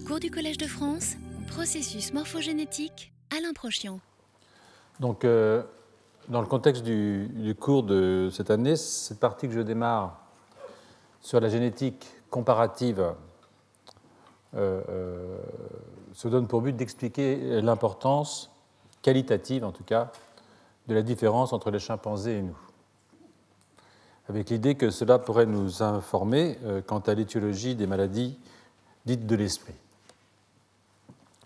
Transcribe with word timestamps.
Cours 0.00 0.20
du 0.20 0.30
Collège 0.30 0.56
de 0.56 0.66
France, 0.66 1.16
processus 1.48 2.14
morphogénétique, 2.14 3.12
Alain 3.30 3.52
Prochian. 3.52 4.00
Donc, 5.00 5.24
euh, 5.24 5.62
dans 6.28 6.40
le 6.40 6.46
contexte 6.46 6.82
du, 6.82 7.54
cours 7.60 7.82
de 7.82 8.30
cette 8.32 8.50
année, 8.50 8.76
cette 8.76 9.20
partie 9.20 9.48
que 9.48 9.54
je 9.54 9.60
démarre 9.60 10.18
sur 11.20 11.40
la 11.40 11.50
génétique 11.50 12.06
comparative 12.30 13.00
euh, 14.56 14.82
euh, 14.88 15.38
se 16.14 16.26
donne 16.28 16.46
pour 16.46 16.62
but 16.62 16.74
d'expliquer 16.74 17.60
l'importance 17.60 18.50
qualitative, 19.02 19.62
en 19.62 19.72
tout 19.72 19.84
cas, 19.84 20.10
de 20.88 20.94
la 20.94 21.02
différence 21.02 21.52
entre 21.52 21.70
les 21.70 21.78
chimpanzés 21.78 22.38
et 22.38 22.42
nous, 22.42 22.58
avec 24.28 24.48
l'idée 24.48 24.74
que 24.74 24.90
cela 24.90 25.18
pourrait 25.18 25.46
nous 25.46 25.82
informer 25.82 26.56
quant 26.86 27.00
à 27.00 27.12
l'étiologie 27.12 27.74
des 27.74 27.86
maladies 27.86 28.38
dites 29.04 29.26
de 29.26 29.36
l'esprit. 29.36 29.74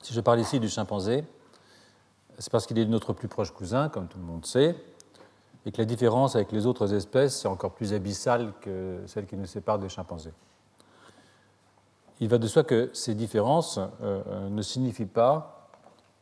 Si 0.02 0.12
je 0.12 0.20
parle 0.20 0.41
ici 0.41 0.60
du 0.60 0.69
chimpanzé, 0.69 1.24
c'est 2.38 2.51
parce 2.51 2.66
qu'il 2.66 2.78
est 2.78 2.84
notre 2.84 3.12
plus 3.12 3.28
proche 3.28 3.51
cousin, 3.51 3.88
comme 3.88 4.09
tout 4.09 4.19
le 4.19 4.24
monde 4.24 4.45
sait, 4.45 4.77
et 5.64 5.73
que 5.73 5.78
la 5.78 5.84
différence 5.84 6.37
avec 6.37 6.52
les 6.52 6.66
autres 6.66 6.95
espèces 6.95 7.45
est 7.45 7.48
encore 7.48 7.73
plus 7.73 7.92
abyssale 7.92 8.52
que 8.61 9.00
celle 9.06 9.27
qui 9.27 9.37
nous 9.37 9.47
sépare 9.47 9.78
des 9.78 9.88
chimpanzés. 9.88 10.33
Il 12.20 12.28
va 12.28 12.38
de 12.38 12.47
soi 12.47 12.62
que 12.62 12.91
ces 12.92 13.14
différences 13.14 13.80
euh, 14.00 14.48
ne 14.48 14.62
signifient 14.62 15.06
pas 15.06 15.69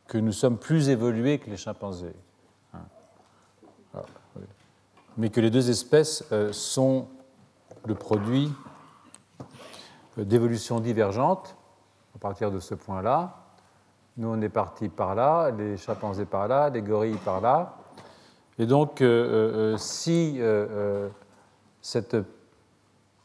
que 0.07 0.17
nous 0.17 0.31
sommes 0.31 0.57
plus 0.57 0.89
évolués 0.89 1.39
que 1.39 1.49
les 1.49 1.57
chimpanzés, 1.57 2.15
hein. 2.73 2.79
ah, 3.93 4.01
mais 5.17 5.29
que 5.29 5.39
les 5.39 5.49
deux 5.49 5.69
espèces 5.69 6.25
euh, 6.31 6.51
sont 6.51 7.07
le 7.85 7.95
produit 7.95 8.51
euh, 10.17 10.23
d'évolutions 10.23 10.79
divergentes 10.79 11.55
à 12.15 12.19
partir 12.19 12.51
de 12.51 12.59
ce 12.59 12.75
point-là, 12.75 13.45
nous, 14.17 14.29
on 14.29 14.41
est 14.41 14.49
parti 14.49 14.87
par 14.87 15.13
là, 15.13 15.51
les 15.51 15.75
chimpanzés 15.75 16.25
par 16.25 16.47
là, 16.47 16.69
les 16.69 16.81
gorilles 16.81 17.19
par 17.25 17.41
là. 17.41 17.75
Et 18.57 18.65
donc, 18.65 19.01
euh, 19.01 19.73
euh, 19.73 19.77
si 19.77 20.37
euh, 20.39 21.09
cette 21.81 22.15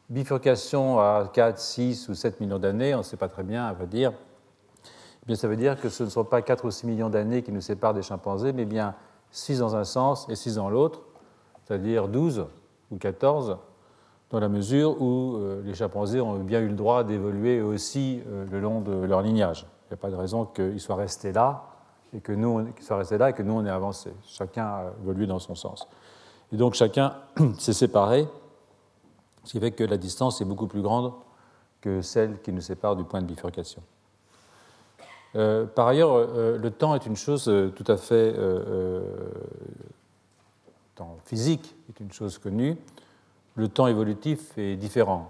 bifurcation 0.09 0.99
à 0.99 1.29
4, 1.31 1.57
6 1.57 2.09
ou 2.09 2.13
7 2.13 2.41
millions 2.41 2.59
d'années, 2.59 2.93
on 2.93 2.99
ne 2.99 3.03
sait 3.03 3.15
pas 3.15 3.29
très 3.29 3.43
bien, 3.43 3.65
à 3.65 3.71
vrai 3.71 3.87
dire, 3.87 4.11
eh 4.83 5.25
bien, 5.25 5.35
ça 5.37 5.47
veut 5.47 5.55
dire 5.55 5.79
que 5.79 5.87
ce 5.87 6.03
ne 6.03 6.09
sont 6.09 6.25
pas 6.25 6.41
4 6.41 6.65
ou 6.65 6.71
6 6.71 6.85
millions 6.87 7.09
d'années 7.09 7.41
qui 7.41 7.53
nous 7.53 7.61
séparent 7.61 7.93
des 7.93 8.01
chimpanzés, 8.01 8.51
mais 8.51 8.65
bien 8.65 8.95
6 9.31 9.59
dans 9.59 9.77
un 9.77 9.85
sens 9.85 10.27
et 10.27 10.35
6 10.35 10.55
dans 10.55 10.69
l'autre, 10.69 11.03
c'est-à-dire 11.63 12.09
12 12.09 12.47
ou 12.91 12.97
14, 12.97 13.57
dans 14.31 14.39
la 14.39 14.49
mesure 14.49 15.01
où 15.01 15.37
les 15.63 15.73
chimpanzés 15.73 16.21
ont 16.21 16.39
bien 16.39 16.61
eu 16.61 16.67
le 16.67 16.75
droit 16.75 17.03
d'évoluer 17.03 17.61
aussi 17.61 18.21
le 18.49 18.59
long 18.59 18.81
de 18.81 18.93
leur 18.93 19.21
lignage. 19.21 19.65
Il 19.85 19.93
n'y 19.93 19.93
a 19.95 19.97
pas 19.97 20.09
de 20.09 20.15
raison 20.15 20.45
qu'ils 20.45 20.79
soient 20.79 20.95
restés 20.95 21.33
là 21.33 21.65
et 22.13 22.21
que 22.21 22.31
nous, 22.31 22.65
qu'ils 22.73 22.85
soient 22.85 22.97
restés 22.97 23.17
là 23.17 23.29
et 23.29 23.33
que 23.33 23.43
nous, 23.43 23.53
on 23.53 23.65
ait 23.65 23.69
avancé. 23.69 24.11
Chacun 24.25 24.65
a 24.65 24.83
évolué 25.03 25.27
dans 25.27 25.39
son 25.39 25.55
sens. 25.55 25.87
Et 26.51 26.57
donc, 26.57 26.73
chacun 26.73 27.15
s'est 27.57 27.73
séparé, 27.73 28.27
ce 29.43 29.51
qui 29.51 29.59
fait 29.59 29.71
que 29.71 29.83
la 29.83 29.97
distance 29.97 30.41
est 30.41 30.45
beaucoup 30.45 30.67
plus 30.67 30.81
grande 30.81 31.13
que 31.79 32.01
celle 32.01 32.41
qui 32.41 32.51
nous 32.51 32.61
sépare 32.61 32.95
du 32.95 33.03
point 33.03 33.21
de 33.21 33.25
bifurcation. 33.25 33.81
Euh, 35.35 35.65
par 35.65 35.87
ailleurs, 35.87 36.11
euh, 36.13 36.57
le 36.57 36.71
temps 36.71 36.93
est 36.93 37.05
une 37.05 37.15
chose 37.15 37.47
euh, 37.47 37.69
tout 37.69 37.89
à 37.89 37.97
fait. 37.97 38.35
temps 40.95 41.17
physique 41.25 41.75
est 41.89 41.99
une 41.99 42.11
chose 42.11 42.37
connue. 42.37 42.77
Le 43.55 43.67
temps 43.67 43.87
évolutif 43.87 44.57
est 44.57 44.75
différent. 44.75 45.29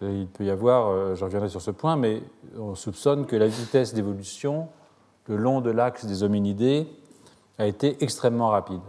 Il 0.00 0.26
peut 0.26 0.44
y 0.44 0.50
avoir, 0.50 0.88
euh, 0.88 1.14
je 1.14 1.24
reviendrai 1.24 1.48
sur 1.48 1.62
ce 1.62 1.70
point, 1.70 1.96
mais 1.96 2.22
on 2.58 2.74
soupçonne 2.74 3.24
que 3.26 3.36
la 3.36 3.46
vitesse 3.46 3.94
d'évolution 3.94 4.68
le 5.26 5.36
long 5.36 5.60
de 5.60 5.70
l'axe 5.70 6.04
des 6.04 6.22
hominidés 6.22 6.88
a 7.58 7.66
été 7.66 8.02
extrêmement 8.02 8.48
rapide. 8.48 8.82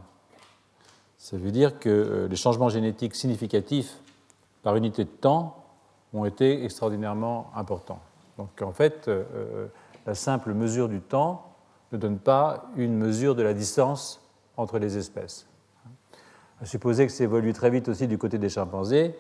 Ça 1.18 1.38
veut 1.38 1.52
dire 1.52 1.80
que 1.80 1.90
euh, 1.90 2.28
les 2.28 2.36
changements 2.36 2.70
génétiques 2.70 3.16
significatifs 3.16 3.98
par 4.64 4.76
unité 4.76 5.04
de 5.04 5.10
temps 5.10 5.64
ont 6.14 6.26
été 6.26 6.64
extraordinairement 6.64 7.52
importants. 7.56 8.00
Donc 8.38 8.62
en 8.62 8.72
fait, 8.72 9.08
euh, 9.08 9.68
la 10.06 10.16
simple 10.16 10.54
mesure 10.54 10.90
du 10.90 11.02
temps 11.02 11.46
ne 11.92 11.98
donne 11.98 12.18
pas 12.18 12.66
une 12.76 12.98
mesure 12.98 13.36
de 13.36 13.44
la 13.44 13.54
distance 13.54 14.22
entre 14.58 14.80
les 14.80 14.98
espèces. 14.98 15.48
À 16.64 16.66
supposer 16.66 17.06
que 17.06 17.12
c'est 17.12 17.26
évolué 17.26 17.52
très 17.52 17.70
vite 17.70 17.90
aussi 17.90 18.08
du 18.08 18.18
côté 18.18 18.38
des 18.38 18.48
chimpanzés, 18.48 19.14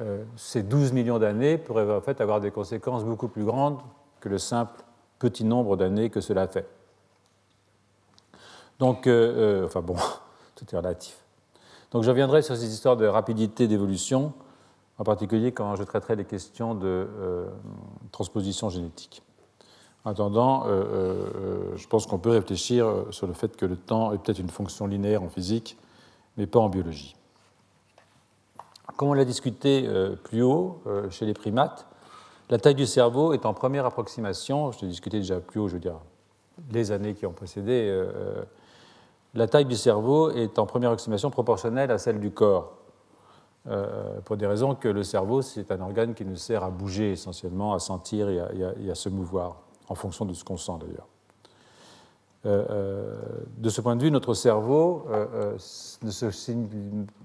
euh, 0.00 0.24
ces 0.36 0.62
12 0.62 0.92
millions 0.92 1.18
d'années 1.18 1.56
pourraient 1.56 1.90
en 1.90 2.02
fait 2.02 2.20
avoir 2.20 2.38
des 2.38 2.50
conséquences 2.50 3.02
beaucoup 3.02 3.28
plus 3.28 3.44
grandes 3.44 3.78
que 4.20 4.28
le 4.28 4.36
simple 4.36 4.84
petit 5.18 5.42
nombre 5.42 5.78
d'années 5.78 6.10
que 6.10 6.20
cela 6.20 6.46
fait. 6.46 6.68
Donc, 8.78 9.06
euh, 9.06 9.62
euh, 9.62 9.64
enfin 9.64 9.80
bon, 9.80 9.96
tout 10.54 10.66
est 10.70 10.76
relatif. 10.76 11.16
Donc 11.92 12.02
je 12.02 12.10
reviendrai 12.10 12.42
sur 12.42 12.54
ces 12.54 12.70
histoires 12.70 12.98
de 12.98 13.06
rapidité 13.06 13.68
d'évolution, 13.68 14.34
en 14.98 15.04
particulier 15.04 15.52
quand 15.52 15.76
je 15.76 15.82
traiterai 15.82 16.14
des 16.14 16.26
questions 16.26 16.74
de 16.74 17.08
transposition 18.12 18.68
génétique. 18.68 19.22
En 20.04 20.10
attendant, 20.10 20.66
je 20.66 21.86
pense 21.86 22.06
qu'on 22.06 22.18
peut 22.18 22.30
réfléchir 22.30 23.06
sur 23.10 23.26
le 23.26 23.32
fait 23.32 23.56
que 23.56 23.64
le 23.64 23.76
temps 23.76 24.12
est 24.12 24.18
peut-être 24.18 24.40
une 24.40 24.50
fonction 24.50 24.86
linéaire 24.86 25.22
en 25.22 25.28
physique, 25.28 25.78
mais 26.36 26.46
pas 26.46 26.60
en 26.60 26.68
biologie. 26.68 27.16
Comme 28.96 29.08
on 29.08 29.14
l'a 29.14 29.24
discuté 29.24 29.84
euh, 29.86 30.16
plus 30.16 30.42
haut 30.42 30.80
euh, 30.86 31.10
chez 31.10 31.26
les 31.26 31.34
primates, 31.34 31.86
la 32.48 32.58
taille 32.58 32.74
du 32.74 32.86
cerveau 32.86 33.32
est 33.32 33.44
en 33.44 33.52
première 33.52 33.84
approximation, 33.84 34.72
je 34.72 34.80
l'ai 34.82 34.88
discuté 34.88 35.18
déjà 35.18 35.40
plus 35.40 35.60
haut, 35.60 35.68
je 35.68 35.74
veux 35.74 35.80
dire, 35.80 35.98
les 36.70 36.92
années 36.92 37.14
qui 37.14 37.26
ont 37.26 37.32
précédé, 37.32 37.88
euh, 37.90 38.42
la 39.34 39.48
taille 39.48 39.64
du 39.66 39.74
cerveau 39.74 40.30
est 40.30 40.58
en 40.58 40.64
première 40.64 40.90
approximation 40.90 41.30
proportionnelle 41.30 41.90
à 41.90 41.98
celle 41.98 42.20
du 42.20 42.30
corps, 42.30 42.72
pour 44.24 44.36
des 44.36 44.46
raisons 44.46 44.76
que 44.76 44.86
le 44.86 45.02
cerveau, 45.02 45.42
c'est 45.42 45.72
un 45.72 45.80
organe 45.80 46.14
qui 46.14 46.24
nous 46.24 46.36
sert 46.36 46.62
à 46.62 46.70
bouger 46.70 47.10
essentiellement, 47.10 47.74
à 47.74 47.80
sentir 47.80 48.28
et 48.28 48.88
à 48.88 48.94
se 48.94 49.08
mouvoir, 49.08 49.56
en 49.88 49.96
fonction 49.96 50.24
de 50.24 50.32
ce 50.34 50.44
qu'on 50.44 50.56
sent 50.56 50.74
d'ailleurs. 50.80 51.08
Euh, 52.46 52.64
euh, 52.70 53.14
de 53.58 53.68
ce 53.68 53.80
point 53.80 53.96
de 53.96 54.02
vue, 54.02 54.10
notre 54.12 54.32
cerveau 54.34 55.04
euh, 55.10 55.54
ne 56.02 56.10
se 56.10 56.52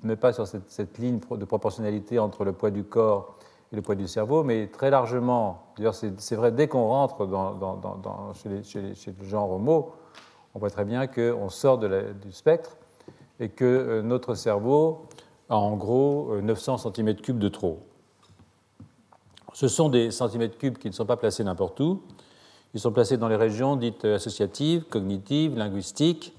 met 0.04 0.16
pas 0.16 0.34
sur 0.34 0.48
cette, 0.48 0.98
ligne 0.98 1.20
de 1.20 1.46
proportionnalité 1.46 2.18
entre 2.18 2.44
le 2.44 2.54
poids 2.54 2.72
du 2.72 2.84
corps 2.84 3.36
et 3.72 3.76
le 3.76 3.84
poids 3.84 3.94
du 3.94 4.08
cerveau, 4.08 4.44
mais 4.44 4.68
très 4.68 4.90
largement, 4.90 5.68
d'ailleurs 5.78 5.94
c'est 5.94 6.36
vrai, 6.36 6.52
dès 6.52 6.68
qu'on 6.68 6.88
rentre 6.88 7.28
dans, 7.28 8.34
chez, 8.34 8.82
le 8.82 9.26
genre 9.26 9.52
homo, 9.52 9.92
on 10.56 10.60
voit 10.60 10.72
très 10.72 10.86
bien 10.86 11.06
qu'on 11.06 11.50
sort 11.50 11.78
du 11.78 12.32
spectre 12.32 12.78
et 13.40 13.50
que 13.50 14.02
notre 14.02 14.34
cerveau 14.34 15.04
a 15.50 15.56
en 15.56 15.76
gros 15.78 16.36
900 16.42 16.78
cm3 16.78 17.38
de 17.38 17.48
trop. 17.48 17.80
Ce 19.54 19.68
sont 19.68 19.90
des 19.90 20.10
centimètres 20.10 20.58
cubes 20.58 20.78
qui 20.78 20.88
ne 20.88 20.94
sont 20.94 21.06
pas 21.06 21.18
placés 21.18 21.44
n'importe 21.44 21.80
où, 21.80 22.02
ils 22.74 22.80
sont 22.80 22.92
placés 22.92 23.18
dans 23.18 23.28
les 23.28 23.36
régions 23.36 23.76
dites 23.76 24.06
associatives, 24.06 24.86
cognitives, 24.86 25.58
linguistiques. 25.58 26.34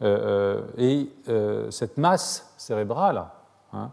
Euh, 0.00 0.62
euh, 0.78 0.78
et 0.78 1.08
euh, 1.28 1.70
cette 1.72 1.98
masse 1.98 2.54
cérébrale 2.56 3.24
hein, 3.72 3.90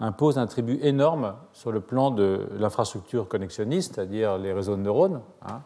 impose 0.00 0.36
un 0.36 0.46
tribut 0.46 0.78
énorme 0.82 1.34
sur 1.54 1.72
le 1.72 1.80
plan 1.80 2.10
de 2.10 2.46
l'infrastructure 2.58 3.26
connexionniste, 3.26 3.94
c'est-à-dire 3.94 4.36
les 4.36 4.52
réseaux 4.52 4.76
de 4.76 4.82
neurones. 4.82 5.22
Hein. 5.42 5.62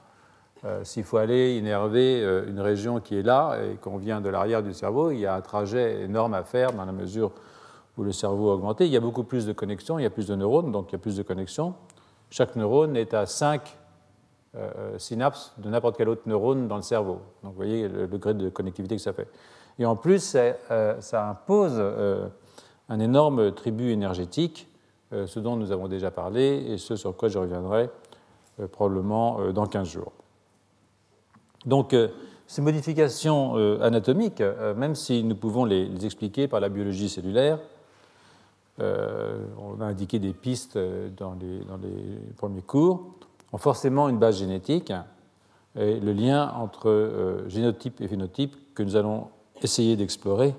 S'il 0.83 1.05
faut 1.05 1.17
aller 1.17 1.57
innerver 1.57 2.23
une 2.47 2.61
région 2.61 3.01
qui 3.01 3.17
est 3.17 3.23
là 3.23 3.57
et 3.63 3.77
qu'on 3.77 3.97
vient 3.97 4.21
de 4.21 4.29
l'arrière 4.29 4.63
du 4.63 4.75
cerveau, 4.75 5.11
il 5.11 5.21
y 5.21 5.25
a 5.25 5.35
un 5.35 5.41
trajet 5.41 6.03
énorme 6.03 6.35
à 6.35 6.45
faire 6.45 6.75
dans 6.75 6.85
la 6.85 6.93
mesure 6.93 7.33
où 7.97 8.03
le 8.03 8.13
cerveau 8.13 8.51
a 8.51 8.55
augmenté. 8.57 8.85
Il 8.85 8.93
y 8.93 8.97
a 8.99 9.01
beaucoup 9.01 9.25
plus 9.25 9.47
de 9.47 9.55
connexions, 9.55 9.99
il 9.99 10.03
y 10.03 10.07
a 10.07 10.11
plus 10.11 10.27
de 10.27 10.35
neurones, 10.35 10.71
donc 10.71 10.91
il 10.91 10.93
y 10.93 10.97
a 10.97 10.99
plus 10.99 11.17
de 11.17 11.23
connexions. 11.23 11.73
Chaque 12.29 12.57
neurone 12.57 12.95
est 12.95 13.15
à 13.15 13.25
5 13.25 13.79
euh, 14.57 14.99
synapse 14.99 15.53
de 15.59 15.69
n'importe 15.71 15.97
quel 15.97 16.09
autre 16.09 16.23
neurone 16.27 16.67
dans 16.67 16.75
le 16.75 16.83
cerveau. 16.83 17.21
Donc 17.45 17.53
vous 17.53 17.57
voyez 17.57 17.87
le 17.87 18.09
degré 18.09 18.35
de 18.35 18.49
connectivité 18.49 18.97
que 18.97 19.01
ça 19.01 19.13
fait. 19.13 19.29
Et 19.79 19.87
en 19.87 19.95
plus, 19.95 20.19
ça, 20.19 20.57
euh, 20.73 21.01
impose 21.13 21.75
euh, 21.77 22.27
un 22.89 22.99
énorme 22.99 23.53
tribut 23.53 23.93
énergétique, 23.93 24.67
ce 25.13 25.39
dont 25.39 25.55
nous 25.55 25.71
avons 25.71 25.87
déjà 25.87 26.11
parlé 26.11 26.65
et 26.69 26.79
ce 26.79 26.95
sur 26.95 27.17
quoi 27.17 27.29
je 27.29 27.39
reviendrai 27.39 27.91
probablement 28.71 29.51
dans 29.53 29.67
15 29.67 29.89
jours. 29.89 30.13
Donc 31.67 31.97
ces 32.47 32.63
modifications 32.63 33.55
anatomiques, 33.81 34.41
même 34.77 34.95
si 34.95 35.25
nous 35.25 35.35
pouvons 35.35 35.65
les, 35.65 36.05
expliquer 36.05 36.47
par 36.47 36.61
la 36.61 36.69
biologie 36.69 37.09
cellulaire, 37.09 37.59
on 38.79 39.81
a 39.81 39.85
indiqué 39.85 40.21
des 40.21 40.33
pistes 40.33 40.79
dans 41.17 41.35
les, 41.41 41.59
dans 41.65 41.79
les 41.79 42.33
premiers 42.37 42.63
cours, 42.63 43.15
ont 43.53 43.59
forcément 43.59 44.09
une 44.09 44.19
base 44.19 44.39
génétique. 44.39 44.93
Et 45.79 46.01
le 46.01 46.13
lien 46.13 46.53
entre 46.57 46.89
euh, 46.89 47.49
génotype 47.49 48.01
et 48.01 48.09
phénotype 48.09 48.57
que 48.75 48.83
nous 48.83 48.97
allons 48.97 49.29
essayer 49.63 49.97
d'explorer 49.97 50.55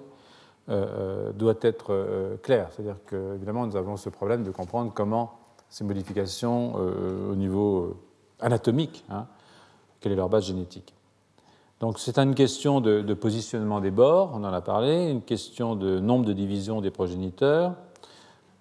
euh, 0.70 0.86
euh, 1.30 1.32
doit 1.34 1.56
être 1.62 2.38
clair. 2.44 2.70
C'est-à-dire 2.72 2.98
qu'évidemment, 3.10 3.66
nous 3.66 3.76
avons 3.76 3.98
ce 3.98 4.10
problème 4.10 4.44
de 4.44 4.52
comprendre 4.52 4.92
comment 4.94 5.34
ces 5.70 5.84
modifications 5.84 6.76
au 6.76 7.36
niveau 7.36 7.96
anatomiques, 8.42 9.06
hein, 9.10 9.26
quelle 10.00 10.12
est 10.12 10.18
leur 10.18 10.28
base 10.28 10.46
génétique. 10.46 10.94
Donc 11.80 11.98
c'est 11.98 12.20
une 12.20 12.36
question 12.36 12.82
de, 12.82 13.14
positionnement 13.14 13.80
des 13.80 13.90
bords, 13.90 14.32
on 14.34 14.44
en 14.44 14.54
a 14.54 14.62
parlé, 14.62 15.10
une 15.10 15.22
question 15.22 15.76
de 15.76 16.00
nombre 16.00 16.26
de 16.26 16.34
divisions 16.34 16.82
des 16.82 16.92
progéniteurs 16.92 17.74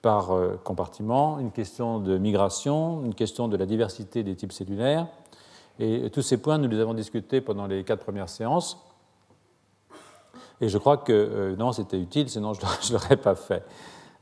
par 0.03 0.33
euh, 0.33 0.59
compartiment, 0.63 1.39
une 1.39 1.51
question 1.51 1.99
de 1.99 2.19
migration, 2.19 3.05
une 3.05 3.15
question 3.15 3.49
de 3.49 3.57
la 3.57 3.67
diversité 3.67 4.23
des 4.23 4.35
types 4.35 4.53
cellulaires. 4.53 5.07
Et 5.79 6.11
tous 6.11 6.23
ces 6.23 6.37
points, 6.37 6.59
nous 6.59 6.69
les 6.69 6.81
avons 6.81 6.95
discutés 6.95 7.41
pendant 7.41 7.67
les 7.67 7.85
quatre 7.85 8.03
premières 8.05 8.29
séances. 8.29 8.85
Et 10.61 10.69
je 10.69 10.79
crois 10.79 10.99
que 10.99 11.13
euh, 11.13 11.57
non, 11.57 11.73
c'était 11.73 11.99
utile, 11.99 12.29
sinon 12.29 12.53
je 12.55 12.61
ne 12.93 12.93
l'aurais 12.93 13.17
pas 13.17 13.35
fait. 13.35 13.65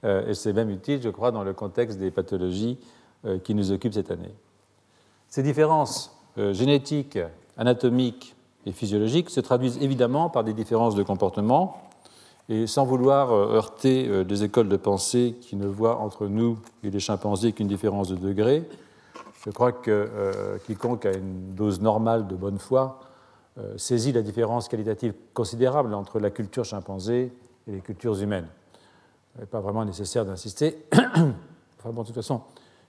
Euh, 0.05 0.29
et 0.29 0.35
c'est 0.35 0.53
même 0.53 0.71
utile, 0.71 1.01
je 1.03 1.09
crois, 1.09 1.31
dans 1.31 1.43
le 1.43 1.53
contexte 1.53 1.99
des 1.99 2.11
pathologies 2.11 2.79
qui 3.43 3.53
nous 3.53 3.73
occupent 3.73 3.95
cette 3.95 4.13
année. 4.13 4.33
Ces 5.27 5.43
différences 5.43 6.17
génétiques, 6.37 7.19
anatomiques, 7.57 8.37
et 8.69 8.73
physiologiques 8.73 9.31
se 9.31 9.41
traduisent 9.41 9.79
évidemment 9.83 10.29
par 10.29 10.45
des 10.45 10.53
différences 10.53 10.95
de 10.95 11.03
comportement. 11.03 11.88
Et 12.49 12.67
sans 12.67 12.85
vouloir 12.85 13.33
euh, 13.33 13.55
heurter 13.55 14.09
euh, 14.09 14.25
des 14.25 14.43
écoles 14.43 14.69
de 14.69 14.77
pensée 14.77 15.37
qui 15.41 15.57
ne 15.57 15.67
voient 15.67 15.99
entre 15.99 16.27
nous 16.27 16.59
et 16.83 16.91
les 16.91 17.01
chimpanzés 17.01 17.53
qu'une 17.53 17.69
différence 17.69 18.09
de 18.09 18.17
degré, 18.17 18.67
je 19.45 19.51
crois 19.51 19.73
que 19.73 19.91
euh, 19.91 20.59
quiconque 20.67 21.05
a 21.07 21.13
une 21.13 21.55
dose 21.55 21.81
normale 21.81 22.27
de 22.27 22.35
bonne 22.35 22.59
foi 22.59 23.01
saisit 23.77 24.13
la 24.13 24.23
différence 24.23 24.69
qualitative 24.69 25.15
considérable 25.35 25.93
entre 25.93 26.21
la 26.21 26.31
culture 26.31 26.65
chimpanzé 26.65 27.33
et 27.67 27.73
les 27.73 27.81
cultures 27.81 28.17
humaines. 28.23 28.47
Il 29.35 29.41
n'est 29.41 29.47
pas 29.47 29.59
vraiment 29.59 29.85
nécessaire 29.85 30.25
d'insister. 30.25 30.87
enfin 30.93 31.91
bon, 31.91 32.03
de 32.03 32.07
toute 32.07 32.15
façon, 32.15 32.43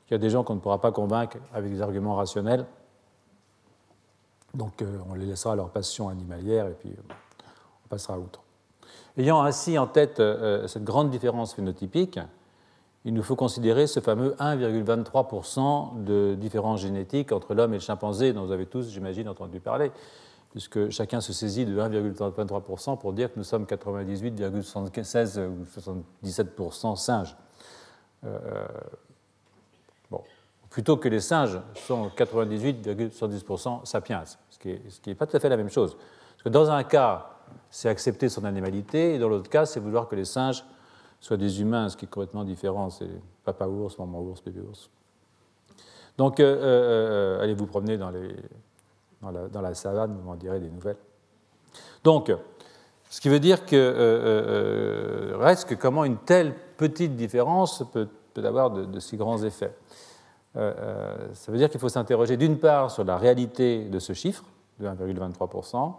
il 0.08 0.14
y 0.14 0.16
a 0.16 0.20
des 0.20 0.30
gens 0.30 0.44
qu'on 0.44 0.54
ne 0.54 0.60
pourra 0.60 0.80
pas 0.80 0.92
convaincre 0.92 1.38
avec 1.56 1.72
des 1.72 1.82
arguments 1.82 2.16
rationnels 2.16 2.68
donc 4.54 4.84
on 5.10 5.14
les 5.14 5.26
laissera 5.26 5.54
à 5.54 5.56
leur 5.56 5.70
passion 5.70 6.10
animalière 6.10 6.68
et 6.68 6.74
puis 6.74 6.92
on 7.86 7.88
passera 7.88 8.18
outre. 8.18 8.42
Ayant 9.20 9.44
ainsi 9.44 9.78
en 9.78 9.86
tête 9.86 10.22
euh, 10.22 10.66
cette 10.68 10.86
grande 10.86 11.10
différence 11.10 11.54
phénotypique, 11.54 12.20
il 13.06 13.14
nous 13.14 13.22
faut 13.22 13.36
considérer 13.36 13.86
ce 13.86 14.00
fameux 14.00 14.34
1,23% 14.40 16.04
de 16.04 16.36
différence 16.36 16.80
génétique 16.82 17.34
entre 17.34 17.54
l'homme 17.54 17.74
et 17.74 17.78
le 17.78 17.84
chimpanzé 17.84 18.32
dont 18.34 18.46
vous 18.46 18.54
avez 18.54 18.66
tous, 18.66 18.90
j'imagine, 18.90 19.28
entendu 19.28 19.60
parler, 19.60 19.92
puisque 20.52 20.90
chacun 20.90 21.20
se 21.20 21.34
saisit 21.34 21.66
de 21.66 21.78
1,23% 21.78 22.98
pour 22.98 23.12
dire 23.14 23.32
que 23.32 23.38
nous 23.38 23.44
sommes 23.44 23.66
98,76 23.66 25.48
ou 25.48 25.66
77% 25.66 26.96
singes 26.96 27.36
plutôt 30.70 30.98
que 30.98 31.10
les 31.10 31.20
singes 31.20 31.60
sont 31.76 32.10
98,70% 32.16 33.86
sapiens, 33.86 34.24
ce 34.50 34.58
qui 34.60 34.80
n'est 35.08 35.16
pas 35.16 35.26
tout 35.26 35.36
à 35.36 35.40
fait 35.40 35.50
la 35.50 35.58
même 35.58 35.70
chose. 35.70 35.96
Parce 35.96 36.44
que 36.44 36.50
dans 36.50 36.70
un 36.70 36.84
cas, 36.84 37.39
c'est 37.70 37.90
accepter 37.90 38.30
son 38.30 38.46
animalité, 38.46 39.16
et 39.16 39.20
dans 39.20 39.30
l'autre 39.30 39.50
cas, 39.50 39.66
c'est 39.66 39.80
vouloir 39.80 40.08
que 40.08 40.16
les 40.16 40.26
singes 40.26 40.64
soient 41.20 41.38
des 41.38 41.62
humains, 41.62 41.90
ce 41.90 41.98
qui 41.98 42.06
est 42.06 42.08
complètement 42.08 42.44
différent. 42.44 42.90
C'est 42.90 43.10
papa 43.44 43.68
ours, 43.68 43.98
maman 44.00 44.22
ours, 44.22 44.44
bébé 44.44 44.62
ours. 44.62 44.90
Donc, 46.18 46.40
euh, 46.40 46.44
euh, 46.44 47.38
euh, 47.40 47.44
allez 47.44 47.54
vous 47.54 47.66
promener 47.66 47.98
dans, 47.98 48.12
la, 48.12 49.74
savane, 49.74 50.16
vous 50.16 50.22
m'en 50.22 50.36
direz 50.36 50.60
des 50.60 50.70
nouvelles. 50.70 50.98
Donc, 52.04 52.32
ce 53.10 53.22
qui 53.22 53.30
veut 53.30 53.40
dire 53.40 53.66
que 53.66 55.34
reste 55.36 55.70
que 55.70 55.76
comment 55.76 56.04
une 56.04 56.18
telle 56.18 56.54
petite 56.78 57.16
différence 57.16 57.84
peut, 57.92 58.10
avoir 58.44 58.72
de 58.72 59.00
si 59.00 59.18
grands 59.18 59.44
effets. 59.44 59.74
Ça 60.54 61.52
veut 61.52 61.58
dire 61.58 61.70
qu'il 61.70 61.80
faut 61.80 61.90
s'interroger 61.90 62.38
d'une 62.38 62.58
part 62.58 62.92
sur 62.92 63.04
la 63.04 63.18
réalité 63.18 63.86
de 63.86 64.00
ce 64.00 64.14
chiffre, 64.14 64.44
de 64.80 64.88
1,23%, 64.88 65.94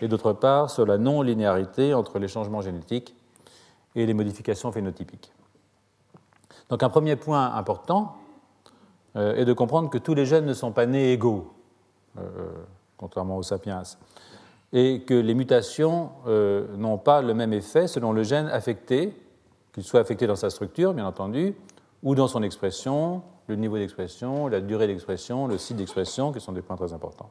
et 0.00 0.08
d'autre 0.08 0.32
part 0.32 0.70
sur 0.70 0.86
la 0.86 0.98
non-linéarité 0.98 1.94
entre 1.94 2.18
les 2.18 2.28
changements 2.28 2.60
génétiques 2.60 3.14
et 3.94 4.06
les 4.06 4.14
modifications 4.14 4.72
phénotypiques. 4.72 5.32
Donc 6.68 6.82
un 6.82 6.88
premier 6.88 7.16
point 7.16 7.52
important 7.54 8.16
euh, 9.16 9.34
est 9.34 9.44
de 9.44 9.52
comprendre 9.52 9.90
que 9.90 9.98
tous 9.98 10.14
les 10.14 10.24
gènes 10.24 10.46
ne 10.46 10.54
sont 10.54 10.72
pas 10.72 10.86
nés 10.86 11.12
égaux, 11.12 11.52
contrairement 12.96 13.36
aux 13.36 13.42
sapiens, 13.42 13.82
et 14.72 15.02
que 15.02 15.14
les 15.14 15.34
mutations 15.34 16.10
n'ont 16.26 16.98
pas 16.98 17.22
le 17.22 17.34
même 17.34 17.52
effet 17.52 17.86
selon 17.86 18.12
le 18.12 18.22
gène 18.22 18.46
affecté, 18.48 19.16
qu'il 19.72 19.84
soit 19.84 20.00
affecté 20.00 20.26
dans 20.26 20.36
sa 20.36 20.50
structure, 20.50 20.94
bien 20.94 21.06
entendu, 21.06 21.54
ou 22.02 22.14
dans 22.14 22.28
son 22.28 22.42
expression, 22.42 23.22
le 23.46 23.56
niveau 23.56 23.76
d'expression, 23.76 24.48
la 24.48 24.60
durée 24.60 24.86
d'expression, 24.86 25.46
le 25.46 25.58
site 25.58 25.76
d'expression, 25.76 26.32
qui 26.32 26.40
sont 26.40 26.52
des 26.52 26.62
points 26.62 26.76
très 26.76 26.92
importants. 26.92 27.30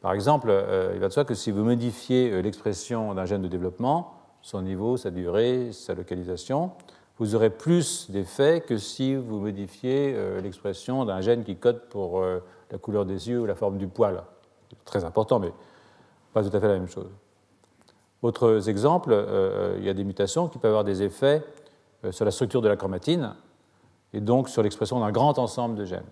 Par 0.00 0.12
exemple, 0.12 0.48
euh, 0.50 0.92
il 0.94 1.00
va 1.00 1.08
de 1.08 1.12
soi 1.12 1.24
que 1.24 1.34
si 1.34 1.50
vous 1.50 1.64
modifiez 1.64 2.30
euh, 2.30 2.40
l'expression 2.40 3.14
d'un 3.14 3.24
gène 3.24 3.42
de 3.42 3.48
développement, 3.48 4.14
son 4.42 4.62
niveau, 4.62 4.96
sa 4.96 5.10
durée, 5.10 5.72
sa 5.72 5.94
localisation, 5.94 6.70
vous 7.18 7.34
aurez 7.34 7.50
plus 7.50 8.08
d'effets 8.10 8.60
que 8.60 8.78
si 8.78 9.16
vous 9.16 9.40
modifiez 9.40 10.14
euh, 10.14 10.40
l'expression 10.40 11.04
d'un 11.04 11.20
gène 11.20 11.42
qui 11.42 11.56
code 11.56 11.88
pour 11.88 12.22
la 12.22 12.78
couleur 12.78 13.06
des 13.06 13.28
yeux 13.28 13.40
ou 13.40 13.46
la 13.46 13.56
forme 13.56 13.76
du 13.76 13.88
poil. 13.88 14.22
Très 14.84 15.04
important, 15.04 15.40
mais 15.40 15.52
pas 16.32 16.48
tout 16.48 16.56
à 16.56 16.60
fait 16.60 16.68
la 16.68 16.74
même 16.74 16.88
chose. 16.88 17.10
Autres 18.22 18.68
exemples, 18.68 19.26
il 19.78 19.84
y 19.84 19.88
a 19.88 19.94
des 19.94 20.04
mutations 20.04 20.48
qui 20.48 20.58
peuvent 20.58 20.70
avoir 20.70 20.84
des 20.84 21.02
effets 21.02 21.42
sur 22.10 22.24
la 22.24 22.30
structure 22.30 22.62
de 22.62 22.68
la 22.68 22.76
chromatine, 22.76 23.34
et 24.12 24.20
donc 24.20 24.48
sur 24.48 24.62
l'expression 24.62 25.00
d'un 25.00 25.10
grand 25.10 25.38
ensemble 25.38 25.76
de 25.76 25.84
gènes. 25.84 26.02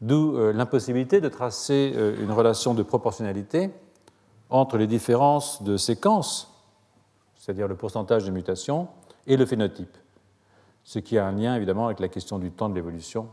D'où 0.00 0.36
euh, 0.36 0.52
l'impossibilité 0.52 1.20
de 1.20 1.28
tracer 1.28 1.92
euh, 1.94 2.22
une 2.22 2.32
relation 2.32 2.74
de 2.74 2.82
proportionnalité 2.82 3.70
entre 4.48 4.78
les 4.78 4.86
différences 4.86 5.62
de 5.62 5.76
séquences, 5.76 6.52
c'est-à-dire 7.36 7.68
le 7.68 7.76
pourcentage 7.76 8.24
de 8.24 8.30
mutations, 8.30 8.88
et 9.26 9.36
le 9.36 9.46
phénotype, 9.46 9.96
ce 10.82 10.98
qui 10.98 11.18
a 11.18 11.26
un 11.26 11.32
lien 11.32 11.54
évidemment 11.54 11.86
avec 11.86 12.00
la 12.00 12.08
question 12.08 12.38
du 12.38 12.50
temps 12.50 12.68
de 12.68 12.74
l'évolution, 12.74 13.28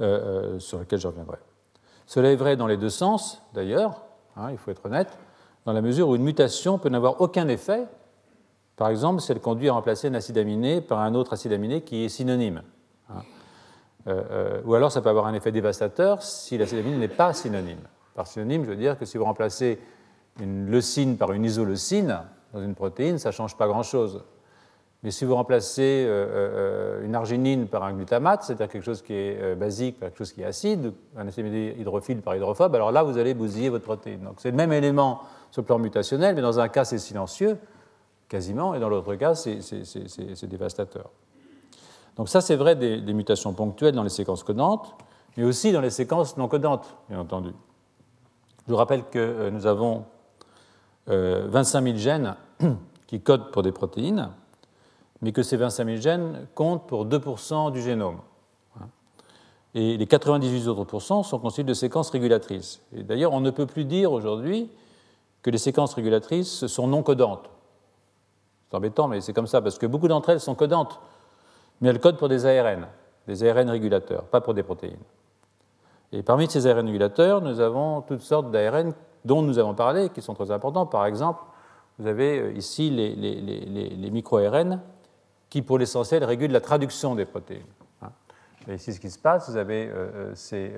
euh, 0.00 0.58
sur 0.60 0.78
laquelle 0.78 1.00
je 1.00 1.08
reviendrai. 1.08 1.38
Cela 2.06 2.30
est 2.30 2.36
vrai 2.36 2.56
dans 2.56 2.66
les 2.66 2.76
deux 2.76 2.90
sens, 2.90 3.42
d'ailleurs, 3.54 4.02
hein, 4.36 4.50
il 4.50 4.58
faut 4.58 4.70
être 4.70 4.86
honnête, 4.86 5.18
dans 5.66 5.72
la 5.72 5.82
mesure 5.82 6.08
où 6.08 6.16
une 6.16 6.22
mutation 6.22 6.78
peut 6.78 6.88
n'avoir 6.88 7.20
aucun 7.20 7.48
effet 7.48 7.86
par 8.76 8.88
exemple, 8.88 9.20
si 9.20 9.30
elle 9.30 9.40
conduit 9.40 9.68
à 9.68 9.72
remplacer 9.72 10.08
un 10.08 10.14
acide 10.14 10.38
aminé 10.38 10.80
par 10.80 10.98
un 10.98 11.14
autre 11.14 11.32
acide 11.32 11.52
aminé 11.52 11.82
qui 11.82 12.04
est 12.04 12.08
synonyme. 12.08 12.62
Hein. 13.08 13.22
Euh, 14.06 14.22
euh, 14.30 14.60
ou 14.64 14.74
alors 14.74 14.92
ça 14.92 15.00
peut 15.00 15.08
avoir 15.08 15.26
un 15.26 15.34
effet 15.34 15.50
dévastateur 15.50 16.22
si 16.22 16.58
l'acide 16.58 16.78
aminé 16.78 16.96
n'est 16.96 17.08
pas 17.08 17.32
synonyme. 17.32 17.80
Par 18.14 18.26
synonyme, 18.26 18.64
je 18.64 18.70
veux 18.70 18.76
dire 18.76 18.98
que 18.98 19.04
si 19.06 19.16
vous 19.16 19.24
remplacez 19.24 19.78
une 20.40 20.70
leucine 20.70 21.16
par 21.16 21.32
une 21.32 21.44
isoleucine 21.44 22.20
dans 22.52 22.60
une 22.60 22.74
protéine, 22.74 23.18
ça 23.18 23.30
ne 23.30 23.34
change 23.34 23.56
pas 23.56 23.66
grand-chose. 23.66 24.24
Mais 25.02 25.10
si 25.10 25.24
vous 25.24 25.34
remplacez 25.34 26.04
euh, 26.06 27.04
une 27.04 27.14
arginine 27.14 27.66
par 27.66 27.82
un 27.84 27.92
glutamate, 27.92 28.42
c'est-à-dire 28.42 28.68
quelque 28.68 28.84
chose 28.84 29.02
qui 29.02 29.12
est 29.12 29.54
basique 29.54 30.00
par 30.00 30.08
quelque 30.08 30.18
chose 30.18 30.32
qui 30.32 30.42
est 30.42 30.46
acide, 30.46 30.92
un 31.16 31.28
acide 31.28 31.46
hydrophile 31.78 32.20
par 32.20 32.36
hydrophobe, 32.36 32.74
alors 32.74 32.92
là, 32.92 33.02
vous 33.02 33.18
allez 33.18 33.34
bousiller 33.34 33.68
votre 33.68 33.84
protéine. 33.84 34.20
Donc 34.20 34.34
c'est 34.38 34.50
le 34.50 34.56
même 34.56 34.72
élément 34.72 35.20
sur 35.50 35.62
le 35.62 35.66
plan 35.66 35.78
mutationnel, 35.78 36.34
mais 36.34 36.42
dans 36.42 36.58
un 36.58 36.68
cas, 36.68 36.84
c'est 36.84 36.98
silencieux, 36.98 37.58
quasiment, 38.28 38.74
et 38.74 38.80
dans 38.80 38.88
l'autre 38.88 39.14
cas, 39.14 39.34
c'est 39.34 40.46
dévastateur. 40.46 41.10
Donc 42.16 42.28
ça, 42.28 42.40
c'est 42.40 42.56
vrai 42.56 42.76
des, 42.76 43.12
mutations 43.12 43.52
ponctuelles 43.52 43.94
dans 43.94 44.02
les 44.02 44.08
séquences 44.08 44.44
codantes, 44.44 44.94
mais 45.36 45.44
aussi 45.44 45.72
dans 45.72 45.80
les 45.80 45.90
séquences 45.90 46.36
non 46.36 46.48
codantes, 46.48 46.96
bien 47.08 47.18
entendu. 47.18 47.50
Je 48.66 48.72
vous 48.72 48.78
rappelle 48.78 49.04
que 49.04 49.18
euh, 49.18 49.50
nous 49.50 49.66
avons 49.66 50.04
25 51.06 51.12
euh, 51.12 51.84
000 51.84 51.96
gènes 51.96 52.34
qui 53.06 53.20
codent 53.20 53.50
pour 53.50 53.62
des 53.62 53.72
protéines, 53.72 54.30
mais 55.20 55.32
que 55.32 55.42
ces 55.42 55.56
25 55.56 55.86
000 55.86 56.00
gènes 56.00 56.46
comptent 56.54 56.86
pour 56.86 57.06
2% 57.06 57.72
du 57.72 57.82
génome. 57.82 58.20
Et 59.74 59.96
les 59.96 60.06
98 60.06 60.68
autres 60.68 61.00
sont 61.00 61.38
constitués 61.40 61.64
de 61.64 61.74
séquences 61.74 62.10
régulatrices. 62.10 62.80
Et 62.94 63.02
d'ailleurs, 63.02 63.32
on 63.32 63.40
ne 63.40 63.50
peut 63.50 63.66
plus 63.66 63.84
dire 63.84 64.12
aujourd'hui 64.12 64.70
que 65.42 65.50
les 65.50 65.58
séquences 65.58 65.94
régulatrices 65.94 66.68
sont 66.68 66.86
non 66.86 67.02
codantes. 67.02 67.50
C'est 68.70 68.76
embêtant, 68.76 69.08
mais 69.08 69.20
c'est 69.20 69.32
comme 69.32 69.48
ça, 69.48 69.60
parce 69.60 69.78
que 69.78 69.86
beaucoup 69.86 70.06
d'entre 70.06 70.30
elles 70.30 70.40
sont 70.40 70.54
codantes, 70.54 71.00
mais 71.80 71.88
elles 71.88 72.00
codent 72.00 72.18
pour 72.18 72.28
des 72.28 72.46
ARN, 72.46 72.86
des 73.26 73.44
ARN 73.48 73.70
régulateurs, 73.70 74.24
pas 74.24 74.40
pour 74.40 74.54
des 74.54 74.62
protéines. 74.62 74.96
Et 76.12 76.22
parmi 76.22 76.48
ces 76.48 76.66
ARN 76.66 76.86
régulateurs, 76.86 77.40
nous 77.40 77.60
avons 77.60 78.02
toutes 78.02 78.20
sortes 78.20 78.50
d'ARN 78.50 78.92
dont 79.24 79.42
nous 79.42 79.58
avons 79.58 79.74
parlé, 79.74 80.10
qui 80.10 80.22
sont 80.22 80.34
très 80.34 80.50
importants. 80.50 80.86
Par 80.86 81.06
exemple, 81.06 81.42
vous 81.98 82.06
avez 82.06 82.38
euh, 82.38 82.52
ici 82.52 82.90
les, 82.90 83.14
les, 83.14 84.10
micro-ARN 84.10 84.80
qui, 85.48 85.62
pour 85.62 85.78
l'essentiel, 85.78 86.24
régulent 86.24 86.52
la 86.52 86.60
traduction 86.60 87.14
des 87.14 87.24
protéines. 87.24 87.62
Hein. 88.02 88.10
Et 88.68 88.74
ici, 88.74 88.92
ce 88.92 89.00
qui 89.00 89.10
se 89.10 89.18
passe, 89.18 89.48
vous 89.48 89.56
avez 89.56 89.86
euh, 89.88 90.10
euh, 90.14 90.32
ces 90.34 90.72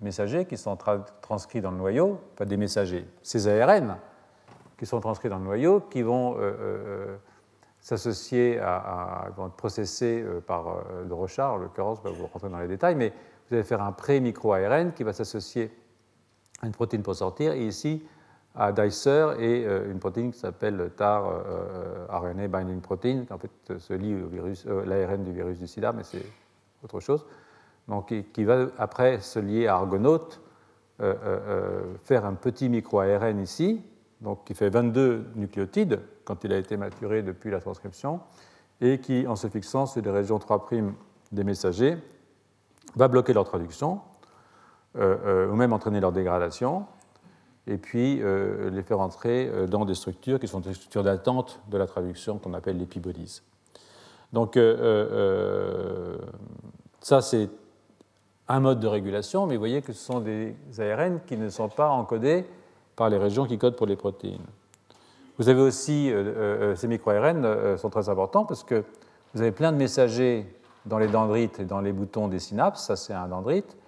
messagers 0.00 0.44
qui 0.46 0.56
sont 0.56 0.76
transcrits 1.20 1.60
dans 1.60 1.70
le 1.70 1.76
noyau, 1.76 2.20
pas 2.36 2.44
des 2.44 2.56
messagers, 2.56 3.06
ces 3.22 3.48
ARN 3.48 3.96
qui 4.78 4.86
sont 4.86 5.00
transcrits 5.00 5.28
dans 5.28 5.38
le 5.38 5.44
noyau, 5.44 5.80
qui 5.80 6.00
vont 6.00 6.36
s'associer 7.80 8.58
à, 8.58 9.28
vont 9.36 9.46
être 9.46 9.54
processés 9.54 10.24
par 10.46 10.84
le 11.06 11.14
Rochard, 11.14 11.56
le 11.56 11.64
l'occurrence, 11.64 12.00
vous 12.04 12.26
rentrer 12.26 12.48
dans 12.48 12.58
les 12.58 12.68
détails, 12.68 12.94
mais 12.94 13.12
vous 13.48 13.54
allez 13.54 13.64
faire 13.64 13.82
un 13.82 13.92
pré-micro-ARN 13.92 14.92
qui 14.92 15.02
va 15.02 15.12
s'associer 15.12 15.70
à 16.60 16.66
une 16.66 16.72
protéine 16.72 17.02
pour 17.02 17.14
sortir, 17.14 17.52
et 17.52 17.66
ici 17.66 18.02
à 18.54 18.72
Dicer 18.72 19.34
et 19.38 19.64
une 19.64 19.98
protéine 19.98 20.32
qui 20.32 20.38
s'appelle 20.38 20.90
TAR 20.96 21.24
RNA 22.10 22.48
Binding 22.48 22.80
Protein, 22.80 23.24
qui 23.26 23.32
en 23.32 23.38
fait 23.38 23.78
se 23.78 23.94
lie 23.94 24.14
au 24.14 24.84
l'ARN 24.84 25.24
du 25.24 25.32
virus 25.32 25.58
du 25.58 25.66
sida, 25.66 25.92
mais 25.92 26.02
c'est 26.02 26.26
autre 26.82 27.00
chose. 27.00 27.24
Donc, 27.88 28.12
qui 28.32 28.44
va 28.44 28.66
après 28.78 29.20
se 29.20 29.38
lier 29.38 29.66
à 29.68 29.76
Argonaute, 29.76 30.40
faire 30.98 32.26
un 32.26 32.34
petit 32.34 32.68
micro-ARN 32.68 33.40
ici, 33.40 33.82
donc 34.20 34.44
qui 34.44 34.54
fait 34.54 34.70
22 34.70 35.26
nucléotides 35.36 36.00
quand 36.24 36.44
il 36.44 36.52
a 36.52 36.58
été 36.58 36.76
maturé 36.76 37.22
depuis 37.22 37.50
la 37.50 37.60
transcription, 37.60 38.20
et 38.80 38.98
qui, 38.98 39.26
en 39.26 39.36
se 39.36 39.48
fixant 39.48 39.86
sur 39.86 40.02
les 40.02 40.10
régions 40.10 40.38
3' 40.38 40.68
des 41.32 41.44
messagers, 41.44 41.98
va 42.96 43.08
bloquer 43.08 43.32
leur 43.32 43.44
traduction, 43.44 44.00
euh, 44.96 45.16
euh, 45.24 45.50
ou 45.50 45.54
même 45.54 45.72
entraîner 45.72 46.00
leur 46.00 46.12
dégradation, 46.12 46.86
et 47.66 47.78
puis 47.78 48.20
euh, 48.22 48.70
les 48.70 48.82
faire 48.82 49.00
entrer 49.00 49.50
dans 49.68 49.84
des 49.84 49.94
structures 49.94 50.40
qui 50.40 50.48
sont 50.48 50.60
des 50.60 50.74
structures 50.74 51.04
d'attente 51.04 51.60
de 51.68 51.78
la 51.78 51.86
traduction 51.86 52.38
qu'on 52.38 52.54
appelle 52.54 52.78
l'épibodies. 52.78 53.42
Donc 54.32 54.58
ça, 57.00 57.20
c'est 57.20 57.48
un 58.48 58.60
mode 58.60 58.80
de 58.80 58.86
régulation, 58.86 59.46
mais 59.46 59.54
vous 59.54 59.60
voyez 59.60 59.82
que 59.82 59.92
ce 59.92 60.04
sont 60.04 60.20
des 60.20 60.54
ARN 60.78 61.20
qui 61.26 61.36
ne 61.36 61.48
sont 61.48 61.68
pas 61.68 61.90
encodés 61.90 62.46
par 63.00 63.08
les 63.08 63.16
régions 63.16 63.46
qui 63.46 63.56
codent 63.56 63.76
pour 63.76 63.86
les 63.86 63.96
protéines. 63.96 64.44
Vous 65.38 65.48
avez 65.48 65.62
aussi, 65.62 66.12
euh, 66.12 66.16
euh, 66.36 66.76
ces 66.76 66.86
micro-ARN 66.86 67.46
euh, 67.46 67.78
sont 67.78 67.88
très 67.88 68.10
importants 68.10 68.44
parce 68.44 68.62
que 68.62 68.84
vous 69.32 69.40
avez 69.40 69.52
plein 69.52 69.72
de 69.72 69.78
messagers 69.78 70.44
dans 70.84 70.98
les 70.98 71.06
dendrites 71.06 71.60
et 71.60 71.64
dans 71.64 71.80
les 71.80 71.94
boutons 71.94 72.28
des 72.28 72.38
synapses, 72.38 72.84
ça 72.84 72.96
c'est 72.96 73.14
un 73.14 73.26
dendrite, 73.26 73.78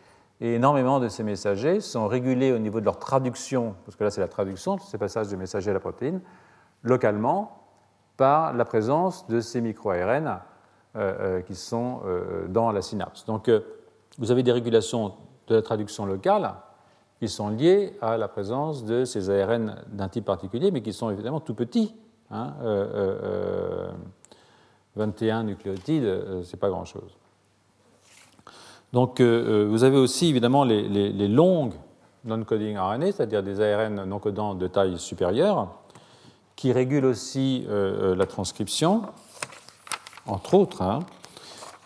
et 0.41 0.55
énormément 0.55 0.99
de 0.99 1.09
ces 1.09 1.25
messagers 1.25 1.81
sont 1.81 2.09
régulés 2.09 2.53
au 2.53 2.59
niveau 2.59 2.81
de 2.81 2.87
leur 2.87 2.99
traduction, 2.99 3.75
parce 3.85 3.97
que 3.97 4.05
là 4.05 4.11
c'est 4.11 4.23
la 4.23 4.29
traduction, 4.29 4.79
ces 4.79 4.97
passages 4.97 5.29
de 5.29 5.37
messagers 5.37 5.73
à 5.73 5.75
la 5.75 5.81
protéine, 5.81 6.23
localement 6.83 7.67
par 8.17 8.55
la 8.55 8.65
présence 8.65 9.27
de 9.27 9.41
ces 9.41 9.61
micro-ARN 9.61 10.41
qui 11.47 11.55
sont 11.55 12.01
dans 12.49 12.73
la 12.73 12.81
synapse. 12.81 13.27
Donc 13.27 13.51
vous 14.19 14.31
avez 14.31 14.43
des 14.43 14.53
régulations 14.53 15.13
de 15.49 15.57
la 15.57 15.63
traduction 15.63 16.07
locale 16.07 16.55
qui 17.23 17.29
sont 17.29 17.51
liés 17.51 17.93
à 18.01 18.17
la 18.17 18.27
présence 18.27 18.85
de 18.85 19.05
ces 19.05 19.31
ARN 19.31 19.77
d'un 19.87 20.09
type 20.09 20.25
particulier, 20.25 20.73
mais 20.73 20.83
qui 20.83 20.93
sont 20.93 21.09
évidemment 21.09 21.39
tout 21.39 21.55
petits. 21.55 21.95
21 22.33 22.37
hein, 22.37 22.55
euh, 22.65 23.93
euh, 24.97 25.43
nucléotides, 25.45 26.03
euh, 26.03 26.43
ce 26.43 26.51
n'est 26.51 26.59
pas 26.59 26.69
grand-chose. 26.69 27.17
Donc 28.93 29.21
vous 29.21 29.85
avez 29.85 29.99
aussi 29.99 30.27
évidemment 30.31 30.65
les, 30.65 31.29
longues 31.29 31.75
non-coding 32.25 32.77
RNA, 32.77 33.13
c'est-à-dire 33.13 33.45
des 33.45 33.61
ARN 33.61 34.03
non 34.05 34.19
codants 34.19 34.57
de 34.57 34.67
taille 34.67 34.99
supérieure, 34.99 35.69
qui 36.57 36.73
régulent 36.73 37.05
aussi 37.05 37.65
la 37.69 38.27
transcription, 38.27 39.03
entre 40.27 40.55
autres, 40.55 40.83
hein, 40.83 40.99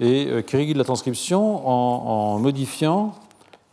et 0.01 0.43
qui 0.47 0.57
régulent 0.57 0.79
la 0.79 0.85
transcription 0.85 1.69
en 1.69 2.39
modifiant 2.39 3.13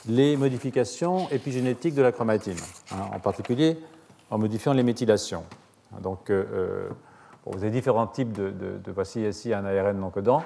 les 0.08 0.38
modifications 0.38 1.30
épigénétiques 1.30 1.96
de 1.96 2.02
la 2.02 2.12
chromatine, 2.12 2.58
hein, 2.92 3.10
en 3.14 3.20
particulier 3.20 3.78
en 4.30 4.38
modifiant 4.38 4.74
les 4.74 4.84
méthylations. 4.84 5.44
Donc, 6.02 6.30
euh, 6.30 6.44
euh, 6.54 6.90
vous 7.46 7.60
avez 7.60 7.70
différents 7.70 8.08
types 8.08 8.32
de, 8.32 8.80
voici 8.88 9.22
ici 9.22 9.54
un 9.54 9.64
ARN 9.64 10.00
non 10.00 10.10
codant 10.10 10.44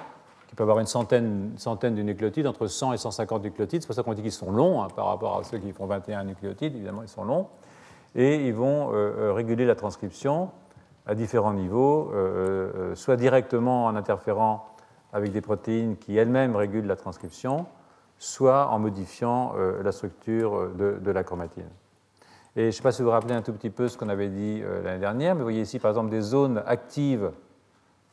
qui 0.48 0.56
peut 0.56 0.64
avoir 0.64 0.80
une 0.80 0.88
centaine, 0.88 1.56
de 1.56 2.02
nucléotides, 2.02 2.48
entre 2.48 2.68
100 2.68 2.94
et 2.94 2.98
150 2.98 3.44
nucléotides. 3.44 3.82
C'est 3.82 3.88
pour 3.88 3.96
ça 3.96 4.04
qu'on 4.04 4.14
dit 4.14 4.22
qu'ils 4.22 4.32
sont 4.32 4.52
longs 4.52 4.82
hein, 4.82 4.88
par 4.96 5.08
rapport 5.08 5.38
à 5.38 5.44
ceux 5.44 5.58
qui 5.58 5.72
font 5.72 5.86
21 5.86 6.24
nucléotides, 6.24 6.76
évidemment, 6.76 7.04
ils 7.04 7.10
sont 7.10 7.24
longs. 7.24 7.48
Et 8.16 8.48
ils 8.48 8.54
vont 8.54 8.92
euh, 8.94 9.34
réguler 9.34 9.66
la 9.66 9.76
transcription 9.76 10.50
à 11.06 11.16
différents 11.16 11.54
niveaux, 11.54 12.12
soit 12.96 13.16
directement 13.16 13.86
en 13.86 13.96
interférant 13.96 14.68
avec 15.14 15.32
des 15.32 15.40
protéines 15.40 15.96
qui 15.96 16.18
elles-mêmes 16.18 16.54
régulent 16.54 16.86
la 16.86 16.98
transcription, 16.98 17.66
soit 18.20 18.70
en 18.70 18.80
modifiant 18.80 19.54
euh, 19.56 19.84
la 19.84 19.92
structure 19.92 20.70
de, 20.76 21.12
la 21.12 21.24
chromatine. 21.24 21.70
Et 22.56 22.62
je 22.62 22.66
ne 22.68 22.72
sais 22.72 22.84
pas 22.84 22.92
si 22.92 23.02
vous 23.02 23.08
vous 23.08 23.12
rappelez 23.12 23.36
un 23.36 23.42
tout 23.42 23.54
petit 23.54 23.70
peu 23.70 23.88
ce 23.88 23.98
qu'on 23.98 24.10
avait 24.10 24.30
dit 24.30 24.62
euh, 24.64 24.82
l'année 24.84 25.00
dernière, 25.00 25.36
mais 25.36 25.40
vous 25.40 25.46
voyez 25.46 25.62
ici 25.62 25.80
par 25.80 25.92
exemple 25.92 26.10
des 26.10 26.22
zones 26.22 26.64
actives 26.66 27.32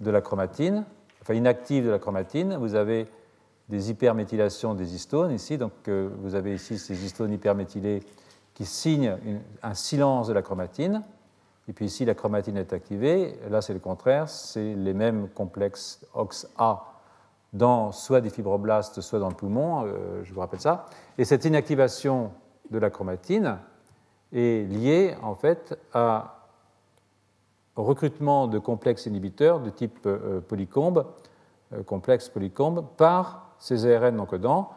de 0.00 0.10
la 0.10 0.20
chromatine, 0.20 0.84
enfin 1.22 1.34
inactives 1.34 1.86
de 1.86 1.90
la 1.90 1.98
chromatine. 1.98 2.56
Vous 2.56 2.74
avez 2.74 3.06
des 3.70 3.90
hyperméthylations 3.90 4.74
des 4.74 4.94
histones 4.94 5.32
ici, 5.32 5.56
donc 5.56 5.72
euh, 5.88 6.10
vous 6.20 6.34
avez 6.34 6.54
ici 6.54 6.78
ces 6.78 7.04
histones 7.04 7.32
hyperméthylées 7.32 8.02
qui 8.52 8.66
signent 8.66 9.16
un 9.62 9.74
silence 9.74 10.28
de 10.28 10.32
la 10.32 10.42
chromatine. 10.42 11.02
Et 11.66 11.72
puis 11.72 11.86
ici, 11.86 12.04
la 12.04 12.14
chromatine 12.14 12.58
est 12.58 12.72
activée. 12.72 13.36
Là, 13.50 13.62
c'est 13.62 13.72
le 13.72 13.80
contraire, 13.80 14.28
c'est 14.28 14.74
les 14.74 14.92
mêmes 14.92 15.28
complexes 15.30 16.06
OXA 16.12 16.93
dans 17.54 17.92
soit 17.92 18.20
des 18.20 18.30
fibroblastes, 18.30 19.00
soit 19.00 19.20
dans 19.20 19.28
le 19.28 19.34
poumon, 19.34 19.84
euh, 19.86 20.22
je 20.24 20.34
vous 20.34 20.40
rappelle 20.40 20.60
ça. 20.60 20.86
Et 21.16 21.24
cette 21.24 21.44
inactivation 21.44 22.32
de 22.70 22.78
la 22.78 22.90
chromatine 22.90 23.58
est 24.32 24.68
liée 24.68 25.14
en 25.22 25.36
fait 25.36 25.78
à, 25.94 26.48
recrutement 27.76 28.46
de 28.46 28.58
complexes 28.58 29.06
inhibiteurs 29.06 29.60
de 29.60 29.70
type 29.70 30.00
euh, 30.06 30.40
polycombe, 30.40 31.06
euh, 31.72 31.82
complexe 31.82 32.28
polycombe, 32.28 32.84
par 32.96 33.54
ces 33.58 33.86
ARN 33.86 34.16
non 34.16 34.26
codants. 34.26 34.70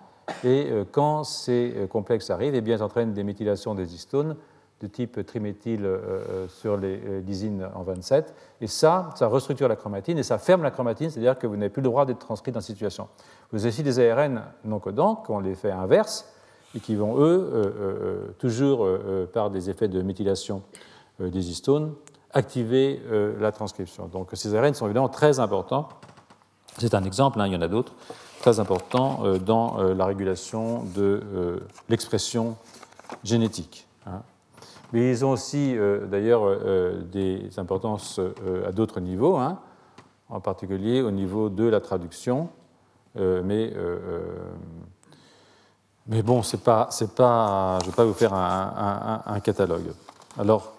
Et 0.44 0.70
quand 0.92 1.24
ces 1.24 1.88
complexes 1.90 2.30
arrivent, 2.30 2.54
eh 2.54 2.60
bien, 2.60 2.76
ils 2.76 2.84
entraînent 2.84 3.14
des 3.14 3.24
méthylations 3.24 3.76
des 3.76 3.96
histones 3.96 4.36
de 4.82 4.88
type 4.88 5.26
triméthyle 5.26 5.86
euh, 5.86 5.98
euh, 5.98 6.48
sur 6.48 6.78
les 6.78 7.02
euh, 7.04 7.22
lysines 7.22 7.68
en 7.74 7.82
27. 7.82 8.34
Et 8.62 8.68
ça, 8.68 9.10
ça 9.16 9.28
restructure 9.28 9.68
la 9.68 9.76
chromatine 9.76 10.18
et 10.18 10.24
ça 10.24 10.38
ferme 10.38 10.62
la 10.62 10.72
chromatine, 10.72 11.10
c'est-à-dire 11.10 11.38
que 11.38 11.48
vous 11.48 11.56
n'avez 11.56 11.70
plus 11.70 11.82
le 11.82 11.90
droit 11.90 12.06
d'être 12.06 12.20
transcrit 12.20 12.52
dans 12.52 12.62
cette 12.62 12.76
situation. 12.76 13.08
Vous 13.52 13.60
avez 13.60 13.70
aussi 13.70 13.84
des 13.84 14.00
ARN 14.00 14.44
non 14.66 14.80
codants 14.80 15.16
qu'on 15.16 15.40
les 15.40 15.56
fait 15.56 15.72
inverse 15.72 16.32
et 16.76 16.80
qui 16.80 16.96
vont, 16.96 17.20
eux, 17.20 18.36
toujours 18.40 18.86
par 19.32 19.50
des 19.50 19.70
effets 19.70 19.88
de 19.88 20.02
méthylation 20.02 20.62
des 21.20 21.50
histones, 21.50 21.94
activer 22.34 23.02
la 23.40 23.54
transcription. 23.54 24.08
Donc 24.08 24.32
ces 24.34 24.54
ARN 24.54 24.74
sont 24.74 24.86
évidemment 24.86 25.08
très 25.08 25.40
importants. 25.40 25.88
C'est 26.78 26.94
un 26.94 27.06
exemple, 27.06 27.40
hein, 27.40 27.48
il 27.48 27.54
y 27.54 27.56
en 27.56 27.62
a 27.62 27.70
d'autres, 27.70 27.94
très 28.42 28.60
importants 28.60 29.24
dans 29.40 29.78
la 29.82 30.06
régulation 30.06 30.84
de 30.94 31.64
l'expression 31.88 32.58
génétique. 33.24 33.88
Hein. 34.06 34.22
Mais 34.94 35.12
ils 35.12 35.26
ont 35.26 35.32
aussi, 35.32 35.78
euh, 35.78 36.06
d'ailleurs, 36.06 36.46
euh, 36.46 36.60
euh, 36.66 37.02
des 37.02 37.60
importances 37.60 38.20
à 38.66 38.72
d'autres 38.72 39.00
niveaux, 39.00 39.36
hein, 39.36 39.60
en 40.30 40.40
particulier 40.40 41.02
au 41.02 41.12
niveau 41.12 41.50
de 41.50 41.66
la 41.66 41.80
traduction. 41.80 42.50
mais, 43.16 43.74
mais 46.08 46.22
bon, 46.22 46.42
pas, 46.64 46.90
pas, 47.16 47.80
je 47.82 47.86
ne 47.86 47.92
vais 47.92 47.96
pas 47.96 48.06
vous 48.06 48.14
faire 48.14 48.34
un, 48.34 49.40
catalogue. 49.44 49.92
Alors, 50.38 50.74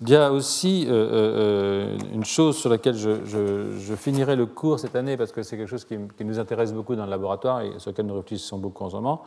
il 0.00 0.08
y 0.08 0.16
a 0.16 0.32
aussi 0.32 0.86
une 0.88 2.24
chose 2.24 2.56
sur 2.56 2.70
laquelle 2.70 2.96
je, 2.96 3.94
finirai 3.96 4.34
le 4.34 4.46
cours 4.46 4.80
cette 4.80 4.96
année, 4.96 5.16
parce 5.16 5.32
que 5.32 5.42
c'est 5.42 5.56
quelque 5.56 5.68
chose 5.68 5.84
qui, 5.84 5.96
qui, 6.16 6.24
nous 6.24 6.38
intéresse 6.38 6.72
beaucoup 6.72 6.96
dans 6.96 7.04
le 7.04 7.10
laboratoire 7.10 7.60
et 7.60 7.78
sur 7.78 7.90
lequel 7.90 8.06
nous 8.06 8.16
réfléchissons 8.16 8.58
beaucoup 8.58 8.84
en 8.84 8.90
ce 8.90 8.96
moment 8.96 9.22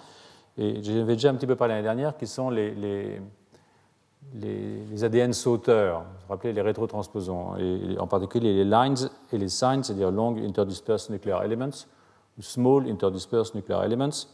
et 0.57 0.81
j'avais 0.81 1.15
déjà 1.15 1.29
un 1.29 1.35
petit 1.35 1.47
peu 1.47 1.55
parlé 1.55 1.74
l'année 1.74 1.83
dernière, 1.83 2.15
qui 2.15 2.27
sont 2.27 2.50
les, 2.50 3.19
ADN 5.01 5.33
sauteurs, 5.33 6.00
vous 6.00 6.05
vous 6.27 6.33
rappelez, 6.33 6.53
les 6.53 6.62
rétrotransposons, 6.62 7.57
et 7.57 7.97
en 8.00 8.07
particulier 8.07 8.53
les 8.53 8.63
lines 8.63 9.09
et 9.33 9.38
les 9.38 9.50
signs, 9.50 9.83
c'est-à-dire 9.83 10.12
long 10.12 10.38
interdispersed 10.38 11.12
nuclear 11.12 11.43
elements, 11.43 11.85
ou 12.38 12.41
small 12.41 12.88
interdispersed 12.89 13.55
nuclear 13.55 13.83
elements, 13.83 14.27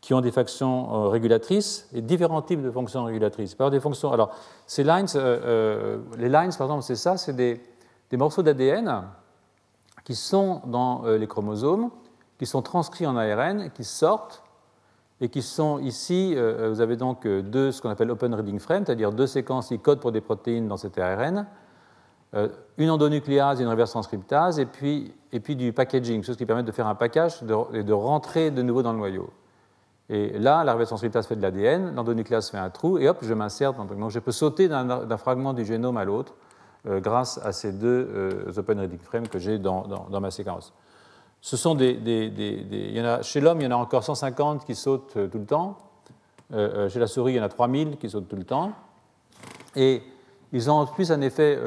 qui 0.00 0.14
ont 0.14 0.20
des 0.20 0.30
fonctions 0.30 1.06
euh, 1.06 1.08
régulatrices 1.08 1.88
et 1.92 2.00
différents 2.00 2.42
types 2.42 2.62
de 2.62 2.70
fonctions 2.70 3.04
régulatrices. 3.04 3.56
Par 3.56 3.70
des 3.70 3.80
fonctions, 3.80 4.12
alors, 4.12 4.30
ces 4.66 4.84
lines, 4.84 5.06
euh, 5.16 5.18
euh, 5.18 5.98
les 6.16 6.28
lines, 6.28 6.52
par 6.56 6.66
exemple, 6.66 6.82
c'est 6.82 6.96
ça, 6.96 7.16
c'est 7.16 7.34
des, 7.34 7.60
morceaux 8.12 8.42
d'ADN 8.42 9.02
qui 10.04 10.14
sont 10.14 10.62
dans 10.66 11.02
les 11.04 11.26
chromosomes, 11.26 11.90
qui 12.38 12.46
sont 12.46 12.62
transcrits 12.62 13.06
en 13.06 13.16
ARN, 13.16 13.70
qui 13.72 13.82
sortent 13.82 14.44
et 15.20 15.28
qui 15.28 15.42
sont 15.42 15.78
ici, 15.78 16.34
euh, 16.36 16.68
vous 16.70 16.80
avez 16.80 16.96
donc 16.96 17.26
euh, 17.26 17.42
deux, 17.42 17.72
ce 17.72 17.80
qu'on 17.80 17.88
appelle 17.88 18.10
open 18.10 18.34
reading 18.34 18.58
frame, 18.58 18.84
c'est-à-dire 18.84 19.12
deux 19.12 19.26
séquences 19.26 19.68
qui 19.68 19.78
codent 19.78 20.00
pour 20.00 20.12
des 20.12 20.20
protéines 20.20 20.68
dans 20.68 20.76
cet 20.76 20.98
ARN, 20.98 21.46
euh, 22.34 22.48
une 22.76 22.90
endonucléase 22.90 23.60
une 23.60 23.68
reverse 23.68 23.92
transcriptase, 23.92 24.58
et 24.58 24.66
puis, 24.66 25.14
et 25.32 25.40
puis 25.40 25.56
du 25.56 25.72
packaging, 25.72 26.22
chose 26.22 26.36
qui 26.36 26.44
permet 26.44 26.64
de 26.64 26.72
faire 26.72 26.86
un 26.86 26.94
package 26.94 27.42
et 27.72 27.82
de, 27.82 27.92
rentrer 27.92 28.50
de 28.50 28.60
nouveau 28.62 28.82
dans 28.82 28.92
le 28.92 28.98
noyau. 28.98 29.30
Et 30.08 30.38
là, 30.38 30.62
la 30.64 30.74
reverse 30.74 30.90
transcriptase 30.90 31.26
fait 31.26 31.36
de 31.36 31.42
l'ADN, 31.42 31.94
l'endonucléase 31.94 32.50
fait 32.50 32.58
un 32.58 32.70
trou, 32.70 32.98
et 32.98 33.08
hop, 33.08 33.18
je 33.22 33.34
m'insère. 33.34 33.72
Donc 33.72 33.88
je 34.10 34.18
peux 34.18 34.32
sauter 34.32 34.68
d'un 34.68 35.16
fragment 35.16 35.52
du 35.52 35.64
génome 35.64 35.96
à 35.96 36.04
l'autre 36.04 36.34
grâce 36.84 37.38
à 37.38 37.50
ces 37.50 37.72
deux 37.72 38.46
open 38.56 38.78
reading 38.78 39.00
frames 39.00 39.26
que 39.26 39.40
j'ai 39.40 39.58
dans, 39.58 40.06
ma 40.20 40.30
séquence. 40.30 40.72
Ce 41.40 41.56
sont 41.56 41.74
des, 41.74 41.90
il 41.92 42.96
y 42.96 43.00
en 43.00 43.04
a, 43.04 43.22
chez 43.22 43.40
l'homme, 43.40 43.60
il 43.60 43.64
y 43.64 43.66
en 43.66 43.72
a 43.72 43.76
encore 43.76 44.02
150 44.02 44.64
qui 44.64 44.74
sautent 44.74 45.12
tout 45.30 45.38
le 45.38 45.46
temps. 45.46 45.78
chez 46.50 46.98
la 46.98 47.06
souris, 47.06 47.34
il 47.34 47.36
y 47.36 47.40
en 47.40 47.44
a 47.44 47.48
3000 47.48 47.98
qui 47.98 48.10
sautent 48.10 48.28
tout 48.28 48.36
le 48.36 48.44
temps. 48.44 48.72
Et 49.76 50.02
ils 50.52 50.70
ont 50.70 50.74
en 50.74 50.86
plus 50.86 51.12
un 51.12 51.20
effet 51.20 51.58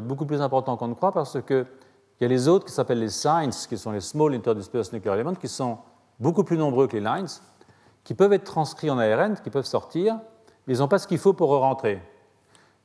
beaucoup 0.00 0.26
plus 0.26 0.40
important 0.40 0.76
qu'on 0.76 0.88
ne 0.88 0.94
croit 0.94 1.12
parce 1.12 1.40
qu'il 1.42 1.66
y 2.20 2.24
a 2.24 2.28
les 2.28 2.48
autres 2.48 2.66
qui 2.66 2.72
s'appellent 2.72 2.98
les 2.98 3.10
signs, 3.10 3.50
qui 3.68 3.78
sont 3.78 3.92
les 3.92 4.00
Small 4.00 4.34
Interdispersed 4.34 4.92
Nuclear 4.92 5.14
Elements, 5.14 5.34
qui 5.34 5.48
sont 5.48 5.78
beaucoup 6.18 6.42
plus 6.42 6.58
nombreux 6.58 6.88
que 6.88 6.96
les 6.96 7.02
lines, 7.02 7.28
qui 8.02 8.14
peuvent 8.14 8.32
être 8.32 8.44
transcrits 8.44 8.90
en 8.90 8.98
ARN, 8.98 9.36
qui 9.36 9.50
peuvent 9.50 9.66
sortir, 9.66 10.18
mais 10.66 10.74
ils 10.74 10.80
n'ont 10.80 10.88
pas 10.88 10.98
ce 10.98 11.06
qu'il 11.06 11.18
faut 11.18 11.32
pour 11.32 11.50
rentrer. 11.50 12.00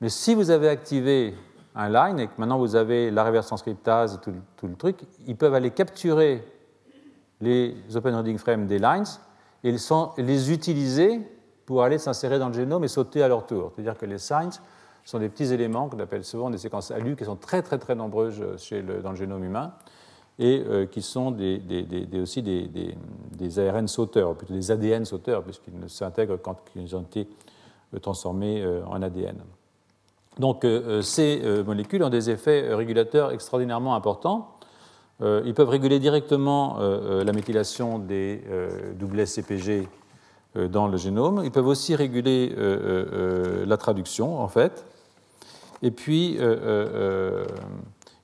Mais 0.01 0.09
si 0.09 0.35
vous 0.35 0.49
avez 0.49 0.69
activé 0.69 1.33
un 1.75 1.89
line 1.89 2.19
et 2.19 2.27
que 2.27 2.33
maintenant 2.37 2.57
vous 2.57 2.75
avez 2.75 3.11
la 3.11 3.23
reverse 3.23 3.47
transcriptase 3.47 4.15
et 4.15 4.31
tout, 4.57 4.67
le 4.67 4.75
truc, 4.75 4.97
ils 5.25 5.35
peuvent 5.35 5.53
aller 5.53 5.71
capturer 5.71 6.45
les 7.41 7.75
open 7.95 8.15
reading 8.15 8.37
frames 8.37 8.67
des 8.67 8.79
lines 8.79 9.05
et 9.63 9.71
les 9.71 10.51
utiliser 10.51 11.19
pour 11.65 11.83
aller 11.83 11.97
s'insérer 11.97 12.39
dans 12.39 12.47
le 12.47 12.53
génome 12.53 12.83
et 12.83 12.87
sauter 12.87 13.23
à 13.23 13.27
leur 13.27 13.45
tour. 13.45 13.71
C'est-à-dire 13.73 13.97
que 13.97 14.05
les 14.05 14.17
signs 14.17 14.59
sont 15.03 15.19
des 15.19 15.29
petits 15.29 15.51
éléments 15.53 15.89
qu'on 15.89 15.99
appelle 15.99 16.23
souvent 16.23 16.49
des 16.49 16.57
séquences 16.57 16.91
ALU 16.91 17.15
qui 17.15 17.25
sont 17.25 17.35
très 17.35 17.61
très 17.61 17.77
très 17.77 17.95
nombreuses 17.95 18.39
dans 19.03 19.11
le 19.11 19.15
génome 19.15 19.43
humain 19.43 19.73
et 20.39 20.63
euh, 20.67 20.85
qui 20.85 21.01
sont 21.01 21.35
aussi 22.21 22.41
des, 22.41 23.59
ARN 23.59 23.87
sauteurs, 23.87 24.31
ou 24.31 24.33
plutôt 24.33 24.53
des 24.53 24.71
ADN 24.71 25.05
sauteurs, 25.05 25.43
puisqu'ils 25.43 25.77
ne 25.77 25.87
s'intègrent 25.87 26.37
quand 26.37 26.57
ils 26.75 26.95
ont 26.95 27.01
été 27.01 27.27
euh, 27.93 27.99
transformés 27.99 28.63
euh, 28.63 28.83
en 28.85 29.01
ADN. 29.01 29.37
Donc 30.39 30.65
ces 31.01 31.41
molécules 31.65 32.03
ont 32.03 32.09
des 32.09 32.29
effets 32.29 32.73
régulateurs 32.73 33.31
extraordinairement 33.31 33.95
importants. 33.95 34.55
Ils 35.21 35.53
peuvent 35.53 35.69
réguler 35.69 35.99
directement 35.99 36.77
la 36.79 37.31
méthylation 37.31 37.99
des 37.99 38.43
doublets 38.95 39.25
CPG 39.25 39.87
dans 40.55 40.87
le 40.87 40.97
génome. 40.97 41.41
Ils 41.43 41.51
peuvent 41.51 41.67
aussi 41.67 41.95
réguler 41.95 42.55
la 43.65 43.77
traduction, 43.77 44.41
en 44.41 44.47
fait. 44.47 44.85
Et 45.81 45.91
puis, 45.91 46.39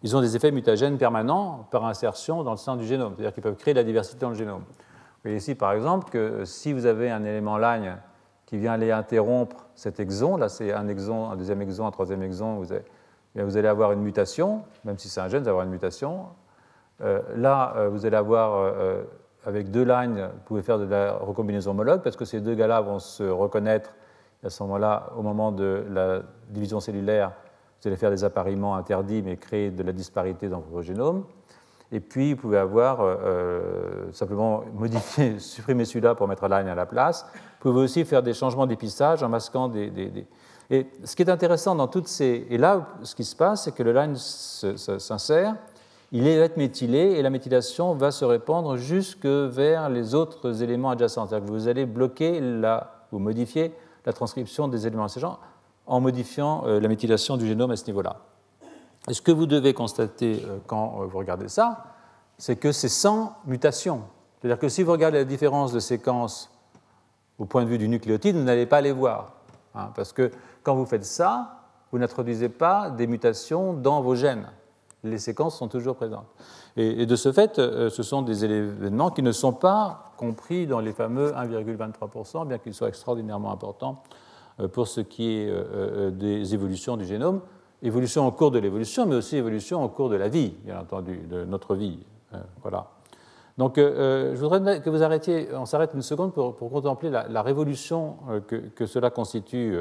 ils 0.01 0.17
ont 0.17 0.21
des 0.21 0.35
effets 0.35 0.51
mutagènes 0.51 0.97
permanents 0.97 1.67
par 1.71 1.85
insertion 1.85 2.43
dans 2.43 2.51
le 2.51 2.57
sein 2.57 2.75
du 2.75 2.85
génome, 2.85 3.13
c'est-à-dire 3.15 3.33
qu'ils 3.33 3.43
peuvent 3.43 3.55
créer 3.55 3.73
de 3.73 3.79
la 3.79 3.85
diversité 3.85 4.19
dans 4.21 4.29
le 4.29 4.35
génome. 4.35 4.61
Vous 4.61 5.23
voyez 5.23 5.37
ici, 5.37 5.55
par 5.55 5.73
exemple, 5.73 6.09
que 6.09 6.43
si 6.45 6.73
vous 6.73 6.85
avez 6.85 7.11
un 7.11 7.23
élément 7.23 7.57
line 7.57 7.97
qui 8.49 8.57
vient 8.57 8.73
aller 8.73 8.91
interrompre 8.91 9.67
cet 9.75 9.99
exon, 9.99 10.35
là 10.35 10.49
c'est 10.49 10.73
un 10.73 10.87
exon, 10.87 11.29
un 11.29 11.35
deuxième 11.35 11.61
exon, 11.61 11.85
un 11.85 11.91
troisième 11.91 12.23
exon, 12.23 12.55
vous, 12.55 12.73
vous 13.35 13.57
allez 13.57 13.67
avoir 13.67 13.91
une 13.91 14.01
mutation, 14.01 14.63
même 14.85 14.97
si 14.97 15.07
c'est 15.07 15.21
un 15.21 15.27
gène, 15.27 15.41
vous 15.41 15.49
allez 15.49 15.51
avoir 15.51 15.65
une 15.65 15.71
mutation. 15.71 16.25
Euh, 17.01 17.21
là, 17.35 17.75
euh, 17.77 17.89
vous 17.89 18.07
allez 18.07 18.17
avoir, 18.17 18.55
euh, 18.55 19.03
avec 19.45 19.69
deux 19.69 19.83
lines, 19.83 20.29
vous 20.33 20.41
pouvez 20.45 20.63
faire 20.63 20.79
de 20.79 20.85
la 20.85 21.13
recombinaison 21.13 21.71
homologue, 21.71 22.01
parce 22.01 22.15
que 22.15 22.25
ces 22.25 22.41
deux 22.41 22.55
gars-là 22.55 22.81
vont 22.81 22.97
se 22.97 23.21
reconnaître 23.21 23.93
à 24.43 24.49
ce 24.49 24.63
moment-là, 24.63 25.11
au 25.15 25.21
moment 25.21 25.51
de 25.51 25.85
la 25.87 26.23
division 26.49 26.79
cellulaire, 26.79 27.33
vous 27.79 27.87
allez 27.87 27.97
faire 27.97 28.09
des 28.09 28.23
appareillements 28.23 28.75
interdits, 28.75 29.21
mais 29.21 29.37
créer 29.37 29.69
de 29.69 29.83
la 29.83 29.91
disparité 29.91 30.49
dans 30.49 30.61
votre 30.61 30.81
génome. 30.81 31.23
Et 31.91 31.99
puis, 31.99 32.33
vous 32.33 32.41
pouvez 32.41 32.57
avoir 32.57 32.99
simplement 34.11 34.63
modifier, 34.73 35.37
supprimer 35.37 35.85
celui-là 35.85 36.15
pour 36.15 36.27
mettre 36.27 36.47
line 36.47 36.67
à 36.67 36.75
la 36.75 36.87
place. 36.87 37.27
Vous 37.61 37.71
pouvez 37.71 37.83
aussi 37.83 38.05
faire 38.05 38.23
des 38.23 38.33
changements 38.33 38.65
d'épistage 38.65 39.21
en 39.21 39.29
masquant 39.29 39.67
des, 39.67 40.25
Et 40.69 40.87
ce 41.03 41.15
qui 41.15 41.23
est 41.23 41.29
intéressant 41.29 41.75
dans 41.75 41.87
toutes 41.87 42.07
ces. 42.07 42.47
Et 42.49 42.57
là, 42.57 42.87
ce 43.03 43.15
qui 43.15 43.25
se 43.25 43.35
passe, 43.35 43.65
c'est 43.65 43.73
que 43.73 43.83
le 43.83 43.91
line 43.91 44.15
s'insère, 44.15 45.55
il 46.11 46.23
va 46.23 46.29
être 46.29 46.57
méthylé 46.57 46.99
et 46.99 47.21
la 47.21 47.29
méthylation 47.29 47.93
va 47.93 48.11
se 48.11 48.25
répandre 48.25 48.77
jusque 48.77 49.25
vers 49.25 49.89
les 49.89 50.15
autres 50.15 50.63
éléments 50.63 50.89
adjacents. 50.89 51.27
C'est-à-dire 51.27 51.47
que 51.47 51.51
vous 51.51 51.67
allez 51.67 51.85
bloquer 51.85 52.39
la, 52.39 53.05
ou 53.11 53.19
modifier 53.19 53.73
la 54.05 54.13
transcription 54.13 54.67
des 54.67 54.87
éléments 54.87 55.05
adjacents 55.05 55.37
en 55.85 55.99
modifiant 55.99 56.63
euh, 56.65 56.79
la 56.79 56.87
méthylation 56.87 57.35
du 57.35 57.47
génome 57.47 57.71
à 57.71 57.75
ce 57.75 57.85
niveau-là. 57.87 58.17
Et 59.07 59.13
ce 59.13 59.21
que 59.21 59.31
vous 59.31 59.47
devez 59.47 59.73
constater 59.73 60.43
euh, 60.45 60.57
quand 60.67 61.01
euh, 61.01 61.05
vous 61.05 61.17
regardez 61.17 61.47
ça, 61.47 61.83
c'est 62.37 62.55
que 62.55 62.71
c'est 62.71 62.89
sans 62.89 63.35
mutation. 63.45 64.03
C'est-à-dire 64.39 64.59
que 64.59 64.69
si 64.69 64.83
vous 64.83 64.91
regardez 64.91 65.17
la 65.17 65.25
différence 65.25 65.73
de 65.73 65.79
séquence 65.79 66.49
au 67.39 67.45
point 67.45 67.63
de 67.63 67.69
vue 67.69 67.77
du 67.77 67.89
nucléotide, 67.89 68.35
vous 68.35 68.43
n'allez 68.43 68.65
pas 68.65 68.81
les 68.81 68.91
voir. 68.91 69.33
Hein, 69.75 69.91
parce 69.95 70.13
que 70.13 70.31
quand 70.63 70.75
vous 70.75 70.85
faites 70.85 71.05
ça, 71.05 71.61
vous 71.91 71.97
n'introduisez 71.97 72.49
pas 72.49 72.89
des 72.89 73.07
mutations 73.07 73.73
dans 73.73 74.01
vos 74.01 74.15
gènes. 74.15 74.47
Les 75.03 75.17
séquences 75.17 75.57
sont 75.57 75.69
toujours 75.69 75.95
présentes. 75.95 76.27
Et, 76.75 77.05
de 77.05 77.15
ce 77.15 77.31
fait, 77.31 77.55
ce 77.55 78.03
sont 78.03 78.21
des 78.21 78.43
événements 78.43 79.11
qui 79.11 79.23
ne 79.23 79.31
sont 79.31 79.53
pas 79.53 80.09
compris 80.17 80.67
dans 80.67 80.81
les 80.81 80.91
fameux 80.91 81.31
1,23%, 81.31 82.45
bien 82.47 82.57
qu'ils 82.57 82.73
soient 82.73 82.89
extraordinairement 82.89 83.51
importants 83.51 84.03
euh, 84.59 84.67
pour 84.67 84.87
ce 84.87 85.01
qui 85.01 85.37
est 85.37 85.49
euh, 85.49 85.63
euh, 85.73 86.11
des 86.11 86.53
évolutions 86.53 86.97
du 86.97 87.05
génome, 87.05 87.41
évolution 87.81 88.27
au 88.27 88.31
cours 88.31 88.51
de 88.51 88.59
l'évolution, 88.59 89.05
mais 89.05 89.15
aussi 89.15 89.37
évolution 89.37 89.83
au 89.83 89.89
cours 89.89 90.09
de 90.09 90.15
la 90.15 90.27
vie, 90.27 90.53
bien 90.65 90.79
entendu, 90.79 91.17
de 91.29 91.45
notre 91.45 91.75
vie. 91.75 91.99
Voilà. 92.61 92.87
Donc, 93.59 93.75
je 93.75 94.37
voudrais 94.37 94.79
que 94.79 94.89
vous 94.89 95.03
arrêtiez, 95.03 95.49
on 95.53 95.65
s'arrête 95.65 95.91
une 95.93 96.01
seconde 96.01 96.31
pour, 96.31 96.55
contempler 96.57 97.09
la, 97.09 97.41
révolution 97.41 98.15
que, 98.47 98.85
cela 98.85 99.09
constitue. 99.09 99.77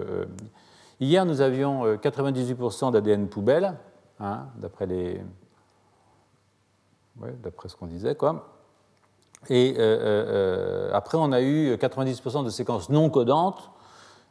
Hier, 0.99 1.25
nous 1.25 1.41
avions 1.41 1.95
98% 1.95 2.91
d'ADN 2.91 3.29
poubelle, 3.29 3.75
hein, 4.19 4.47
d'après 4.57 4.87
les, 4.87 5.23
d'après 7.45 7.69
ce 7.69 7.77
qu'on 7.77 7.87
disait, 7.87 8.17
quoi. 8.17 8.49
Et 9.49 9.77
après, 10.93 11.17
on 11.17 11.31
a 11.31 11.41
eu 11.41 11.77
90% 11.77 12.45
de 12.45 12.51
séquences 12.51 12.91
non 12.91 13.11
codantes, 13.11 13.71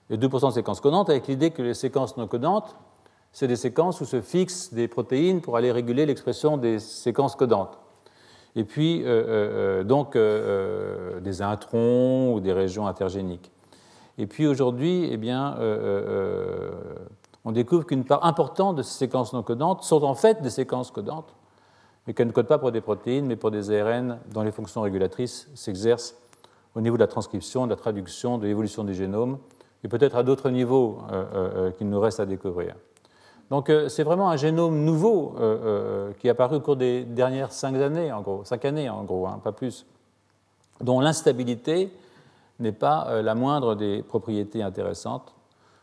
et 0.09 0.17
2% 0.17 0.49
de 0.49 0.53
séquences 0.55 0.81
codantes, 0.81 1.09
avec 1.09 1.27
l'idée 1.27 1.51
que 1.51 1.61
les 1.61 1.73
séquences 1.73 2.17
non 2.17 2.27
codantes, 2.27 2.75
c'est 3.31 3.47
des 3.47 3.55
séquences 3.55 4.01
où 4.01 4.05
se 4.05 4.19
fixent 4.19 4.73
des 4.73 4.89
protéines 4.89 5.39
pour 5.39 5.55
aller 5.55 5.71
réguler 5.71 6.05
l'expression 6.05 6.57
des 6.57 6.79
séquences 6.79 7.37
codantes. 7.37 7.77
Et 8.57 8.63
puis, 8.63 9.03
euh, 9.03 9.05
euh, 9.05 9.81
euh, 9.81 9.83
donc, 9.83 10.17
des 11.23 11.41
introns 11.43 12.33
ou 12.33 12.39
des 12.39 12.51
régions 12.51 12.87
intergéniques. 12.87 13.51
Et 14.17 14.25
puis 14.25 14.47
aujourd'hui, 14.47 15.07
eh 15.11 15.17
bien, 15.17 15.55
on 17.45 17.51
découvre 17.51 17.85
qu'une 17.85 18.03
part 18.03 18.25
importante 18.25 18.77
de 18.77 18.81
ces 18.81 18.97
séquences 18.97 19.31
non 19.31 19.43
codantes 19.43 19.83
sont 19.83 20.03
en 20.03 20.15
fait 20.15 20.41
des 20.41 20.49
séquences 20.49 20.89
codantes, 20.89 21.35
mais 22.07 22.15
qu'elles 22.15 22.27
ne 22.27 22.31
codent 22.31 22.47
pas 22.47 22.57
pour 22.57 22.71
des 22.71 22.81
protéines, 22.81 23.27
mais 23.27 23.35
pour 23.35 23.51
des 23.51 23.69
ARN 23.71 24.17
dont 24.33 24.41
les 24.41 24.51
fonctions 24.51 24.81
régulatrices 24.81 25.47
s'exercent 25.53 26.15
au 26.73 26.81
niveau 26.81 26.97
de 26.97 27.03
la 27.03 27.07
transcription, 27.07 27.65
de 27.65 27.69
la 27.69 27.75
traduction, 27.75 28.39
de 28.39 28.47
l'évolution 28.47 28.83
des 28.83 28.95
génomes 28.95 29.37
et 29.83 29.87
peut-être 29.87 30.15
à 30.15 30.23
d'autres 30.23 30.49
niveaux 30.49 30.97
qu'il 31.77 31.89
nous 31.89 31.99
reste 31.99 32.19
à 32.19 32.25
découvrir. 32.25 32.73
Donc 33.49 33.71
c'est 33.87 34.03
vraiment 34.03 34.29
un 34.29 34.35
génome 34.35 34.83
nouveau 34.83 35.35
qui 36.19 36.27
est 36.27 36.31
apparu 36.31 36.57
au 36.57 36.59
cours 36.59 36.75
des 36.75 37.03
dernières 37.03 37.51
cinq 37.51 37.75
années, 37.75 38.11
en 38.11 38.21
gros, 38.21 38.43
cinq 38.43 38.65
années 38.65 38.89
en 38.89 39.03
gros, 39.03 39.25
hein, 39.25 39.39
pas 39.43 39.53
plus, 39.53 39.85
dont 40.81 40.99
l'instabilité 40.99 41.91
n'est 42.59 42.73
pas 42.73 43.21
la 43.21 43.35
moindre 43.35 43.75
des 43.75 44.03
propriétés 44.03 44.61
intéressantes, 44.63 45.33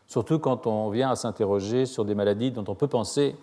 surtout 0.05 0.37
quand 0.37 0.67
on 0.67 0.89
vient 0.89 1.09
à 1.09 1.15
s'interroger 1.15 1.87
sur 1.87 2.05
des 2.05 2.13
maladies 2.13 2.51
dont 2.51 2.65
on 2.67 2.75
peut 2.75 2.87
penser 2.87 3.35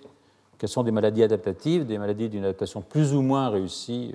qu'elles 0.58 0.68
sont 0.68 0.84
des 0.84 0.92
maladies 0.92 1.24
adaptatives, 1.24 1.84
des 1.84 1.98
maladies 1.98 2.28
d'une 2.28 2.44
adaptation 2.44 2.80
plus 2.80 3.14
ou 3.14 3.22
moins 3.22 3.48
réussie 3.48 4.12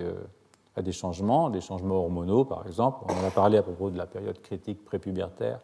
à 0.74 0.80
des 0.80 0.92
changements, 0.92 1.50
des 1.50 1.60
changements 1.60 1.96
hormonaux 1.96 2.46
par 2.46 2.66
exemple. 2.66 3.04
On 3.08 3.22
en 3.22 3.28
a 3.28 3.30
parlé 3.30 3.58
à 3.58 3.62
propos 3.62 3.90
de 3.90 3.98
la 3.98 4.06
période 4.06 4.40
critique 4.40 4.84
prépubertaire 4.86 5.60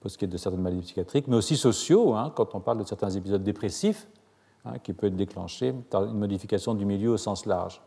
pour 0.00 0.10
ce 0.10 0.18
qui 0.18 0.24
est 0.24 0.28
de 0.28 0.36
certaines 0.36 0.62
maladies 0.62 0.82
psychiatriques, 0.82 1.26
mais 1.28 1.36
aussi 1.36 1.56
sociaux, 1.56 2.14
hein, 2.14 2.32
quand 2.34 2.54
on 2.54 2.60
parle 2.60 2.78
de 2.78 2.84
certains 2.84 3.10
épisodes 3.10 3.42
dépressifs, 3.42 4.06
hein, 4.64 4.78
qui 4.82 4.92
peuvent 4.92 5.08
être 5.08 5.16
déclenchés 5.16 5.72
par 5.72 6.04
une 6.04 6.18
modification 6.18 6.74
du 6.74 6.84
milieu 6.84 7.10
au 7.10 7.16
sens 7.16 7.46
large. 7.46 7.80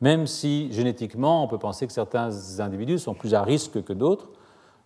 Même 0.00 0.26
si 0.26 0.72
génétiquement, 0.72 1.44
on 1.44 1.48
peut 1.48 1.58
penser 1.58 1.86
que 1.86 1.92
certains 1.92 2.30
individus 2.60 2.98
sont 2.98 3.14
plus 3.14 3.34
à 3.34 3.42
risque 3.42 3.82
que 3.84 3.92
d'autres, 3.92 4.30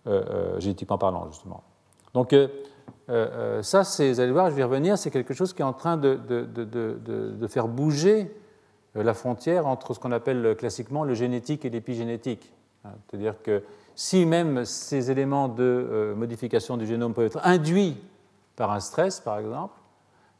euh, 0.07 0.23
euh, 0.29 0.59
génétiquement 0.59 0.97
parlant, 0.97 1.27
justement. 1.31 1.63
Donc, 2.13 2.33
euh, 2.33 3.61
ça, 3.61 3.81
vous 3.81 4.19
allez 4.19 4.31
voir, 4.31 4.49
je 4.49 4.55
vais 4.55 4.61
y 4.61 4.63
revenir, 4.63 4.97
c'est 4.97 5.11
quelque 5.11 5.33
chose 5.33 5.53
qui 5.53 5.61
est 5.61 5.65
en 5.65 5.73
train 5.73 5.97
de, 5.97 6.19
de 6.27 7.47
faire 7.47 7.67
bouger 7.67 8.35
la 8.93 9.13
frontière 9.13 9.67
entre 9.67 9.93
ce 9.93 9.99
qu'on 9.99 10.11
appelle 10.11 10.55
classiquement 10.57 11.03
le 11.03 11.13
génétique 11.13 11.65
et 11.65 11.69
l'épigénétique. 11.69 12.53
Hein. 12.85 12.91
C'est-à-dire 13.07 13.41
que 13.41 13.63
si 13.95 14.25
même 14.25 14.65
ces 14.65 15.09
éléments 15.09 15.47
de 15.47 15.63
euh, 15.63 16.15
modification 16.15 16.77
du 16.77 16.85
génome 16.85 17.13
peuvent 17.13 17.27
être 17.27 17.39
induits 17.43 17.97
par 18.57 18.71
un 18.71 18.81
stress, 18.81 19.21
par 19.21 19.39
exemple, 19.39 19.73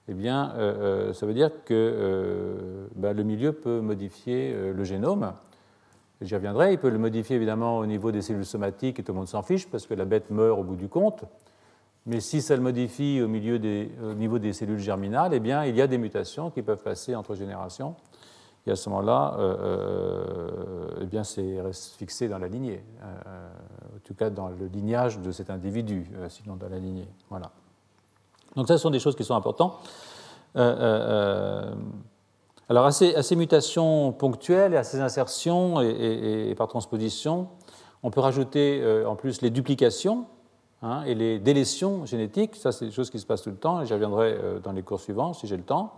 eh 0.07 0.13
bien, 0.13 0.53
euh, 0.57 1.09
euh, 1.09 1.13
ça 1.13 1.25
veut 1.25 1.33
dire 1.33 1.49
que 1.63 2.87
ben, 2.95 3.13
le 3.13 3.23
milieu 3.23 3.53
peut 3.53 3.79
modifier 3.79 4.53
le 4.73 4.83
génome. 4.83 5.33
J'y 6.21 6.35
reviendrai. 6.35 6.73
Il 6.73 6.79
peut 6.79 6.89
le 6.89 6.99
modifier 6.99 7.35
évidemment 7.35 7.79
au 7.79 7.85
niveau 7.85 8.11
des 8.11 8.21
cellules 8.21 8.45
somatiques 8.45 8.99
et 8.99 9.03
tout 9.03 9.13
le 9.13 9.17
monde 9.17 9.27
s'en 9.27 9.41
fiche 9.41 9.67
parce 9.67 9.87
que 9.87 9.93
la 9.93 10.05
bête 10.05 10.29
meurt 10.29 10.59
au 10.59 10.63
bout 10.63 10.75
du 10.75 10.87
compte. 10.87 11.23
mais 12.05 12.19
si 12.19 12.41
ça 12.41 12.55
le 12.55 12.61
modifie 12.61 13.21
au, 13.21 13.25
au 13.25 14.13
niveau 14.13 14.39
des 14.39 14.53
cellules 14.53 14.79
germinales, 14.79 15.33
eh 15.33 15.39
bien, 15.39 15.65
il 15.65 15.75
y 15.75 15.81
a 15.81 15.87
des 15.87 15.97
mutations 15.97 16.51
qui 16.51 16.61
peuvent 16.61 16.83
passer 16.83 17.15
entre 17.15 17.35
générations. 17.35 17.95
Et 18.67 18.71
à 18.71 18.75
ce 18.75 18.89
moment-là, 18.89 19.35
euh, 19.37 19.55
euh, 19.59 20.99
eh 21.01 21.05
bien, 21.05 21.23
c'est 21.23 21.61
fixé 21.97 22.27
dans 22.27 22.39
la 22.39 22.47
lignée, 22.47 22.83
euh, 23.03 23.47
en 23.95 23.99
tout 24.03 24.15
cas 24.15 24.31
dans 24.31 24.49
le 24.49 24.65
lignage 24.65 25.19
de 25.19 25.31
cet 25.31 25.51
individu, 25.51 26.09
sinon 26.29 26.55
dans 26.55 26.69
la 26.69 26.79
lignée. 26.79 27.07
Voilà. 27.29 27.51
Donc, 28.55 28.67
ça, 28.67 28.77
ce 28.77 28.81
sont 28.81 28.89
des 28.89 28.99
choses 28.99 29.15
qui 29.15 29.23
sont 29.23 29.35
importantes. 29.35 29.77
alors, 30.55 31.75
à 32.85 32.91
ces, 32.91 33.35
mutations 33.35 34.11
ponctuelles 34.13 34.73
et 34.73 34.77
à 34.77 34.83
ces 34.83 34.99
insertions 34.99 35.81
et, 35.81 36.55
par 36.57 36.67
transposition, 36.67 37.49
on 38.01 38.09
peut 38.09 38.21
rajouter 38.21 38.83
en 39.05 39.15
plus 39.15 39.41
les 39.41 39.51
duplications 39.51 40.25
hein, 40.81 41.03
et 41.05 41.13
les 41.13 41.37
délétions 41.37 42.07
génétiques. 42.07 42.55
Ça, 42.55 42.71
c'est 42.71 42.85
des 42.85 42.91
choses 42.91 43.11
qui 43.11 43.19
se 43.19 43.27
passent 43.27 43.43
tout 43.43 43.51
le 43.51 43.57
temps 43.57 43.81
et 43.81 43.85
j'y 43.85 43.93
reviendrai 43.93 44.39
dans 44.63 44.71
les 44.71 44.81
cours 44.81 45.01
suivants 45.01 45.33
si 45.33 45.45
j'ai 45.45 45.57
le 45.57 45.63
temps. 45.63 45.93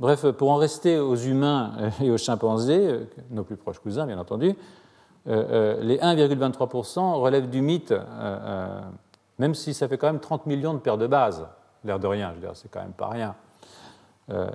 Bref, 0.00 0.26
pour 0.32 0.50
en 0.50 0.56
rester 0.56 0.98
aux 0.98 1.14
humains 1.14 1.72
et 2.00 2.10
aux 2.10 2.18
chimpanzés, 2.18 2.86
euh, 2.86 3.04
nos 3.30 3.44
plus 3.44 3.56
proches 3.56 3.78
cousins 3.78 4.06
bien 4.06 4.18
entendu, 4.18 4.56
euh, 5.28 5.76
euh, 5.78 5.82
les 5.82 5.98
1,23% 5.98 7.14
relèvent 7.20 7.48
du 7.48 7.60
mythe, 7.60 7.94
même 9.38 9.54
si 9.54 9.72
ça 9.72 9.88
fait 9.88 9.96
quand 9.96 10.08
même 10.08 10.20
30 10.20 10.46
millions 10.46 10.74
de 10.74 10.78
paires 10.78 10.98
de 10.98 11.06
bases, 11.06 11.46
l'air 11.84 11.98
de 11.98 12.06
rien, 12.06 12.30
je 12.30 12.34
veux 12.34 12.40
dire, 12.40 12.56
c'est 12.56 12.70
quand 12.70 12.80
même 12.80 12.92
pas 12.92 13.08
rien. 13.08 13.34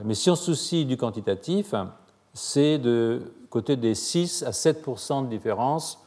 mais 0.03 0.13
si 0.13 0.29
on 0.29 0.35
se 0.35 0.45
soucie 0.45 0.85
du 0.85 0.97
quantitatif, 0.97 1.73
c'est 2.33 2.77
de 2.77 3.33
côté 3.49 3.75
des 3.75 3.95
6 3.95 4.43
à 4.43 4.51
7% 4.51 5.25
de 5.25 5.29
différence 5.29 6.03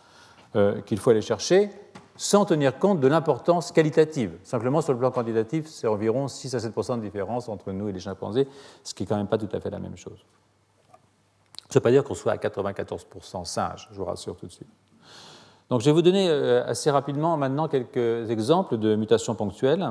qu'il 0.86 0.98
faut 0.98 1.10
aller 1.10 1.22
chercher 1.22 1.70
sans 2.16 2.44
tenir 2.44 2.78
compte 2.78 3.00
de 3.00 3.08
l'importance 3.08 3.72
qualitative. 3.72 4.38
Simplement, 4.42 4.80
sur 4.80 4.92
le 4.92 4.98
plan 4.98 5.10
quantitatif, 5.10 5.66
c'est 5.66 5.86
environ 5.86 6.28
6 6.28 6.54
à 6.54 6.60
7 6.60 6.72
de 6.74 7.00
différence 7.00 7.48
entre 7.48 7.72
nous 7.72 7.88
et 7.88 7.92
les 7.92 8.00
chimpanzés, 8.00 8.46
ce 8.84 8.94
qui 8.94 9.02
n'est 9.02 9.06
quand 9.06 9.16
même 9.16 9.28
pas 9.28 9.38
tout 9.38 9.48
à 9.52 9.60
fait 9.60 9.70
la 9.70 9.78
même 9.78 9.96
chose. 9.96 10.24
Ça 11.68 11.78
ne 11.78 11.80
veut 11.80 11.80
pas 11.80 11.90
dire 11.90 12.04
qu'on 12.04 12.14
soit 12.14 12.32
à 12.32 12.38
94 12.38 13.06
singe, 13.44 13.88
je 13.90 13.96
vous 13.96 14.04
rassure 14.04 14.36
tout 14.36 14.46
de 14.46 14.52
suite. 14.52 14.68
Donc, 15.70 15.80
je 15.80 15.86
vais 15.86 15.92
vous 15.92 16.02
donner 16.02 16.28
euh, 16.28 16.66
assez 16.66 16.90
rapidement 16.90 17.38
maintenant 17.38 17.66
quelques 17.66 18.30
exemples 18.30 18.76
de 18.76 18.94
mutations 18.94 19.34
ponctuelles 19.34 19.90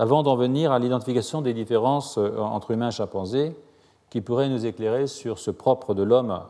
avant 0.00 0.24
d'en 0.24 0.34
venir 0.34 0.72
à 0.72 0.80
l'identification 0.80 1.42
des 1.42 1.54
différences 1.54 2.18
euh, 2.18 2.36
entre 2.38 2.72
humains 2.72 2.88
et 2.88 2.92
chimpanzés 2.92 3.54
qui 4.08 4.20
pourraient 4.20 4.48
nous 4.48 4.66
éclairer 4.66 5.06
sur 5.06 5.38
ce 5.38 5.52
propre 5.52 5.94
de 5.94 6.02
l'homme 6.02 6.40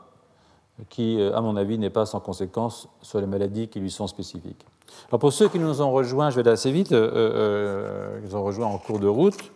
qui, 0.88 1.20
euh, 1.20 1.36
à 1.36 1.40
mon 1.40 1.56
avis, 1.56 1.78
n'est 1.78 1.90
pas 1.90 2.06
sans 2.06 2.20
conséquence 2.20 2.88
sur 3.02 3.20
les 3.20 3.26
maladies 3.26 3.68
qui 3.68 3.80
lui 3.80 3.90
sont 3.90 4.06
spécifiques. 4.06 4.64
Alors 5.08 5.20
pour 5.20 5.32
ceux 5.32 5.48
qui 5.48 5.58
nous 5.58 5.82
ont 5.82 5.92
rejoints, 5.92 6.30
je 6.30 6.36
vais 6.36 6.40
aller 6.40 6.50
assez 6.50 6.72
vite, 6.72 6.92
euh, 6.92 7.10
euh, 7.14 8.20
ils 8.24 8.36
ont 8.36 8.42
rejoint 8.42 8.66
en 8.66 8.78
cours 8.78 8.98
de 8.98 9.06
route. 9.06 9.52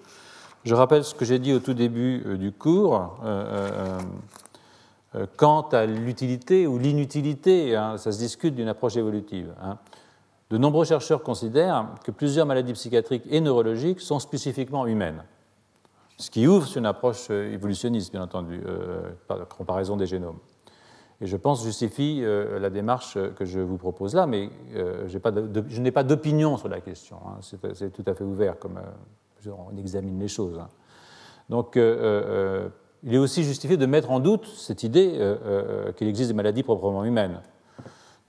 Je 0.65 0.75
rappelle 0.75 1.05
ce 1.05 1.15
que 1.15 1.25
j'ai 1.25 1.39
dit 1.39 1.53
au 1.53 1.59
tout 1.59 1.75
début 1.75 2.39
du 2.39 2.51
cours 2.51 3.19
quant 5.37 5.61
à 5.73 5.85
l'utilité 5.85 6.67
ou 6.67 6.79
l'inutilité, 6.79 7.77
hein, 7.77 7.99
ça 7.99 8.13
se 8.13 8.19
discute 8.19 8.55
d'une 8.55 8.69
approche 8.69 8.97
évolutive. 8.97 9.55
Hein. 9.63 9.77
De 10.49 10.57
nombreux 10.57 10.87
chercheurs 10.87 11.23
considèrent 11.23 11.89
que 12.03 12.11
plusieurs 12.11 12.47
maladies 12.47 12.73
psychiatriques 12.73 13.25
et 13.29 13.43
neurologiques 13.43 14.01
sont 14.01 14.19
spécifiquement 14.19 14.87
humaines, 14.87 15.23
ce 16.17 16.31
qui 16.31 16.47
ouvre 16.47 16.67
sur 16.67 16.79
une 16.79 16.87
approche 16.87 17.29
évolutionniste, 17.29 18.11
bien 18.11 18.23
entendu, 18.23 18.63
par 19.29 19.47
comparaison 19.47 19.99
des 19.99 20.07
génomes 20.07 20.39
et 21.21 21.27
je 21.27 21.37
pense 21.37 21.63
justifie 21.63 22.21
euh, 22.23 22.59
la 22.59 22.71
démarche 22.71 23.19
que 23.37 23.45
je 23.45 23.61
vous 23.61 23.77
propose 23.77 24.15
là, 24.15 24.27
mais 24.27 24.51
euh, 24.75 25.07
je 25.09 25.81
n'ai 25.81 25.93
pas 25.93 26.03
d'opinion 26.03 26.57
sur 26.57 26.69
la 26.69 26.81
question. 26.81 27.19
Hein. 27.27 27.39
c'est 27.41 27.93
tout 27.93 28.05
à 28.07 28.15
fait 28.15 28.25
ouvert 28.25 28.59
comme 28.59 28.79
euh, 28.79 29.51
on 29.51 29.77
examine 29.77 30.19
les 30.19 30.29
choses. 30.29 30.59
Hein. 30.59 30.69
Donc, 31.51 31.77
il 31.77 33.15
est 33.15 33.19
aussi 33.19 33.45
justifié 33.45 33.77
de 33.77 33.85
mettre 33.85 34.11
en 34.11 34.19
doute 34.19 34.47
cette 34.47 34.83
idée 34.83 35.19
qu'il 35.95 36.09
existe 36.09 36.31
des 36.31 36.35
maladies 36.35 36.63
proprement 36.63 37.05
humaines. 37.05 37.43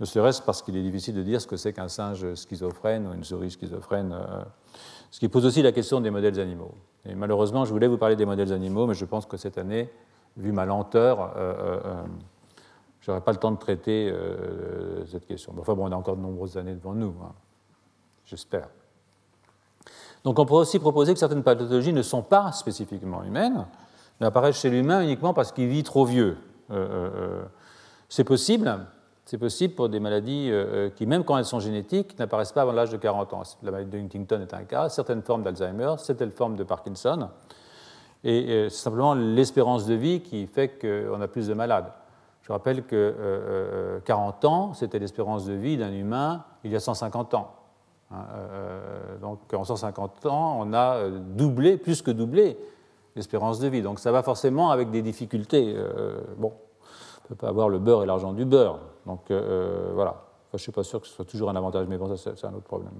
Ne 0.02 0.06
serait-ce 0.06 0.41
parce 0.41 0.62
qu'il 0.62 0.76
est 0.76 0.82
difficile 0.82 1.15
de 1.15 1.24
dire 1.24 1.39
ce 1.39 1.48
que 1.48 1.56
c'est 1.56 1.71
qu'un 1.71 1.88
singe 1.88 2.36
schizophrène 2.36 3.08
ou 3.08 3.13
une 3.13 3.24
souris 3.24 3.52
schizophrène, 3.52 4.13
ce 5.12 5.21
qui 5.21 5.30
pose 5.30 5.45
aussi 5.45 5.62
la 5.62 5.71
question 5.71 6.02
des 6.02 6.12
modèles 6.12 6.38
animaux. 6.41 6.74
Et 7.06 7.15
malheureusement, 7.15 7.63
je 7.63 7.71
voulais 7.71 7.88
vous 7.88 7.98
parler 7.98 8.17
des 8.17 8.26
modèles 8.26 8.52
animaux, 8.52 8.86
mais 8.86 8.95
je 8.95 9.06
pense 9.06 9.26
que 9.26 9.38
cette 9.38 9.58
année, 9.58 9.89
vu 10.36 10.52
ma 10.52 10.65
lenteur, 10.65 11.34
je 13.06 13.12
n'aurai 13.12 13.22
pas 13.22 13.34
le 13.34 13.38
temps 13.38 13.52
de 13.52 13.60
traiter 13.60 14.10
euh, 14.12 15.06
cette 15.06 15.28
question. 15.28 15.54
Enfin 15.60 15.76
bon, 15.76 15.88
on 15.88 15.91
a 15.91 15.96
encore 15.96 16.18
de 16.18 16.24
nombreuses 16.24 16.58
années 16.58 16.74
devant 16.74 16.96
nous, 16.96 17.13
hein. 17.24 17.34
j'espère. 18.26 18.68
Donc 20.24 20.39
on 20.39 20.46
pourrait 20.48 20.62
aussi 20.62 20.80
proposer 20.80 21.13
que 21.13 21.20
certaines 21.20 21.44
pathologies 21.44 21.94
ne 21.94 22.02
sont 22.02 22.24
pas 22.24 22.52
spécifiquement 22.52 23.22
humaines, 23.22 23.68
mais 24.20 24.26
apparaissent 24.26 24.60
chez 24.60 24.72
l'humain 24.72 25.04
uniquement 25.04 25.36
parce 25.36 25.52
qu'il 25.52 25.68
vit 25.68 25.84
trop 25.84 26.04
vieux. 26.04 26.36
Euh, 26.72 26.88
euh, 26.88 27.44
c'est 28.10 28.24
possible, 28.24 28.76
c'est 29.24 29.38
possible 29.38 29.76
pour 29.76 29.88
des 29.88 30.00
maladies 30.00 30.52
qui, 30.96 31.06
même 31.06 31.24
quand 31.24 31.38
elles 31.38 31.46
sont 31.46 31.60
génétiques, 31.60 32.18
n'apparaissent 32.18 32.54
pas 32.54 32.63
avant 32.63 32.72
l'âge 32.72 32.89
de 32.89 32.98
40 32.98 33.34
ans. 33.34 33.44
La 33.62 33.70
maladie 33.70 33.91
de 33.91 33.98
Huntington 34.00 34.41
est 34.41 34.54
un 34.56 34.63
cas, 34.63 34.89
certaines 34.89 35.22
formes 35.22 35.44
d'Alzheimer, 35.44 35.94
certaines 36.00 36.32
formes 36.32 36.56
de 36.56 36.63
Parkinson. 36.63 37.30
Et 38.24 38.68
c'est 38.70 38.78
simplement 38.78 39.13
l'espérance 39.13 39.86
de 39.86 39.94
vie 39.94 40.22
qui 40.22 40.48
fait 40.48 40.70
qu'on 40.70 41.22
a 41.22 41.28
plus 41.28 41.48
de 41.48 41.54
malades. 41.54 41.91
Je 42.45 42.51
rappelle 42.51 42.84
que 42.84 44.01
40 44.05 44.45
euh, 44.45 44.47
euh, 44.47 44.51
ans, 44.51 44.73
c'était 44.75 44.99
l'espérance 44.99 45.45
de 45.45 45.53
vie 45.53 45.77
d'un 45.77 45.91
humain 45.91 46.45
il 46.63 46.71
y 46.71 46.75
a 46.75 46.79
150 46.79 47.34
ans. 47.34 47.55
Hein, 48.12 48.17
euh, 48.36 49.17
donc 49.17 49.39
en 49.51 49.63
150 49.63 50.27
ans, 50.27 50.60
on 50.60 50.71
a 50.71 51.10
doublé, 51.10 51.75
plus 51.77 52.03
que 52.03 52.12
doublé, 52.12 52.55
l'espérance 53.15 53.58
de 53.58 53.67
vie. 53.67 53.81
Donc 53.81 53.97
ça 53.97 54.12
va 54.12 54.21
forcément 54.21 54.69
avec 54.69 54.91
des 54.91 55.01
difficultés. 55.01 55.75
bon, 56.38 56.53
on 56.53 57.23
ne 57.23 57.27
peut 57.29 57.36
pas 57.36 57.47
avoir 57.47 57.67
le 57.67 57.79
beurre 57.79 58.03
et 58.03 58.05
l'argent 58.05 58.31
du 58.31 58.45
beurre. 58.45 58.77
Donc 59.08 59.21
voilà. 59.31 60.21
je 60.51 60.58
ne 60.58 60.60
suis 60.60 60.71
pas 60.71 60.84
sûr 60.84 61.01
que 61.01 61.08
ce 61.08 61.15
soit 61.15 61.25
toujours 61.25 61.49
un 61.49 61.55
avantage, 61.55 61.88
mais 61.88 61.97
bon, 61.97 62.15
ça 62.15 62.31
c'est 62.36 62.45
un 62.45 62.53
autre 62.53 62.67
problème. 62.67 62.91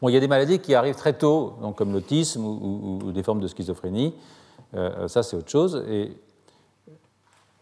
Bon, 0.00 0.08
il 0.08 0.14
y 0.14 0.16
a 0.16 0.20
des 0.20 0.28
maladies 0.28 0.58
qui 0.58 0.74
arrivent 0.74 0.96
très 0.96 1.12
tôt, 1.12 1.52
donc 1.60 1.76
comme 1.76 1.92
l'autisme 1.92 2.46
ou, 2.46 2.98
ou, 3.04 3.12
des 3.12 3.22
formes 3.22 3.40
de 3.40 3.46
schizophrénie. 3.46 4.14
ça, 4.72 5.22
c'est 5.22 5.36
autre 5.36 5.50
chose. 5.50 5.84
Et 5.86 6.16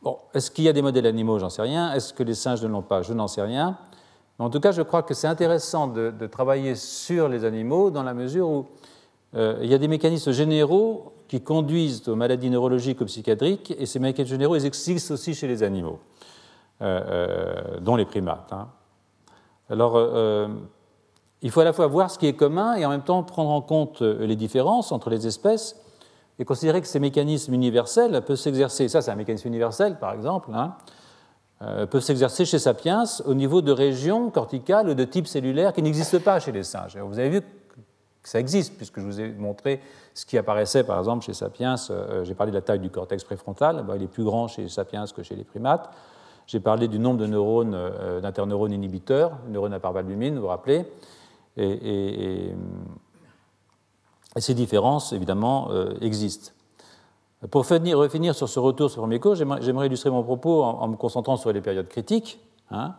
Bon, 0.02 0.18
est-ce 0.32 0.50
qu'il 0.50 0.64
y 0.64 0.68
a 0.68 0.72
des 0.72 0.82
modèles 0.82 1.06
animaux? 1.06 1.38
J'en 1.38 1.50
sais 1.50 1.62
rien. 1.62 1.92
Est-ce 1.92 2.14
que 2.14 2.22
les 2.22 2.34
singes 2.34 2.62
ne 2.62 2.68
l'ont 2.68 2.82
pas? 2.82 3.02
Je 3.02 3.12
n'en 3.12 3.28
sais 3.28 3.42
rien. 3.42 3.76
Mais 4.38 4.44
en 4.44 4.50
tout 4.50 4.60
cas, 4.60 4.72
je 4.72 4.80
crois 4.80 5.02
que 5.02 5.12
c'est 5.12 5.26
intéressant 5.26 5.88
de, 5.88 6.26
travailler 6.26 6.74
sur 6.74 7.28
les 7.28 7.44
animaux 7.44 7.90
dans 7.90 8.02
la 8.02 8.14
mesure 8.14 8.48
où 8.48 8.66
euh, 9.34 9.58
il 9.62 9.70
y 9.70 9.74
a 9.74 9.78
des 9.78 9.88
mécanismes 9.88 10.32
généraux 10.32 11.12
qui 11.28 11.42
conduisent 11.42 12.08
aux 12.08 12.16
maladies 12.16 12.48
neurologiques 12.48 13.00
ou 13.02 13.04
psychiatriques, 13.04 13.74
et 13.78 13.84
ces 13.84 13.98
mécanismes 13.98 14.32
généraux 14.32 14.56
existent 14.56 15.14
aussi 15.14 15.34
chez 15.34 15.46
les 15.46 15.62
animaux, 15.62 15.98
euh, 16.80 17.00
euh, 17.06 17.80
dont 17.80 17.94
les 17.94 18.06
primates. 18.06 18.52
Hein. 18.52 18.68
Alors, 19.68 20.00
il 21.42 21.50
faut 21.50 21.60
à 21.60 21.64
la 21.64 21.72
fois 21.72 21.86
voir 21.86 22.10
ce 22.10 22.18
qui 22.18 22.26
est 22.26 22.32
commun 22.32 22.74
et 22.74 22.84
en 22.84 22.88
même 22.88 23.04
temps 23.04 23.22
prendre 23.22 23.50
en 23.50 23.60
compte 23.60 24.02
les 24.02 24.34
différences 24.34 24.90
entre 24.90 25.10
les 25.10 25.28
espèces 25.28 25.76
et 26.40 26.44
considérer 26.46 26.80
que 26.80 26.86
ces 26.86 26.98
mécanismes 26.98 27.52
universels 27.52 28.22
peuvent 28.22 28.38
s'exercer, 28.38 28.88
ça 28.88 29.02
c'est 29.02 29.10
un 29.10 29.16
mécanisme 29.16 29.46
universel 29.46 29.98
par 29.98 30.14
exemple, 30.14 30.50
hein, 30.54 30.74
euh, 31.60 31.86
peuvent 31.86 32.02
s'exercer 32.02 32.46
chez 32.46 32.58
Sapiens 32.58 33.04
au 33.26 33.34
niveau 33.34 33.60
de 33.60 33.70
régions 33.70 34.30
corticales 34.30 34.88
ou 34.88 34.94
de 34.94 35.04
types 35.04 35.26
cellulaires 35.26 35.74
qui 35.74 35.82
n'existent 35.82 36.18
pas 36.18 36.40
chez 36.40 36.50
les 36.50 36.62
singes. 36.62 36.96
vous 36.96 37.18
avez 37.18 37.28
vu 37.28 37.42
que 37.42 38.28
ça 38.28 38.40
existe, 38.40 38.74
puisque 38.78 39.00
je 39.00 39.04
vous 39.04 39.20
ai 39.20 39.32
montré 39.32 39.80
ce 40.14 40.24
qui 40.24 40.38
apparaissait 40.38 40.82
par 40.82 40.98
exemple 40.98 41.24
chez 41.24 41.34
Sapiens. 41.34 41.74
Euh, 41.90 42.24
j'ai 42.24 42.34
parlé 42.34 42.52
de 42.52 42.56
la 42.56 42.62
taille 42.62 42.80
du 42.80 42.90
cortex 42.90 43.22
préfrontal, 43.22 43.84
il 43.94 44.02
est 44.02 44.06
plus 44.06 44.24
grand 44.24 44.48
chez 44.48 44.66
Sapiens 44.70 45.04
que 45.14 45.22
chez 45.22 45.36
les 45.36 45.44
primates. 45.44 45.90
J'ai 46.46 46.60
parlé 46.60 46.88
du 46.88 46.98
nombre 46.98 47.18
de 47.18 47.26
neurones, 47.26 47.74
euh, 47.74 48.20
d'interneurones 48.20 48.72
inhibiteurs, 48.72 49.32
neurones 49.46 49.74
à 49.74 49.78
parvalbumine, 49.78 50.36
vous 50.36 50.40
vous 50.40 50.46
rappelez. 50.46 50.86
et 51.58 52.54
ces 54.36 54.54
différences, 54.54 55.12
évidemment, 55.12 55.68
euh, 55.70 55.94
existent. 56.00 56.52
Pour 57.50 57.66
revenir 57.66 58.34
sur 58.34 58.48
ce 58.48 58.60
retour 58.60 58.90
sur 58.90 59.00
le 59.00 59.06
premier 59.06 59.18
cours, 59.18 59.34
j'aimerais 59.34 59.86
illustrer 59.86 60.10
mon 60.10 60.22
propos 60.22 60.62
en, 60.62 60.88
me 60.88 60.96
concentrant 60.96 61.36
sur 61.36 61.52
les 61.52 61.62
périodes 61.62 61.88
critiques. 61.88 62.38
Hein. 62.70 62.94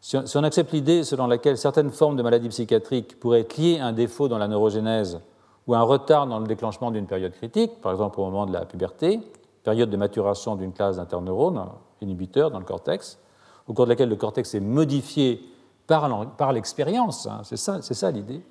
Si, 0.00 0.16
on, 0.16 0.44
accepte 0.44 0.72
l'idée 0.72 1.04
selon 1.04 1.28
laquelle 1.28 1.56
certaines 1.56 1.90
formes 1.90 2.16
de 2.16 2.22
maladies 2.22 2.48
psychiatriques 2.48 3.18
pourraient 3.18 3.40
être 3.40 3.56
liées 3.56 3.78
à 3.78 3.86
un 3.86 3.92
défaut 3.92 4.28
dans 4.28 4.38
la 4.38 4.48
neurogénèse 4.48 5.20
ou 5.66 5.74
à 5.74 5.78
un 5.78 5.82
retard 5.82 6.26
dans 6.26 6.40
le 6.40 6.46
déclenchement 6.46 6.90
d'une 6.90 7.06
période 7.06 7.32
critique, 7.32 7.80
par 7.80 7.92
exemple 7.92 8.20
au 8.20 8.24
moment 8.24 8.46
de 8.46 8.52
la 8.52 8.64
puberté, 8.64 9.20
période 9.62 9.90
de 9.90 9.96
maturation 9.96 10.56
d'une 10.56 10.72
classe 10.72 10.96
d'interneurones 10.96 11.64
inhibiteurs 12.00 12.50
dans 12.50 12.58
le 12.58 12.64
cortex, 12.64 13.18
au 13.66 13.72
cours 13.72 13.86
de 13.86 13.90
laquelle 13.90 14.08
le 14.08 14.16
cortex 14.16 14.54
est 14.54 14.60
modifié 14.60 15.42
par 15.86 16.52
l'expérience, 16.52 17.26
hein, 17.26 17.42
c'est 17.44 17.56
ça 17.56 18.10
l'idée, 18.10 18.42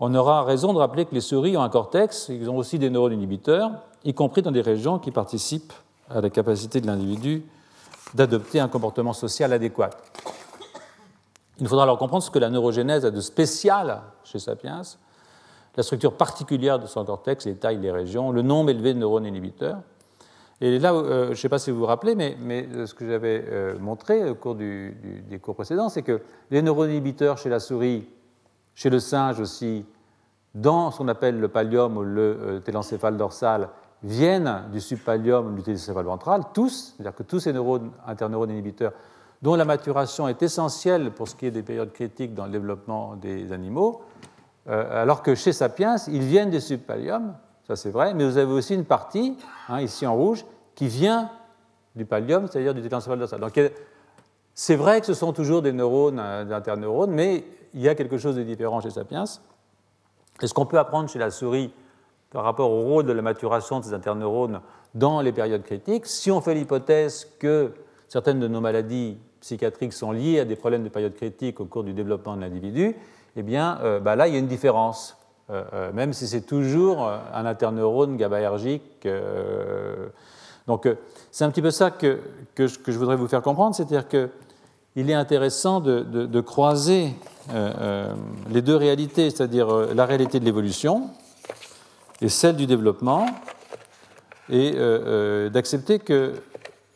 on 0.00 0.14
aura 0.14 0.42
raison 0.44 0.72
de 0.72 0.78
rappeler 0.78 1.04
que 1.04 1.14
les 1.14 1.20
souris 1.20 1.56
ont 1.56 1.62
un 1.62 1.68
cortex, 1.68 2.28
ils 2.28 2.50
ont 2.50 2.56
aussi 2.56 2.78
des 2.78 2.90
neurones 2.90 3.12
inhibiteurs, 3.12 3.70
y 4.04 4.14
compris 4.14 4.42
dans 4.42 4.50
des 4.50 4.60
régions 4.60 4.98
qui 4.98 5.10
participent 5.10 5.72
à 6.10 6.20
la 6.20 6.30
capacité 6.30 6.80
de 6.80 6.86
l'individu 6.86 7.44
d'adopter 8.14 8.60
un 8.60 8.68
comportement 8.68 9.12
social 9.12 9.52
adéquat. 9.52 9.90
Il 11.60 11.68
faudra 11.68 11.84
alors 11.84 11.98
comprendre 11.98 12.22
ce 12.22 12.30
que 12.30 12.38
la 12.38 12.50
neurogénèse 12.50 13.04
a 13.04 13.10
de 13.10 13.20
spécial 13.20 14.02
chez 14.24 14.38
Sapiens, 14.38 14.82
la 15.76 15.82
structure 15.82 16.16
particulière 16.16 16.78
de 16.78 16.86
son 16.86 17.04
cortex, 17.04 17.46
les 17.46 17.56
tailles, 17.56 17.78
les 17.78 17.90
régions, 17.90 18.32
le 18.32 18.42
nombre 18.42 18.70
élevé 18.70 18.94
de 18.94 18.98
neurones 18.98 19.26
inhibiteurs. 19.26 19.78
Et 20.60 20.78
là, 20.78 20.94
euh, 20.94 21.26
je 21.26 21.30
ne 21.30 21.34
sais 21.34 21.48
pas 21.48 21.58
si 21.58 21.70
vous 21.70 21.78
vous 21.78 21.86
rappelez, 21.86 22.14
mais, 22.14 22.36
euh, 22.72 22.86
ce 22.86 22.94
que 22.94 23.06
j'avais 23.06 23.44
euh, 23.48 23.78
montré 23.78 24.28
au 24.30 24.34
cours 24.34 24.54
des 24.54 24.94
cours 25.42 25.54
précédents, 25.54 25.88
c'est 25.88 26.02
que 26.02 26.22
les 26.50 26.62
neurones 26.62 26.90
inhibiteurs 26.90 27.38
chez 27.38 27.48
la 27.48 27.58
souris, 27.58 28.06
chez 28.74 28.90
le 28.90 29.00
singe 29.00 29.40
aussi, 29.40 29.84
dans 30.54 30.90
ce 30.90 30.98
qu'on 30.98 31.08
appelle 31.08 31.40
le 31.40 31.48
pallium 31.48 31.96
ou 31.96 32.02
le 32.02 32.60
télencéphale 32.64 33.16
dorsal, 33.16 33.68
viennent 34.02 34.64
du 34.72 34.80
subpallium 34.80 35.46
ou 35.46 35.54
du 35.54 35.62
télencéphale 35.62 36.04
ventral, 36.04 36.42
tous, 36.52 36.94
c'est-à-dire 36.96 37.14
que 37.14 37.22
tous 37.22 37.40
ces 37.40 37.52
neurones, 37.52 37.90
interneurones 38.06 38.50
inhibiteurs, 38.50 38.92
dont 39.42 39.54
la 39.56 39.64
maturation 39.64 40.28
est 40.28 40.42
essentielle 40.42 41.10
pour 41.10 41.28
ce 41.28 41.34
qui 41.34 41.46
est 41.46 41.50
des 41.50 41.62
périodes 41.62 41.92
critiques 41.92 42.34
dans 42.34 42.46
le 42.46 42.52
développement 42.52 43.16
des 43.16 43.52
animaux, 43.52 44.02
alors 44.66 45.22
que 45.22 45.34
chez 45.34 45.52
Sapiens, 45.52 45.96
ils 46.08 46.22
viennent 46.22 46.50
des 46.50 46.60
subpalliums, 46.60 47.34
ça 47.66 47.76
c'est 47.76 47.90
vrai, 47.90 48.14
mais 48.14 48.24
vous 48.24 48.36
avez 48.36 48.52
aussi 48.52 48.74
une 48.74 48.84
partie, 48.84 49.36
hein, 49.68 49.80
ici 49.80 50.06
en 50.06 50.14
rouge, 50.14 50.44
qui 50.74 50.86
vient 50.86 51.30
du 51.94 52.04
pallium, 52.04 52.46
c'est-à-dire 52.46 52.74
du 52.74 52.82
télencéphale 52.82 53.18
dorsal. 53.18 53.40
Donc 53.40 53.58
c'est 54.54 54.76
vrai 54.76 55.00
que 55.00 55.06
ce 55.06 55.14
sont 55.14 55.32
toujours 55.32 55.62
des 55.62 55.72
neurones, 55.72 56.18
euh, 56.18 56.50
interneurones, 56.50 57.10
mais 57.10 57.44
il 57.74 57.80
y 57.80 57.88
a 57.88 57.94
quelque 57.94 58.18
chose 58.18 58.36
de 58.36 58.42
différent 58.42 58.80
chez 58.80 58.90
Sapiens. 58.90 59.24
Et 60.42 60.46
ce 60.46 60.54
qu'on 60.54 60.66
peut 60.66 60.78
apprendre 60.78 61.08
chez 61.08 61.18
la 61.18 61.30
souris 61.30 61.72
par 62.30 62.44
rapport 62.44 62.70
au 62.70 62.82
rôle 62.82 63.04
de 63.04 63.12
la 63.12 63.22
maturation 63.22 63.80
de 63.80 63.84
ces 63.84 63.92
interneurones 63.92 64.60
dans 64.94 65.20
les 65.20 65.32
périodes 65.32 65.62
critiques, 65.62 66.06
si 66.06 66.30
on 66.30 66.40
fait 66.40 66.54
l'hypothèse 66.54 67.28
que 67.38 67.72
certaines 68.08 68.40
de 68.40 68.48
nos 68.48 68.60
maladies 68.60 69.18
psychiatriques 69.40 69.92
sont 69.92 70.12
liées 70.12 70.40
à 70.40 70.44
des 70.44 70.56
problèmes 70.56 70.84
de 70.84 70.88
période 70.88 71.14
critique 71.14 71.60
au 71.60 71.66
cours 71.66 71.84
du 71.84 71.92
développement 71.92 72.36
de 72.36 72.40
l'individu, 72.40 72.96
eh 73.36 73.42
bien 73.42 73.78
euh, 73.82 74.00
bah 74.00 74.16
là, 74.16 74.28
il 74.28 74.34
y 74.34 74.36
a 74.36 74.40
une 74.40 74.46
différence. 74.46 75.16
Euh, 75.50 75.92
même 75.92 76.14
si 76.14 76.26
c'est 76.26 76.40
toujours 76.40 77.06
un 77.06 77.44
interneurone 77.44 78.16
GABAergique 78.16 79.06
donc 80.66 80.86
euh, 80.86 80.94
c'est 81.30 81.44
un 81.44 81.50
petit 81.50 81.62
peu 81.62 81.70
ça 81.70 81.90
que, 81.90 82.18
je 82.56 82.98
voudrais 82.98 83.16
vous 83.16 83.28
faire 83.28 83.42
comprendre, 83.42 83.74
c'est-à-dire 83.74 84.08
qu'il 84.08 85.10
est 85.10 85.14
intéressant 85.14 85.80
de, 85.80 86.40
croiser 86.40 87.06
euh, 87.06 87.08
euh, 87.08 87.33
les 87.52 88.62
deux 88.62 88.76
réalités, 88.76 89.30
c'est-à-dire 89.30 89.94
la 89.94 90.06
réalité 90.06 90.40
de 90.40 90.44
l'évolution 90.44 91.10
et 92.20 92.28
celle 92.28 92.56
du 92.56 92.66
développement, 92.66 93.26
et 94.50 94.72
d'accepter 95.52 95.98
que 95.98 96.34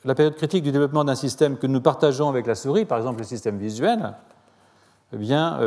la 0.05 0.15
période 0.15 0.37
critique 0.37 0.63
du 0.63 0.73
développement 0.73 1.05
d'un 1.05 1.15
système 1.15 1.57
que 1.59 1.67
nous 1.67 1.81
partageons 1.81 2.29
avec 2.29 2.47
la 2.47 2.55
souris, 2.55 2.85
par 2.85 2.99
exemple 2.99 3.19
le 3.19 3.25
système 3.25 3.59
visuel, 3.59 4.15
eh 5.13 5.17
bien, 5.17 5.59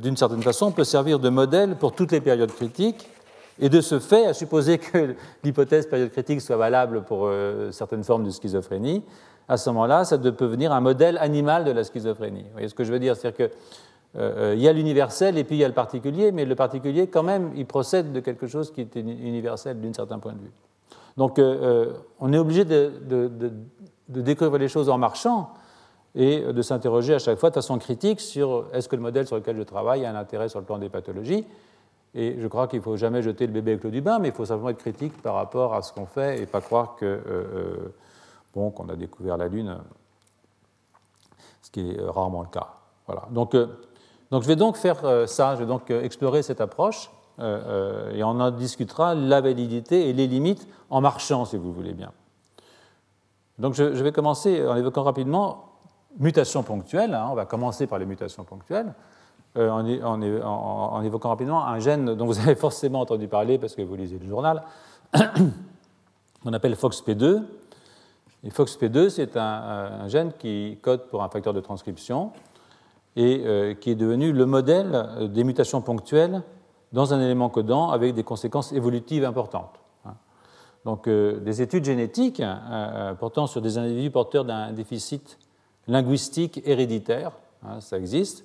d'une 0.00 0.16
certaine 0.16 0.42
façon, 0.42 0.70
peut 0.70 0.84
servir 0.84 1.18
de 1.18 1.28
modèle 1.28 1.76
pour 1.76 1.94
toutes 1.94 2.12
les 2.12 2.20
périodes 2.20 2.52
critiques 2.52 3.08
et 3.60 3.68
de 3.68 3.80
ce 3.80 3.98
fait, 3.98 4.26
à 4.26 4.34
supposer 4.34 4.78
que 4.78 5.14
l'hypothèse 5.42 5.86
période 5.86 6.10
critique 6.10 6.40
soit 6.40 6.56
valable 6.56 7.02
pour 7.02 7.26
euh, 7.26 7.72
certaines 7.72 8.04
formes 8.04 8.24
de 8.24 8.30
schizophrénie, 8.30 9.02
à 9.48 9.56
ce 9.56 9.70
moment-là, 9.70 10.04
ça 10.04 10.18
peut 10.18 10.30
devenir 10.30 10.72
un 10.72 10.80
modèle 10.80 11.18
animal 11.18 11.64
de 11.64 11.70
la 11.70 11.82
schizophrénie. 11.82 12.42
Vous 12.42 12.52
voyez 12.52 12.68
ce 12.68 12.74
que 12.74 12.84
je 12.84 12.92
veux 12.92 12.98
dire? 12.98 13.16
C'est-à-dire 13.16 13.48
qu'il 13.48 14.20
euh, 14.20 14.54
y 14.56 14.68
a 14.68 14.72
l'universel 14.72 15.38
et 15.38 15.44
puis 15.44 15.56
il 15.56 15.60
y 15.60 15.64
a 15.64 15.68
le 15.68 15.74
particulier, 15.74 16.32
mais 16.32 16.44
le 16.44 16.54
particulier, 16.54 17.08
quand 17.08 17.22
même, 17.22 17.50
il 17.56 17.66
procède 17.66 18.12
de 18.12 18.20
quelque 18.20 18.46
chose 18.46 18.70
qui 18.70 18.82
est 18.82 18.96
universel 18.96 19.80
d'un 19.80 19.92
certain 19.92 20.18
point 20.18 20.34
de 20.34 20.40
vue. 20.40 20.52
Donc, 21.16 21.38
euh, 21.38 21.94
on 22.20 22.32
est 22.32 22.38
obligé 22.38 22.64
de, 22.64 22.92
de, 23.08 23.50
découvrir 24.08 24.58
les 24.58 24.68
choses 24.68 24.88
en 24.88 24.98
marchant 24.98 25.50
et 26.14 26.40
de 26.40 26.62
s'interroger 26.62 27.14
à 27.14 27.18
chaque 27.18 27.38
fois 27.38 27.50
de 27.50 27.54
façon 27.54 27.76
critique 27.78 28.20
sur 28.20 28.66
est-ce 28.72 28.88
que 28.88 28.96
le 28.96 29.02
modèle 29.02 29.26
sur 29.26 29.36
lequel 29.36 29.56
je 29.56 29.62
travaille 29.62 30.04
a 30.04 30.10
un 30.10 30.14
intérêt 30.14 30.48
sur 30.48 30.60
le 30.60 30.64
plan 30.64 30.78
des 30.78 30.88
pathologies 30.88 31.44
et 32.14 32.36
je 32.40 32.46
crois 32.46 32.68
qu'il 32.68 32.78
ne 32.78 32.84
faut 32.84 32.96
jamais 32.96 33.22
jeter 33.22 33.46
le 33.46 33.52
bébé 33.52 33.72
avec 33.72 33.84
l'eau 33.84 33.90
du 33.90 34.00
bain, 34.00 34.18
mais 34.18 34.28
il 34.28 34.34
faut 34.34 34.46
simplement 34.46 34.70
être 34.70 34.78
critique 34.78 35.20
par 35.22 35.34
rapport 35.34 35.74
à 35.74 35.82
ce 35.82 35.92
qu'on 35.92 36.06
fait 36.06 36.42
et 36.42 36.46
pas 36.46 36.60
croire 36.60 36.96
que 36.96 37.04
euh, 37.04 37.20
euh, 37.26 37.94
bon, 38.54 38.70
qu'on 38.70 38.88
a 38.88 38.96
découvert 38.96 39.36
la 39.36 39.48
Lune, 39.48 39.78
ce 41.62 41.70
qui 41.70 41.90
est 41.90 42.00
rarement 42.00 42.42
le 42.42 42.48
cas. 42.48 42.68
Voilà. 43.06 43.28
Donc, 43.30 43.54
euh, 43.54 43.66
donc 44.30 44.42
je 44.42 44.48
vais 44.48 44.56
donc 44.56 44.76
faire 44.76 45.28
ça, 45.28 45.54
je 45.54 45.60
vais 45.60 45.66
donc 45.66 45.90
explorer 45.90 46.42
cette 46.42 46.60
approche 46.60 47.10
et 47.40 48.22
on 48.24 48.40
en 48.40 48.50
discutera 48.50 49.14
la 49.14 49.40
validité 49.40 50.10
et 50.10 50.12
les 50.12 50.26
limites 50.26 50.66
en 50.90 51.00
marchant, 51.00 51.44
si 51.44 51.56
vous 51.56 51.72
voulez 51.72 51.94
bien. 51.94 52.12
Donc 53.58 53.74
je, 53.74 53.84
vais 53.84 54.12
commencer 54.12 54.66
en 54.66 54.76
évoquant 54.76 55.02
rapidement 55.02 55.72
mutations 56.18 56.62
ponctuelles. 56.62 57.14
Hein. 57.14 57.28
on 57.30 57.34
va 57.34 57.46
commencer 57.46 57.86
par 57.86 57.98
les 57.98 58.06
mutations 58.06 58.44
ponctuelles. 58.44 58.92
Euh, 59.58 59.70
en, 59.70 61.02
évoquant 61.02 61.30
rapidement 61.30 61.66
un 61.66 61.80
gène 61.80 62.14
dont 62.14 62.26
vous 62.26 62.38
avez 62.38 62.54
forcément 62.54 63.00
entendu 63.00 63.26
parler 63.26 63.58
parce 63.58 63.74
que 63.74 63.82
vous 63.82 63.96
lisez 63.96 64.16
le 64.16 64.28
journal, 64.28 64.62
qu'on 66.42 66.52
appelle 66.52 66.74
FOXP2. 66.74 67.42
Et 68.44 68.50
FOXP2, 68.50 69.08
c'est 69.08 69.36
un, 69.36 70.06
gène 70.06 70.32
qui 70.38 70.78
code 70.80 71.08
pour 71.08 71.24
un 71.24 71.28
facteur 71.28 71.54
de 71.54 71.60
transcription 71.60 72.30
et 73.16 73.42
euh, 73.44 73.74
qui 73.74 73.90
est 73.90 73.96
devenu 73.96 74.32
le 74.32 74.46
modèle 74.46 75.28
des 75.32 75.42
mutations 75.42 75.80
ponctuelles 75.80 76.42
dans 76.92 77.12
un 77.12 77.20
élément 77.20 77.48
codant 77.48 77.90
avec 77.90 78.14
des 78.14 78.22
conséquences 78.22 78.72
évolutives 78.72 79.24
importantes. 79.24 79.80
Hein. 80.06 80.14
Donc, 80.84 81.08
euh, 81.08 81.40
des 81.40 81.62
études 81.62 81.84
génétiques 81.84 82.42
portant 83.18 83.48
sur 83.48 83.60
des 83.60 83.76
individus 83.76 84.12
porteurs 84.12 84.44
d'un 84.44 84.70
déficit 84.70 85.36
linguistique 85.88 86.62
héréditaire, 86.64 87.32
hein, 87.66 87.80
ça 87.80 87.98
existe, 87.98 88.44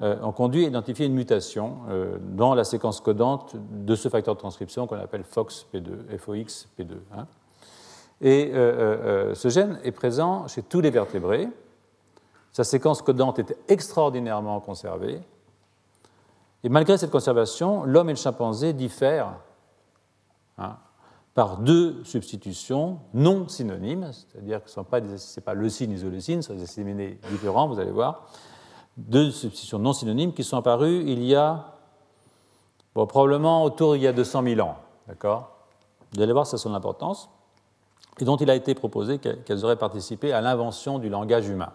ont 0.00 0.32
conduit 0.32 0.64
à 0.64 0.68
identifier 0.68 1.06
une 1.06 1.14
mutation 1.14 1.78
euh, 1.88 2.18
dans 2.20 2.54
la 2.54 2.62
séquence 2.62 3.00
codante 3.00 3.56
de 3.56 3.96
ce 3.96 4.08
facteur 4.08 4.34
de 4.34 4.38
transcription 4.38 4.86
qu'on 4.86 4.98
appelle 4.98 5.22
FOXP2, 5.22 6.16
FOXP2. 6.16 6.94
Hein. 7.16 7.26
Et 8.20 8.52
euh, 8.54 9.34
ce 9.34 9.48
gène 9.48 9.80
est 9.82 9.92
présent 9.92 10.46
chez 10.46 10.62
tous 10.62 10.80
les 10.80 10.90
vertébrés. 10.90 11.48
Sa 12.52 12.62
séquence 12.64 13.02
codante 13.02 13.40
est 13.40 13.56
extraordinairement 13.68 14.60
conservée. 14.60 15.20
Et 16.64 16.68
malgré 16.68 16.96
cette 16.96 17.10
conservation, 17.10 17.84
l'homme 17.84 18.08
et 18.08 18.12
le 18.12 18.18
chimpanzé 18.18 18.72
diffèrent 18.72 19.34
hein, 20.58 20.76
par 21.34 21.58
deux 21.58 22.02
substitutions 22.04 22.98
non 23.14 23.48
synonymes, 23.48 24.10
c'est-à-dire 24.12 24.62
que 24.62 24.70
ce 24.70 24.80
n'est 24.80 24.86
pas, 24.86 25.00
pas 25.44 25.54
leucine, 25.54 25.92
isoleucine, 25.92 26.42
ce 26.42 26.48
sont 26.48 26.54
des 26.54 26.60
disséminés 26.60 27.18
différents, 27.30 27.68
vous 27.68 27.78
allez 27.78 27.92
voir 27.92 28.26
deux 28.98 29.30
substitutions 29.30 29.78
non 29.78 29.92
synonymes 29.92 30.32
qui 30.32 30.44
sont 30.44 30.56
apparues 30.56 31.04
il 31.06 31.24
y 31.24 31.34
a 31.34 31.78
probablement 33.06 33.62
autour 33.62 33.96
il 33.96 34.02
y 34.02 34.06
a 34.06 34.12
200 34.12 34.42
000 34.42 34.60
ans. 34.60 34.76
D'accord? 35.06 35.50
Vous 36.12 36.22
allez 36.22 36.32
voir, 36.32 36.46
ça 36.46 36.56
a 36.56 36.58
son 36.58 36.74
importance. 36.74 37.30
Et 38.20 38.24
dont 38.24 38.36
il 38.36 38.50
a 38.50 38.56
été 38.56 38.74
proposé 38.74 39.18
qu'elles 39.18 39.64
auraient 39.64 39.76
participé 39.76 40.32
à 40.32 40.40
l'invention 40.40 40.98
du 40.98 41.08
langage 41.08 41.48
humain. 41.48 41.70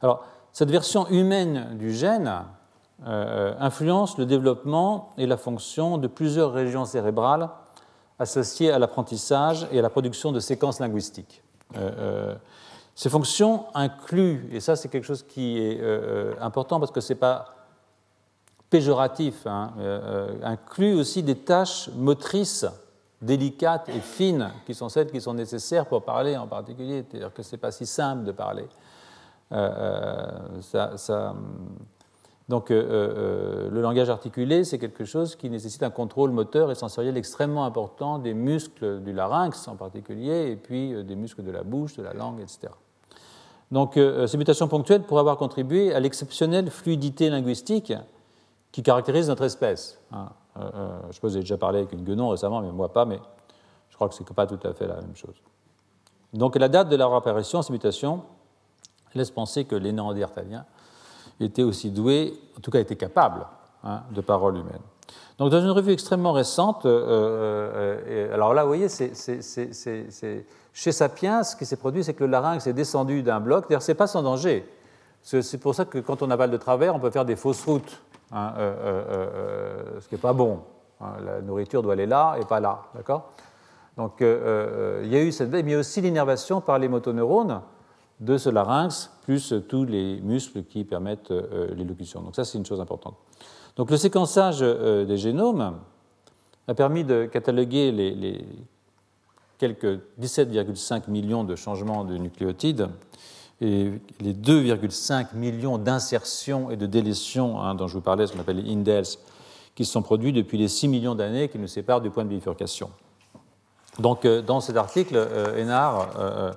Alors, 0.00 0.24
cette 0.52 0.70
version 0.70 1.06
humaine 1.08 1.76
du 1.76 1.92
gène 1.92 2.44
euh, 3.06 3.54
influence 3.58 4.16
le 4.16 4.24
développement 4.24 5.10
et 5.18 5.26
la 5.26 5.36
fonction 5.36 5.98
de 5.98 6.06
plusieurs 6.06 6.52
régions 6.52 6.86
cérébrales 6.86 7.50
associées 8.18 8.70
à 8.70 8.78
l'apprentissage 8.78 9.66
et 9.72 9.80
à 9.80 9.82
la 9.82 9.90
production 9.90 10.32
de 10.32 10.40
séquences 10.40 10.80
linguistiques. 10.80 11.42
Euh, 11.76 11.90
euh, 11.98 12.34
ces 12.94 13.10
fonctions 13.10 13.66
incluent, 13.74 14.48
et 14.52 14.60
ça 14.60 14.76
c'est 14.76 14.88
quelque 14.88 15.04
chose 15.04 15.24
qui 15.24 15.58
est 15.58 15.80
euh, 15.80 15.82
euh, 15.82 16.34
important 16.40 16.78
parce 16.78 16.92
que 16.92 17.00
ce 17.00 17.12
n'est 17.12 17.18
pas 17.18 17.46
péjoratif, 18.70 19.46
hein, 19.46 19.72
euh, 19.78 20.36
incluent 20.42 20.94
aussi 20.94 21.22
des 21.22 21.36
tâches 21.36 21.90
motrices 21.96 22.66
délicates 23.20 23.88
et 23.88 24.00
fines 24.00 24.50
qui 24.66 24.74
sont 24.74 24.88
celles 24.88 25.10
qui 25.10 25.20
sont 25.20 25.34
nécessaires 25.34 25.86
pour 25.86 26.02
parler 26.02 26.36
en 26.36 26.46
particulier. 26.46 27.04
C'est-à-dire 27.08 27.32
que 27.32 27.42
ce 27.42 27.52
n'est 27.52 27.60
pas 27.60 27.72
si 27.72 27.86
simple 27.86 28.24
de 28.24 28.32
parler. 28.32 28.66
donc 32.48 32.68
le 32.70 33.80
langage 33.80 34.10
articulé, 34.10 34.64
c'est 34.64 34.78
quelque 34.78 35.04
chose 35.04 35.36
qui 35.36 35.48
nécessite 35.48 35.82
un 35.82 35.90
contrôle 35.90 36.30
moteur 36.30 36.70
et 36.70 36.74
sensoriel 36.74 37.16
extrêmement 37.16 37.64
important 37.64 38.18
des 38.18 38.34
muscles 38.34 39.00
du 39.00 39.12
larynx 39.12 39.66
en 39.68 39.76
particulier, 39.76 40.50
et 40.50 40.56
puis 40.56 41.02
des 41.04 41.16
muscles 41.16 41.42
de 41.42 41.50
la 41.50 41.62
bouche, 41.62 41.96
de 41.96 42.02
la 42.02 42.12
langue, 42.12 42.40
etc. 42.40 42.68
Donc 43.74 43.96
euh, 43.96 44.28
ces 44.28 44.38
mutations 44.38 44.68
ponctuelles 44.68 45.02
pourraient 45.02 45.22
avoir 45.22 45.36
contribué 45.36 45.92
à 45.92 45.98
l'exceptionnelle 45.98 46.70
fluidité 46.70 47.28
linguistique 47.28 47.92
qui 48.70 48.84
caractérise 48.84 49.28
notre 49.28 49.42
espèce. 49.42 50.00
Hein. 50.12 50.28
Euh, 50.56 50.70
euh, 50.72 50.98
je 51.08 51.14
suppose 51.14 51.32
que 51.32 51.38
j'ai 51.38 51.42
déjà 51.42 51.58
parlé 51.58 51.80
avec 51.80 51.90
une 51.90 52.04
guenon 52.04 52.28
récemment, 52.28 52.60
mais 52.60 52.70
moi 52.70 52.92
pas, 52.92 53.04
mais 53.04 53.18
je 53.90 53.96
crois 53.96 54.08
que 54.08 54.14
ce 54.14 54.22
n'est 54.22 54.32
pas 54.32 54.46
tout 54.46 54.60
à 54.62 54.72
fait 54.74 54.86
la 54.86 54.94
même 55.00 55.16
chose. 55.16 55.34
Donc 56.32 56.54
la 56.54 56.68
date 56.68 56.88
de 56.88 56.94
leur 56.94 57.12
apparition, 57.14 57.62
ces 57.62 57.72
mutations, 57.72 58.22
laisse 59.12 59.32
penser 59.32 59.64
que 59.64 59.74
les 59.74 59.90
néandertaliens 59.90 60.66
étaient 61.40 61.64
aussi 61.64 61.90
doués, 61.90 62.32
en 62.56 62.60
tout 62.60 62.70
cas 62.70 62.78
étaient 62.78 62.94
capables, 62.94 63.44
hein, 63.82 64.04
de 64.12 64.20
parole 64.20 64.56
humaine. 64.56 64.82
Donc 65.38 65.50
dans 65.50 65.60
une 65.60 65.70
revue 65.70 65.92
extrêmement 65.92 66.32
récente, 66.32 66.86
alors 66.86 68.54
là, 68.54 68.62
vous 68.62 68.68
voyez, 68.68 68.88
chez 70.72 70.92
Sapiens, 70.92 71.42
ce 71.42 71.56
qui 71.56 71.66
s'est 71.66 71.76
produit, 71.76 72.04
c'est 72.04 72.14
que 72.14 72.24
le 72.24 72.30
larynx 72.30 72.66
est 72.66 72.72
descendu 72.72 73.22
d'un 73.22 73.40
bloc. 73.40 73.68
D'ailleurs, 73.68 73.82
ce 73.82 73.90
n'est 73.90 73.96
pas 73.96 74.06
sans 74.06 74.22
danger. 74.22 74.64
C'est 75.22 75.58
pour 75.58 75.74
ça 75.74 75.84
que 75.86 75.98
quand 75.98 76.22
on 76.22 76.30
avale 76.30 76.50
de 76.50 76.56
travers, 76.56 76.94
on 76.94 77.00
peut 77.00 77.10
faire 77.10 77.24
des 77.24 77.34
fausses 77.36 77.64
routes, 77.64 78.00
hein, 78.30 78.52
ce 80.00 80.06
qui 80.08 80.14
n'est 80.14 80.20
pas 80.20 80.32
bon. 80.32 80.60
Hein. 81.00 81.14
la 81.24 81.40
nourriture 81.40 81.82
doit 81.82 81.94
aller 81.94 82.06
là 82.06 82.36
et 82.40 82.44
pas 82.44 82.60
là. 82.60 82.82
D'accord? 82.94 83.30
Donc 83.96 84.20
il 84.20 85.08
y 85.08 85.16
a 85.16 85.20
eu 85.20 85.32
cette 85.32 85.50
mais 85.50 85.60
il 85.60 85.70
y 85.70 85.74
a 85.74 85.78
aussi 85.78 86.00
l'innervation 86.00 86.60
par 86.60 86.78
les 86.78 86.88
motoneurones 86.88 87.62
de 88.20 88.38
ce 88.38 88.50
larynx, 88.50 89.10
plus 89.24 89.52
tous 89.68 89.84
les 89.84 90.20
muscles 90.20 90.62
qui 90.62 90.84
permettent 90.84 91.32
l'élocution. 91.76 92.20
Donc 92.20 92.36
ça, 92.36 92.44
c'est 92.44 92.58
une 92.58 92.66
chose 92.66 92.80
importante. 92.80 93.16
Donc 93.76 93.90
le 93.90 93.96
séquençage 93.96 94.60
des 94.60 95.16
génomes 95.16 95.78
a 96.68 96.74
permis 96.74 97.04
de 97.04 97.26
cataloguer 97.26 97.92
les, 97.92 98.44
quelques 99.58 100.00
17,5 100.20 101.10
millions 101.10 101.44
de 101.44 101.56
changements 101.56 102.04
de 102.04 102.16
nucléotides 102.16 102.88
et 103.60 103.90
les 104.20 104.34
2,5 104.34 105.34
millions 105.34 105.78
d'insertions 105.78 106.70
et 106.70 106.76
de 106.76 106.86
délétions 106.86 107.60
hein, 107.60 107.74
dont 107.74 107.86
je 107.86 107.94
vous 107.94 108.00
parlais, 108.00 108.26
ce 108.26 108.32
qu'on 108.32 108.40
appelle 108.40 108.62
les 108.62 108.72
indels, 108.72 109.04
qui 109.74 109.84
sont 109.84 110.02
produits 110.02 110.32
depuis 110.32 110.58
les 110.58 110.68
6 110.68 110.88
millions 110.88 111.14
d'années 111.14 111.48
qui 111.48 111.58
nous 111.58 111.66
séparent 111.66 112.00
du 112.00 112.10
point 112.10 112.24
de 112.24 112.28
bifurcation. 112.28 112.90
Donc, 113.98 114.24
euh, 114.24 114.42
dans 114.42 114.60
cet 114.60 114.76
article, 114.76 115.16
euh, 115.16 115.54
euh, 115.56 116.52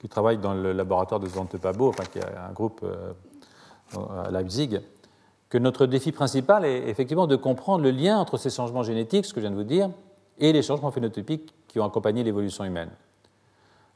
qui 0.00 0.08
travaille 0.08 0.38
dans 0.38 0.54
le 0.54 0.72
laboratoire 0.72 1.20
de 1.20 1.28
Svante 1.28 1.56
Pabo, 1.56 1.88
enfin, 1.88 2.04
qui 2.04 2.18
est 2.18 2.24
un 2.24 2.52
groupe 2.52 2.84
à 3.96 4.30
Leipzig, 4.30 4.80
que 5.54 5.58
notre 5.60 5.86
défi 5.86 6.10
principal 6.10 6.64
est 6.64 6.88
effectivement 6.88 7.28
de 7.28 7.36
comprendre 7.36 7.84
le 7.84 7.92
lien 7.92 8.18
entre 8.18 8.38
ces 8.38 8.50
changements 8.50 8.82
génétiques, 8.82 9.24
ce 9.24 9.32
que 9.32 9.38
je 9.38 9.46
viens 9.46 9.52
de 9.52 9.54
vous 9.54 9.62
dire, 9.62 9.88
et 10.40 10.52
les 10.52 10.62
changements 10.62 10.90
phénotypiques 10.90 11.54
qui 11.68 11.78
ont 11.78 11.84
accompagné 11.84 12.24
l'évolution 12.24 12.64
humaine. 12.64 12.90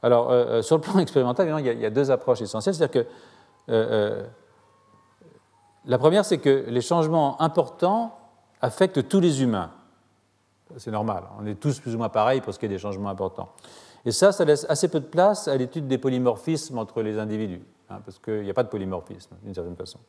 Alors, 0.01 0.31
euh, 0.31 0.45
euh, 0.45 0.61
sur 0.61 0.77
le 0.77 0.81
plan 0.81 0.97
expérimental, 0.99 1.53
il 1.59 1.81
y, 1.81 1.85
a, 1.85 1.89
deux 1.89 2.11
approches 2.11 2.39
essentielles. 2.39 2.75
C'est-à-dire 2.75 3.03
que 3.03 3.09
euh, 3.67 4.23
la 5.83 5.97
première, 5.97 6.23
c'est 6.23 6.37
que 6.37 6.63
les 6.69 6.79
changements 6.79 7.41
importants 7.41 8.17
affectent 8.61 9.09
tous 9.09 9.19
les 9.19 9.43
humains. 9.43 9.71
C'est 10.77 10.91
normal, 10.91 11.25
on 11.41 11.45
est 11.45 11.55
tous 11.55 11.81
plus 11.81 11.93
ou 11.93 11.97
moins 11.97 12.07
pareils 12.07 12.39
pour 12.39 12.53
ce 12.53 12.59
qui 12.59 12.67
est 12.67 12.69
des 12.69 12.79
changements 12.79 13.09
importants. 13.09 13.49
Et 14.05 14.13
ça, 14.13 14.31
ça 14.31 14.45
laisse 14.45 14.65
assez 14.69 14.87
peu 14.87 15.01
de 15.01 15.07
place 15.07 15.49
à 15.49 15.57
l'étude 15.57 15.89
des 15.89 15.97
polymorphismes 15.97 16.77
entre 16.77 17.01
les 17.01 17.19
individus, 17.19 17.63
hein, 17.89 17.99
parce 18.05 18.17
qu'il 18.17 18.43
n'y 18.43 18.49
a 18.49 18.53
pas 18.53 18.63
de 18.63 18.69
polymorphisme, 18.69 19.35
d'une 19.43 19.53
certaine 19.53 19.75
façon. 19.75 19.99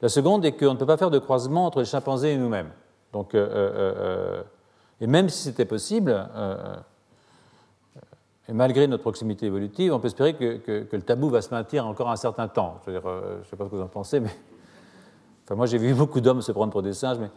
La 0.00 0.08
seconde 0.08 0.44
est 0.44 0.52
qu'on 0.52 0.72
ne 0.72 0.78
peut 0.78 0.86
pas 0.86 0.96
faire 0.96 1.10
de 1.10 1.18
croisement 1.18 1.66
entre 1.66 1.80
les 1.80 1.86
chimpanzés 1.86 2.32
et 2.32 2.36
nous-mêmes. 2.36 2.70
Donc, 3.12 3.34
euh, 3.34 3.46
euh, 3.46 3.94
euh, 3.96 4.42
et 5.00 5.06
même 5.06 5.28
si 5.28 5.42
c'était 5.44 5.64
possible, 5.64 6.28
et 8.48 8.52
malgré 8.52 8.86
notre 8.86 9.02
proximité 9.02 9.46
évolutive, 9.46 9.94
on 9.94 10.00
peut 10.00 10.08
espérer 10.08 10.34
que, 10.34 10.86
le 10.90 11.02
tabou 11.02 11.30
va 11.30 11.40
se 11.40 11.50
maintenir 11.50 11.86
encore 11.86 12.10
un 12.10 12.16
certain 12.16 12.48
temps. 12.48 12.80
Je 12.86 12.92
ne 12.92 12.96
sais 12.98 13.56
pas 13.56 13.64
ce 13.64 13.70
que 13.70 13.76
vous 13.76 13.82
en 13.82 13.88
pensez, 13.88 14.20
mais 14.20 14.30
enfin, 15.44 15.54
moi 15.54 15.66
j'ai 15.66 15.78
vu 15.78 15.94
beaucoup 15.94 16.20
d'hommes 16.20 16.42
se 16.42 16.52
prendre 16.52 16.72
pour 16.72 16.82
des 16.82 16.92
singes, 16.92 17.18
mais 17.18 17.30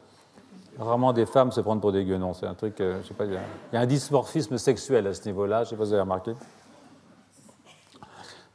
rarement 0.80 1.14
des 1.14 1.26
femmes 1.26 1.52
se 1.52 1.62
prendre 1.62 1.82
pour 1.82 1.92
des 1.92 2.06
guenons. 2.06 2.34
C'est 2.34 2.48
un 2.48 2.54
truc, 2.56 2.76
je 2.80 3.08
sais 3.08 3.14
pas, 3.14 3.26
il 3.26 3.34
y, 3.74 3.78
a 3.78 3.80
un 3.80 3.86
dysmorphisme 3.86 4.58
sexuel 4.58 5.08
à 5.08 5.14
ce 5.14 5.26
niveau-là, 5.26 5.64
je 5.64 5.68
ne 5.68 5.70
sais 5.70 5.76
pas 5.76 5.84
si 5.84 5.90
vous 5.90 5.94
avez 5.94 6.02
remarqué. 6.02 6.34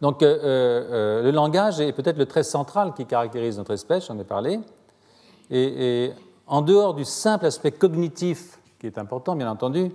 Donc 0.02 0.24
euh, 0.24 0.38
euh, 0.42 1.22
le 1.22 1.30
langage 1.30 1.80
est 1.80 1.92
peut-être 1.92 2.18
le 2.18 2.26
trait 2.26 2.42
central 2.42 2.92
qui 2.92 3.06
caractérise 3.06 3.56
notre 3.56 3.70
espèce, 3.70 4.08
j'en 4.08 4.18
ai 4.18 4.24
parlé. 4.24 4.58
Et, 5.50 6.10
en 6.48 6.60
dehors 6.60 6.92
du 6.92 7.04
simple 7.04 7.46
aspect 7.46 7.70
cognitif, 7.70 8.58
qui 8.80 8.86
est 8.86 8.98
important 8.98 9.36
bien 9.36 9.48
entendu, 9.48 9.92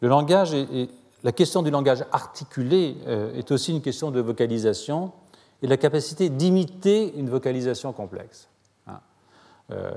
le 0.00 0.08
langage 0.08 0.54
et 0.54 0.88
la 1.22 1.32
question 1.32 1.62
du 1.62 1.70
langage 1.70 2.04
articulé 2.10 2.96
euh, 3.06 3.34
est 3.34 3.52
aussi 3.52 3.72
une 3.72 3.82
question 3.82 4.10
de 4.10 4.20
vocalisation 4.20 5.12
et 5.62 5.66
de 5.66 5.70
la 5.70 5.76
capacité 5.76 6.30
d'imiter 6.30 7.14
une 7.16 7.28
vocalisation 7.28 7.92
complexe. 7.92 8.48
Euh, 9.70 9.90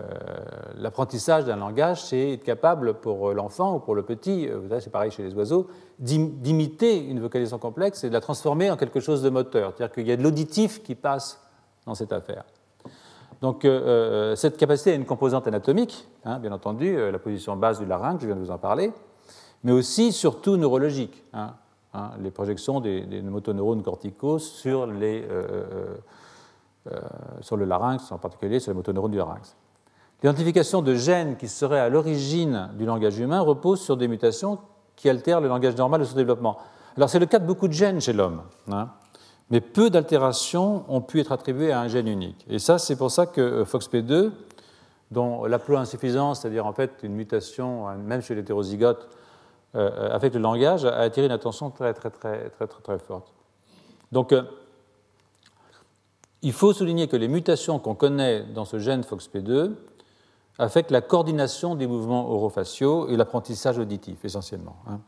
l'apprentissage 0.76 1.44
d'un 1.44 1.58
langage, 1.58 2.02
c'est 2.02 2.34
être 2.34 2.44
capable 2.44 2.94
pour 2.94 3.34
l'enfant 3.34 3.76
ou 3.76 3.80
pour 3.80 3.96
le 3.96 4.04
petit, 4.04 4.48
euh, 4.48 4.80
c'est 4.80 4.92
pareil 4.92 5.12
chez 5.12 5.24
les 5.24 5.34
oiseaux, 5.34 5.68
d'imiter 6.00 6.98
une 7.04 7.20
vocalisation 7.20 7.58
complexe 7.58 8.06
et 8.06 8.10
de 8.10 8.14
la 8.14 8.22
transformer 8.22 8.72
en 8.72 8.78
quelque 8.78 9.02
chose 9.02 9.22
de 9.22 9.30
moteur. 9.30 9.74
C'est-à-dire 9.76 9.94
qu'il 9.94 10.08
y 10.08 10.12
a 10.12 10.16
de 10.16 10.24
l'auditif 10.24 10.84
qui 10.84 10.96
passe 10.96 11.42
dans 11.86 11.96
cette 11.96 12.14
affaire. 12.14 12.46
Donc 13.42 13.66
euh, 13.66 14.36
cette 14.36 14.58
capacité 14.58 14.94
a 14.94 14.96
une 14.96 15.06
composante 15.06 15.48
anatomique, 15.48 16.08
hein, 16.24 16.40
bien 16.40 16.54
entendu, 16.54 16.96
la 17.12 17.20
position 17.20 17.58
basse 17.58 17.80
du 17.80 17.86
larynx, 17.86 18.22
je 18.22 18.28
viens 18.28 18.36
de 18.36 18.42
vous 18.42 18.52
en 18.52 18.58
parler, 18.58 18.94
mais 19.64 19.74
aussi 19.74 20.14
surtout 20.14 20.56
neurologique. 20.56 21.24
Hein, 21.34 21.56
hein, 21.94 22.12
les 22.22 22.32
projections 22.32 22.80
des, 22.80 23.22
motoneurones 23.22 23.84
corticaux 23.84 24.40
sur 24.40 24.88
les, 24.88 25.28
sur 27.42 27.58
le 27.58 27.66
larynx, 27.66 28.12
en 28.12 28.18
particulier 28.18 28.60
sur 28.60 28.72
les 28.72 28.76
motoneurones 28.76 29.12
du 29.12 29.18
larynx. 29.18 29.56
L'identification 30.24 30.82
de 30.82 30.96
gènes 30.96 31.38
qui 31.38 31.48
seraient 31.48 31.80
à 31.80 31.90
l'origine 31.90 32.70
du 32.76 32.86
langage 32.86 33.20
humain 33.20 33.42
repose 33.42 33.82
sur 33.82 33.98
des 33.98 34.08
mutations 34.08 34.58
qui 34.96 35.10
altèrent 35.10 35.42
le 35.42 35.48
langage 35.48 35.76
normal 35.76 36.02
de 36.02 36.06
son 36.06 36.16
développement. 36.16 36.58
Alors 36.96 37.10
c'est 37.10 37.20
le 37.20 37.28
cas 37.28 37.38
de 37.38 37.46
beaucoup 37.46 37.68
de 37.68 37.74
gènes 37.74 38.02
chez 38.02 38.14
l'homme, 38.14 38.42
hein, 38.72 38.90
mais 39.52 39.62
peu 39.62 39.92
d'altérations 39.92 40.84
ont 40.88 41.02
pu 41.02 41.20
être 41.20 41.32
attribuées 41.32 41.72
à 41.72 41.80
un 41.80 41.88
gène 41.88 42.08
unique. 42.08 42.44
Et 42.50 42.58
ça, 42.58 42.80
c'est 42.80 42.96
pour 42.96 43.12
ça 43.12 43.28
que 43.28 43.42
euh, 43.42 43.64
FOXP2, 43.64 44.32
dont 45.12 45.46
l'haploinsuffisance, 45.46 46.42
c'est-à-dire 46.42 46.66
en 46.66 46.74
fait 46.74 46.92
une 47.04 47.14
mutation, 47.14 47.88
hein, 47.88 47.98
même 47.98 48.22
chez 48.22 48.34
l'hétérozygote, 48.34 49.08
euh, 49.76 50.16
affecte 50.16 50.36
le 50.36 50.42
langage, 50.42 50.86
a 50.86 50.98
attiré 50.98 51.28
une 51.28 51.32
attention 51.32 51.70
très 51.70 51.94
très 51.94 52.10
très 52.10 52.50
très 52.50 52.68
très, 52.68 52.82
très 52.82 53.00
forte. 53.00 53.32
Donc 54.12 54.34
il 56.48 56.54
faut 56.54 56.72
souligner 56.72 57.10
que 57.10 57.18
les 57.18 57.28
mutations 57.28 57.78
qu'on 57.78 57.94
connaît 57.94 58.42
dans 58.42 58.64
ce 58.64 58.80
gène 58.80 59.02
FOXP2 59.02 59.74
affectent 60.58 60.92
la 60.92 61.02
coordination 61.02 61.76
des 61.76 61.88
mouvements 61.88 62.32
orofaciaux 62.32 63.10
et 63.10 63.18
l'apprentissage 63.18 63.78
auditif 63.78 64.24
essentiellement. 64.24 64.78
Hein. 64.88 65.02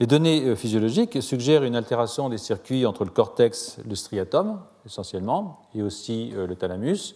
Les 0.00 0.08
données 0.08 0.44
euh, 0.44 0.56
physiologiques 0.56 1.22
suggèrent 1.22 1.62
une 1.62 1.76
altération 1.76 2.28
des 2.28 2.36
circuits 2.36 2.84
entre 2.84 3.04
le 3.04 3.10
cortex 3.10 3.78
le 3.88 3.94
striatum, 3.94 4.58
essentiellement, 4.84 5.60
et 5.72 5.82
aussi 5.82 6.32
euh, 6.34 6.48
le 6.48 6.56
thalamus, 6.56 7.14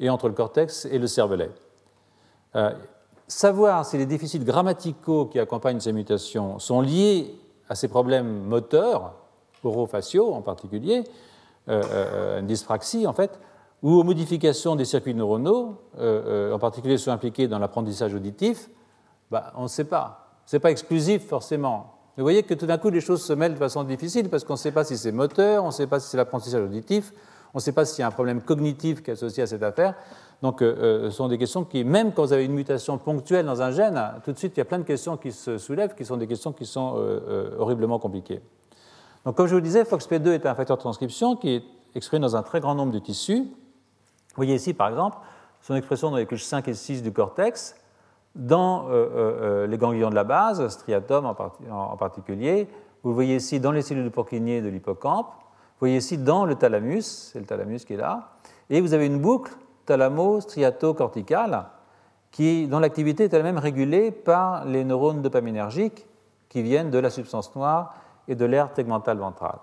et 0.00 0.10
entre 0.10 0.26
le 0.26 0.34
cortex 0.34 0.84
et 0.84 0.98
le 0.98 1.06
cervelet. 1.06 1.50
Euh, 2.56 2.72
savoir 3.28 3.86
si 3.86 3.96
les 3.96 4.06
déficits 4.06 4.40
grammaticaux 4.40 5.26
qui 5.26 5.38
accompagnent 5.38 5.78
ces 5.78 5.92
mutations 5.92 6.58
sont 6.58 6.80
liés 6.80 7.32
à 7.68 7.76
ces 7.76 7.86
problèmes 7.86 8.42
moteurs, 8.42 9.14
orofaciaux 9.62 10.34
en 10.34 10.42
particulier, 10.42 11.04
une 11.68 12.46
dyspraxie, 12.46 13.06
en 13.06 13.12
fait, 13.12 13.38
ou 13.82 13.92
aux 13.92 14.02
modifications 14.02 14.76
des 14.76 14.84
circuits 14.84 15.14
neuronaux, 15.14 15.76
euh, 15.98 16.52
en 16.52 16.58
particulier 16.58 16.98
ceux 16.98 17.10
impliqués 17.10 17.48
dans 17.48 17.58
l'apprentissage 17.58 18.14
auditif, 18.14 18.70
bah, 19.30 19.52
on 19.56 19.64
ne 19.64 19.68
sait 19.68 19.84
pas. 19.84 20.40
Ce 20.46 20.56
n'est 20.56 20.60
pas 20.60 20.70
exclusif 20.70 21.26
forcément. 21.26 21.94
Vous 22.16 22.24
voyez 22.24 22.42
que 22.42 22.54
tout 22.54 22.66
d'un 22.66 22.78
coup, 22.78 22.90
les 22.90 23.00
choses 23.00 23.22
se 23.22 23.32
mêlent 23.32 23.54
de 23.54 23.58
façon 23.58 23.84
difficile 23.84 24.28
parce 24.28 24.42
qu'on 24.42 24.54
ne 24.54 24.58
sait 24.58 24.72
pas 24.72 24.82
si 24.82 24.96
c'est 24.96 25.12
moteur, 25.12 25.62
on 25.62 25.68
ne 25.68 25.72
sait 25.72 25.86
pas 25.86 26.00
si 26.00 26.08
c'est 26.08 26.16
l'apprentissage 26.16 26.62
auditif, 26.62 27.12
on 27.54 27.58
ne 27.58 27.60
sait 27.60 27.72
pas 27.72 27.84
s'il 27.84 28.00
y 28.00 28.02
a 28.02 28.08
un 28.08 28.12
problème 28.12 28.42
cognitif 28.42 29.02
qui 29.02 29.10
est 29.10 29.12
associé 29.12 29.44
à 29.44 29.46
cette 29.46 29.62
affaire. 29.62 29.94
Donc, 30.42 30.58
ce 30.60 31.10
sont 31.10 31.28
des 31.28 31.38
questions 31.38 31.64
qui, 31.64 31.84
même 31.84 32.12
quand 32.12 32.24
vous 32.24 32.32
avez 32.32 32.44
une 32.44 32.52
mutation 32.52 32.98
ponctuelle 32.98 33.46
dans 33.46 33.60
un 33.60 33.70
gène, 33.70 34.00
tout 34.24 34.32
de 34.32 34.38
suite, 34.38 34.52
il 34.56 34.58
y 34.58 34.60
a 34.60 34.64
plein 34.64 34.78
de 34.78 34.84
questions 34.84 35.16
qui 35.16 35.32
se 35.32 35.58
soulèvent, 35.58 35.94
qui 35.94 36.04
sont 36.04 36.16
des 36.16 36.28
questions 36.28 36.52
qui 36.52 36.64
sont 36.64 36.94
horriblement 37.58 37.98
compliquées. 37.98 38.40
Donc, 39.24 39.36
comme 39.36 39.46
je 39.46 39.54
vous 39.54 39.60
disais, 39.60 39.82
FOXP2 39.82 40.28
est 40.30 40.46
un 40.46 40.54
facteur 40.54 40.76
de 40.76 40.82
transcription 40.82 41.36
qui 41.36 41.56
est 41.56 41.62
exprimé 41.94 42.20
dans 42.20 42.36
un 42.36 42.42
très 42.42 42.60
grand 42.60 42.74
nombre 42.74 42.92
de 42.92 42.98
tissus. 42.98 43.42
Vous 43.42 44.36
voyez 44.36 44.54
ici, 44.54 44.74
par 44.74 44.88
exemple, 44.88 45.18
son 45.60 45.74
expression 45.74 46.10
dans 46.10 46.16
les 46.16 46.26
couches 46.26 46.44
5 46.44 46.68
et 46.68 46.74
6 46.74 47.02
du 47.02 47.12
cortex, 47.12 47.76
dans 48.34 48.86
euh, 48.86 48.90
euh, 48.90 49.08
euh, 49.16 49.66
les 49.66 49.78
ganglions 49.78 50.10
de 50.10 50.14
la 50.14 50.24
base, 50.24 50.66
striatum 50.68 51.26
en, 51.26 51.96
particulier. 51.96 52.68
Vous 53.02 53.12
voyez 53.14 53.36
ici 53.36 53.58
dans 53.58 53.72
les 53.72 53.82
cellules 53.82 54.04
de 54.04 54.10
Purkinje 54.10 54.62
de 54.62 54.68
l'hippocampe. 54.68 55.26
Vous 55.26 55.80
voyez 55.80 55.96
ici 55.96 56.18
dans 56.18 56.44
le 56.44 56.54
thalamus, 56.54 57.30
c'est 57.32 57.40
le 57.40 57.46
thalamus 57.46 57.84
qui 57.84 57.94
est 57.94 57.98
là. 57.98 58.30
Et 58.70 58.80
vous 58.80 58.94
avez 58.94 59.06
une 59.06 59.20
boucle 59.20 59.52
thalamo-striato-corticale 59.86 61.66
dont 62.68 62.78
l'activité 62.78 63.24
est 63.24 63.34
elle-même 63.34 63.58
régulée 63.58 64.10
par 64.10 64.64
les 64.64 64.84
neurones 64.84 65.22
dopaminergiques 65.22 66.06
qui 66.48 66.62
viennent 66.62 66.90
de 66.90 66.98
la 66.98 67.10
substance 67.10 67.54
noire 67.56 67.94
et 68.28 68.36
de 68.36 68.44
l'aire 68.44 68.72
tegmentale 68.72 69.18
ventrale. 69.18 69.58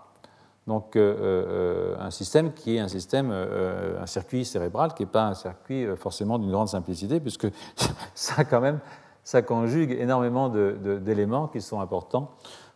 Donc 0.67 0.95
euh, 0.95 1.15
euh, 1.19 1.95
un 1.99 2.09
système 2.09 2.53
qui 2.53 2.75
est 2.75 2.79
un 2.79 2.87
système, 2.87 3.29
euh, 3.31 4.01
un 4.01 4.07
circuit 4.07 4.45
cérébral 4.45 4.93
qui 4.95 5.03
n'est 5.03 5.09
pas 5.09 5.27
un 5.27 5.33
circuit 5.35 5.85
forcément 5.95 6.39
d'une 6.39 6.51
grande 6.51 6.69
simplicité, 6.69 7.19
puisque 7.19 7.47
ça 8.15 8.43
quand 8.45 8.61
même, 8.61 8.79
ça 9.23 9.41
conjugue 9.41 9.91
énormément 9.91 10.49
d'éléments 10.49 11.47
qui 11.47 11.61
sont 11.61 11.79
importants 11.79 12.31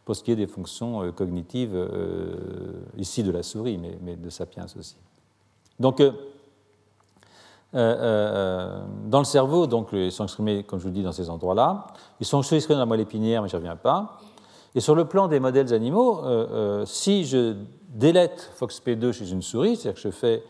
pour 0.06 0.16
ce 0.16 0.24
qui 0.24 0.32
est 0.32 0.36
des 0.36 0.48
fonctions 0.48 1.12
cognitives 1.12 1.78
ici 2.98 3.24
de 3.24 3.32
la 3.32 3.44
souris, 3.44 3.78
mais, 3.78 4.00
mais, 4.02 4.16
de 4.16 4.30
sapiens 4.32 4.66
aussi. 4.78 4.98
Donc 5.80 6.02
dans 7.72 9.20
le 9.20 9.24
cerveau, 9.26 9.68
donc, 9.68 9.90
ils 9.92 10.12
sont 10.12 10.24
exprimés, 10.24 10.64
comme 10.64 10.80
je 10.80 10.86
vous 10.86 10.94
dis, 10.94 11.04
dans 11.04 11.12
ces 11.12 11.30
endroits-là. 11.30 11.86
Ils 12.20 12.26
sont 12.26 12.42
exprimés 12.42 12.76
dans 12.76 12.80
la 12.80 12.86
moelle 12.88 13.02
épinière, 13.02 13.44
mais 13.44 13.48
je 13.48 13.56
n'y 13.56 13.62
reviens 13.62 13.76
pas. 13.76 14.18
Et 14.76 14.82
sur 14.82 14.96
le 14.96 15.06
plan 15.06 15.28
des 15.28 15.40
modèles 15.40 15.74
animaux, 15.74 16.24
euh, 16.24 16.48
euh, 16.52 16.86
si 16.86 17.26
je 17.26 17.56
délète 17.90 18.52
FOXP2 18.60 19.12
chez 19.12 19.32
une 19.32 19.42
souris, 19.42 19.76
c'est-à-dire 19.76 20.02
que 20.02 20.10
je 20.10 20.14
fais 20.14 20.44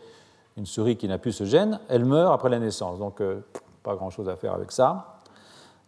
une 0.56 0.66
souris 0.66 0.96
qui 0.96 1.08
n'a 1.08 1.18
plus 1.18 1.32
ce 1.32 1.44
gène, 1.44 1.80
elle 1.88 2.04
meurt 2.04 2.32
après 2.32 2.50
la 2.50 2.58
naissance. 2.58 2.98
Donc, 2.98 3.22
pas 3.82 3.94
grand-chose 3.94 4.28
à 4.28 4.36
faire 4.36 4.52
avec 4.52 4.72
ça. 4.72 5.20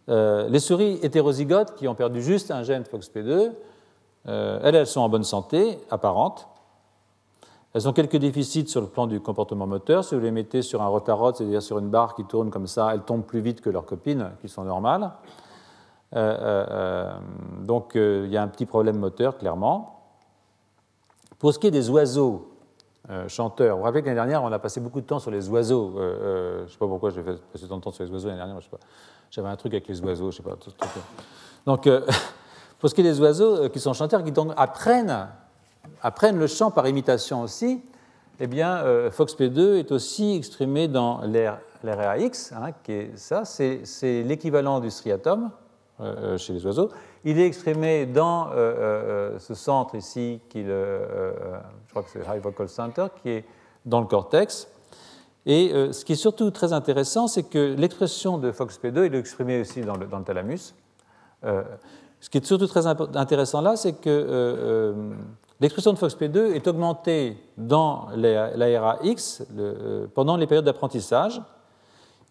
les 0.07 0.59
souris 0.59 0.99
hétérozygotes 1.03 1.75
qui 1.75 1.87
ont 1.87 1.93
perdu 1.93 2.23
juste 2.23 2.49
un 2.49 2.63
gène 2.63 2.83
FOXP2, 2.83 3.51
elles, 4.25 4.75
elles 4.75 4.87
sont 4.87 5.01
en 5.01 5.09
bonne 5.09 5.23
santé, 5.23 5.77
apparente. 5.91 6.47
Elles 7.73 7.87
ont 7.89 7.93
quelques 7.93 8.17
déficits 8.17 8.67
sur 8.67 8.81
le 8.81 8.87
plan 8.87 9.07
du 9.07 9.19
comportement 9.19 9.65
moteur. 9.65 10.03
Si 10.03 10.13
vous 10.13 10.21
les 10.21 10.29
mettez 10.29 10.61
sur 10.61 10.83
un 10.83 10.87
rotarod, 10.87 11.35
c'est-à-dire 11.35 11.61
sur 11.61 11.79
une 11.79 11.89
barre 11.89 12.13
qui 12.13 12.23
tourne 12.23 12.51
comme 12.51 12.67
ça, 12.67 12.91
elles 12.93 13.01
tombent 13.01 13.25
plus 13.25 13.41
vite 13.41 13.61
que 13.61 13.69
leurs 13.71 13.85
copines, 13.85 14.29
qui 14.41 14.47
sont 14.47 14.63
normales. 14.63 15.11
Euh, 16.15 16.19
euh, 16.19 16.65
euh, 16.69 17.13
donc 17.61 17.91
il 17.95 18.27
y 18.27 18.37
a 18.37 18.43
un 18.43 18.47
petit 18.47 18.65
problème 18.65 18.97
moteur, 18.97 19.37
clairement. 19.37 20.01
Pour 21.39 21.53
ce 21.53 21.59
qui 21.59 21.67
est 21.67 21.71
des 21.71 21.89
oiseaux 21.89 22.49
chanteurs, 23.27 23.75
vous 23.75 23.79
vous 23.79 23.85
rappelez 23.85 24.01
que 24.01 24.07
l'année 24.07 24.15
dernière, 24.15 24.43
on 24.43 24.51
a 24.51 24.59
passé 24.59 24.79
beaucoup 24.79 25.01
de 25.01 25.05
temps 25.05 25.19
sur 25.19 25.31
les 25.31 25.49
oiseaux. 25.49 25.93
je 25.97 26.63
ne 26.63 26.67
sais 26.67 26.77
pas 26.77 26.87
pourquoi 26.87 27.09
j'ai 27.09 27.21
passé 27.21 27.67
tant 27.67 27.77
de 27.77 27.81
temps 27.81 27.91
sur 27.91 28.05
les 28.05 28.11
oiseaux 28.11 28.27
l'année 28.27 28.39
dernière. 28.39 28.59
J'avais 29.29 29.49
un 29.49 29.55
truc 29.57 29.73
avec 29.73 29.87
les 29.87 29.99
oiseaux, 30.01 30.31
je 30.31 30.37
sais 30.37 30.43
pas. 30.43 30.55
Donc, 31.65 31.89
pour 32.79 32.89
ce 32.89 32.95
qui 32.95 33.01
est 33.01 33.03
des 33.03 33.19
oiseaux 33.19 33.67
qui 33.69 33.81
sont 33.81 33.93
chanteurs, 33.93 34.23
qui 34.23 34.31
apprennent 34.55 35.27
apprennent 36.01 36.37
le 36.37 36.47
chant 36.47 36.71
par 36.71 36.87
imitation 36.87 37.41
aussi, 37.41 37.81
eh 38.39 38.47
bien, 38.47 38.77
euh, 38.77 39.09
FOXP2 39.09 39.79
est 39.79 39.91
aussi 39.91 40.35
exprimé 40.35 40.87
dans 40.87 41.21
l'RAX, 41.83 42.51
hein, 42.51 42.71
qui 42.83 42.91
est 42.91 43.17
ça, 43.17 43.45
c'est 43.45 44.23
l'équivalent 44.23 44.79
du 44.79 44.89
striatum 44.89 45.51
chez 46.37 46.53
les 46.53 46.65
oiseaux. 46.65 46.89
Il 47.23 47.39
est 47.39 47.45
exprimé 47.45 48.05
dans 48.05 48.49
ce 48.51 49.53
centre 49.53 49.95
ici, 49.95 50.39
qui 50.49 50.63
le, 50.63 50.99
je 51.85 51.91
crois 51.91 52.03
que 52.03 52.09
c'est 52.09 52.19
High 52.19 52.41
Vocal 52.41 52.69
Center, 52.69 53.07
qui 53.21 53.29
est 53.29 53.45
dans 53.85 54.01
le 54.01 54.07
cortex. 54.07 54.67
Et 55.45 55.71
ce 55.91 56.05
qui 56.05 56.13
est 56.13 56.17
surtout 56.17 56.51
très 56.51 56.73
intéressant, 56.73 57.27
c'est 57.27 57.43
que 57.43 57.75
l'expression 57.77 58.37
de 58.37 58.51
FOXP2 58.51 59.11
est 59.11 59.17
exprimée 59.17 59.61
aussi 59.61 59.81
dans 59.81 59.95
le, 59.95 60.05
dans 60.05 60.19
le 60.19 60.23
thalamus. 60.23 60.73
ce 61.43 62.29
qui 62.29 62.37
est 62.37 62.45
surtout 62.45 62.67
très 62.67 62.87
intéressant 62.87 63.61
là, 63.61 63.75
c'est 63.75 63.93
que 63.93 65.03
L'expression 65.63 65.93
de 65.93 65.97
FOXP2 65.97 66.55
est 66.55 66.67
augmentée 66.67 67.37
dans 67.57 68.07
l'ARAX 68.17 69.43
euh, 69.57 70.07
pendant 70.13 70.35
les 70.35 70.45
périodes 70.45 70.65
d'apprentissage 70.65 71.41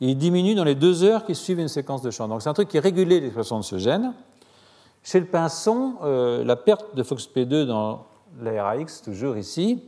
et 0.05 0.17
diminue 0.17 0.57
dans 0.57 0.65
les 0.65 0.75
deux 0.75 1.05
heures 1.05 1.25
qui 1.25 1.37
suivent 1.37 1.61
une 1.61 1.69
séquence 1.69 2.03
de 2.03 2.11
chant. 2.11 2.27
Donc 2.27 2.43
c'est 2.43 2.49
un 2.49 2.55
truc 2.55 2.69
qui 2.69 2.81
régulé 2.81 3.21
l'expression 3.21 3.59
de 3.59 3.65
ce 3.65 3.79
gène. 3.79 4.13
Chez 5.05 5.21
le 5.21 5.27
pinson, 5.27 5.95
euh, 6.03 6.43
la 6.43 6.57
perte 6.57 6.97
de 6.97 7.05
FOXP2 7.05 7.67
dans 7.67 8.05
l'ARAX, 8.41 9.03
toujours 9.03 9.37
ici, 9.37 9.81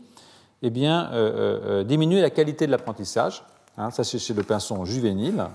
eh 0.62 0.70
bien, 0.70 1.10
euh, 1.12 1.82
diminue 1.82 2.20
la 2.20 2.30
qualité 2.30 2.66
de 2.66 2.70
l'apprentissage. 2.70 3.42
Hein, 3.76 3.90
ça, 3.90 4.04
c'est 4.04 4.20
chez 4.20 4.34
le 4.34 4.44
pinson 4.44 4.84
juvénile. 4.84 5.46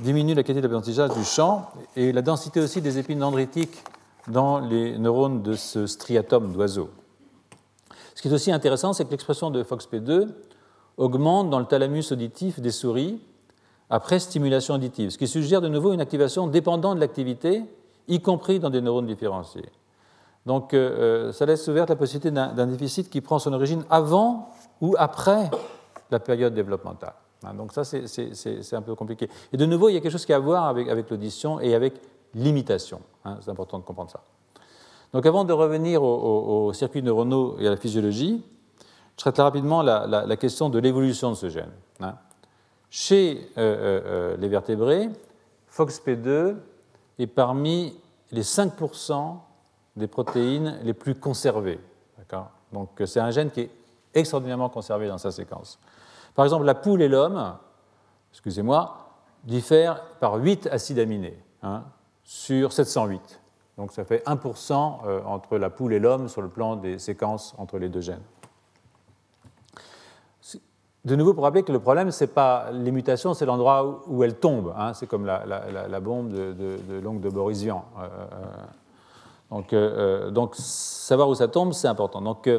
Diminue 0.00 0.34
la 0.34 0.42
qualité 0.42 0.62
de 0.62 0.66
l'apprentissage 0.66 1.10
du 1.10 1.24
chant 1.24 1.70
et 1.94 2.10
la 2.10 2.22
densité 2.22 2.60
aussi 2.60 2.80
des 2.80 2.98
épines 2.98 3.20
dendritiques 3.20 3.84
dans 4.26 4.58
les 4.58 4.98
neurones 4.98 5.42
de 5.42 5.54
ce 5.54 5.86
striatum 5.86 6.52
d'oiseau. 6.52 6.90
Ce 8.16 8.22
qui 8.22 8.26
est 8.26 8.32
aussi 8.32 8.50
intéressant, 8.50 8.92
c'est 8.92 9.04
que 9.04 9.12
l'expression 9.12 9.52
de 9.52 9.62
FOXP2 9.62 10.26
augmente 10.96 11.50
dans 11.50 11.60
le 11.60 11.66
thalamus 11.66 12.10
auditif 12.10 12.58
des 12.58 12.72
souris 12.72 13.20
après 13.90 14.18
stimulation 14.18 14.74
auditive, 14.74 15.10
ce 15.10 15.18
qui 15.18 15.28
suggère 15.28 15.60
de 15.60 15.68
nouveau 15.68 15.92
une 15.92 16.00
activation 16.00 16.46
dépendante 16.46 16.96
de 16.96 17.00
l'activité, 17.00 17.62
y 18.08 18.20
compris 18.20 18.58
dans 18.58 18.70
des 18.70 18.80
neurones 18.80 19.06
différenciés. 19.06 19.68
Donc 20.44 20.74
euh, 20.74 21.28
euh, 21.28 21.32
ça 21.32 21.44
laisse 21.44 21.66
ouverte 21.68 21.90
la 21.90 21.96
possibilité 21.96 22.30
d'un 22.30 22.66
déficit 22.66 23.10
qui 23.10 23.20
prend 23.20 23.38
son 23.38 23.52
origine 23.52 23.84
avant 23.90 24.50
ou 24.80 24.94
après 24.98 25.50
la 26.10 26.20
période 26.20 26.54
développementale. 26.54 27.14
Hein, 27.44 27.54
donc 27.54 27.72
ça, 27.72 27.84
c'est 27.84 28.74
un 28.74 28.82
peu 28.82 28.94
compliqué. 28.94 29.28
Et 29.52 29.56
de 29.56 29.66
nouveau, 29.66 29.88
il 29.88 29.94
y 29.94 29.96
a 29.96 30.00
quelque 30.00 30.12
chose 30.12 30.24
qui 30.24 30.32
a 30.32 30.36
à 30.36 30.40
voir 30.40 30.66
avec, 30.66 31.10
l'audition 31.10 31.60
et 31.60 31.74
avec 31.74 31.94
l'imitation. 32.34 33.00
Hein, 33.24 33.38
c'est 33.40 33.50
important 33.50 33.78
de 33.78 33.84
comprendre 33.84 34.10
ça. 34.10 34.20
Donc 35.12 35.26
avant 35.26 35.44
de 35.44 35.52
revenir 35.52 36.02
aux, 36.02 36.72
circuits 36.72 37.02
neuronaux 37.02 37.56
et 37.58 37.66
à 37.66 37.70
la 37.70 37.76
physiologie, 37.76 38.44
je 39.16 39.22
traite 39.22 39.38
rapidement 39.38 39.82
la, 39.82 40.36
question 40.36 40.68
de 40.68 40.78
l'évolution 40.78 41.30
de 41.30 41.36
ce 41.36 41.48
gène. 41.48 41.72
Hein. 42.00 42.14
Chez 42.90 43.50
euh, 43.58 43.60
euh, 43.60 44.02
euh, 44.04 44.36
les 44.36 44.48
vertébrés, 44.48 45.08
FOXP2 45.72 46.56
est 47.18 47.26
parmi 47.26 47.98
les 48.30 48.42
5% 48.42 49.36
des 49.96 50.06
protéines 50.06 50.78
les 50.82 50.94
plus 50.94 51.14
conservées. 51.14 51.80
Donc 52.72 52.90
c'est 53.06 53.20
un 53.20 53.30
gène 53.30 53.50
qui 53.50 53.60
est 53.60 53.70
extraordinairement 54.14 54.68
conservé 54.68 55.08
dans 55.08 55.18
sa 55.18 55.30
séquence. 55.30 55.78
Par 56.34 56.44
exemple, 56.44 56.64
la 56.64 56.74
poule 56.74 57.02
et 57.02 57.08
l'homme, 57.08 57.56
excusez-moi, 58.32 59.06
diffèrent 59.44 60.02
par 60.20 60.34
8 60.34 60.66
acides 60.66 60.98
aminés 60.98 61.38
hein, 61.62 61.84
sur 62.24 62.72
708. 62.72 63.40
Donc 63.76 63.92
ça 63.92 64.04
fait 64.04 64.24
1% 64.26 65.06
euh, 65.06 65.22
entre 65.24 65.58
la 65.58 65.70
poule 65.70 65.92
et 65.92 65.98
l'homme 65.98 66.28
sur 66.28 66.42
le 66.42 66.48
plan 66.48 66.76
des 66.76 66.98
séquences 66.98 67.54
entre 67.58 67.78
les 67.78 67.88
deux 67.88 68.00
gènes. 68.00 68.22
De 71.06 71.14
nouveau, 71.14 71.34
pour 71.34 71.44
rappeler 71.44 71.62
que 71.62 71.70
le 71.70 71.78
problème, 71.78 72.10
ce 72.10 72.24
n'est 72.24 72.28
pas 72.28 72.72
les 72.72 72.90
mutations, 72.90 73.32
c'est 73.32 73.46
l'endroit 73.46 74.02
où 74.08 74.24
elles 74.24 74.34
tombent. 74.34 74.74
Hein. 74.76 74.92
c'est 74.92 75.06
comme 75.06 75.24
la, 75.24 76.00
bombe 76.00 76.30
de, 76.30 76.52
de, 76.52 76.98
l'ongle 76.98 77.20
de 77.20 77.30
Boris-Vian. 77.30 77.84
Euh, 77.96 78.08
euh, 79.72 80.24
donc, 80.30 80.34
donc, 80.34 80.56
savoir 80.56 81.28
où 81.28 81.36
ça 81.36 81.46
tombe, 81.46 81.74
c'est 81.74 81.86
important. 81.86 82.20
Donc, 82.20 82.50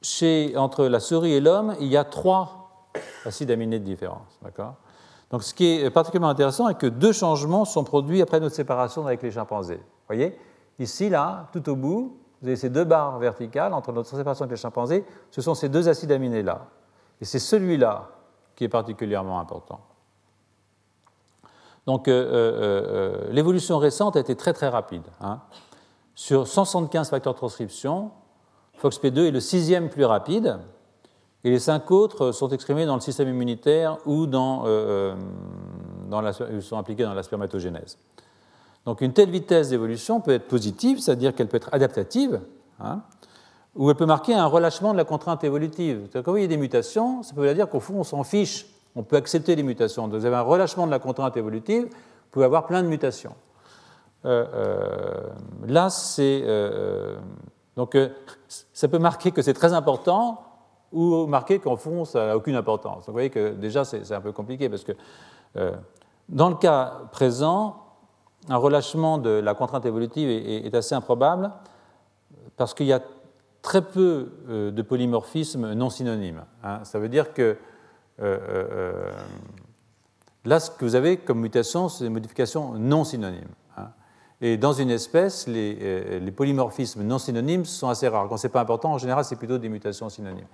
chez, 0.00 0.56
entre 0.56 0.86
la 0.86 1.00
souris 1.00 1.34
et 1.34 1.40
l'homme, 1.40 1.76
il 1.80 1.88
y 1.88 1.98
a 1.98 2.04
trois 2.04 2.90
acides 3.26 3.50
aminés 3.50 3.78
de 3.78 3.84
différence. 3.84 4.40
Donc 5.30 5.42
ce 5.42 5.52
qui 5.52 5.66
est 5.66 5.90
particulièrement 5.90 6.30
intéressant 6.30 6.70
est 6.70 6.78
que 6.78 6.86
deux 6.86 7.12
changements 7.12 7.66
sont 7.66 7.84
produits 7.84 8.22
après 8.22 8.40
notre 8.40 8.54
séparation 8.54 9.06
avec 9.06 9.22
les 9.22 9.32
chimpanzés. 9.32 9.76
Vous 9.76 10.06
voyez? 10.14 10.38
Ici, 10.78 11.10
là, 11.10 11.48
tout 11.52 11.68
au 11.68 11.76
bout, 11.76 12.16
vous 12.40 12.48
avez 12.48 12.56
ces 12.56 12.70
deux 12.70 12.84
barres 12.84 13.18
verticales 13.18 13.72
entre 13.72 13.92
notre 13.92 14.08
séparation 14.08 14.44
avec 14.44 14.56
les 14.56 14.60
chimpanzés. 14.60 15.04
Ce 15.30 15.40
sont 15.40 15.54
ces 15.54 15.68
deux 15.68 15.88
acides 15.88 16.12
aminés-là. 16.12 16.66
Et 17.20 17.24
c'est 17.24 17.38
celui-là 17.38 18.10
qui 18.54 18.64
est 18.64 18.68
particulièrement 18.68 19.40
important. 19.40 19.80
Donc 21.86 22.06
euh, 22.06 22.12
euh, 22.12 23.22
euh, 23.22 23.32
l'évolution 23.32 23.78
récente 23.78 24.16
a 24.16 24.20
été 24.20 24.36
très 24.36 24.52
très 24.52 24.68
rapide. 24.68 25.02
Hein. 25.20 25.40
Sur 26.14 26.46
175 26.46 27.10
facteurs 27.10 27.32
de 27.32 27.38
transcription, 27.38 28.10
FOXP2 28.80 29.28
est 29.28 29.30
le 29.30 29.40
sixième 29.40 29.88
plus 29.88 30.04
rapide, 30.04 30.58
et 31.44 31.50
les 31.50 31.58
cinq 31.58 31.90
autres 31.90 32.32
sont 32.32 32.48
exprimés 32.48 32.86
dans 32.86 32.94
le 32.94 33.00
système 33.00 33.28
immunitaire 33.28 33.98
ou 34.06 34.26
dans, 34.26 34.64
euh, 34.66 35.14
euh, 36.12 36.60
sont 36.60 36.78
impliqués 36.78 37.04
dans 37.04 37.14
la 37.14 37.22
spermatogénèse. 37.22 37.98
Donc 38.88 39.02
une 39.02 39.12
telle 39.12 39.28
vitesse 39.28 39.68
d'évolution 39.68 40.22
peut 40.22 40.30
être 40.30 40.48
positive, 40.48 40.98
c'est-à-dire 40.98 41.34
qu'elle 41.34 41.46
peut 41.46 41.58
être 41.58 41.68
adaptative, 41.72 42.40
hein, 42.80 43.02
ou 43.76 43.90
elle 43.90 43.96
peut 43.96 44.06
marquer 44.06 44.32
un 44.32 44.46
relâchement 44.46 44.92
de 44.92 44.96
la 44.96 45.04
contrainte 45.04 45.44
évolutive. 45.44 46.08
Quand 46.24 46.34
il 46.36 46.40
y 46.40 46.44
a 46.46 46.48
des 46.48 46.56
mutations, 46.56 47.22
ça 47.22 47.34
peut 47.34 47.52
dire 47.52 47.68
qu'au 47.68 47.80
fond, 47.80 47.96
on 47.98 48.02
s'en 48.02 48.24
fiche, 48.24 48.64
on 48.96 49.02
peut 49.02 49.16
accepter 49.16 49.56
les 49.56 49.62
mutations. 49.62 50.08
Donc, 50.08 50.18
vous 50.18 50.24
avez 50.24 50.36
un 50.36 50.40
relâchement 50.40 50.86
de 50.86 50.90
la 50.90 50.98
contrainte 51.00 51.36
évolutive, 51.36 51.84
vous 51.84 52.30
pouvez 52.30 52.46
avoir 52.46 52.64
plein 52.64 52.82
de 52.82 52.88
mutations. 52.88 53.34
Euh, 54.24 55.12
là, 55.66 55.90
c'est. 55.90 56.46
donc, 57.76 57.94
ça 58.72 58.88
peut 58.88 58.98
marquer 58.98 59.32
que 59.32 59.42
c'est 59.42 59.52
très 59.52 59.74
important, 59.74 60.40
ou 60.92 61.26
marquer 61.26 61.58
qu'en 61.58 61.76
fond, 61.76 62.06
ça 62.06 62.28
n'a 62.28 62.36
aucune 62.38 62.54
importance. 62.54 63.04
vous 63.06 63.12
voyez 63.12 63.28
que 63.28 63.50
déjà, 63.50 63.84
c'est 63.84 64.10
un 64.12 64.22
peu 64.22 64.32
compliqué 64.32 64.70
parce 64.70 64.84
que 64.84 64.92
euh, 65.58 65.72
dans 66.30 66.48
le 66.48 66.54
cas 66.54 67.02
présent, 67.12 67.87
un 68.48 68.56
relâchement 68.56 69.18
de 69.18 69.30
la 69.30 69.54
contrainte 69.54 69.86
évolutive 69.86 70.28
est, 70.28 70.74
assez 70.74 70.94
improbable 70.94 71.50
parce 72.56 72.74
qu'il 72.74 72.86
y 72.86 72.92
a 72.92 73.02
très 73.62 73.82
peu 73.82 74.32
euh, 74.48 74.70
de 74.70 74.82
polymorphismes 74.82 75.74
non 75.74 75.90
synonymes. 75.90 76.44
Hein. 76.62 76.80
Ça 76.84 76.98
veut 76.98 77.08
dire 77.08 77.34
que 77.34 77.56
euh, 78.20 79.12
là, 80.44 80.60
ce 80.60 80.70
que 80.70 80.84
vous 80.84 80.94
avez 80.94 81.18
comme 81.18 81.40
mutation, 81.40 81.88
c'est 81.88 82.04
des 82.04 82.10
modifications 82.10 82.74
non 82.74 83.04
synonymes. 83.04 83.54
Hein. 83.76 83.88
Et 84.40 84.56
dans 84.56 84.72
une 84.72 84.90
espèce, 84.90 85.46
les, 85.46 86.20
les, 86.20 86.32
polymorphismes 86.32 87.02
non 87.02 87.18
synonymes 87.18 87.64
sont 87.64 87.88
assez 87.88 88.08
rares. 88.08 88.28
Quand 88.28 88.36
ce 88.36 88.46
n'est 88.46 88.52
pas 88.52 88.60
important, 88.60 88.92
en 88.92 88.98
général, 88.98 89.24
c'est 89.24 89.36
plutôt 89.36 89.58
des 89.58 89.68
mutations 89.68 90.08
synonymes. 90.08 90.46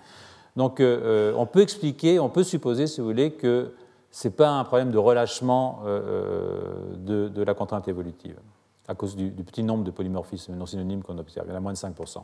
Donc 0.57 0.81
euh, 0.81 1.33
euh, 1.33 1.35
on 1.37 1.47
peut 1.47 1.61
expliquer, 1.61 2.21
on 2.21 2.29
peut 2.29 2.45
supposer, 2.45 2.87
si 2.87 3.01
vous 3.01 3.07
voulez, 3.07 3.33
que 3.33 3.73
ce 4.15 4.29
n'est 4.29 4.35
pas 4.35 4.49
un 4.49 4.63
problème 4.63 4.93
de 4.93 4.99
relâchement 4.99 5.81
euh, 5.87 6.95
de, 6.95 7.43
la 7.43 7.53
contrainte 7.53 7.89
évolutive, 7.89 8.39
à 8.87 8.95
cause 8.95 9.17
du, 9.17 9.29
petit 9.33 9.65
nombre 9.65 9.83
de 9.83 9.91
polymorphismes 9.91 10.55
non 10.55 10.67
synonymes 10.67 11.03
qu'on 11.03 11.19
observe. 11.19 11.49
Il 11.49 11.51
y 11.51 11.53
en 11.53 11.57
a 11.57 11.61
moins 11.61 11.73
de 11.73 11.79
5%. 11.79 12.23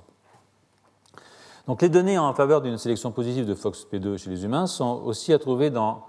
Donc 1.67 1.83
les 1.83 1.89
données 1.89 2.17
en 2.17 2.33
faveur 2.33 2.63
d'une 2.63 2.79
sélection 2.79 3.11
positive 3.11 3.45
de 3.45 3.57
FOXP2 3.57 4.19
chez 4.19 4.31
les 4.31 4.45
humains 4.45 4.69
sont 4.69 5.03
aussi 5.05 5.33
à 5.33 5.41
trouver 5.41 5.71
dans 5.71 6.05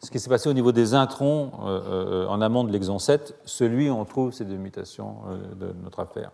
ce 0.00 0.10
qui 0.10 0.20
s'est 0.20 0.28
passé 0.28 0.50
au 0.50 0.52
niveau 0.52 0.70
des 0.70 0.92
introns 0.92 1.50
en 1.54 2.40
amont 2.42 2.64
de 2.64 2.72
l'exon 2.72 2.98
7, 2.98 3.34
celui 3.46 3.88
où 3.88 3.94
on 3.94 4.04
trouve 4.04 4.32
ces 4.32 4.44
deux 4.44 4.56
mutations 4.56 5.14
de 5.58 5.72
notre 5.82 6.00
affaire. 6.00 6.30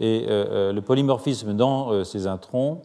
Et 0.00 0.26
le 0.28 0.80
polymorphisme 0.80 1.54
dans 1.54 2.04
ces 2.04 2.26
introns 2.26 2.82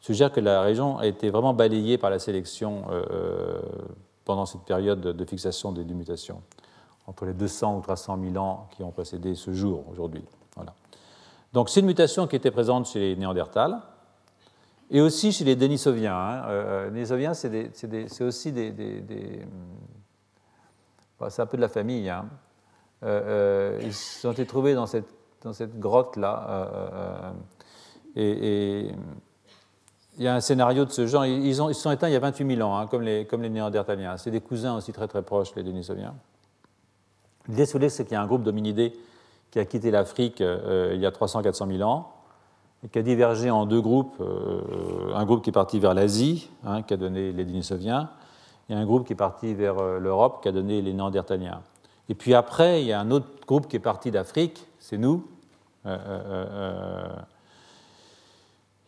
suggère 0.00 0.32
que 0.32 0.40
la 0.40 0.62
région 0.62 0.98
a 0.98 1.06
été 1.06 1.30
vraiment 1.30 1.54
balayée 1.54 1.98
par 1.98 2.10
la 2.10 2.18
sélection 2.18 2.82
pendant 4.26 4.44
cette 4.44 4.62
période 4.62 5.00
de 5.00 5.24
fixation 5.24 5.72
des 5.72 5.84
mutations, 5.84 6.42
entre 7.06 7.24
les 7.24 7.32
200 7.32 7.78
ou 7.78 7.80
300 7.80 8.18
000 8.32 8.36
ans 8.36 8.68
qui 8.72 8.82
ont 8.82 8.90
précédé 8.90 9.34
ce 9.34 9.52
jour 9.52 9.84
aujourd'hui. 9.88 10.24
Voilà. 10.56 10.74
Donc 11.52 11.70
c'est 11.70 11.80
une 11.80 11.86
mutation 11.86 12.26
qui 12.26 12.36
était 12.36 12.50
présente 12.50 12.86
chez 12.88 12.98
les 12.98 13.16
Néandertals 13.16 13.80
et 14.90 15.00
aussi 15.00 15.32
chez 15.32 15.44
les 15.44 15.56
Denisoviens. 15.56 16.14
Hein. 16.14 16.44
Euh, 16.48 16.90
Denisoviens, 16.90 17.34
c'est 17.34 18.22
aussi 18.22 18.52
des. 18.52 18.74
c'est 21.28 21.42
un 21.42 21.46
peu 21.46 21.56
de 21.56 21.62
la 21.62 21.68
famille. 21.68 22.10
Hein. 22.10 22.28
Euh, 23.04 23.78
euh, 23.78 23.80
ils 23.82 24.26
ont 24.26 24.32
été 24.32 24.44
trouvés 24.44 24.74
dans 24.74 24.86
cette, 24.86 25.08
dans 25.42 25.52
cette 25.52 25.78
grotte-là. 25.78 27.32
et, 28.16 28.90
il 30.18 30.24
y 30.24 30.28
a 30.28 30.34
un 30.34 30.40
scénario 30.40 30.84
de 30.84 30.90
ce 30.90 31.06
genre. 31.06 31.26
Ils, 31.26 31.46
ils 31.46 31.74
sont 31.74 31.90
éteints 31.90 32.08
il 32.08 32.12
y 32.12 32.16
a 32.16 32.20
28 32.20 32.56
000 32.56 32.68
ans, 32.68 32.78
hein, 32.78 32.86
comme, 32.86 33.02
les, 33.02 33.26
Néandertaliens. 33.50 34.16
C'est 34.16 34.30
des 34.30 34.40
cousins 34.40 34.76
aussi 34.76 34.92
très 34.92 35.08
très 35.08 35.22
proches, 35.22 35.54
les 35.56 35.62
Denisoviens. 35.62 36.14
L'idée, 37.48 37.66
c'est 37.66 38.04
qu'il 38.04 38.12
y 38.12 38.16
a 38.16 38.22
un 38.22 38.26
groupe 38.26 38.42
d'hominidés 38.42 38.92
qui 39.50 39.58
a 39.58 39.64
quitté 39.64 39.90
l'Afrique 39.90 40.40
il 40.40 41.00
y 41.00 41.06
a 41.06 41.10
300-400 41.10 41.76
000 41.76 41.88
ans 41.88 42.16
qui 42.90 42.98
a 42.98 43.02
divergé 43.02 43.50
en 43.50 43.66
deux 43.66 43.80
groupes. 43.80 44.16
Euh, 44.20 45.14
un 45.14 45.24
groupe 45.24 45.42
qui 45.42 45.50
est 45.50 45.52
parti 45.52 45.78
vers 45.78 45.94
l'Asie, 45.94 46.50
hein, 46.64 46.82
qui 46.82 46.94
a 46.94 46.96
donné 46.96 47.32
les 47.32 47.44
Denisoviens, 47.44 48.10
et 48.68 48.74
un 48.74 48.84
groupe 48.84 49.06
qui 49.06 49.12
est 49.12 49.16
parti 49.16 49.54
vers 49.54 49.78
euh, 49.78 49.98
l'Europe, 49.98 50.42
qui 50.42 50.48
a 50.48 50.52
donné 50.52 50.82
les 50.82 50.92
Néandertaliens. 50.92 51.60
Et 52.08 52.14
puis 52.14 52.34
après, 52.34 52.82
il 52.82 52.86
y 52.86 52.92
a 52.92 53.00
un 53.00 53.10
autre 53.10 53.28
groupe 53.46 53.68
qui 53.68 53.76
est 53.76 53.80
parti 53.80 54.10
d'Afrique, 54.10 54.66
c'est 54.78 54.98
nous. 54.98 55.26
Euh, 55.86 57.08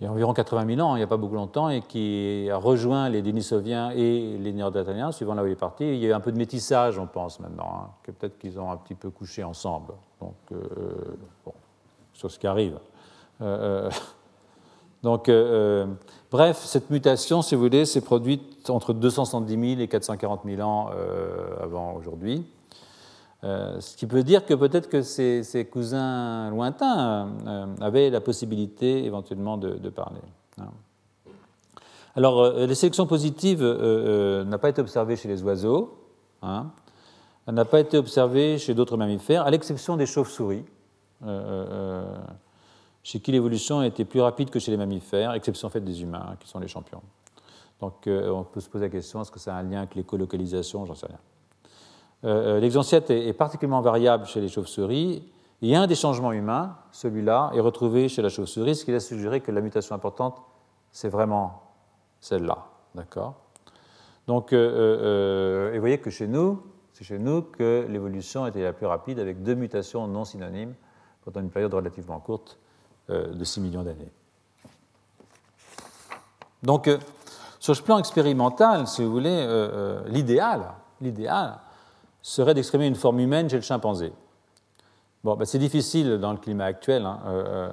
il 0.01 0.05
y 0.05 0.07
a 0.07 0.13
environ 0.13 0.33
80 0.33 0.77
000 0.77 0.81
ans, 0.87 0.95
il 0.95 0.99
n'y 0.99 1.05
a 1.05 1.09
pas 1.09 1.17
beaucoup 1.17 1.35
longtemps, 1.35 1.69
et 1.71 1.81
qui 1.81 2.49
a 2.51 2.57
rejoint 2.57 3.09
les 3.09 3.21
Denisoviens 3.21 3.91
et 3.91 4.39
les 4.39 4.53
Néandertaliens, 4.53 5.11
suivant 5.11 5.35
là 5.35 5.43
où 5.43 5.47
il 5.47 5.53
est 5.53 5.57
parti. 5.57 5.85
Il 5.85 5.99
y 5.99 6.07
a 6.07 6.11
eu 6.11 6.13
un 6.13 6.21
peu 6.21 6.31
de 6.31 6.39
métissage, 6.39 6.99
on 6.99 7.07
pense 7.07 7.41
maintenant, 7.41 7.83
hein, 7.83 7.91
que 8.05 8.13
peut-être 8.13 8.39
qu'ils 8.39 8.61
ont 8.61 8.71
un 8.71 8.77
petit 8.77 8.95
peu 8.95 9.11
couché 9.11 9.43
ensemble. 9.43 9.95
Donc, 10.21 10.35
bon, 11.45 11.53
sur 12.19 12.31
ce 12.31 12.39
qui 12.39 12.47
arrive. 12.47 12.79
Euh, 13.41 13.87
euh, 13.87 13.91
donc, 15.03 15.29
euh, 15.29 15.87
bref, 16.31 16.59
cette 16.59 16.91
mutation, 16.91 17.43
si 17.43 17.55
vous 17.55 17.63
voulez, 17.63 17.87
s'est 17.87 18.01
produite 18.01 18.69
entre 18.69 18.93
270 18.93 19.71
000 19.77 19.81
et 19.81 19.89
440 19.89 20.43
000 20.45 20.61
ans 20.61 20.91
avant 21.63 21.95
aujourd'hui. 21.95 22.45
Ce 23.43 23.97
qui 23.97 24.07
peut 24.07 24.23
dire 24.23 24.45
que 24.45 24.55
peut-être 24.55 24.89
que 24.89 25.03
ces, 25.03 25.69
cousins 25.71 26.51
lointains 26.51 27.29
avaient 27.81 28.11
la 28.11 28.21
possibilité 28.21 29.05
éventuellement 29.05 29.57
de, 29.57 29.89
parler. 29.91 30.21
Alors, 32.17 32.51
les 32.53 32.75
sélections 32.75 33.07
positives 33.07 33.63
n'ont 33.63 34.59
pas 34.59 34.71
été 34.71 34.81
observées 34.81 35.17
chez 35.17 35.29
les 35.29 35.43
oiseaux, 35.43 35.99
hein. 36.43 36.67
elle 37.47 37.55
n'a 37.55 37.65
pas 37.65 37.81
été 37.81 37.97
observée 37.97 38.59
chez 38.59 38.75
d'autres 38.75 38.97
mammifères, 38.97 39.43
à 39.43 39.51
l'exception 39.51 39.97
des 39.97 40.07
chauves-souris 40.07 40.65
chez 43.09 43.21
qui 43.21 43.33
l'évolution 43.33 43.79
a 43.79 43.87
été 43.87 44.05
plus 44.05 44.21
rapide 44.21 44.51
que 44.51 44.59
chez 44.59 44.71
les 44.71 44.77
mammifères, 44.77 45.33
exception 45.33 45.71
faite 45.71 45.85
des 45.85 46.03
humains, 46.03 46.37
qui 46.41 46.47
sont 46.47 46.59
les 46.59 46.69
champions. 46.69 47.01
Donc 47.81 48.07
euh, 48.07 48.29
on 48.29 48.45
peut 48.45 48.61
se 48.61 48.69
poser 48.69 48.85
la 48.85 48.91
question, 48.91 49.23
est-ce 49.23 49.31
que 49.31 49.39
ça 49.39 49.57
a 49.57 49.61
un 49.61 49.63
lien 49.63 49.79
avec 49.79 49.95
l'écolocalisation? 49.95 50.85
J'en 50.85 50.95
sais 50.95 51.07
rien. 51.07 51.19
Euh, 52.25 52.57
euh 52.57 52.61
L'exonciate 52.61 53.11
est, 53.11 53.33
particulièrement 53.33 53.81
variable 53.81 54.27
chez 54.27 54.41
les 54.41 54.49
chauves-souris, 54.49 55.23
et 55.61 55.77
un 55.77 55.87
des 55.87 55.95
changements 55.95 56.33
humains, 56.33 56.77
celui-là, 56.93 57.51
est 57.55 57.61
retrouvé 57.61 58.09
chez 58.09 58.23
la 58.23 58.29
chauve-souris, 58.29 58.77
ce 58.77 58.85
qui 58.85 58.93
laisse 58.93 59.07
suggérer 59.07 59.41
que 59.41 59.51
la 59.51 59.61
mutation 59.61 59.95
importante, 59.95 60.41
c'est 60.93 61.09
vraiment 61.09 61.63
celle-là. 62.21 62.67
D'accord? 62.95 63.35
Donc, 64.27 64.53
euh, 64.53 65.73
et 65.73 65.75
vous 65.75 65.81
voyez 65.81 65.99
que 65.99 66.11
chez 66.11 66.29
nous, 66.29 66.63
c'est 66.93 67.05
chez 67.05 67.19
nous 67.19 67.43
que 67.43 67.87
l'évolution 67.89 68.47
était 68.47 68.63
la 68.63 68.73
plus 68.73 68.87
rapide, 68.87 69.19
avec 69.19 69.43
deux 69.43 69.55
mutations 69.55 70.07
non 70.07 70.25
synonymes 70.25 70.75
pendant 71.25 71.41
une 71.41 71.51
période 71.51 71.75
relativement 71.75 72.19
courte 72.21 72.59
de 73.09 73.45
6 73.45 73.61
millions 73.61 73.83
d'années. 73.83 74.13
Donc, 76.63 76.91
sur 77.59 77.75
ce 77.75 77.83
plan 77.83 77.99
expérimental, 77.99 78.87
si 78.87 79.03
vous 79.03 79.11
voulez, 79.11 79.47
l'idéal, 80.09 80.73
l'idéal 81.01 81.59
serait 82.33 82.55
d'exprimer 82.55 82.87
une 82.87 82.95
forme 82.95 83.21
humaine 83.21 83.49
chez 83.49 83.57
le 83.57 83.63
chimpanzé. 83.63 84.13
Bon, 85.25 85.37
ben, 85.37 85.45
c'est 85.45 85.59
difficile 85.59 86.19
dans 86.19 86.33
le 86.33 86.39
climat 86.39 86.65
actuel. 86.65 87.05
Hein, 87.05 87.73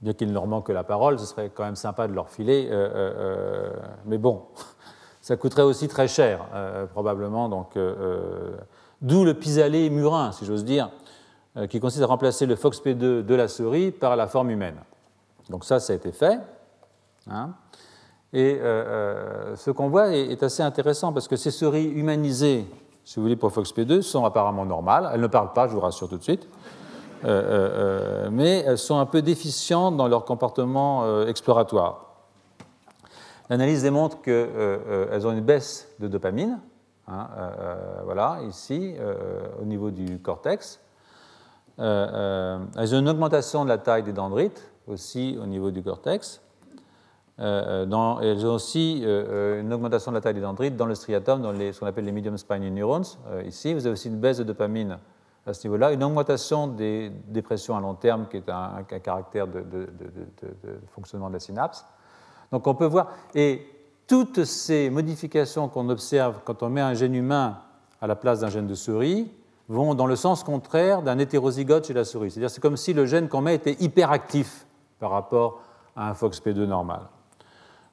bien 0.00 0.12
qu'il 0.12 0.28
ne 0.28 0.34
leur 0.34 0.46
manque 0.46 0.66
que 0.66 0.72
la 0.72 0.84
parole, 0.84 1.18
ce 1.18 1.26
serait 1.26 1.50
quand 1.52 1.64
même 1.64 1.76
sympa 1.76 2.06
de 2.06 2.12
leur 2.12 2.28
filer. 2.28 2.70
mais 4.04 4.18
bon, 4.18 4.42
ça 5.20 5.36
coûterait 5.36 5.62
aussi 5.62 5.88
très 5.88 6.06
cher, 6.06 6.46
probablement. 6.92 7.48
Donc, 7.48 7.76
d'où 9.02 9.24
le 9.24 9.34
pis-aller 9.34 9.90
murin, 9.90 10.32
si 10.32 10.44
j'ose 10.44 10.64
dire, 10.64 10.90
euh, 11.56 11.66
qui 11.66 11.80
consiste 11.80 12.02
à 12.02 12.06
remplacer 12.06 12.44
le 12.44 12.54
FOXP2 12.54 13.22
de 13.22 13.34
la 13.34 13.48
souris 13.48 13.90
par 13.90 14.14
la 14.14 14.26
forme 14.26 14.50
humaine. 14.50 14.76
Donc 15.48 15.64
ça, 15.64 15.80
ça 15.80 15.94
a 15.94 15.96
été 15.96 16.12
fait. 16.12 16.38
Hein. 17.30 17.54
Et 18.34 18.58
euh, 18.60 18.62
euh, 18.62 19.56
ce 19.56 19.70
qu'on 19.70 19.88
voit 19.88 20.14
est, 20.14 20.42
assez 20.42 20.62
intéressant 20.62 21.14
parce 21.14 21.28
que 21.28 21.36
ces 21.36 21.50
souris 21.50 21.86
humanisées, 21.86 22.66
si 23.06 23.16
vous 23.16 23.22
voulez, 23.22 23.36
pour 23.36 23.50
FOXP2, 23.50 24.02
sont 24.02 24.26
apparemment 24.26 24.66
normales. 24.66 25.08
Elles 25.14 25.22
ne 25.22 25.26
parlent 25.26 25.54
pas, 25.54 25.66
je 25.66 25.72
vous 25.72 25.80
rassure 25.80 26.10
tout 26.10 26.18
de 26.18 26.22
suite. 26.22 26.46
mais 27.24 28.64
elles 28.66 28.76
sont 28.76 28.98
un 28.98 29.06
peu 29.06 29.22
déficientes 29.22 29.96
dans 29.96 30.08
leur 30.08 30.26
comportement 30.26 31.24
exploratoire. 31.26 32.02
L'analyse 33.48 33.82
démontre 33.82 34.20
qu'elles 34.20 35.26
ont 35.26 35.32
une 35.32 35.40
baisse 35.40 35.88
de 35.98 36.08
dopamine, 36.08 36.58
hein, 37.08 37.28
voilà, 38.04 38.40
ici, 38.46 38.94
au 39.62 39.64
niveau 39.64 39.90
du 39.90 40.18
cortex, 40.18 40.80
euh, 41.78 42.08
euh, 42.12 42.58
elles 42.78 42.94
ont 42.94 42.98
une 42.98 43.08
augmentation 43.08 43.64
de 43.64 43.68
la 43.68 43.78
taille 43.78 44.02
des 44.02 44.12
dendrites, 44.12 44.70
aussi 44.86 45.38
au 45.40 45.46
niveau 45.46 45.70
du 45.70 45.82
cortex. 45.82 46.40
Euh, 47.38 47.84
dans, 47.84 48.20
elles 48.20 48.46
ont 48.46 48.54
aussi 48.54 49.02
une 49.02 49.72
augmentation 49.72 50.10
de 50.10 50.16
la 50.16 50.20
taille 50.22 50.34
des 50.34 50.40
dendrites 50.40 50.76
dans 50.76 50.86
le 50.86 50.94
striatum, 50.94 51.42
dans 51.42 51.54
ce 51.54 51.78
qu'on 51.78 51.86
appelle 51.86 52.04
les 52.04 52.12
medium 52.12 52.38
spiny 52.38 52.70
neurons. 52.70 53.02
ici, 53.44 53.74
vous 53.74 53.86
avez 53.86 53.92
aussi 53.92 54.08
une 54.08 54.18
baisse 54.18 54.38
de 54.38 54.44
dopamine 54.44 54.98
à 55.46 55.54
ce 55.54 55.66
niveau-là, 55.66 55.92
une 55.92 56.02
augmentation 56.02 56.66
des 56.66 57.10
dépressions 57.28 57.76
à 57.76 57.80
long 57.80 57.94
terme, 57.94 58.26
qui 58.28 58.38
est 58.38 58.48
un, 58.48 58.82
caractère 58.82 59.46
de, 59.46 59.60
de, 59.60 59.86
fonctionnement 60.88 61.28
de 61.28 61.34
la 61.34 61.40
synapse. 61.40 61.84
Donc 62.50 62.66
on 62.66 62.74
peut 62.74 62.86
voir, 62.86 63.08
et 63.34 63.66
toutes 64.06 64.44
ces 64.44 64.90
modifications 64.90 65.68
qu'on 65.68 65.88
observe 65.88 66.40
quand 66.44 66.62
on 66.62 66.68
met 66.68 66.80
un 66.80 66.94
gène 66.94 67.14
humain 67.14 67.58
à 68.00 68.06
la 68.06 68.16
place 68.16 68.40
d'un 68.40 68.50
gène 68.50 68.66
de 68.66 68.74
souris, 68.74 69.30
vont 69.68 69.94
dans 69.94 70.06
le 70.06 70.16
sens 70.16 70.44
contraire 70.44 71.02
d'un 71.02 71.18
hétérozygote 71.18 71.86
chez 71.86 71.94
la 71.94 72.04
souris. 72.04 72.30
C'est-à-dire 72.30 72.50
c'est 72.50 72.60
comme 72.60 72.76
si 72.76 72.92
le 72.92 73.06
gène 73.06 73.28
qu'on 73.28 73.40
met 73.40 73.54
était 73.54 73.76
hyperactif 73.80 74.66
par 74.98 75.10
rapport 75.10 75.60
à 75.96 76.10
un 76.10 76.12
FOXP2 76.12 76.64
normal. 76.64 77.00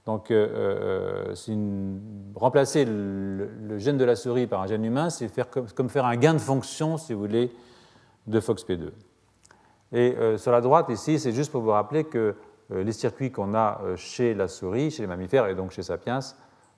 Donc, 0.06 0.32
euh, 0.32 1.34
euh, 1.34 1.96
remplacer 2.36 2.86
le, 2.86 3.78
gène 3.78 3.98
de 3.98 4.04
la 4.04 4.16
souris 4.16 4.48
par 4.48 4.62
un 4.62 4.68
gène 4.68 4.84
humain, 4.84 5.10
c'est 5.10 5.28
faire 5.28 5.50
comme, 5.50 5.90
faire 5.90 6.06
un 6.06 6.18
gain 6.18 6.34
de 6.34 6.40
fonction, 6.40 6.98
si 6.98 7.14
vous 7.14 7.20
voulez, 7.20 7.52
de 8.28 8.40
FOXP2. 8.40 8.90
Et 9.94 10.16
euh, 10.18 10.38
sur 10.38 10.52
la 10.52 10.62
droite, 10.62 10.90
ici, 10.90 11.20
c'est 11.20 11.32
juste 11.32 11.52
pour 11.52 11.62
vous 11.62 11.72
rappeler 11.72 12.04
que 12.04 12.36
les 12.70 12.92
circuits 12.94 13.32
qu'on 13.32 13.54
a 13.54 13.82
chez 13.98 14.34
la 14.34 14.48
souris, 14.48 14.90
chez 14.90 15.04
les 15.04 15.08
mammifères 15.08 15.48
et 15.48 15.54
donc 15.54 15.72
chez 15.72 15.84
Sapiens, 15.84 16.20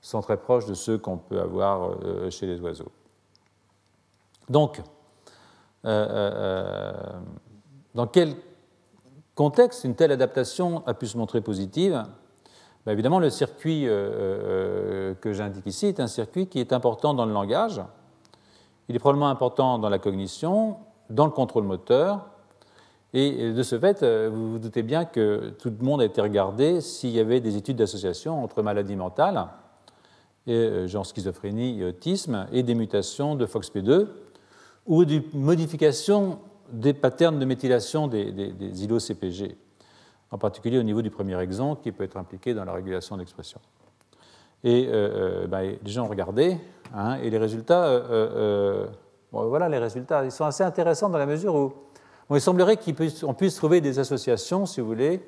sont 0.01 0.21
très 0.21 0.38
proches 0.38 0.65
de 0.65 0.73
ceux 0.73 0.97
qu'on 0.97 1.17
peut 1.17 1.39
avoir 1.39 1.95
chez 2.32 2.47
les 2.47 2.59
oiseaux. 2.59 2.91
Donc, 4.49 4.82
euh, 5.86 5.89
euh, 5.89 6.32
euh, 6.34 7.19
dans 7.93 8.07
quel 8.07 8.36
contexte 9.36 9.84
une 9.84 9.95
telle 9.95 10.11
adaptation 10.11 10.84
a 10.88 10.93
pu 10.93 11.07
se 11.07 11.17
montrer 11.17 11.41
positive? 11.41 12.03
Ben, 12.86 12.91
Évidemment, 12.91 13.19
le 13.19 13.29
circuit 13.29 13.86
que 13.86 15.33
j'indique 15.33 15.65
ici 15.65 15.88
est 15.88 15.99
un 15.99 16.07
circuit 16.07 16.47
qui 16.47 16.59
est 16.59 16.73
important 16.73 17.13
dans 17.13 17.25
le 17.25 17.33
langage, 17.33 17.81
il 18.88 18.95
est 18.95 18.99
probablement 18.99 19.29
important 19.29 19.79
dans 19.79 19.89
la 19.89 19.99
cognition, 19.99 20.77
dans 21.09 21.25
le 21.25 21.31
contrôle 21.31 21.63
moteur, 21.63 22.27
et 23.13 23.53
de 23.53 23.63
ce 23.63 23.79
fait, 23.79 24.03
vous 24.03 24.51
vous 24.51 24.59
doutez 24.59 24.83
bien 24.83 25.05
que 25.05 25.53
tout 25.57 25.69
le 25.69 25.86
monde 25.86 26.01
a 26.01 26.05
été 26.05 26.19
regardé 26.19 26.81
s'il 26.81 27.11
y 27.11 27.19
avait 27.19 27.39
des 27.39 27.55
études 27.55 27.77
d'association 27.77 28.43
entre 28.43 28.61
maladies 28.61 28.97
mentales, 28.97 29.47
genre 30.47 31.05
schizophrénie 31.05 31.79
et 31.79 31.86
autisme, 31.86 32.45
et 32.51 32.61
des 32.61 32.75
mutations 32.75 33.36
de 33.36 33.45
FOXP2, 33.45 34.07
ou 34.86 35.05
de 35.05 35.21
modification 35.33 36.39
des 36.71 36.93
patterns 36.93 37.39
de 37.39 37.45
méthylation 37.45 38.07
des, 38.07 38.31
des, 38.31 38.83
îlots 38.83 38.99
CPG, 38.99 39.57
en 40.36 40.38
particulier 40.38 40.77
au 40.77 40.83
niveau 40.83 41.01
du 41.01 41.09
premier 41.09 41.39
exon 41.39 41.75
qui 41.75 41.93
peut 41.93 42.03
être 42.03 42.17
impliqué 42.17 42.53
dans 42.53 42.65
la 42.65 42.73
régulation 42.73 43.15
d'expression. 43.15 43.61
Et 44.65 44.88
euh, 44.88 44.91
euh, 45.43 45.47
ben, 45.47 45.77
les 45.81 45.91
gens 45.91 46.03
ont 46.03 46.09
regardé, 46.09 46.57
hein, 46.93 47.17
et 47.23 47.29
les 47.29 47.38
résultats, 47.38 47.86
euh, 47.86 48.86
voilà 49.31 49.69
les 49.69 49.77
résultats, 49.77 50.25
ils 50.25 50.31
sont 50.31 50.43
assez 50.43 50.63
intéressants 50.63 51.09
dans 51.09 51.17
la 51.17 51.25
mesure 51.25 51.55
où 51.55 51.73
il 52.36 52.41
semblerait 52.41 52.75
qu'on 52.75 53.33
puisse, 53.33 53.55
trouver 53.55 53.79
des 53.79 53.97
associations, 53.97 54.65
si 54.65 54.81
vous 54.81 54.88
voulez, 54.88 55.25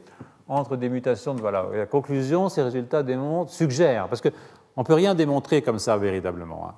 entre 0.49 0.76
des 0.76 0.89
mutations 0.89 1.34
de 1.34 1.39
voilà. 1.39 1.66
la 1.74 1.86
conclusion, 1.86 2.49
ces 2.49 2.64
résultats 2.64 3.01
démontrent, 3.01 3.51
suggèrent, 3.51 4.10
parce 4.10 4.20
qu'on 4.20 4.32
ne 4.82 4.84
peut 4.84 4.93
rien 4.93 5.16
démontrer 5.16 5.62
comme 5.62 5.80
ça 5.80 5.95
véritablement. 5.95 6.74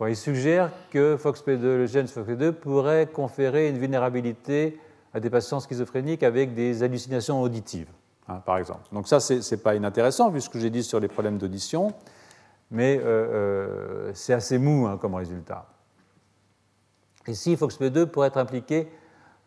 Hein. 0.00 0.14
suggère 0.14 0.70
que 0.90 1.16
FOXP2, 1.16 1.60
le 1.60 1.86
gène 1.86 2.06
FOXP2 2.06 2.52
pourrait 2.52 3.06
conférer 3.06 3.68
une 3.68 3.78
vulnérabilité 3.78 4.80
à 5.14 5.20
des 5.20 5.30
patients 5.30 5.60
schizophréniques 5.60 6.22
avec 6.22 6.54
des 6.54 6.82
hallucinations 6.82 7.40
auditives, 7.40 7.88
hein, 8.28 8.40
par 8.44 8.58
exemple. 8.58 8.82
Donc 8.92 9.08
ça, 9.08 9.20
ce 9.20 9.34
n'est 9.34 9.60
pas 9.60 9.74
inintéressant 9.74 10.30
vu 10.30 10.40
ce 10.40 10.50
que 10.50 10.58
j'ai 10.58 10.70
dit 10.70 10.82
sur 10.82 11.00
les 11.00 11.08
problèmes 11.08 11.38
d'audition, 11.38 11.92
mais 12.70 12.98
euh, 12.98 13.04
euh, 13.04 14.10
c'est 14.14 14.34
assez 14.34 14.58
mou 14.58 14.86
hein, 14.86 14.98
comme 14.98 15.14
résultat. 15.14 15.66
Ici, 17.26 17.54
FOXP2 17.56 18.06
pourrait 18.06 18.28
être 18.28 18.38
impliqué 18.38 18.88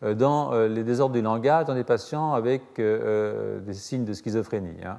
euh, 0.02 0.14
dans 0.14 0.52
les 0.52 0.84
désordres 0.84 1.14
du 1.14 1.22
langage 1.22 1.66
dans 1.66 1.74
des 1.74 1.84
patients 1.84 2.32
avec 2.32 2.62
des 2.76 3.74
signes 3.74 4.04
de 4.04 4.12
schizophrénie. 4.12 4.78
Hein. 4.84 4.98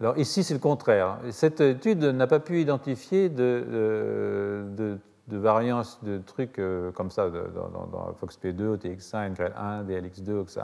Alors 0.00 0.16
ici, 0.16 0.42
c'est 0.42 0.54
le 0.54 0.60
contraire. 0.60 1.18
Cette 1.30 1.60
étude 1.60 2.02
n'a 2.02 2.26
pas 2.26 2.40
pu 2.40 2.60
identifier 2.60 3.28
de, 3.28 4.98
variances 5.38 5.98
de 6.02 6.18
trucs 6.18 6.58
euh, 6.58 6.92
comme 6.92 7.10
ça 7.10 7.30
dans, 7.30 7.86
dans, 7.86 8.12
FOXP2, 8.20 8.76
OTX1, 8.76 9.34
NGREL1, 9.34 9.86
DLX2, 9.86 10.42
etc. 10.42 10.60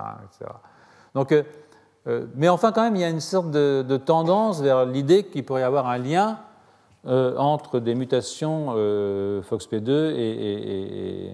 Donc, 1.14 1.32
euh, 1.32 1.42
euh, 2.06 2.26
mais 2.34 2.48
enfin, 2.48 2.72
quand 2.72 2.82
même, 2.82 2.96
il 2.96 3.02
y 3.02 3.04
a 3.04 3.08
une 3.08 3.20
sorte 3.20 3.50
de, 3.50 3.96
tendance 3.96 4.60
vers 4.60 4.86
l'idée 4.86 5.24
qu'il 5.24 5.44
pourrait 5.44 5.62
y 5.62 5.64
avoir 5.64 5.88
un 5.88 5.98
lien 5.98 6.38
entre 7.04 7.78
des 7.78 7.94
mutations 7.94 8.74
FOXP2 8.74 9.90
et, 10.16 11.32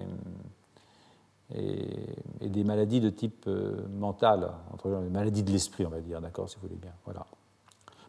et, 1.55 2.49
des 2.49 2.63
maladies 2.63 3.01
de 3.01 3.09
type 3.09 3.49
mental, 3.89 4.51
entre 4.71 4.89
les 4.89 5.09
maladies 5.09 5.41
de 5.41 5.49
l'esprit, 5.49 5.83
on 5.87 5.89
va 5.89 5.99
dire, 5.99 6.21
d'accord, 6.21 6.47
si 6.47 6.57
vous 6.57 6.67
voulez 6.67 6.79
bien. 6.79 6.93
Voilà. 7.05 7.25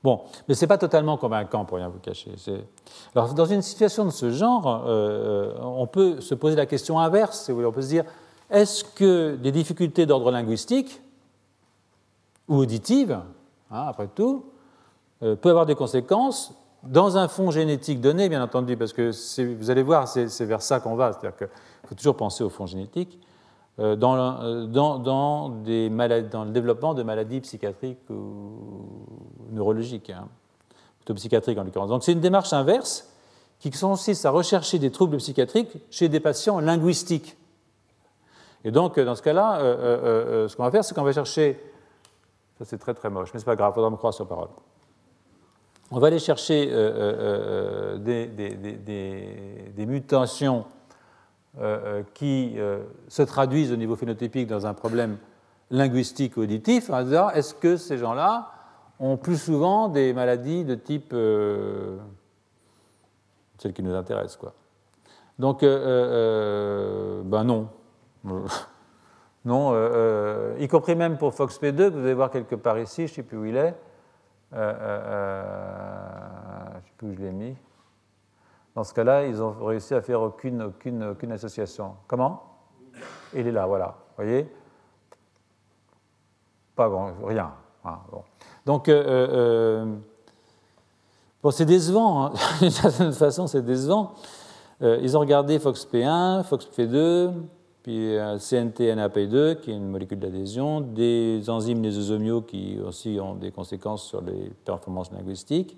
Bon, 0.05 0.21
mais 0.47 0.55
ce 0.55 0.61
n'est 0.61 0.69
pas 0.69 0.77
totalement 0.77 1.17
convaincant, 1.17 1.65
pour 1.65 1.79
rien 1.79 1.89
vous 1.89 1.99
cacher. 1.99 2.31
Alors, 3.15 3.33
dans 3.33 3.47
une 3.47 3.63
situation 3.63 4.05
de 4.05 4.11
ce 4.11 4.31
genre, 4.31 4.85
euh, 4.87 5.55
euh, 5.57 5.59
on 5.63 5.87
peut 5.87 6.21
se 6.21 6.35
poser 6.35 6.57
la 6.57 6.67
question 6.67 7.01
inverse, 7.01 7.43
si 7.43 7.51
vous 7.51 7.57
voulez. 7.57 7.67
On 7.67 7.73
peut 7.73 7.81
se 7.81 7.89
dire 7.89 8.05
est-ce 8.51 8.85
que 8.85 9.37
des 9.37 9.51
difficultés 9.51 10.05
d'ordre 10.05 10.31
linguistique 10.31 11.01
ou 12.49 12.57
auditives, 12.57 13.19
hein, 13.71 13.87
après 13.89 14.09
tout, 14.15 14.45
euh, 15.23 15.37
peuvent 15.37 15.53
avoir 15.53 15.65
des 15.65 15.75
conséquences 15.75 16.53
dans 16.83 17.17
un 17.17 17.27
fond 17.27 17.51
génétique 17.51 18.03
donné, 18.03 18.29
bien 18.29 18.43
entendu, 18.43 18.77
parce 18.77 18.93
que 18.93 19.11
vous 19.55 19.71
allez 19.71 19.83
voir, 19.83 20.07
c'est 20.07 20.45
vers 20.45 20.61
ça 20.61 20.81
qu'on 20.81 20.97
va. 20.97 21.13
C'est-à-dire 21.13 21.39
qu'il 21.39 21.89
faut 21.89 21.95
toujours 21.95 22.17
penser 22.19 22.45
au 22.45 22.51
fond 22.51 22.67
génétique. 22.67 23.19
Euh, 23.81 23.97
euh, 24.01 24.67
dans, 24.67 25.49
le 25.49 26.51
développement 26.53 26.95
de 26.95 27.03
maladies 27.03 27.41
psychiatriques 27.41 28.09
ou 28.09 29.07
neurologiques, 29.51 30.11
hein, 30.11 30.29
plutôt 30.99 31.15
psychiatriques 31.15 31.59
en 31.59 31.65
l'occurrence. 31.65 31.89
Donc 31.89 32.05
c'est 32.05 32.13
une 32.13 32.21
démarche 32.21 32.53
inverse 32.53 33.11
qui 33.59 33.73
consiste 33.73 34.27
à 34.27 34.31
rechercher 34.31 34.79
des 34.79 34.93
troubles 34.93 35.17
psychiatriques 35.17 35.77
chez 35.91 36.09
des 36.09 36.21
patients 36.21 36.61
linguistiques. 36.61 37.37
Et 38.63 38.71
donc, 38.71 38.99
dans 38.99 39.15
ce 39.15 39.23
cas-là, 39.23 39.61
euh, 39.61 40.49
ce 40.49 40.57
qu'on 40.57 40.63
va 40.63 40.71
faire, 40.71 40.85
c'est 40.85 40.95
qu'on 40.95 41.03
va 41.03 41.13
chercher. 41.13 41.61
Ça, 42.59 42.65
c'est 42.65 42.79
très 42.79 42.95
très 42.95 43.11
moche, 43.11 43.31
mais 43.35 43.41
c'est 43.41 43.47
pas 43.47 43.57
grave, 43.57 43.73
il 43.73 43.75
faudra 43.75 43.91
me 43.91 43.97
croire 43.97 44.15
sur 44.15 44.27
parole. 44.27 44.49
On 45.91 45.99
va 45.99 46.07
aller 46.07 46.19
chercher 46.21 46.67
des, 47.99 49.87
mutations 49.87 50.65
qui 52.15 52.55
euh, 52.57 52.83
se 53.09 53.23
traduisent 53.23 53.73
au 53.73 53.77
niveau 53.77 53.95
phénotypique 53.95 54.49
dans 54.49 54.67
un 54.67 54.75
problème 54.75 55.19
linguistique 55.71 56.37
auditif, 56.37 56.91
est-ce 57.35 57.55
que 57.55 57.77
ces 57.77 57.97
gens-là 57.97 58.51
ont 58.99 59.17
plus 59.17 59.39
souvent 59.39 59.89
des 59.89 60.13
maladies 60.13 60.65
de 60.65 60.75
type 60.75 61.15
celles 63.59 63.73
qui 63.73 63.83
nous 63.83 63.95
intéressent 63.95 64.37
quoi. 64.37 64.53
Donc, 65.39 65.63
ben 65.63 67.45
non. 67.45 67.69
non, 69.45 69.75
y 70.59 70.69
compris 70.69 70.97
même 70.97 71.19
pour 71.19 71.33
FOXP2, 71.33 71.77
que 71.77 71.89
vous 71.89 72.05
allez 72.05 72.15
voir 72.15 72.31
quelque 72.31 72.57
part 72.57 72.79
ici, 72.79 73.07
je 73.07 73.13
ne 73.13 73.17
sais 73.17 73.23
plus 73.23 73.39
où 73.39 73.45
il 73.47 73.57
est. 73.57 73.75
je 74.53 74.59
ne 74.59 74.65
sais 76.83 76.93
plus 76.97 77.09
où 77.09 77.15
je 77.15 77.21
l'ai 77.21 77.33
mis. 77.33 77.57
Dans 78.75 78.83
ce 78.83 78.93
cas-là, 78.93 79.27
ils 79.27 79.41
ont 79.41 79.53
réussi 79.65 79.95
à 79.95 80.03
faire 80.03 80.21
aucune, 80.21 80.73
association. 81.31 81.93
Comment? 82.09 82.43
Il 83.33 83.47
est 83.47 83.53
là, 83.53 83.67
voilà. 83.67 83.97
Vous 84.17 84.25
voyez? 84.25 84.49
Pas 86.75 86.89
bon, 86.89 87.13
rien. 87.25 87.53
Ah, 87.85 88.01
Donc, 88.67 88.89
euh, 88.89 89.05
euh, 89.07 89.95
bon, 91.41 91.51
c'est 91.53 91.67
décevant. 91.67 92.25
Hein. 92.25 92.33
D'une 92.61 92.71
certaine 92.71 93.13
façon, 93.13 93.47
c'est 93.47 93.63
décevant. 93.63 94.15
Euh, 94.83 94.99
ils 95.03 95.17
ont 95.17 95.21
regardé 95.21 95.59
FOXP1, 95.59 96.43
FOXP2, 96.43 97.33
puis 97.85 98.17
CNT-NAP2, 98.17 99.61
qui 99.61 99.71
est 99.71 99.77
une 99.77 99.89
molécule 99.89 100.19
d'adhésion, 100.19 100.81
des 100.81 101.49
enzymes 101.49 101.83
lysosomiaux 101.83 102.43
qui 102.43 102.81
aussi 102.85 103.21
ont 103.21 103.37
des 103.37 103.53
conséquences 103.53 104.05
sur 104.05 104.21
les 104.21 104.51
performances 104.65 105.13
linguistiques. 105.13 105.77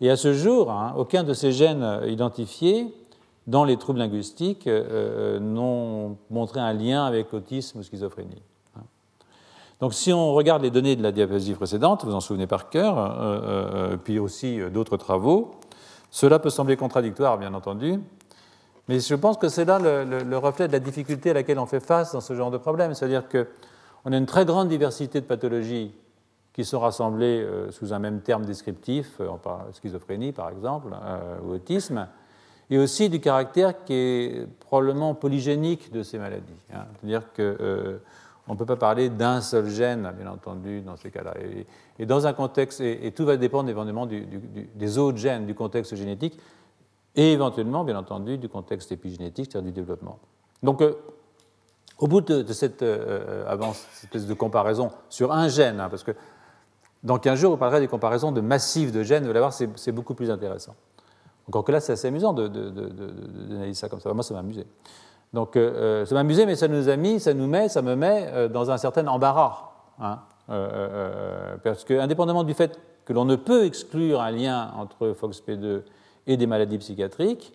Et 0.00 0.10
à 0.10 0.16
ce 0.16 0.32
jour, 0.32 0.70
hein, 0.70 0.94
aucun 0.96 1.24
de 1.24 1.34
ces 1.34 1.52
gènes 1.52 2.00
identifiés 2.06 2.94
dans 3.46 3.64
les 3.64 3.76
troubles 3.76 3.98
linguistiques 3.98 4.66
euh, 4.66 4.84
euh, 5.36 5.40
n'ont 5.40 6.16
montré 6.30 6.60
un 6.60 6.72
lien 6.72 7.04
avec 7.04 7.32
autisme 7.34 7.80
ou 7.80 7.82
schizophrénie. 7.82 8.42
Hein. 8.76 8.82
Donc 9.80 9.92
si 9.94 10.12
on 10.12 10.32
regarde 10.32 10.62
les 10.62 10.70
données 10.70 10.96
de 10.96 11.02
la 11.02 11.12
diapositive 11.12 11.56
précédente, 11.56 12.04
vous 12.04 12.14
en 12.14 12.20
souvenez 12.20 12.46
par 12.46 12.70
cœur, 12.70 12.96
euh, 12.98 13.96
puis 13.96 14.18
aussi 14.18 14.60
d'autres 14.72 14.96
travaux, 14.96 15.52
cela 16.10 16.38
peut 16.38 16.50
sembler 16.50 16.76
contradictoire, 16.76 17.38
bien 17.38 17.54
entendu, 17.54 18.00
mais 18.88 19.00
je 19.00 19.14
pense 19.14 19.36
que 19.36 19.48
c'est 19.48 19.64
là 19.64 19.78
le, 19.78 20.04
le, 20.04 20.38
reflet 20.38 20.66
de 20.66 20.72
la 20.72 20.80
difficulté 20.80 21.30
à 21.30 21.34
laquelle 21.34 21.58
on 21.58 21.66
fait 21.66 21.80
face 21.80 22.12
dans 22.12 22.20
ce 22.20 22.34
genre 22.34 22.50
de 22.50 22.58
problème. 22.58 22.94
C'est-à-dire 22.94 23.24
qu'on 23.28 24.12
a 24.12 24.16
une 24.16 24.26
très 24.26 24.44
grande 24.44 24.68
diversité 24.68 25.20
de 25.20 25.26
pathologies 25.26 25.92
qui 26.60 26.66
sont 26.66 26.80
rassemblés 26.80 27.42
euh, 27.42 27.70
sous 27.70 27.94
un 27.94 27.98
même 27.98 28.20
terme 28.20 28.44
descriptif, 28.44 29.18
euh, 29.20 29.30
schizophrénie 29.72 30.32
par 30.32 30.50
exemple, 30.50 30.88
euh, 30.92 31.38
ou 31.42 31.52
autisme, 31.54 32.06
et 32.68 32.76
aussi 32.76 33.08
du 33.08 33.18
caractère 33.18 33.82
qui 33.82 33.94
est 33.94 34.46
probablement 34.60 35.14
polygénique 35.14 35.90
de 35.90 36.02
ces 36.02 36.18
maladies. 36.18 36.60
Hein. 36.74 36.84
C'est-à-dire 37.00 37.22
qu'on 37.34 38.52
ne 38.52 38.58
peut 38.58 38.66
pas 38.66 38.76
parler 38.76 39.08
d'un 39.08 39.40
seul 39.40 39.70
gène, 39.70 40.12
bien 40.18 40.30
entendu, 40.30 40.82
dans 40.82 40.96
ces 40.96 41.10
cas-là. 41.10 41.32
Et, 41.98 42.04
dans 42.04 42.26
un 42.26 42.34
contexte, 42.34 42.82
et, 42.82 43.10
tout 43.12 43.24
va 43.24 43.38
dépendre 43.38 43.70
éventuellement 43.70 44.06
des 44.06 44.98
autres 44.98 45.18
gènes, 45.18 45.46
du 45.46 45.54
contexte 45.54 45.96
génétique, 45.96 46.38
et 47.16 47.32
éventuellement, 47.32 47.84
bien 47.84 47.96
entendu, 47.96 48.36
du 48.36 48.50
contexte 48.50 48.92
épigénétique, 48.92 49.48
c'est-à-dire 49.50 49.72
du 49.72 49.80
développement. 49.80 50.18
Donc, 50.62 50.82
au 51.98 52.06
bout 52.06 52.20
de, 52.20 52.52
cette 52.52 52.82
avance, 52.82 53.86
cette 53.92 54.14
espèce 54.14 54.26
de 54.26 54.34
comparaison 54.34 54.90
sur 55.08 55.32
un 55.32 55.48
gène, 55.48 55.80
hein, 55.80 55.88
parce 55.88 56.04
que 56.04 56.12
dans 57.02 57.18
15 57.18 57.38
jours, 57.38 57.52
vous 57.52 57.56
parlerez 57.56 57.80
des 57.80 57.88
comparaisons 57.88 58.32
de 58.32 58.40
massifs 58.40 58.92
de 58.92 59.02
gènes, 59.02 59.24
vous 59.24 59.30
allez 59.30 59.40
voir, 59.40 59.52
c'est 59.52 59.92
beaucoup 59.92 60.14
plus 60.14 60.30
intéressant. 60.30 60.74
Encore 61.48 61.64
que 61.64 61.72
là, 61.72 61.80
c'est 61.80 61.92
assez 61.92 62.08
amusant 62.08 62.32
d'analyser 62.32 63.74
ça 63.74 63.88
comme 63.88 64.00
ça. 64.00 64.12
Moi, 64.12 64.22
ça 64.22 64.34
m'a 64.34 64.40
amusé. 64.40 64.66
Donc, 65.32 65.56
euh, 65.56 66.02
euh, 66.02 66.06
ça 66.06 66.14
m'a 66.14 66.20
amusé, 66.20 66.44
mais 66.46 66.56
ça 66.56 66.68
nous 66.68 66.88
a 66.88 66.96
mis, 66.96 67.20
ça 67.20 67.34
nous 67.34 67.46
met, 67.46 67.68
ça 67.68 67.82
me 67.82 67.96
met 67.96 68.28
euh, 68.28 68.48
dans 68.48 68.70
un 68.70 68.76
certain 68.76 69.06
embarras. 69.06 69.70
Hein, 70.00 70.20
parce 71.62 71.84
que, 71.84 71.98
indépendamment 71.98 72.42
du 72.42 72.54
fait 72.54 72.78
que 73.04 73.12
l'on 73.12 73.24
ne 73.24 73.36
peut 73.36 73.64
exclure 73.64 74.20
un 74.20 74.30
lien 74.32 74.72
entre 74.76 75.08
FOXP2 75.12 75.82
et 76.26 76.36
des 76.36 76.46
maladies 76.46 76.78
psychiatriques, 76.78 77.52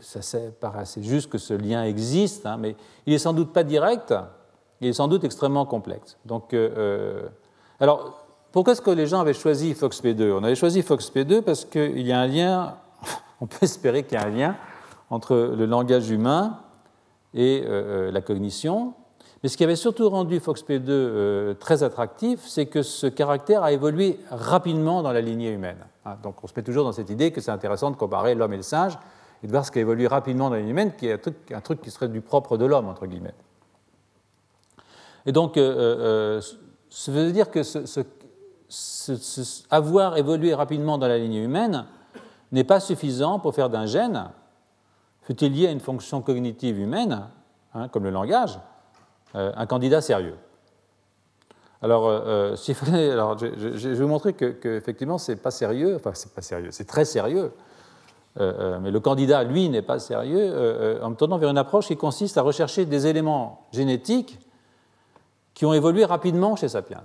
ça 0.00 0.38
paraît 0.60 0.80
assez 0.80 1.02
juste 1.02 1.30
que 1.30 1.38
ce 1.38 1.54
lien 1.54 1.84
existe, 1.84 2.46
hein, 2.46 2.56
mais 2.58 2.76
il 3.06 3.12
n'est 3.12 3.18
sans 3.18 3.32
doute 3.32 3.52
pas 3.52 3.64
direct, 3.64 4.14
il 4.80 4.88
est 4.88 4.92
sans 4.92 5.08
doute 5.08 5.24
extrêmement 5.24 5.66
complexe. 5.66 6.18
Donc, 6.24 6.54
alors, 7.80 8.24
pourquoi 8.52 8.72
est-ce 8.72 8.82
que 8.82 8.90
les 8.90 9.06
gens 9.06 9.20
avaient 9.20 9.34
choisi 9.34 9.72
FOXP2 9.72 10.32
On 10.32 10.44
avait 10.44 10.54
choisi 10.54 10.80
FOXP2 10.82 11.42
parce 11.42 11.64
qu'il 11.64 12.06
y 12.06 12.12
a 12.12 12.20
un 12.20 12.26
lien, 12.26 12.76
on 13.40 13.46
peut 13.46 13.58
espérer 13.62 14.04
qu'il 14.04 14.18
y 14.18 14.20
a 14.20 14.24
un 14.24 14.30
lien 14.30 14.56
entre 15.10 15.34
le 15.34 15.66
langage 15.66 16.08
humain 16.10 16.60
et 17.34 17.62
euh, 17.64 18.08
euh, 18.08 18.12
la 18.12 18.20
cognition. 18.20 18.94
Mais 19.42 19.48
ce 19.48 19.56
qui 19.56 19.64
avait 19.64 19.76
surtout 19.76 20.08
rendu 20.08 20.38
FOXP2 20.38 20.84
euh, 20.88 21.54
très 21.54 21.82
attractif, 21.82 22.46
c'est 22.46 22.66
que 22.66 22.82
ce 22.82 23.08
caractère 23.08 23.64
a 23.64 23.72
évolué 23.72 24.20
rapidement 24.30 25.02
dans 25.02 25.12
la 25.12 25.20
lignée 25.20 25.50
humaine. 25.50 25.84
Hein, 26.06 26.16
donc 26.22 26.36
on 26.42 26.46
se 26.46 26.52
met 26.56 26.62
toujours 26.62 26.84
dans 26.84 26.92
cette 26.92 27.10
idée 27.10 27.32
que 27.32 27.40
c'est 27.40 27.50
intéressant 27.50 27.90
de 27.90 27.96
comparer 27.96 28.36
l'homme 28.36 28.52
et 28.52 28.58
le 28.58 28.62
singe 28.62 28.96
et 29.42 29.46
de 29.46 29.52
voir 29.52 29.66
ce 29.66 29.72
qui 29.72 29.80
a 29.80 30.08
rapidement 30.08 30.48
dans 30.48 30.54
la 30.54 30.60
lignée 30.60 30.70
humaine, 30.70 30.92
qui 30.96 31.08
est 31.08 31.14
un 31.14 31.18
truc, 31.18 31.36
un 31.52 31.60
truc 31.60 31.82
qui 31.82 31.90
serait 31.90 32.08
du 32.08 32.20
propre 32.20 32.56
de 32.56 32.64
l'homme, 32.64 32.88
entre 32.88 33.06
guillemets. 33.06 33.34
Et 35.26 35.32
donc, 35.32 35.58
ça 36.94 37.10
veut 37.10 37.32
dire 37.32 37.50
que 37.50 37.60
avoir 39.68 40.16
évolué 40.16 40.54
rapidement 40.54 40.96
dans 40.96 41.08
la 41.08 41.18
ligne 41.18 41.34
humaine 41.34 41.86
n'est 42.52 42.62
pas 42.62 42.78
suffisant 42.78 43.40
pour 43.40 43.52
faire 43.52 43.68
d'un 43.68 43.84
gène, 43.84 44.30
fut-il 45.22 45.52
lié 45.52 45.66
à 45.66 45.70
une 45.72 45.80
fonction 45.80 46.22
cognitive 46.22 46.78
humaine, 46.78 47.26
hein, 47.74 47.88
comme 47.88 48.04
le 48.04 48.10
langage, 48.10 48.60
euh, 49.34 49.50
un 49.56 49.66
candidat 49.66 50.00
sérieux. 50.00 50.36
Alors, 51.82 52.08
alors 52.08 53.38
je, 53.38 53.88
vais 53.88 53.94
vous 53.94 54.06
montrer 54.06 54.32
que, 54.32 54.52
que 54.52 54.76
effectivement, 54.76 55.18
c'est 55.18 55.34
pas 55.34 55.50
sérieux. 55.50 55.96
Enfin, 55.96 56.12
c'est 56.14 56.32
pas 56.32 56.42
sérieux. 56.42 56.70
C'est 56.70 56.86
très 56.86 57.04
sérieux. 57.04 57.50
mais 58.38 58.92
le 58.92 59.00
candidat, 59.00 59.42
lui, 59.42 59.68
n'est 59.68 59.82
pas 59.82 59.98
sérieux 59.98 61.02
en 61.02 61.10
me 61.10 61.16
tournant 61.16 61.38
vers 61.38 61.50
une 61.50 61.58
approche 61.58 61.88
qui 61.88 61.96
consiste 61.96 62.38
à 62.38 62.42
rechercher 62.42 62.84
des 62.84 63.08
éléments 63.08 63.66
génétiques 63.72 64.38
qui 65.54 65.64
ont 65.64 65.72
évolué 65.72 66.04
rapidement 66.04 66.56
chez 66.56 66.68
Sapiens. 66.68 67.02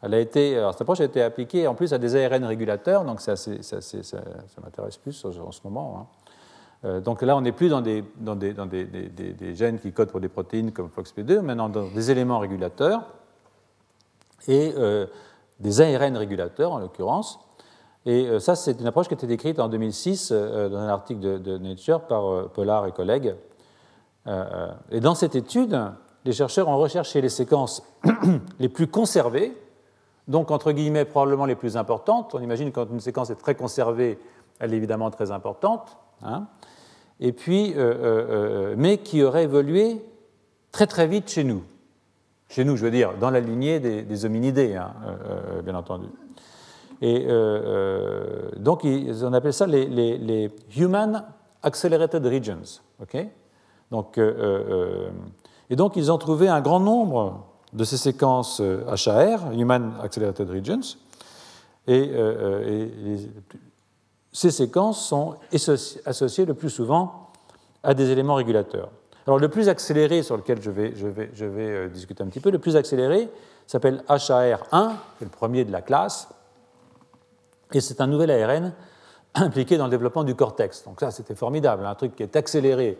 Elle 0.00 0.14
a 0.14 0.20
été, 0.20 0.54
cette 0.70 0.80
approche 0.80 1.00
a 1.00 1.04
été 1.04 1.20
appliquée 1.20 1.66
en 1.66 1.74
plus 1.74 1.92
à 1.92 1.98
des 1.98 2.14
ARN 2.14 2.44
régulateurs, 2.44 3.04
donc 3.04 3.20
ça, 3.20 3.34
m'intéresse 4.62 4.96
plus 4.96 5.24
en 5.24 5.50
ce 5.50 5.60
moment. 5.64 5.98
Hein. 5.98 6.18
Euh, 6.84 7.00
donc 7.00 7.22
là, 7.22 7.36
on 7.36 7.40
n'est 7.40 7.52
plus 7.52 7.68
dans, 7.68 7.80
des, 7.80 8.04
gènes 9.54 9.78
qui 9.78 9.92
codent 9.92 10.10
pour 10.10 10.20
des 10.20 10.28
protéines 10.28 10.72
comme 10.72 10.88
FOXP2, 10.88 11.40
maintenant 11.40 11.68
dans 11.68 11.88
des 11.88 12.10
éléments 12.10 12.38
régulateurs 12.38 13.02
et 14.46 14.72
euh, 14.76 15.06
des 15.58 15.80
ARN 15.80 16.16
régulateurs 16.16 16.72
en 16.72 16.78
l'occurrence. 16.78 17.40
Et 18.06 18.26
euh, 18.26 18.38
ça, 18.38 18.54
c'est 18.54 18.80
une 18.80 18.86
approche 18.86 19.08
qui 19.08 19.14
a 19.14 19.16
été 19.16 19.26
décrite 19.26 19.58
en 19.58 19.68
2006 19.68 20.30
dans 20.32 20.78
un 20.78 20.88
article 20.88 21.42
de 21.42 21.58
Nature 21.58 22.02
par 22.02 22.50
Pollard 22.50 22.86
et 22.86 22.92
collègues. 22.92 23.34
et 24.90 25.00
dans 25.00 25.14
cette 25.14 25.34
étude, 25.34 25.80
les 26.28 26.34
chercheurs 26.34 26.68
ont 26.68 26.76
recherché 26.76 27.20
les 27.20 27.28
séquences 27.28 27.82
les 28.60 28.68
plus 28.68 28.86
conservées 28.86 29.54
donc 30.28 30.50
entre 30.50 30.72
guillemets 30.72 31.06
probablement 31.06 31.46
les 31.46 31.56
plus 31.56 31.76
importantes. 31.76 32.34
On 32.34 32.40
imagine 32.40 32.70
quand 32.70 32.86
une 32.90 33.00
séquence 33.00 33.30
est 33.30 33.36
très 33.36 33.54
conservée, 33.54 34.18
elle 34.60 34.74
est 34.74 34.76
évidemment 34.76 35.10
très 35.10 35.30
importante, 35.30 35.96
hein. 36.22 36.46
et 37.18 37.32
puis, 37.32 37.72
euh, 37.72 37.78
euh, 37.78 38.26
euh, 38.30 38.74
mais 38.76 38.98
qui 38.98 39.22
aurait 39.22 39.44
évolué 39.44 40.04
très 40.70 40.86
très 40.86 41.06
vite 41.06 41.28
chez 41.30 41.44
nous. 41.44 41.64
Chez 42.50 42.64
nous, 42.64 42.76
je 42.76 42.84
veux 42.84 42.90
dire, 42.90 43.14
dans 43.18 43.30
la 43.30 43.40
lignée 43.40 43.80
des, 43.80 44.24
hominidés, 44.24 44.74
hein, 44.74 44.94
bien 45.62 45.74
entendu. 45.74 46.06
Et 47.02 47.26
donc, 48.56 48.86
on 48.86 49.32
appelle 49.34 49.52
ça 49.52 49.66
les, 49.66 50.50
Human 50.74 51.24
Accelerated 51.62 52.24
Regions. 52.24 52.80
donc, 53.90 54.18
et 55.70 55.76
donc, 55.76 55.96
ils 55.96 56.10
ont 56.10 56.18
trouvé 56.18 56.48
un 56.48 56.60
grand 56.60 56.80
nombre 56.80 57.44
de 57.72 57.84
ces 57.84 57.96
séquences 57.96 58.60
HAR, 58.60 59.52
Human 59.52 59.94
Accelerated 60.02 60.48
Regions, 60.50 60.96
et, 61.88 62.10
euh, 62.12 62.62
euh, 62.66 63.16
ces 64.30 64.50
séquences 64.50 65.06
sont 65.06 65.36
associées 66.04 66.44
le 66.44 66.54
plus 66.54 66.70
souvent 66.70 67.30
à 67.82 67.94
des 67.94 68.10
éléments 68.10 68.34
régulateurs. 68.34 68.90
Alors 69.26 69.38
le 69.38 69.48
plus 69.48 69.68
accéléré 69.68 70.22
sur 70.22 70.36
lequel 70.36 70.60
je 70.62 70.70
vais, 70.70 70.94
je 70.94 71.06
vais, 71.06 71.30
euh, 71.36 71.88
discuter 71.88 72.22
un 72.22 72.26
petit 72.26 72.40
peu, 72.40 72.50
le 72.50 72.58
plus 72.58 72.76
accéléré 72.76 73.28
s'appelle 73.66 74.02
HAR1, 74.08 74.92
c'est 75.18 75.24
le 75.24 75.30
premier 75.30 75.64
de 75.64 75.72
la 75.72 75.80
classe, 75.80 76.28
et 77.72 77.80
c'est 77.80 78.00
un 78.00 78.06
nouvel 78.06 78.30
ARN 78.30 78.72
impliqué 79.34 79.76
dans 79.76 79.84
le 79.84 79.90
développement 79.90 80.24
du 80.24 80.34
cortex. 80.34 80.84
Donc 80.84 81.00
ça, 81.00 81.10
c'était 81.10 81.34
formidable, 81.34 81.86
un 81.86 81.94
truc 81.94 82.16
qui 82.16 82.22
est 82.22 82.36
accéléré 82.36 82.98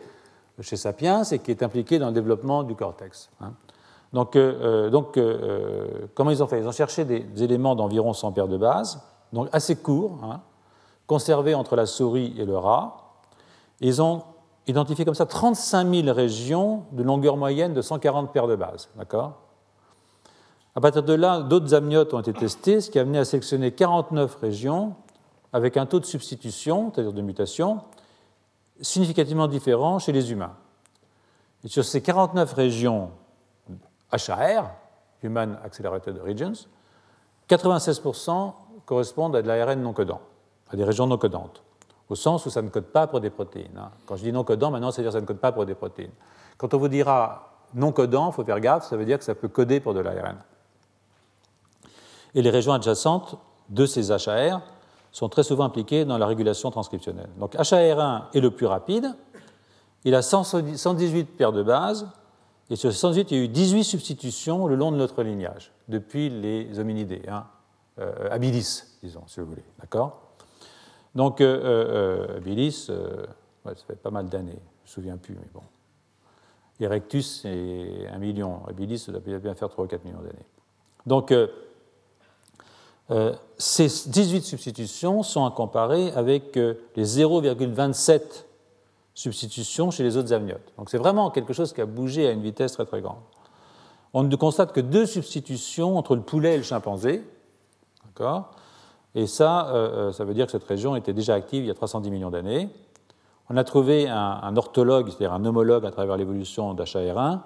chez 0.61 0.77
Sapiens 0.77 1.23
et 1.25 1.39
qui 1.39 1.51
est 1.51 1.63
impliqué 1.63 1.99
dans 1.99 2.09
le 2.09 2.13
développement 2.13 2.63
du 2.63 2.75
cortex. 2.75 3.31
Hein. 3.41 3.53
Donc, 4.13 4.37
euh, 4.37 4.87
euh, 4.87 4.91
donc 4.91 5.17
euh, 5.17 5.87
comment 6.15 6.31
ils 6.31 6.43
ont 6.43 6.47
fait? 6.47 6.61
Ils 6.61 6.67
ont 6.67 6.73
cherché 6.73 7.05
des, 7.05 7.27
éléments 7.43 7.75
d'environ 7.75 8.13
100 8.13 8.33
paires 8.33 8.49
de 8.49 8.57
bases, 8.57 9.01
donc 9.33 9.49
assez 9.53 9.77
courts, 9.77 10.19
hein, 10.23 10.41
conservés 11.07 11.55
entre 11.55 11.77
la 11.77 11.87
souris 11.87 12.35
et 12.39 12.45
le 12.45 12.57
rat. 12.57 12.97
Ils 13.81 14.01
ont 14.01 14.23
identifié 14.67 15.05
comme 15.05 15.15
ça 15.15 15.27
35 15.27 15.89
000 15.89 16.15
régions 16.15 16.85
de 16.93 17.03
longueur 17.03 17.37
moyenne 17.37 17.75
de 17.75 17.83
140 17.83 18.33
paires 18.33 18.47
de 18.47 18.57
bases. 18.57 18.89
D'accord? 18.97 19.35
À 20.75 20.81
partir 20.81 21.03
de 21.03 21.13
là, 21.13 21.41
d'autres 21.41 21.75
amniotes 21.75 22.15
ont 22.15 22.21
été 22.21 22.33
testés, 22.33 22.81
ce 22.81 22.91
qui 22.91 22.99
a 22.99 23.03
amené 23.03 23.19
à 23.19 23.25
sélectionner 23.25 23.73
49 23.73 24.37
régions 24.37 24.95
avec 25.53 25.77
un 25.77 25.87
taux 25.87 25.99
de 26.01 26.05
substitution, 26.05 26.93
c'est-à-dire 26.93 27.13
de 27.13 27.23
mutation, 27.23 27.81
significativement 28.81 29.49
différent 29.49 29.99
chez 29.99 30.13
les 30.13 30.33
humains. 30.33 30.55
Et 31.65 31.69
sur 31.69 31.85
ces 31.85 32.03
49 32.03 32.53
régions 32.53 33.11
HAR, 34.13 34.71
Human 35.23 35.59
Accelerated 35.65 36.21
Regions, 36.25 36.69
96% 37.49 38.53
correspondent 38.87 39.37
à 39.37 39.43
de 39.43 39.49
l'ARN 39.49 39.81
non 39.81 39.93
codant, 39.93 40.21
à 40.71 40.77
des 40.77 40.85
régions 40.85 41.07
non 41.07 41.19
codantes, 41.19 41.63
au 42.09 42.15
sens 42.15 42.47
où 42.47 42.51
ça 42.51 42.63
ne 42.63 42.69
code 42.69 42.87
pas 42.87 43.07
pour 43.07 43.21
des 43.21 43.31
protéines. 43.31 43.77
Hein. 43.77 43.91
Quand 44.07 44.17
je 44.17 44.23
dis 44.23 44.33
non 44.33 44.45
codant, 44.45 44.71
maintenant, 44.71 44.91
c'est-à-dire 44.91 45.11
que 45.11 45.17
ça 45.17 45.21
ne 45.21 45.27
code 45.27 45.39
pas 45.39 45.53
pour 45.53 45.67
des 45.67 45.75
protéines. 45.75 46.13
Quand 46.57 46.73
on 46.75 46.79
vous 46.79 46.89
dira 46.89 47.65
non 47.75 47.93
codant, 47.93 48.31
il 48.31 48.35
faut 48.35 48.45
faire 48.45 48.61
gaffe, 48.61 48.87
ça 48.87 48.97
veut 48.97 49.05
dire 49.05 49.19
que 49.19 49.25
ça 49.25 49.35
peut 49.35 49.49
coder 49.49 49.81
pour 49.81 49.95
de 49.95 50.01
l'ARN. 50.01 50.37
Et 52.35 52.43
les 52.43 52.51
régions 52.51 52.73
adjacentes 52.73 53.37
de 53.69 53.87
ces 53.87 54.11
HAR 54.11 54.63
sont 55.19 55.29
très 55.29 55.43
souvent 55.43 55.65
impliquées 55.65 56.05
dans 56.05 56.17
la 56.17 56.27
régulation 56.27 56.71
transcriptionnelle. 56.71 57.29
Donc 57.39 57.55
HAR1 57.57 58.25
est 58.35 58.41
le 58.41 58.51
plus 58.51 58.67
rapide, 58.67 59.15
il 60.05 60.15
a 60.15 60.23
118 60.23 61.25
paires 61.25 61.53
de 61.53 61.63
bases, 61.63 62.09
et 62.71 62.77
sur 62.77 62.93
ces 62.93 62.99
118, 62.99 63.31
il 63.31 63.37
y 63.37 63.41
a 63.41 63.45
eu 63.45 63.49
18 63.49 63.83
substitutions 63.83 64.67
le 64.67 64.77
long 64.77 64.93
de 64.93 64.97
notre 64.97 65.23
lignage, 65.23 65.73
depuis 65.89 66.31
les 66.31 66.79
hominidés, 66.79 67.23
hein, 67.29 67.47
euh, 67.99 68.29
habilis, 68.31 68.85
disons, 69.03 69.23
si 69.27 69.41
vous 69.41 69.47
voulez. 69.47 69.65
D'accord? 69.81 70.21
Donc, 71.17 71.41
euh, 71.41 72.27
euh, 72.31 72.37
habilis, 72.37 72.87
euh, 72.91 73.27
ça 73.65 73.75
fait 73.89 73.97
pas 73.97 74.11
mal 74.11 74.29
d'années, 74.29 74.53
je 74.53 74.57
ne 74.57 74.61
me 74.61 74.87
souviens 74.87 75.17
plus, 75.17 75.35
mais 75.35 75.49
bon. 75.53 75.63
Erectus, 76.79 77.41
c'est 77.43 78.07
un 78.13 78.19
million. 78.19 78.61
Habilis, 78.69 79.01
ça 79.01 79.11
doit 79.11 79.21
bien 79.21 79.55
faire 79.57 79.69
3 79.69 79.85
ou 79.85 79.89
4 79.89 80.05
millions 80.05 80.19
d'années. 80.19 80.47
Donc, 81.07 81.35
ces 83.57 83.89
18 84.09 84.43
substitutions 84.43 85.23
sont 85.23 85.47
à 85.47 85.51
comparer 85.51 86.11
avec 86.13 86.57
les 86.57 87.05
0,27 87.05 88.45
substitution 89.15 89.91
chez 89.91 90.05
les 90.05 90.17
autres 90.17 90.33
amniotes. 90.33 90.73
Donc 90.77 90.91
c'est 90.91 90.99
vraiment 90.99 91.31
quelque 91.31 91.53
chose 91.53 91.73
qui 91.73 91.81
a 91.81 91.87
bougé 91.87 92.29
à 92.29 92.33
une 92.33 92.43
vitesse 92.43 92.73
très 92.73 92.85
très 92.85 93.01
grande. 93.01 93.19
On 94.15 94.23
ne 94.23 94.37
constate 94.37 94.73
que 94.73 94.81
deux 94.81 95.07
substitutions 95.07 95.99
entre 95.99 96.15
le 96.15 96.23
poulet 96.23 96.55
et 96.55 96.57
le 96.57 96.63
chimpanzé. 96.63 97.25
D'accord? 98.07 98.51
Et 99.15 99.27
ça, 99.27 99.69
euh, 99.69 100.09
euh, 100.09 100.13
ça 100.13 100.25
veut 100.25 100.35
dire 100.35 100.47
que 100.47 100.53
cette 100.53 100.65
région 100.65 100.95
était 100.97 101.13
déjà 101.13 101.35
active 101.35 101.65
il 101.65 101.67
y 101.67 101.71
a 101.71 101.75
310 101.75 102.11
millions 102.11 102.31
d'années. 102.31 102.69
On 103.51 103.57
a 103.57 103.65
trouvé 103.65 104.09
un, 104.09 104.57
orthologue, 104.57 105.09
c'est-à-dire 105.09 105.33
un 105.33 105.45
homologue 105.45 105.87
à 105.87 105.91
travers 105.91 106.19
l'évolution 106.19 106.75
d'HAR1 106.75 107.41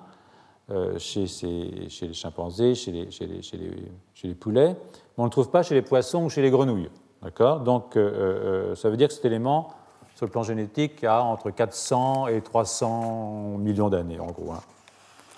euh, 0.71 0.99
chez, 0.99 1.27
les 1.43 2.13
chimpanzés, 2.13 2.75
chez 2.75 2.93
les, 2.93 4.35
poulets, 4.35 4.77
on 5.19 5.23
ne 5.23 5.27
le 5.27 5.31
trouve 5.31 5.51
pas 5.51 5.63
chez 5.63 5.75
les 5.75 5.83
poissons 5.83 6.25
ou 6.25 6.29
chez 6.29 6.43
les 6.43 6.51
grenouilles. 6.51 6.91
D'accord? 7.23 7.61
Donc 7.61 7.93
ça 7.95 8.91
veut 8.91 8.97
dire 8.97 9.09
que 9.09 9.15
cet 9.15 9.25
élément 9.25 9.75
sur 10.15 10.27
le 10.27 10.31
plan 10.31 10.43
génétique 10.43 11.05
a 11.05 11.23
entre 11.23 11.51
400 11.51 12.29
et 12.29 12.41
300 12.43 13.59
millions 13.59 13.89
d'années, 13.89 14.21
en 14.21 14.27
gros. 14.27 14.53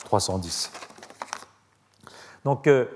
310. 0.05 0.71
Hein. 0.75 2.11
Donc, 2.45 2.67
euh, 2.67 2.87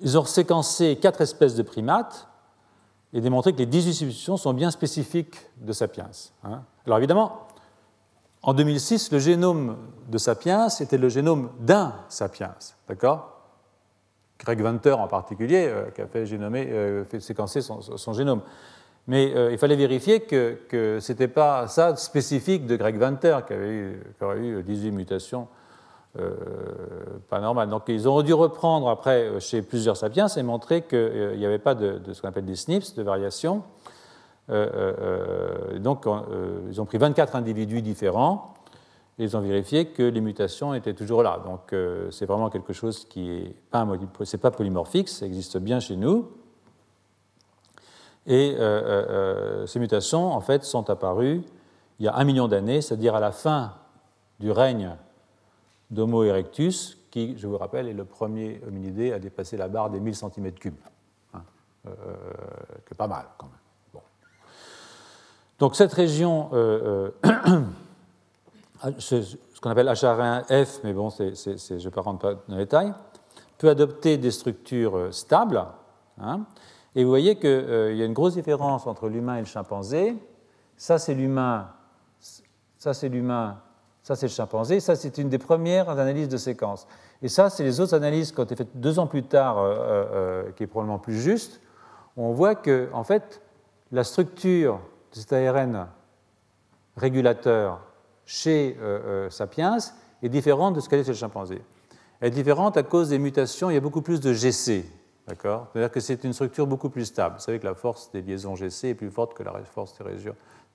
ils 0.00 0.16
ont 0.16 0.24
séquencé 0.24 0.96
quatre 0.96 1.20
espèces 1.20 1.54
de 1.54 1.62
primates 1.62 2.28
et 3.12 3.20
démontré 3.20 3.52
que 3.52 3.58
les 3.58 3.66
18 3.66 3.92
substitutions 3.92 4.36
sont 4.36 4.54
bien 4.54 4.70
spécifiques 4.70 5.36
de 5.58 5.72
Sapiens. 5.72 6.10
Hein. 6.44 6.62
Alors 6.86 6.98
évidemment, 6.98 7.48
en 8.42 8.54
2006, 8.54 9.10
le 9.12 9.18
génome 9.18 9.76
de 10.08 10.18
Sapiens 10.18 10.68
était 10.68 10.98
le 10.98 11.08
génome 11.08 11.50
d'un 11.58 11.94
Sapiens, 12.08 12.54
d'accord? 12.88 13.37
Greg 14.38 14.60
Venter 14.60 14.92
en 14.92 15.08
particulier, 15.08 15.66
euh, 15.68 15.90
qui 15.90 16.00
a 16.00 16.06
fait, 16.06 16.26
génomer, 16.26 16.68
euh, 16.70 17.04
fait 17.04 17.20
séquencer 17.20 17.60
son 17.60 18.12
génome. 18.12 18.42
Mais 19.08 19.32
euh, 19.34 19.50
il 19.50 19.58
fallait 19.58 19.74
vérifier 19.74 20.20
que, 20.20 20.58
ce 20.70 21.12
n'était 21.12 21.28
pas 21.28 21.66
ça 21.66 21.96
spécifique 21.96 22.66
de 22.66 22.76
Greg 22.76 22.96
Venter, 22.98 23.38
qui, 23.46 23.54
avait 23.54 23.96
aurait 24.20 24.38
eu 24.38 24.62
18 24.62 24.90
mutations 24.90 25.48
euh, 26.18 26.34
pas 27.30 27.40
normales. 27.40 27.70
Donc 27.70 27.84
ils 27.88 28.06
ont 28.06 28.20
dû 28.20 28.34
reprendre 28.34 28.90
après 28.90 29.40
chez 29.40 29.62
plusieurs 29.62 29.96
sapiens 29.96 30.28
et 30.28 30.42
montrer 30.42 30.82
qu'il 30.82 31.38
n'y 31.38 31.46
avait 31.46 31.58
pas 31.58 31.74
de, 31.74 32.00
ce 32.12 32.20
qu'on 32.20 32.28
appelle 32.28 32.44
des 32.44 32.54
SNPs, 32.54 32.96
de 32.96 33.02
variations. 33.02 33.62
donc 34.48 36.06
ils 36.70 36.80
ont 36.80 36.84
pris 36.84 36.98
24 36.98 37.34
individus 37.34 37.80
différents 37.80 38.54
et 39.18 39.24
ils 39.24 39.36
ont 39.36 39.40
vérifié 39.40 39.86
que 39.86 40.02
les 40.02 40.20
mutations 40.20 40.74
étaient 40.74 40.94
toujours 40.94 41.22
là. 41.22 41.42
Donc 41.44 41.74
c'est 42.12 42.26
vraiment 42.26 42.50
quelque 42.50 42.72
chose 42.72 43.04
qui 43.04 43.28
n'est 43.28 43.54
pas, 43.70 43.86
pas 44.40 44.50
polymorphique, 44.50 45.08
ça 45.08 45.26
existe 45.26 45.58
bien 45.58 45.80
chez 45.80 45.96
nous. 45.96 46.28
Et 48.28 48.54
euh, 48.54 48.60
euh, 48.60 49.06
euh, 49.08 49.66
ces 49.66 49.80
mutations, 49.80 50.32
en 50.32 50.40
fait, 50.42 50.62
sont 50.62 50.90
apparues 50.90 51.42
il 51.98 52.04
y 52.04 52.08
a 52.08 52.14
un 52.14 52.24
million 52.24 52.46
d'années, 52.46 52.80
c'est-à-dire 52.80 53.16
à 53.16 53.20
la 53.20 53.32
fin 53.32 53.74
du 54.38 54.52
règne 54.52 54.96
d'Homo 55.90 56.22
erectus, 56.22 56.96
qui, 57.10 57.36
je 57.38 57.46
vous 57.48 57.56
rappelle, 57.56 57.88
est 57.88 57.94
le 57.94 58.04
premier 58.04 58.60
hominidé 58.68 59.12
à 59.12 59.18
dépasser 59.18 59.56
la 59.56 59.66
barre 59.66 59.90
des 59.90 59.98
1000 59.98 60.14
cm3. 60.14 60.72
Hein, 61.34 61.42
que 62.84 62.94
pas 62.94 63.08
mal, 63.08 63.24
quand 63.36 63.46
même. 63.46 64.02
Donc 65.58 65.74
cette 65.74 65.92
région, 65.92 66.50
ce 68.98 69.60
qu'on 69.60 69.70
appelle 69.70 69.88
HR1F, 69.88 70.80
mais 70.84 70.92
bon, 70.92 71.10
je 71.10 71.24
ne 71.24 71.78
vais 71.78 71.90
pas 71.90 72.00
rentrer 72.00 72.36
dans 72.48 72.56
les 72.56 72.64
détails, 72.64 72.92
peut 73.58 73.68
adopter 73.68 74.16
des 74.16 74.30
structures 74.30 75.12
stables. 75.12 75.64
Hein. 76.20 76.40
et 76.96 77.04
vous 77.04 77.10
voyez 77.10 77.36
qu'il 77.36 77.48
y 77.96 78.02
a 78.02 78.04
une 78.04 78.12
grosse 78.12 78.34
différence 78.34 78.88
entre 78.88 79.08
l'humain 79.08 79.36
et 79.36 79.40
le 79.40 79.46
chimpanzé. 79.46 80.16
Ça, 80.76 80.98
c'est 80.98 81.14
l'humain, 81.14 81.68
ça, 82.76 82.92
c'est 82.92 83.08
l'humain, 83.08 83.60
ça, 84.02 84.16
c'est 84.16 84.26
le 84.26 84.32
chimpanzé. 84.32 84.80
Ça, 84.80 84.96
c'est 84.96 85.18
une 85.18 85.28
des 85.28 85.38
premières 85.38 85.88
analyses 85.90 86.28
de 86.28 86.36
séquence. 86.36 86.86
Et 87.22 87.28
ça, 87.28 87.50
c'est 87.50 87.62
les 87.62 87.80
autres 87.80 87.94
analyses 87.94 88.32
qui 88.32 88.40
ont 88.40 88.44
été 88.44 88.56
faites 88.56 88.80
deux 88.80 88.98
ans 88.98 89.06
plus 89.06 89.24
tard, 89.24 89.56
qui 90.56 90.64
est 90.64 90.66
probablement 90.66 90.98
plus 90.98 91.20
juste. 91.20 91.60
On 92.16 92.32
voit 92.32 92.54
que, 92.54 92.88
en 92.92 93.04
fait, 93.04 93.40
la 93.92 94.04
structure 94.04 94.80
de 95.12 95.18
cet 95.18 95.32
ARN 95.32 95.88
régulateur 96.96 97.80
chez 98.28 98.76
euh, 98.78 99.00
euh, 99.26 99.30
Sapiens 99.30 99.78
est 100.22 100.28
différente 100.28 100.74
de 100.74 100.80
ce 100.80 100.88
qu'elle 100.88 101.00
est 101.00 101.04
chez 101.04 101.12
le 101.12 101.16
chimpanzé. 101.16 101.62
Elle 102.20 102.28
est 102.28 102.36
différente 102.36 102.76
à 102.76 102.82
cause 102.82 103.08
des 103.08 103.18
mutations, 103.18 103.70
il 103.70 103.74
y 103.74 103.76
a 103.78 103.80
beaucoup 103.80 104.02
plus 104.02 104.20
de 104.20 104.34
GC. 104.34 104.84
D'accord? 105.26 105.68
C'est-à-dire 105.72 105.90
que 105.90 106.00
c'est 106.00 106.22
une 106.24 106.34
structure 106.34 106.66
beaucoup 106.66 106.90
plus 106.90 107.06
stable. 107.06 107.36
Vous 107.36 107.42
savez 107.42 107.58
que 107.58 107.64
la 107.64 107.74
force 107.74 108.12
des 108.12 108.20
liaisons 108.20 108.54
GC 108.54 108.88
est 108.88 108.94
plus 108.94 109.10
forte 109.10 109.32
que 109.32 109.42
la 109.42 109.52
force 109.64 109.94
des 109.98 110.30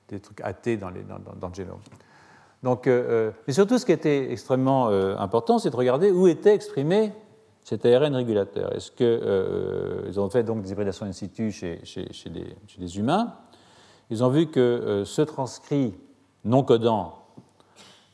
des 0.09 0.19
trucs 0.19 0.41
AT 0.41 0.77
dans, 0.77 0.91
dans, 1.39 1.47
le 1.47 1.53
génome. 1.53 1.79
Donc, 2.61 2.87
euh, 2.87 3.31
mais 3.47 3.53
surtout, 3.53 3.77
ce 3.77 3.85
qui 3.85 3.91
était 3.91 4.31
extrêmement 4.31 4.87
important, 5.19 5.59
c'est 5.59 5.69
de 5.69 5.75
regarder 5.75 6.11
où 6.11 6.27
était 6.27 6.55
exprimé 6.55 7.13
cet 7.63 7.85
ARN 7.85 8.15
régulateur. 8.15 8.73
Est-ce 8.75 8.91
qu'ils 8.91 10.19
ont 10.19 10.29
fait 10.29 10.43
donc 10.43 10.63
des 10.63 10.71
hybridations 10.71 11.05
in 11.05 11.11
situ 11.11 11.51
chez, 11.51 11.79
chez, 11.83 12.11
chez, 12.11 12.29
les, 12.29 12.55
chez 12.67 12.79
les, 12.79 12.97
humains? 12.97 13.35
Ils 14.09 14.23
ont 14.23 14.29
vu 14.29 14.47
que 14.47 15.03
ce 15.05 15.21
transcrit 15.21 15.93
non 16.43 16.63
codant 16.63 17.22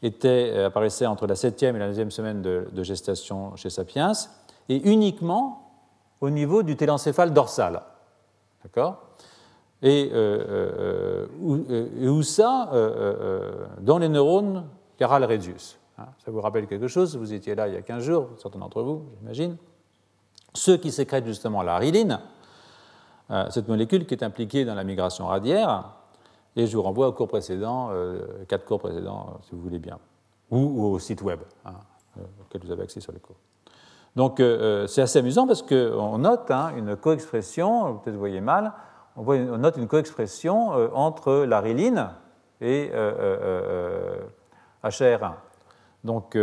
était, 0.02 0.52
euh, 0.54 0.68
apparaissait 0.68 1.06
entre 1.06 1.28
la 1.28 1.36
septième 1.36 1.76
et 1.76 1.80
la 1.80 1.88
neuvième 1.88 2.12
semaine 2.12 2.42
de, 2.42 2.84
gestation 2.84 3.56
chez 3.56 3.70
Sapiens, 3.70 4.14
et 4.70 4.90
uniquement 4.90 5.72
au 6.22 6.30
niveau 6.30 6.64
du 6.64 6.76
télencéphale 6.76 7.34
dorsal. 7.34 7.82
D'accord? 8.64 9.04
Et, 9.82 10.10
euh, 10.14 11.28
euh, 11.40 12.10
où, 12.10 12.22
ça 12.24 12.70
Dans 13.80 13.98
les 13.98 14.10
neurones 14.10 14.66
caral 14.98 15.24
radius. 15.24 15.78
Hein, 15.98 16.08
ça 16.24 16.32
vous 16.32 16.42
rappelle 16.42 16.68
quelque 16.68 16.88
chose? 16.88 17.16
Vous 17.16 17.34
étiez 17.34 17.56
là 17.56 17.68
il 17.68 17.74
y 17.74 17.78
a 17.78 17.82
15 17.82 18.04
jours, 18.04 18.30
certains 18.38 18.60
d'entre 18.60 18.82
vous, 18.82 19.04
j'imagine. 19.20 19.56
Ceux 20.54 20.78
qui 20.78 20.92
sécrètent 20.92 21.26
justement 21.26 21.62
la 21.62 21.78
riline, 21.78 22.20
cette 23.50 23.68
molécule 23.68 24.06
qui 24.06 24.16
est 24.16 24.24
impliquée 24.24 24.66
dans 24.66 24.74
la 24.74 24.84
migration 24.84 25.28
radiaire, 25.28 25.99
et 26.56 26.68
je 26.68 26.76
vous 26.76 26.84
renvoie 26.84 27.08
au 27.08 27.14
cours 27.14 27.28
précédent, 27.28 27.90
euh, 27.92 28.22
quatre 28.48 28.66
cours 28.66 28.80
précédents, 28.80 29.28
euh, 29.30 29.38
si 29.44 29.52
vous 29.52 29.62
voulez 29.62 29.80
bien, 29.80 30.00
ou, 30.52 30.84
au 30.86 31.00
site 31.00 31.22
web 31.22 31.40
hein, 31.66 31.74
euh, 32.18 32.22
auquel 32.42 32.62
vous 32.64 32.72
avez 32.72 32.84
accès 32.84 33.00
sur 33.00 33.12
les 33.14 33.20
cours. 33.20 33.38
Donc 34.16 34.42
c'est 34.88 35.02
assez 35.02 35.20
amusant 35.20 35.46
parce 35.46 35.62
qu'on 35.62 36.18
note 36.18 36.50
hein, 36.50 36.72
une 36.76 36.96
coexpression, 36.96 37.98
peut-être 37.98 38.16
vous 38.16 38.20
voyez 38.20 38.42
mal, 38.42 38.74
on, 39.16 39.22
voit, 39.22 39.36
on 39.36 39.60
note 39.60 39.78
une 39.78 39.88
coexpression 39.88 40.72
entre 40.96 41.46
la 41.46 41.62
riline 41.62 42.10
et 42.60 42.92
HR1. 44.84 45.34
Donc, 46.04 46.38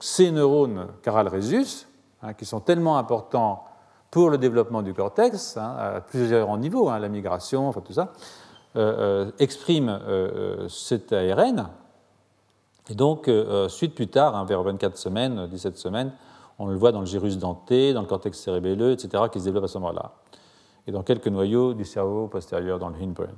ces 0.00 0.30
neurones 0.30 0.86
caral 1.02 1.28
rhesus, 1.28 1.86
hein, 2.22 2.32
qui 2.32 2.46
sont 2.46 2.60
tellement 2.60 2.96
importants 2.96 3.64
pour 4.10 4.30
le 4.30 4.38
développement 4.38 4.82
du 4.82 4.94
cortex, 4.94 5.58
à 5.58 6.00
plusieurs 6.00 6.56
niveaux, 6.56 6.90
la 6.90 7.08
migration, 7.08 7.68
enfin 7.68 7.82
tout 7.82 7.92
ça, 7.92 8.02
euh, 8.02 8.06
euh, 8.08 8.47
exprime 9.38 9.88
euh, 9.88 10.68
cet 10.68 11.12
ARN. 11.12 11.68
Et 12.90 12.94
donc, 12.94 13.30
suite 13.68 13.94
plus 13.94 14.08
tard, 14.08 14.34
hein, 14.34 14.46
vers 14.46 14.62
24 14.62 14.96
semaines, 14.96 15.46
17 15.46 15.76
semaines, 15.76 16.12
on 16.58 16.66
le 16.66 16.74
voit 16.74 16.90
dans 16.90 17.00
le 17.00 17.06
gyrus 17.06 17.36
denté, 17.36 17.92
dans 17.92 18.00
le 18.00 18.06
cortex 18.06 18.38
cérébelleux, 18.38 18.92
etc., 18.92 19.24
qui 19.30 19.40
se 19.40 19.44
développe 19.44 19.64
à 19.64 19.68
ce 19.68 19.76
moment-là. 19.78 20.12
Et 20.86 20.92
dans 20.92 21.02
quelques 21.02 21.28
noyaux 21.28 21.74
du 21.74 21.84
cerveau 21.84 22.28
postérieur 22.28 22.78
dans 22.78 22.88
le 22.88 22.94
hindbrain. 22.96 23.34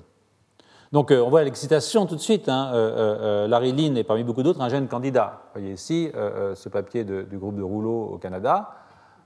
Donc 0.92 1.10
on 1.10 1.28
voit 1.30 1.42
l'excitation 1.42 2.06
tout 2.06 2.14
de 2.14 2.20
suite. 2.20 2.48
Hein, 2.48 2.70
est 2.72 4.04
parmi 4.04 4.22
beaucoup 4.22 4.44
d'autres 4.44 4.60
un 4.60 4.68
gène 4.68 4.86
candidat. 4.86 5.42
Vous 5.46 5.60
voyez 5.60 5.74
ici 5.74 6.10
ce 6.14 6.68
papier 6.68 7.02
du 7.04 7.38
groupe 7.38 7.56
de 7.56 7.62
Rouleau 7.62 8.04
au 8.04 8.18
Canada 8.18 8.70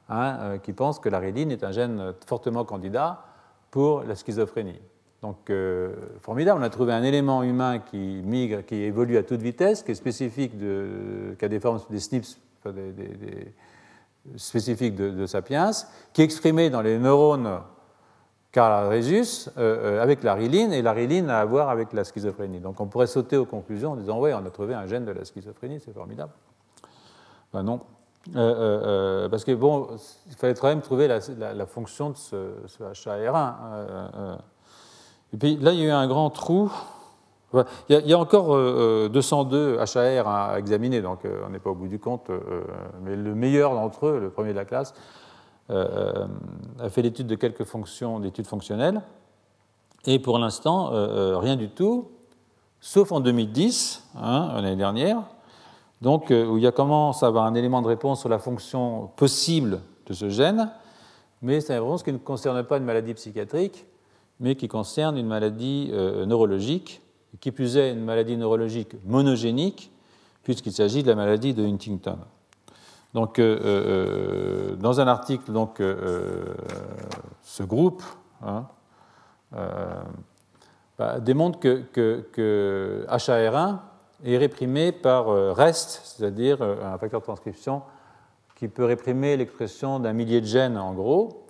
hein, 0.09 0.59
qui 0.63 0.73
pense 0.73 0.99
que 0.99 1.11
l'ariline 1.11 1.51
est 1.51 1.65
un 1.65 1.71
gène 1.71 2.15
fortement 2.27 2.65
candidat 2.65 3.25
pour 3.71 4.05
la 4.05 4.15
schizophrénie. 4.15 4.81
Donc, 5.25 5.49
euh, 5.49 5.95
formidable, 6.21 6.61
on 6.61 6.63
a 6.63 6.69
trouvé 6.69 6.93
un 6.93 7.03
élément 7.03 7.43
humain 7.43 7.79
qui 7.79 7.97
migre, 7.97 8.63
qui 8.63 8.75
évolue 8.75 9.17
à 9.17 9.23
toute 9.23 9.41
vitesse, 9.41 9.83
qui 9.83 9.93
est 9.93 9.95
spécifique, 9.95 10.53
qui 10.59 11.45
a 11.47 11.49
des 11.49 11.61
formes, 11.61 11.81
des 11.89 11.99
SNPs 11.99 12.39
spécifiques 14.37 14.95
de, 14.95 15.25
Sapiens, 15.25 15.71
qui 16.13 16.21
est 16.21 16.27
exprimé 16.27 16.69
dans 16.69 16.83
les 16.83 16.99
neurones 16.99 17.61
Carl 18.53 18.93
Rhesus 18.93 19.49
euh, 19.57 19.97
euh, 19.97 20.03
avec 20.03 20.23
la 20.25 20.35
riline, 20.35 20.75
et 20.75 20.83
la 20.83 20.93
riline 20.93 21.31
a 21.31 21.41
à 21.41 21.45
voir 21.47 21.71
avec 21.71 21.95
la 21.95 22.05
schizophrénie. 22.05 22.61
Donc, 22.61 22.79
on 22.83 22.87
pourrait 22.87 23.07
sauter 23.07 23.39
aux 23.39 23.47
conclusions 23.47 23.93
en 23.93 23.97
disant, 23.97 24.21
oui, 24.21 24.31
on 24.35 24.45
a 24.45 24.51
trouvé 24.51 24.75
un 24.75 24.87
gène 24.87 25.07
de 25.07 25.13
la 25.13 25.25
schizophrénie, 25.25 25.81
c'est 25.83 25.95
formidable. 25.95 26.33
Ben 27.51 27.63
non. 27.63 27.81
parce 28.35 29.45
que, 29.47 29.55
bon, 29.55 29.89
il 30.27 30.35
fallait 30.35 30.53
quand 30.53 30.69
même 30.69 30.83
trouver 30.83 31.09
la, 31.09 31.67
fonction 31.67 32.11
de 32.11 32.17
ce, 32.19 32.53
ce 32.67 33.09
HAR1. 33.09 34.37
Et 35.35 35.37
puis 35.37 35.57
là, 35.57 35.73
il 35.73 35.81
y 35.81 35.83
a 35.83 35.87
eu 35.87 35.91
un 35.91 36.07
grand 36.07 36.31
trou. 36.31 36.71
Il 37.89 38.07
y 38.07 38.13
a, 38.13 38.19
encore 38.19 38.57
202 39.11 39.57
euh, 39.57 39.79
euh, 39.81 40.21
HAR 40.23 40.29
à 40.29 40.59
examiner, 40.61 41.03
donc 41.03 41.25
euh, 41.25 41.43
on 41.45 41.51
n'est 41.51 41.59
pas 41.59 41.71
au 41.71 41.75
bout 41.75 41.89
du 41.89 41.99
compte. 41.99 42.31
Mais 43.03 43.17
le 43.17 43.35
meilleur 43.35 43.75
d'entre 43.75 44.07
eux, 44.07 44.21
le 44.21 44.31
premier 44.31 44.51
de 44.51 44.57
la 44.57 44.65
classe, 44.65 44.95
a 45.71 46.89
fait 46.89 47.03
l'étude 47.03 47.27
de 47.27 47.35
quelques 47.35 47.65
fonctions, 47.65 48.21
d'études 48.21 48.47
fonctionnelles. 48.47 49.03
Et 50.07 50.21
pour 50.21 50.39
l'instant, 50.39 50.91
rien 51.41 51.57
du 51.57 51.69
tout, 51.69 52.11
sauf 52.81 53.11
en 53.11 53.19
2010, 53.19 54.05
hein, 54.17 54.53
l'année 54.55 54.77
dernière, 54.77 55.23
donc, 56.01 56.27
où 56.31 56.59
il 56.59 56.63
y 56.63 56.67
a 56.67 56.73
commence 56.73 57.25
à 57.25 57.27
avoir 57.27 57.47
un 57.47 57.55
élément 57.55 57.83
de 57.83 57.89
réponse 57.89 58.21
sur 58.21 58.29
la 58.29 58.39
fonction 58.39 59.11
possible 59.17 59.81
de 60.07 60.13
ce 60.13 60.29
gène, 60.29 60.71
mais 61.43 61.61
c'est 61.61 61.73
une 61.73 61.83
réponse 61.83 62.05
qui 62.05 62.13
ne 62.13 62.19
concerne 62.19 62.63
pas 62.63 62.77
une 62.77 62.85
maladie 62.85 63.15
psychiatrique, 63.15 63.87
mais 64.41 64.57
qui 64.57 64.69
concerne 64.69 65.17
une 65.17 65.27
maladie 65.27 65.91
euh, 65.93 66.27
neurologique, 66.27 67.01
qui 67.41 67.53
plus 67.53 67.77
est 67.77 67.93
une 67.93 68.05
maladie 68.05 68.37
neurologique 68.37 68.97
monogénique, 69.05 69.91
puisqu'il 70.43 70.73
s'agit 70.73 71.03
de 71.03 71.09
la 71.09 71.15
maladie 71.15 71.55
de 71.55 71.65
Huntington. 71.65 72.19
Donc, 73.13 73.39
euh, 73.39 73.59
euh, 73.65 74.77
dans 74.77 75.01
un 75.01 75.07
article, 75.07 75.53
donc, 75.53 75.81
ce 77.43 77.63
groupe 77.63 78.03
hein, 78.43 78.67
bah, 80.99 81.21
démontre 81.21 81.61
que, 81.61 81.85
que, 82.33 83.07
HAR1 83.09 83.79
est 84.25 84.37
réprimé 84.37 84.91
par 84.93 85.27
REST, 85.27 86.01
c'est-à-dire 86.05 86.61
un 86.63 86.99
facteur 86.99 87.21
de 87.21 87.25
transcription 87.25 87.83
qui 88.57 88.69
peut 88.69 88.85
réprimer 88.85 89.37
l'expression 89.37 90.01
d'un 90.01 90.13
millier 90.13 90.41
de 90.41 90.47
gènes 90.47 90.79
en 90.79 90.93
gros, 90.95 91.44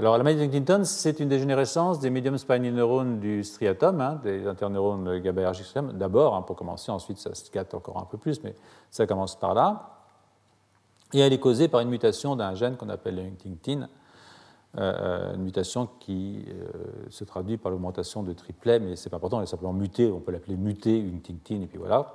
alors, 0.00 0.16
la 0.16 0.24
maladie 0.24 0.40
de 0.40 0.46
Huntington, 0.46 0.80
c'est 0.84 1.20
une 1.20 1.28
dégénérescence 1.28 2.00
des 2.00 2.08
medium 2.08 2.38
spiny 2.38 2.72
neurones 2.72 3.20
du 3.20 3.44
striatum, 3.44 4.00
hein, 4.00 4.18
des 4.24 4.46
interneurones 4.46 5.18
GABAergiques 5.18 5.76
d'abord, 5.92 6.34
hein, 6.34 6.40
pour 6.40 6.56
commencer, 6.56 6.90
ensuite 6.90 7.18
ça 7.18 7.34
se 7.34 7.50
gâte 7.50 7.74
encore 7.74 7.98
un 7.98 8.06
peu 8.06 8.16
plus, 8.16 8.42
mais 8.42 8.54
ça 8.90 9.06
commence 9.06 9.38
par 9.38 9.52
là. 9.52 9.98
Et 11.12 11.18
elle 11.18 11.34
est 11.34 11.38
causée 11.38 11.68
par 11.68 11.82
une 11.82 11.90
mutation 11.90 12.34
d'un 12.34 12.54
gène 12.54 12.78
qu'on 12.78 12.88
appelle 12.88 13.16
le 13.16 13.24
Huntington, 13.24 13.88
euh, 14.78 14.80
euh, 14.80 15.34
une 15.34 15.42
mutation 15.42 15.86
qui 15.98 16.46
euh, 16.48 16.70
se 17.10 17.24
traduit 17.24 17.58
par 17.58 17.70
l'augmentation 17.70 18.22
de 18.22 18.32
triplet, 18.32 18.80
mais 18.80 18.96
c'est 18.96 19.10
pas 19.10 19.18
important, 19.18 19.36
elle 19.36 19.42
est 19.42 19.48
simplement 19.48 19.74
mutée, 19.74 20.10
on 20.10 20.20
peut 20.20 20.32
l'appeler 20.32 20.56
muté, 20.56 20.98
Huntington, 20.98 21.60
et 21.60 21.66
puis 21.66 21.76
voilà. 21.76 22.14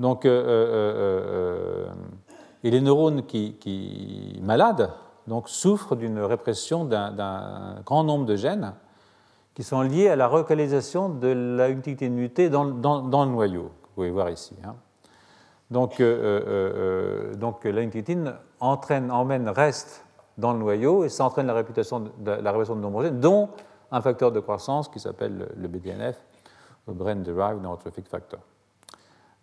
Donc, 0.00 0.24
et 0.24 0.30
les 2.64 2.80
neurones 2.80 3.24
qui, 3.24 3.54
qui 3.60 4.40
malades, 4.42 4.90
donc, 5.26 5.48
souffrent 5.48 5.96
d'une 5.96 6.20
répression 6.20 6.84
d'un 6.84 7.80
grand 7.84 8.04
nombre 8.04 8.26
de 8.26 8.36
gènes 8.36 8.74
qui 9.54 9.62
sont 9.62 9.82
liés 9.82 10.08
à 10.08 10.16
la 10.16 10.28
localisation 10.28 11.08
de 11.08 11.28
la 11.28 11.68
mutée 11.68 12.50
dans, 12.50 12.64
dans, 12.64 13.24
le 13.24 13.30
noyau, 13.30 13.62
vous 13.62 13.88
pouvez 13.94 14.10
voir 14.10 14.30
ici. 14.30 14.54
Hein. 14.64 14.74
Donc, 15.70 16.00
euh, 16.00 16.04
euh, 16.04 16.42
euh, 16.46 17.34
donc, 17.34 17.64
la 17.64 17.82
entraîne, 18.60 19.10
emmène, 19.10 19.48
reste 19.48 20.04
dans 20.36 20.52
le 20.52 20.58
noyau 20.58 21.04
et 21.04 21.08
ça 21.08 21.24
entraîne 21.24 21.46
la, 21.46 21.54
la 21.54 22.50
répression 22.50 22.76
de 22.76 22.80
nombreux 22.80 23.04
gènes, 23.04 23.20
dont 23.20 23.48
un 23.90 24.00
facteur 24.00 24.32
de 24.32 24.40
croissance 24.40 24.88
qui 24.88 24.98
s'appelle 24.98 25.48
le 25.56 25.68
BDNF, 25.68 26.16
le 26.88 26.94
Brain 26.94 27.16
Derived 27.16 27.62
Neurotrophic 27.62 28.08
Factor. 28.08 28.40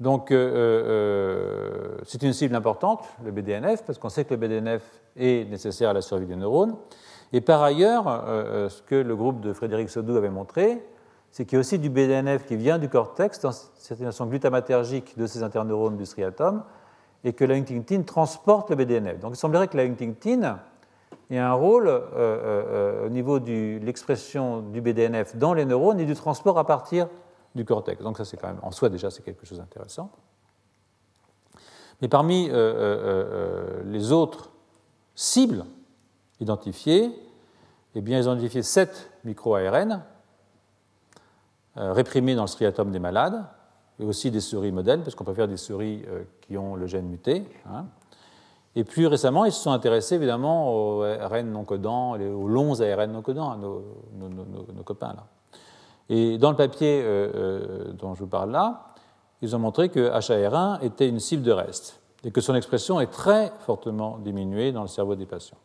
Donc, 0.01 0.29
c'est 0.29 2.23
une 2.23 2.33
cible 2.33 2.55
importante, 2.55 3.05
le 3.23 3.31
BDNF, 3.31 3.83
parce 3.85 3.99
qu'on 3.99 4.09
sait 4.09 4.25
que 4.25 4.33
le 4.33 4.37
BDNF 4.37 4.81
est 5.15 5.49
nécessaire 5.49 5.91
à 5.91 5.93
la 5.93 6.01
survie 6.01 6.25
des 6.25 6.35
neurones. 6.35 6.75
Et 7.33 7.41
par 7.41 7.63
ailleurs, 7.63 8.07
euh, 8.07 8.19
euh, 8.65 8.69
ce 8.69 8.81
que 8.81 8.95
le 8.95 9.15
groupe 9.15 9.39
de 9.39 9.53
Frédéric 9.53 9.89
Sodou 9.89 10.17
avait 10.17 10.29
montré, 10.29 10.83
c'est 11.31 11.45
qu'il 11.45 11.55
y 11.55 11.57
a 11.57 11.61
aussi 11.61 11.79
du 11.79 11.89
BDNF 11.89 12.45
qui 12.45 12.57
vient 12.57 12.77
du 12.77 12.89
cortex, 12.89 13.39
dans 13.39 13.53
cette 13.53 14.03
façon 14.03 14.25
glutamatergique 14.25 15.17
de 15.17 15.25
ces 15.27 15.41
interneurones 15.41 15.95
du 15.95 16.05
striatum, 16.05 16.63
et 17.23 17.31
que 17.33 17.45
la 17.45 17.55
huntingtine 17.55 18.03
transporte 18.03 18.69
le 18.69 18.75
BDNF. 18.75 19.19
Donc 19.19 19.33
il 19.33 19.37
semblerait 19.37 19.69
que 19.69 19.77
la 19.77 19.83
huntingtine 19.83 20.57
ait 21.29 21.37
un 21.37 21.53
rôle 21.53 21.87
euh, 21.87 22.01
euh, 22.17 23.05
au 23.05 23.09
niveau 23.09 23.39
de 23.39 23.79
l'expression 23.79 24.59
du 24.59 24.81
BDNF 24.81 25.37
dans 25.37 25.53
les 25.53 25.63
neurones 25.63 25.99
et 25.99 26.05
du 26.05 26.15
transport 26.15 26.57
à 26.59 26.65
partir 26.65 27.07
du 27.55 27.65
cortex. 27.65 28.01
Donc 28.01 28.17
ça 28.17 28.25
c'est 28.25 28.37
quand 28.37 28.47
même, 28.47 28.59
en 28.61 28.71
soi 28.71 28.89
déjà, 28.89 29.09
c'est 29.09 29.23
quelque 29.23 29.45
chose 29.45 29.59
d'intéressant. 29.59 30.11
Mais 32.01 32.07
parmi 32.07 32.49
les 32.49 34.11
autres 34.11 34.49
cibles 35.13 35.65
identifiées, 36.39 37.11
eh 37.93 38.01
bien, 38.01 38.17
ils 38.17 38.27
ont 38.27 38.33
identifié 38.33 38.63
sept 38.63 39.11
micro-ARN 39.23 40.01
réprimés 41.75 42.33
dans 42.33 42.41
le 42.41 42.47
striatum 42.47 42.91
des 42.91 42.97
malades, 42.97 43.45
et 44.01 44.05
aussi 44.05 44.31
des 44.31 44.39
souris 44.39 44.71
modèles, 44.71 45.01
parce 45.01 45.15
qu'on 45.15 45.23
peut 45.23 45.33
faire 45.33 45.47
des 45.47 45.57
souris 45.57 46.03
euh, 46.07 46.23
qui 46.41 46.57
ont 46.57 46.75
le 46.75 46.87
gène 46.87 47.07
muté. 47.07 47.45
Hein. 47.69 47.85
Et 48.75 48.83
plus 48.83 49.05
récemment, 49.05 49.45
ils 49.45 49.51
se 49.51 49.61
sont 49.61 49.71
intéressés 49.71 50.15
évidemment 50.15 50.73
aux 50.73 51.03
ARN 51.03 51.51
non 51.51 51.65
codants, 51.65 52.13
aux 52.13 52.47
longs 52.47 52.79
ARN 52.81 53.11
non 53.11 53.21
codants, 53.21 53.55
nos, 53.57 53.83
nos, 54.17 54.83
copains 54.83 55.13
là. 55.13 55.25
Et 56.11 56.37
dans 56.37 56.51
le 56.51 56.55
papier 56.55 57.01
euh, 57.03 57.31
euh, 57.33 57.93
dont 57.93 58.13
je 58.13 58.19
vous 58.19 58.27
parle 58.27 58.51
là, 58.51 58.85
ils 59.41 59.55
ont 59.55 59.59
montré 59.59 59.89
que 59.89 60.11
HAR1 60.11 60.83
était 60.83 61.09
une 61.09 61.19
cible 61.19 61.41
de 61.41 61.51
reste 61.51 61.99
et 62.23 62.29
que 62.29 62.41
son 62.41 62.53
expression 62.53 63.01
est 63.01 63.07
très 63.07 63.51
fortement 63.61 64.19
diminuée 64.19 64.71
dans 64.71 64.83
le 64.83 64.87
cerveau 64.87 65.15
des 65.15 65.25
patients. 65.25 65.57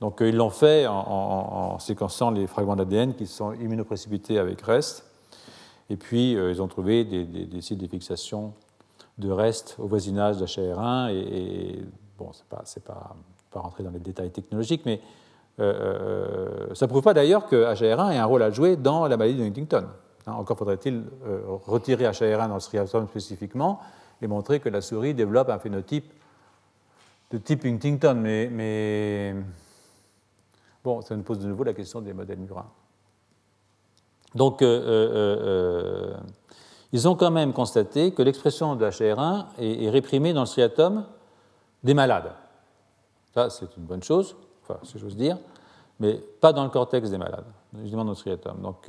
Donc 0.00 0.18
ils 0.20 0.36
l'ont 0.36 0.50
fait 0.50 0.86
en, 0.86 0.94
en, 0.94 1.78
séquençant 1.80 2.30
les 2.30 2.46
fragments 2.46 2.76
d'ADN 2.76 3.14
qui 3.14 3.26
sont 3.26 3.52
immunoprécipités 3.54 4.38
avec 4.38 4.62
reste 4.62 5.06
et 5.88 5.96
puis, 5.96 6.36
euh, 6.36 6.50
ils 6.50 6.60
ont 6.60 6.68
trouvé 6.68 7.04
des, 7.04 7.60
sites 7.60 7.78
de 7.78 7.86
fixation 7.86 8.52
de 9.18 9.30
restes 9.30 9.76
au 9.78 9.86
voisinage 9.86 10.36
d'HR1. 10.36 11.12
Et, 11.12 11.80
bon, 12.18 12.30
c'est 12.32 12.48
pas, 12.48 12.64
pas, 12.84 13.16
pas 13.50 13.60
rentrer 13.60 13.84
dans 13.84 13.90
les 13.90 14.00
détails 14.00 14.30
technologiques, 14.30 14.82
mais 14.84 15.00
euh, 15.58 16.68
euh, 16.70 16.74
ça 16.74 16.86
ne 16.86 16.90
prouve 16.90 17.02
pas 17.02 17.14
d'ailleurs 17.14 17.46
que 17.46 17.72
HAR1 17.72 18.12
ait 18.12 18.18
un 18.18 18.24
rôle 18.24 18.42
à 18.42 18.50
jouer 18.50 18.76
dans 18.76 19.06
la 19.06 19.16
maladie 19.16 19.38
de 19.38 19.44
Huntington. 19.44 19.86
Hein, 20.26 20.32
encore 20.32 20.58
faudrait-il 20.58 21.04
retirer 21.66 22.04
HAR1 22.04 22.48
dans 22.48 22.54
le 22.54 22.60
striatum 22.60 23.08
spécifiquement 23.08 23.80
et 24.22 24.26
montrer 24.26 24.60
que 24.60 24.68
la 24.68 24.80
souris 24.80 25.14
développe 25.14 25.48
un 25.48 25.58
phénotype 25.58 26.12
de 27.30 27.38
type 27.38 27.64
Huntington. 27.64 28.14
Mais, 28.14 29.34
bon, 30.84 31.00
ça 31.00 31.16
nous 31.16 31.22
pose 31.22 31.38
de 31.38 31.48
nouveau 31.48 31.64
la 31.64 31.74
question 31.74 32.00
des 32.00 32.12
modèles 32.12 32.38
murins. 32.38 32.70
Donc, 34.34 34.60
euh, 34.60 34.66
euh, 34.66 36.12
euh, 36.12 36.16
ils 36.92 37.08
ont 37.08 37.14
quand 37.14 37.30
même 37.30 37.52
constaté 37.52 38.12
que 38.12 38.22
l'expression 38.22 38.76
de 38.76 38.86
HR1 38.86 39.46
est, 39.58 39.88
réprimée 39.88 40.32
dans 40.32 40.40
le 40.40 40.46
striatum 40.46 41.06
des 41.82 41.94
malades. 41.94 42.32
Ça, 43.34 43.50
c'est 43.50 43.76
une 43.76 43.84
bonne 43.84 44.02
chose, 44.02 44.36
enfin, 44.68 44.78
si 44.82 44.98
j'ose 44.98 45.16
dire, 45.16 45.38
mais 46.00 46.20
pas 46.40 46.52
dans 46.52 46.64
le 46.64 46.70
cortex 46.70 47.10
des 47.10 47.18
malades, 47.18 47.46
justement 47.82 48.04
dans 48.04 48.10
le 48.10 48.16
striatum. 48.16 48.60
Donc, 48.60 48.88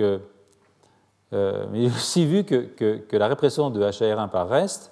mais 1.32 1.84
il 1.84 1.92
a 1.92 1.96
aussi 1.96 2.26
vu 2.26 2.44
que, 2.44 3.06
la 3.16 3.28
répression 3.28 3.70
de 3.70 3.82
HR1 3.82 4.30
par 4.30 4.50
reste 4.50 4.92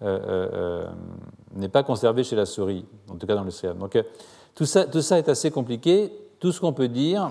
n'est 0.00 1.68
pas 1.68 1.82
conservée 1.82 2.24
chez 2.24 2.36
la 2.36 2.46
souris, 2.46 2.84
en 3.10 3.16
tout 3.16 3.26
cas 3.26 3.34
dans 3.34 3.44
le 3.44 3.50
striatum. 3.50 3.80
Donc, 3.80 3.98
tout 4.54 4.64
ça, 4.64 4.86
tout 4.86 5.02
ça 5.02 5.18
est 5.18 5.28
assez 5.28 5.50
compliqué. 5.50 6.10
Tout 6.40 6.52
ce 6.52 6.60
qu'on 6.60 6.72
peut 6.72 6.88
dire, 6.88 7.30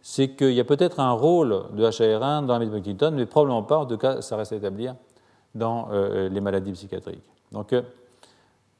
c'est 0.00 0.30
qu'il 0.30 0.52
y 0.52 0.60
a 0.60 0.64
peut-être 0.64 1.00
un 1.00 1.12
rôle 1.12 1.64
de 1.74 1.84
HAR1 1.84 2.46
dans 2.46 2.58
la 2.58 2.64
maladie 2.64 2.96
mais 3.12 3.26
probablement 3.26 3.62
pas, 3.62 3.78
en 3.78 3.86
tout 3.86 3.98
cas, 3.98 4.22
ça 4.22 4.36
reste 4.36 4.52
à 4.52 4.56
établir 4.56 4.94
dans 5.54 5.88
euh, 5.90 6.28
les 6.28 6.40
maladies 6.40 6.72
psychiatriques. 6.72 7.24
Donc, 7.52 7.72
euh, 7.72 7.82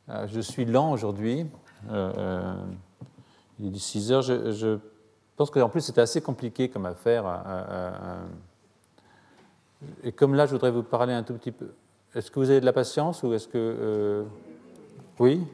euh, 0.09 0.27
je 0.29 0.41
suis 0.41 0.65
lent 0.65 0.93
aujourd'hui. 0.93 1.47
Il 3.61 3.75
est 3.75 3.79
6 3.79 4.13
heures. 4.13 4.23
Je, 4.23 4.53
je 4.53 4.79
pense 5.37 5.51
qu'en 5.51 5.69
plus, 5.69 5.81
c'était 5.81 6.01
assez 6.01 6.21
compliqué 6.21 6.69
comme 6.69 6.87
affaire. 6.87 7.25
et 10.03 10.13
comme 10.13 10.35
là, 10.35 10.47
je 10.47 10.53
voudrais 10.53 10.71
vous 10.71 10.83
parler 10.83 11.13
un 11.13 11.23
tout 11.23 11.35
petit 11.35 11.53
peu. 11.53 11.71
Est-ce 12.15 12.31
que 12.31 12.41
vous 12.41 12.51
avez 12.51 12.61
de 12.61 12.67
la 12.67 12.73
patience 12.73 13.23
ou 13.23 13.33
est-ce 13.33 13.49
que. 13.49 14.25
oui? 15.19 15.47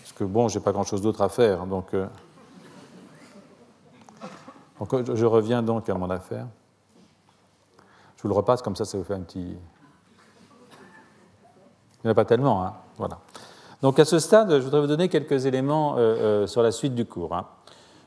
Parce 0.00 0.12
que, 0.12 0.24
bon, 0.24 0.48
j'ai 0.48 0.60
pas 0.60 0.72
grand-chose 0.72 1.02
d'autre 1.02 1.22
à 1.22 1.28
faire. 1.28 1.66
Donc. 1.66 1.94
Donc, 4.78 5.14
je 5.14 5.26
reviens 5.26 5.62
donc 5.62 5.88
à 5.88 5.94
mon 5.94 6.08
affaire. 6.08 6.46
Je 8.16 8.22
vous 8.22 8.28
le 8.28 8.34
repasse, 8.34 8.62
comme 8.62 8.76
ça, 8.76 8.84
ça 8.84 8.96
vous 8.98 9.04
fait 9.04 9.14
un 9.14 9.20
petit. 9.20 9.56
Il 11.98 12.04
n'y 12.04 12.08
en 12.08 12.10
a 12.10 12.14
pas 12.14 12.24
tellement, 12.24 12.64
hein 12.64 12.74
Voilà. 12.96 13.18
Donc, 13.80 14.00
à 14.00 14.04
ce 14.04 14.18
stade, 14.18 14.50
je 14.50 14.64
voudrais 14.64 14.80
vous 14.80 14.88
donner 14.88 15.08
quelques 15.08 15.46
éléments 15.46 15.94
euh, 15.96 15.98
euh, 15.98 16.46
sur 16.48 16.62
la 16.62 16.72
suite 16.72 16.96
du 16.96 17.04
cours. 17.04 17.32
Hein. 17.32 17.46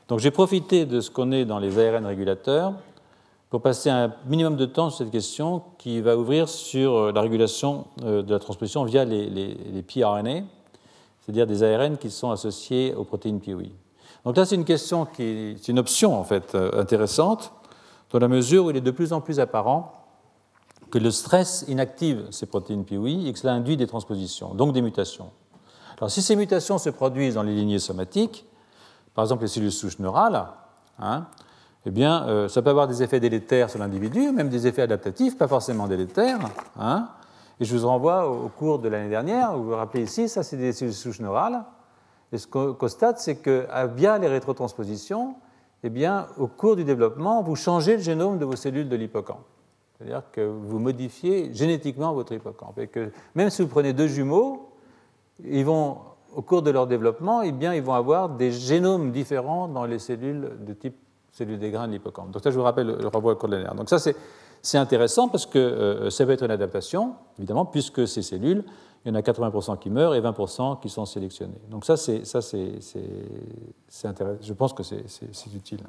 Donc, 0.08 0.18
j'ai 0.18 0.30
profité 0.30 0.84
de 0.84 1.00
ce 1.00 1.10
qu'on 1.10 1.32
est 1.32 1.46
dans 1.46 1.58
les 1.58 1.78
ARN 1.78 2.04
régulateurs 2.04 2.74
pour 3.48 3.62
passer 3.62 3.88
un 3.88 4.12
minimum 4.26 4.56
de 4.56 4.66
temps 4.66 4.90
sur 4.90 4.98
cette 4.98 5.10
question 5.10 5.62
qui 5.78 6.02
va 6.02 6.18
ouvrir 6.18 6.46
sur 6.50 6.96
euh, 6.96 7.12
la 7.12 7.22
régulation 7.22 7.86
de 8.02 8.30
la 8.30 8.38
transposition 8.38 8.84
via 8.84 9.06
les, 9.06 9.30
les, 9.30 9.54
les 9.54 10.44
c'est-à-dire 11.20 11.46
des 11.46 11.62
ARN 11.62 11.96
qui 11.96 12.10
sont 12.10 12.30
associés 12.30 12.94
aux 12.94 13.04
protéines 13.04 13.40
POI. 13.40 13.68
Donc 14.26 14.36
là, 14.36 14.44
c'est 14.44 14.56
une 14.56 14.66
question 14.66 15.06
qui 15.06 15.22
est 15.22 15.68
une 15.68 15.78
option 15.78 16.18
en 16.18 16.24
fait 16.24 16.54
intéressante, 16.54 17.52
dans 18.10 18.18
la 18.18 18.28
mesure 18.28 18.66
où 18.66 18.70
il 18.70 18.76
est 18.76 18.82
de 18.82 18.90
plus 18.90 19.12
en 19.12 19.20
plus 19.20 19.40
apparent 19.40 19.92
que 20.90 20.98
le 20.98 21.10
stress 21.10 21.64
inactive 21.66 22.26
ces 22.30 22.46
protéines 22.46 22.84
POI 22.84 23.26
et 23.26 23.32
que 23.32 23.38
cela 23.38 23.54
induit 23.54 23.76
des 23.76 23.86
transpositions, 23.86 24.54
donc 24.54 24.74
des 24.74 24.82
mutations. 24.82 25.30
Alors 26.02 26.10
si 26.10 26.20
ces 26.20 26.34
mutations 26.34 26.78
se 26.78 26.90
produisent 26.90 27.34
dans 27.34 27.44
les 27.44 27.54
lignées 27.54 27.78
somatiques, 27.78 28.44
par 29.14 29.24
exemple 29.24 29.42
les 29.42 29.48
cellules 29.48 29.70
souches 29.70 30.00
neurales, 30.00 30.48
hein, 30.98 31.26
eh 31.86 31.92
bien, 31.92 32.26
euh, 32.26 32.48
ça 32.48 32.60
peut 32.60 32.70
avoir 32.70 32.88
des 32.88 33.04
effets 33.04 33.20
délétères 33.20 33.70
sur 33.70 33.78
l'individu, 33.78 34.32
même 34.32 34.48
des 34.48 34.66
effets 34.66 34.82
adaptatifs, 34.82 35.38
pas 35.38 35.46
forcément 35.46 35.86
délétères. 35.86 36.40
Hein. 36.76 37.08
et 37.60 37.64
je 37.64 37.76
vous 37.76 37.86
renvoie 37.86 38.28
au 38.28 38.48
cours 38.48 38.80
de 38.80 38.88
l'année 38.88 39.10
dernière, 39.10 39.56
vous 39.56 39.62
vous 39.62 39.76
rappelez 39.76 40.02
ici, 40.02 40.28
ça 40.28 40.42
c'est 40.42 40.56
des 40.56 40.72
cellules 40.72 40.92
souches 40.92 41.20
neurales. 41.20 41.62
Et 42.32 42.38
ce 42.38 42.48
qu'on 42.48 42.74
constate, 42.74 43.20
c'est 43.20 43.36
que 43.36 43.68
via 43.94 44.18
les 44.18 44.26
rétrotranspositions, 44.26 45.36
eh 45.84 45.88
bien, 45.88 46.26
au 46.36 46.48
cours 46.48 46.74
du 46.74 46.82
développement, 46.82 47.44
vous 47.44 47.54
changez 47.54 47.98
le 47.98 48.02
génome 48.02 48.38
de 48.38 48.44
vos 48.44 48.56
cellules 48.56 48.88
de 48.88 48.96
l'hippocampe. 48.96 49.46
C'est-à-dire 49.96 50.24
que 50.32 50.40
vous 50.40 50.80
modifiez 50.80 51.54
génétiquement 51.54 52.12
votre 52.12 52.32
hippocampe. 52.32 52.80
Et 52.80 52.88
que 52.88 53.12
même 53.36 53.50
si 53.50 53.62
vous 53.62 53.68
prenez 53.68 53.92
deux 53.92 54.08
jumeaux, 54.08 54.71
ils 55.44 55.64
vont, 55.64 55.98
au 56.34 56.42
cours 56.42 56.62
de 56.62 56.70
leur 56.70 56.86
développement, 56.86 57.42
eh 57.42 57.52
bien, 57.52 57.74
ils 57.74 57.82
vont 57.82 57.94
avoir 57.94 58.28
des 58.28 58.52
génomes 58.52 59.12
différents 59.12 59.68
dans 59.68 59.84
les 59.84 59.98
cellules 59.98 60.52
de 60.60 60.72
type 60.72 60.96
cellules 61.32 61.58
des 61.58 61.70
grains 61.70 61.88
de 61.88 61.92
l'hippocampe. 61.92 62.30
Donc 62.30 62.42
ça, 62.42 62.50
je 62.50 62.56
vous 62.58 62.62
rappelle 62.62 62.88
le 62.88 63.08
renvoi 63.08 63.38
l'année. 63.48 63.66
Donc 63.74 63.88
ça, 63.88 63.98
c'est 63.98 64.78
intéressant 64.78 65.28
parce 65.28 65.46
que 65.46 65.58
euh, 65.58 66.10
ça 66.10 66.26
va 66.26 66.34
être 66.34 66.44
une 66.44 66.50
adaptation, 66.50 67.14
évidemment, 67.38 67.64
puisque 67.64 68.06
ces 68.06 68.22
cellules 68.22 68.64
il 69.04 69.08
y 69.08 69.10
en 69.10 69.14
a 69.16 69.20
80% 69.20 69.78
qui 69.78 69.90
meurent 69.90 70.14
et 70.14 70.20
20% 70.20 70.80
qui 70.80 70.88
sont 70.88 71.06
sélectionnés. 71.06 71.60
Donc 71.68 71.84
ça 71.84 71.96
c'est, 71.96 72.22
intéressant. 74.04 74.38
Je 74.42 74.52
pense 74.52 74.72
que 74.72 74.82
c'est, 74.82 75.04
utile. 75.54 75.80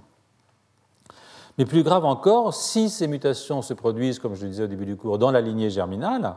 Mais 1.58 1.66
plus 1.66 1.84
grave 1.84 2.06
encore, 2.06 2.54
si 2.56 2.90
ces 2.90 3.08
mutations 3.08 3.62
se 3.62 3.76
produisent, 3.76 4.18
comme 4.18 4.34
je 4.34 4.44
le 4.44 4.50
disais 4.50 4.64
au 4.64 4.68
début 4.68 4.88
du 4.88 4.96
cours, 4.96 5.20
dans 5.20 5.30
la 5.30 5.42
lignée 5.42 5.70
germinale, 5.70 6.36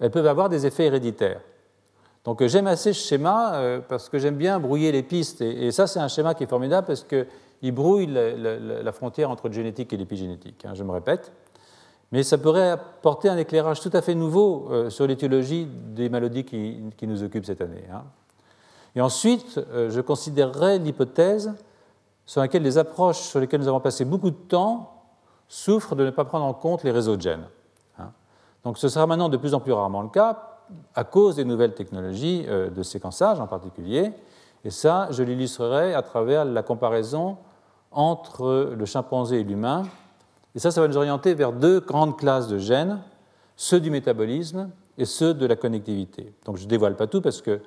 elles 0.00 0.10
peuvent 0.10 0.26
avoir 0.26 0.48
des 0.48 0.66
effets 0.66 0.86
héréditaires. 0.86 1.40
Donc 2.24 2.44
j'aime 2.44 2.66
assez 2.66 2.92
ce 2.92 3.06
schéma 3.06 3.54
euh, 3.54 3.80
parce 3.86 4.08
que 4.08 4.18
j'aime 4.18 4.36
bien 4.36 4.58
brouiller 4.58 4.92
les 4.92 5.02
pistes. 5.02 5.42
Et, 5.42 5.70
ça, 5.72 5.86
c'est 5.86 6.00
un 6.00 6.08
schéma 6.08 6.34
qui 6.34 6.44
est 6.44 6.48
formidable 6.48 6.86
parce 6.86 7.04
qu'il 7.04 7.72
brouille 7.72 8.06
la, 8.06 8.92
frontière 8.92 9.30
entre 9.30 9.48
le 9.48 9.54
génétique 9.54 9.92
et 9.92 9.96
l'épigénétique. 9.96 10.64
Hein, 10.64 10.74
je 10.74 10.82
me 10.82 10.92
répète 10.92 11.32
mais 12.14 12.22
ça 12.22 12.38
pourrait 12.38 12.70
apporter 12.70 13.28
un 13.28 13.36
éclairage 13.36 13.80
tout 13.80 13.90
à 13.92 14.00
fait 14.00 14.14
nouveau 14.14 14.68
euh, 14.70 14.88
sur 14.88 15.04
l'étiologie 15.04 15.66
des 15.66 16.08
maladies 16.08 16.44
qui, 16.44 16.80
nous 17.02 17.24
occupent 17.24 17.44
cette 17.44 17.60
année. 17.60 17.82
Hein. 17.92 18.04
Et 18.94 19.00
ensuite, 19.00 19.58
euh, 19.58 19.90
je 19.90 20.00
considérerais 20.00 20.78
l'hypothèse 20.78 21.52
sur 22.24 22.40
laquelle 22.40 22.62
les 22.62 22.78
approches 22.78 23.18
sur 23.18 23.40
lesquelles 23.40 23.60
nous 23.60 23.66
avons 23.66 23.80
passé 23.80 24.04
beaucoup 24.04 24.30
de 24.30 24.36
temps 24.36 25.02
souffrent 25.48 25.96
de 25.96 26.04
ne 26.04 26.10
pas 26.10 26.24
prendre 26.24 26.44
en 26.44 26.54
compte 26.54 26.84
les 26.84 26.92
réseaux 26.92 27.16
de 27.16 27.22
gènes. 27.22 27.48
Hein. 27.98 28.12
Donc 28.62 28.78
ce 28.78 28.88
sera 28.88 29.08
maintenant 29.08 29.28
de 29.28 29.36
plus 29.36 29.52
en 29.52 29.58
plus 29.58 29.72
rarement 29.72 30.02
le 30.02 30.08
cas, 30.08 30.53
à 30.94 31.04
cause 31.04 31.36
des 31.36 31.44
nouvelles 31.44 31.74
technologies 31.74 32.44
euh, 32.48 32.70
de 32.70 32.82
séquençage 32.82 33.40
en 33.40 33.46
particulier. 33.46 34.12
Et 34.64 34.70
ça, 34.70 35.08
je 35.10 35.22
l'illustrerai 35.22 35.94
à 35.94 36.02
travers 36.02 36.44
la 36.44 36.62
comparaison 36.62 37.36
entre 37.90 38.74
le 38.76 38.84
chimpanzé 38.86 39.40
et 39.40 39.44
l'humain 39.44 39.84
et 40.54 40.60
ça, 40.60 40.70
ça 40.70 40.80
va 40.80 40.88
nous 40.88 40.96
orienter 40.96 41.34
vers 41.34 41.52
deux 41.52 41.80
grandes 41.80 42.16
classes 42.16 42.46
de 42.48 42.58
gènes, 42.58 43.00
ceux 43.56 43.80
du 43.80 43.90
métabolisme 43.90 44.70
et 44.96 45.04
ceux 45.04 45.34
de 45.34 45.46
la 45.46 45.56
connectivité. 45.56 46.32
Donc 46.44 46.56
je 46.58 46.64
ne 46.64 46.68
dévoile 46.68 46.96
pas 46.96 47.08
tout 47.08 47.20
parce 47.20 47.42
que, 47.42 47.50
euh, 47.50 47.60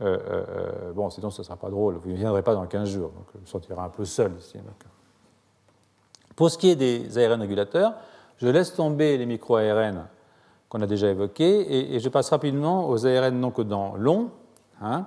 euh, 0.00 0.92
bon, 0.92 1.10
sinon 1.10 1.30
ce 1.30 1.42
ne 1.42 1.44
sera 1.44 1.56
pas 1.56 1.68
drôle, 1.68 1.96
vous 1.96 2.10
ne 2.10 2.16
viendrez 2.16 2.42
pas 2.42 2.54
dans 2.54 2.66
15 2.66 2.88
jours, 2.88 3.10
donc 3.10 3.26
je 3.34 3.40
me 3.40 3.46
sentirai 3.46 3.78
un 3.78 3.90
peu 3.90 4.06
seul 4.06 4.32
ici. 4.38 4.58
Pour 6.34 6.50
ce 6.50 6.56
qui 6.56 6.70
est 6.70 6.76
des 6.76 7.18
ARN 7.18 7.42
régulateurs, 7.42 7.92
je 8.38 8.48
laisse 8.48 8.74
tomber 8.74 9.18
les 9.18 9.26
micro-ARN 9.26 10.06
qu'on 10.70 10.80
a 10.80 10.86
déjà 10.86 11.10
évoqués, 11.10 11.94
et, 11.94 12.00
je 12.00 12.08
passe 12.08 12.30
rapidement 12.30 12.88
aux 12.88 13.06
ARN 13.06 13.38
non 13.38 13.50
codants 13.50 13.94
longs, 13.96 14.30
hein, 14.80 15.06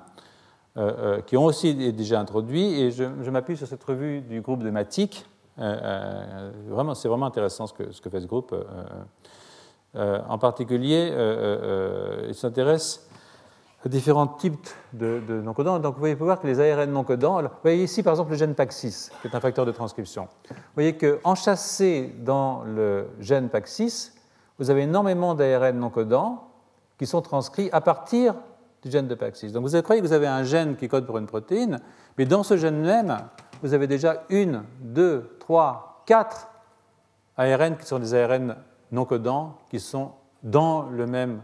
qui 1.25 1.37
ont 1.37 1.45
aussi 1.45 1.73
déjà 1.93 2.19
introduits, 2.19 2.79
et 2.81 2.91
je, 2.91 3.29
m'appuie 3.31 3.57
sur 3.57 3.65
cette 3.67 3.83
revue 3.83 4.21
du 4.21 4.41
groupe 4.41 4.61
de 4.63 4.69
Matic. 4.69 5.25
vraiment, 5.57 6.93
c'est 6.93 7.07
vraiment 7.07 7.25
intéressant 7.25 7.65
ce 7.65 7.73
que, 7.73 8.09
fait 8.09 8.19
ce 8.19 8.27
groupe. 8.27 8.53
en 9.95 10.37
particulier, 10.37 11.11
il 12.27 12.35
s'intéresse 12.35 13.07
différents 13.89 14.27
types 14.27 14.69
de, 14.93 15.41
non-codants. 15.41 15.79
Donc 15.79 15.95
vous 15.95 15.99
voyez, 15.99 16.15
voir 16.15 16.39
que 16.39 16.47
les 16.47 16.59
ARN 16.59 16.91
non-codants, 16.91 17.41
vous 17.41 17.47
voyez 17.61 17.83
ici 17.83 18.03
par 18.03 18.13
exemple 18.13 18.31
le 18.31 18.37
gène 18.37 18.53
PAX6, 18.53 19.11
qui 19.21 19.27
est 19.27 19.35
un 19.35 19.39
facteur 19.39 19.65
de 19.65 19.71
transcription. 19.71 20.27
Vous 20.49 20.55
voyez 20.75 20.95
qu'enchâssé 20.95 22.13
dans 22.19 22.63
le 22.63 23.07
gène 23.19 23.47
PAX6, 23.47 24.12
vous 24.59 24.69
avez 24.69 24.83
énormément 24.83 25.35
d'ARN 25.35 25.77
non-codants 25.77 26.47
qui 26.97 27.07
sont 27.07 27.21
transcrits 27.21 27.69
à 27.71 27.81
partir 27.81 28.35
du 28.81 28.91
gène 28.91 29.07
de 29.07 29.15
PAX6. 29.15 29.51
Donc 29.51 29.65
vous 29.65 29.81
croyez 29.81 30.01
que 30.01 30.07
vous 30.07 30.13
avez 30.13 30.27
un 30.27 30.43
gène 30.43 30.75
qui 30.75 30.87
code 30.87 31.05
pour 31.05 31.17
une 31.17 31.25
protéine, 31.25 31.79
mais 32.17 32.25
dans 32.25 32.43
ce 32.43 32.57
gène 32.57 32.81
même, 32.81 33.17
vous 33.61 33.73
avez 33.73 33.87
déjà 33.87 34.23
une, 34.29 34.63
deux, 34.81 35.37
trois, 35.39 36.03
quatre 36.05 36.49
ARN 37.37 37.77
qui 37.77 37.85
sont 37.85 37.99
des 37.99 38.13
ARN 38.13 38.55
non 38.91 39.05
codants 39.05 39.57
qui 39.69 39.79
sont 39.79 40.11
dans 40.43 40.83
le 40.89 41.07
même 41.07 41.41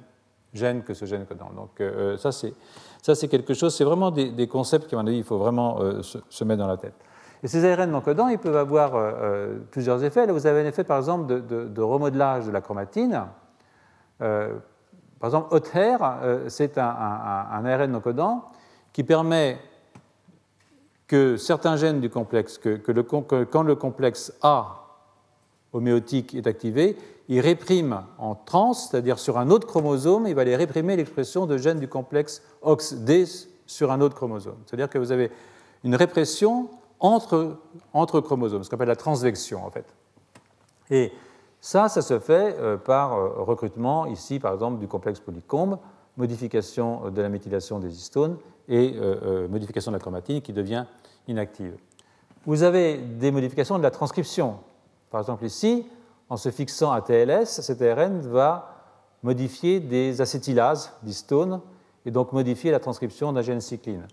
gène 0.53 0.83
que 0.83 0.93
ce 0.93 1.05
gène 1.05 1.25
codant. 1.25 1.51
Donc 1.55 1.79
euh, 1.79 2.17
ça, 2.17 2.31
c'est, 2.31 2.53
ça, 3.01 3.15
c'est 3.15 3.27
quelque 3.27 3.53
chose, 3.53 3.73
c'est 3.75 3.83
vraiment 3.83 4.11
des, 4.11 4.47
concepts 4.47 4.87
qui, 4.87 4.95
mon 4.95 5.07
avis, 5.07 5.17
il 5.17 5.23
faut 5.23 5.37
vraiment 5.37 5.79
euh, 5.81 6.01
se, 6.03 6.43
mettre 6.43 6.59
dans 6.59 6.67
la 6.67 6.77
tête. 6.77 6.93
Et 7.43 7.47
ces 7.47 7.65
ARN 7.65 7.89
non 7.89 8.01
codants, 8.01 8.27
ils 8.27 8.37
peuvent 8.37 8.57
avoir 8.57 8.95
euh, 8.95 9.57
plusieurs 9.71 10.03
effets. 10.03 10.25
Là, 10.25 10.33
vous 10.33 10.45
avez 10.45 10.61
un 10.61 10.65
effet, 10.65 10.83
par 10.83 10.97
exemple, 10.97 11.41
de, 11.41 11.81
remodelage 11.81 12.45
de 12.45 12.51
la 12.51 12.61
chromatine. 12.61 13.23
par 14.17 14.29
exemple, 15.23 15.53
Hothair, 15.55 16.19
c'est 16.47 16.77
un, 16.77 16.85
ARN 17.65 17.91
non 17.91 18.01
codant 18.01 18.49
qui 18.91 19.03
permet 19.03 19.57
que 21.07 21.37
certains 21.37 21.75
gènes 21.75 22.01
du 22.01 22.09
complexe, 22.09 22.57
que, 22.57 22.91
le, 22.91 23.03
que 23.03 23.43
quand 23.43 23.63
le 23.63 23.75
complexe 23.75 24.33
A 24.41 24.79
homéotique 25.73 26.35
est 26.35 26.47
activé, 26.47 26.97
il 27.27 27.39
réprime 27.41 28.01
en 28.17 28.35
trans, 28.35 28.73
c'est-à-dire 28.73 29.19
sur 29.19 29.37
un 29.37 29.49
autre 29.49 29.67
chromosome, 29.67 30.27
il 30.27 30.35
va 30.35 30.41
aller 30.41 30.55
réprimer 30.55 30.95
l'expression 30.95 31.45
de 31.45 31.57
gènes 31.57 31.79
du 31.79 31.87
complexe 31.87 32.41
OXD 32.63 33.11
sur 33.65 33.91
un 33.91 34.01
autre 34.01 34.15
chromosome. 34.15 34.57
C'est-à-dire 34.65 34.89
que 34.89 34.97
vous 34.97 35.11
avez 35.11 35.31
une 35.83 35.95
répression 35.95 36.69
entre, 36.99 38.21
chromosomes, 38.21 38.63
ce 38.63 38.69
qu'on 38.69 38.75
appelle 38.75 38.87
la 38.87 38.95
transvection 38.95 39.65
en 39.65 39.69
fait. 39.69 39.85
Et 40.89 41.11
ça, 41.61 41.89
ça 41.89 42.01
se 42.01 42.19
fait 42.19 42.55
euh, 42.59 42.77
par 42.77 43.13
euh, 43.13 43.29
recrutement, 43.43 44.05
ici 44.05 44.39
par 44.39 44.53
exemple, 44.53 44.79
du 44.79 44.87
complexe 44.87 45.19
polycombe, 45.19 45.77
modification 46.17 47.09
de 47.09 47.21
la 47.21 47.29
méthylation 47.29 47.79
des 47.79 47.95
histones 47.95 48.37
et 48.67 48.95
euh, 48.97 49.47
modification 49.47 49.91
de 49.91 49.95
la 49.95 49.99
chromatine 49.99 50.41
qui 50.41 50.53
devient 50.53 50.85
inactive. 51.27 51.77
Vous 52.45 52.63
avez 52.63 52.97
des 52.97 53.31
modifications 53.31 53.77
de 53.77 53.83
la 53.83 53.91
transcription. 53.91 54.57
Par 55.11 55.21
exemple 55.21 55.45
ici, 55.45 55.85
en 56.29 56.37
se 56.37 56.49
fixant 56.51 56.91
à 56.91 57.01
TLS, 57.01 57.61
cet 57.61 57.81
ARN 57.81 58.21
va 58.21 58.75
modifier 59.23 59.79
des 59.79 60.21
acétylases 60.21 60.93
d'histones 61.03 61.61
et 62.05 62.11
donc 62.11 62.31
modifier 62.31 62.71
la 62.71 62.79
transcription 62.79 63.33
d'un 63.33 63.41
gène 63.41 63.61
cycline. 63.61 64.07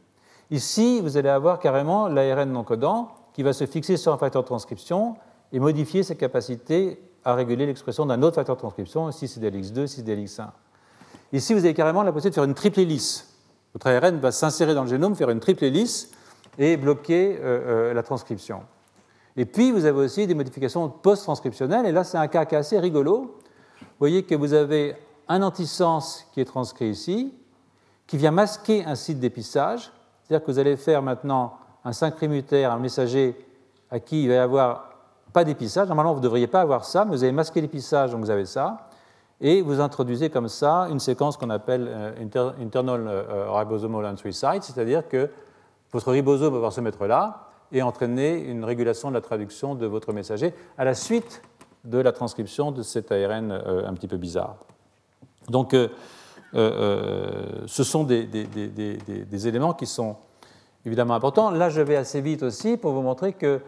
Ici, 0.51 1.01
vous 1.01 1.17
allez 1.17 1.29
avoir 1.29 1.59
carrément 1.59 2.09
l'ARN 2.09 2.51
non 2.51 2.63
codant 2.63 3.09
qui 3.33 3.43
va 3.43 3.53
se 3.53 3.67
fixer 3.67 3.97
sur 3.97 4.13
un 4.13 4.19
facteur 4.19 4.43
de 4.43 4.47
transcription 4.47 5.17
et 5.53 5.59
modifier 5.59 6.03
ses 6.03 6.17
capacités 6.17 7.01
à 7.25 7.35
réguler 7.35 7.67
l'expression 7.67 8.07
d'un 8.07 8.23
autre 8.23 8.37
facteur 8.37 8.55
de 8.55 8.61
transcription, 8.61 9.09
ici 9.09 9.27
c'est 9.27 9.41
DLX2, 9.41 9.85
ici 9.85 9.97
c'est 9.97 10.07
DLX1. 10.07 10.49
Ici, 11.33 11.55
vous 11.55 11.65
avez 11.65 11.75
carrément 11.75 12.05
la 12.05 12.13
possibilité 12.13 12.31
de 12.31 12.35
faire 12.37 12.49
une 12.49 12.55
triple 12.55 12.81
hélice. 12.81 13.35
Votre 13.75 13.89
ARN 13.89 14.19
va 14.21 14.31
s'insérer 14.31 14.75
dans 14.75 14.85
le 14.85 14.89
génome, 14.89 15.17
faire 15.17 15.31
une 15.31 15.41
triple 15.41 15.65
hélice 15.65 16.11
et 16.57 16.77
bloquer 16.77 17.37
euh, 17.37 17.91
euh, 17.91 17.95
la 17.95 18.03
transcription. 18.05 18.63
Et 19.37 19.45
puis, 19.45 19.73
vous 19.73 19.85
avez 19.85 19.99
aussi 19.99 20.27
des 20.27 20.35
modifications 20.35 20.89
post-transcriptionnelles, 20.89 21.85
et 21.85 21.93
là, 21.93 22.05
c'est 22.05 22.17
un 22.17 22.29
cas 22.29 22.47
assez 22.53 22.79
rigolo. 22.79 23.39
Vous 23.81 23.87
voyez 23.99 24.23
que 24.23 24.35
vous 24.35 24.55
avez 24.55 24.95
un 25.29 25.43
antisens 25.43 26.25
qui 26.33 26.41
est 26.41 26.45
transcrit 26.45 26.89
ici, 26.89 27.35
qui 28.07 28.17
vient 28.17 28.31
masquer 28.31 28.85
un 28.85 28.95
site 28.95 29.19
d'épissage, 29.19 29.93
c'est-à-dire 30.27 30.45
que 30.45 30.51
vous 30.51 30.59
allez 30.59 30.77
faire 30.77 31.03
maintenant 31.03 31.53
un 31.85 31.93
5' 31.93 32.21
mutaire, 32.23 32.73
un 32.73 32.81
messager 32.81 33.37
à 33.93 34.01
qui 34.01 34.25
il 34.25 34.29
va 34.29 34.35
y 34.35 34.39
avoir 34.39 34.91
pas 35.33 35.45
d'épissage. 35.45 35.87
Normalement, 35.87 36.15
vous 36.15 36.19
ne 36.19 36.25
devriez 36.25 36.49
pas 36.49 36.63
avoir 36.63 36.85
ça, 36.85 37.05
mais 37.05 37.13
vous 37.13 37.23
avez 37.23 37.33
masqué 37.33 37.61
l'épissage, 37.61 38.11
donc 38.11 38.23
vous 38.23 38.31
avez 38.31 38.45
ça. 38.45 38.89
Et 39.41 39.63
vous 39.63 39.81
introduisez 39.81 40.29
comme 40.29 40.49
ça 40.49 40.89
une 40.91 40.99
séquence 40.99 41.37
qu'on 41.37 41.51
appelle 41.51 41.87
euh, 41.89 42.55
internal 42.61 43.07
euh, 43.07 43.53
ribosomal 43.53 44.05
entry 44.05 44.33
site, 44.33 44.65
c'est-à-dire 44.65 45.07
que 45.07 45.31
votre 45.93 46.11
ribosome 46.11 46.49
va 46.49 46.57
pouvoir 46.57 46.73
se 46.73 46.81
mettre 46.81 47.07
là, 47.07 47.47
et 47.71 47.83
entraîner 47.83 48.37
une 48.37 48.65
régulation 48.65 49.11
de 49.11 49.15
la 49.15 49.21
traduction 49.21 49.77
de 49.77 49.87
votre 49.87 50.13
messager 50.13 50.55
à 50.77 50.85
la 50.85 50.95
suite 50.95 51.41
de 51.85 51.99
la 51.99 52.11
transcription 52.11 52.73
de 52.73 52.83
cet 52.83 53.13
ARN 53.13 53.53
euh, 53.53 53.87
un 53.87 53.95
petit 53.95 54.09
peu 54.09 54.17
bizarre. 54.17 54.57
Donc, 55.49 55.73
ce 56.57 57.85
sont 57.85 58.05
des, 58.05 59.49
éléments 59.49 59.75
qui 59.75 59.87
sont 59.87 60.17
évidemment 60.85 61.15
importants. 61.15 61.51
Là, 61.51 61.69
je 61.69 61.83
vais 61.83 61.97
assez 61.97 62.21
vite 62.21 62.43
aussi 62.43 62.77
pour 62.77 62.93
vous 62.93 63.03
montrer 63.03 63.35
que 63.35 63.61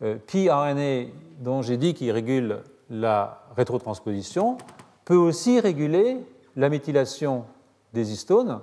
pRNA, 0.00 1.10
dont 1.40 1.62
j'ai 1.62 1.76
dit 1.76 1.94
qu'il 1.94 2.10
régule 2.12 2.62
la 2.88 3.42
rétrotransposition, 3.56 4.58
peut 5.04 5.16
aussi 5.16 5.60
réguler 5.60 6.18
la 6.56 6.68
méthylation 6.68 7.44
des 7.92 8.12
histones 8.12 8.60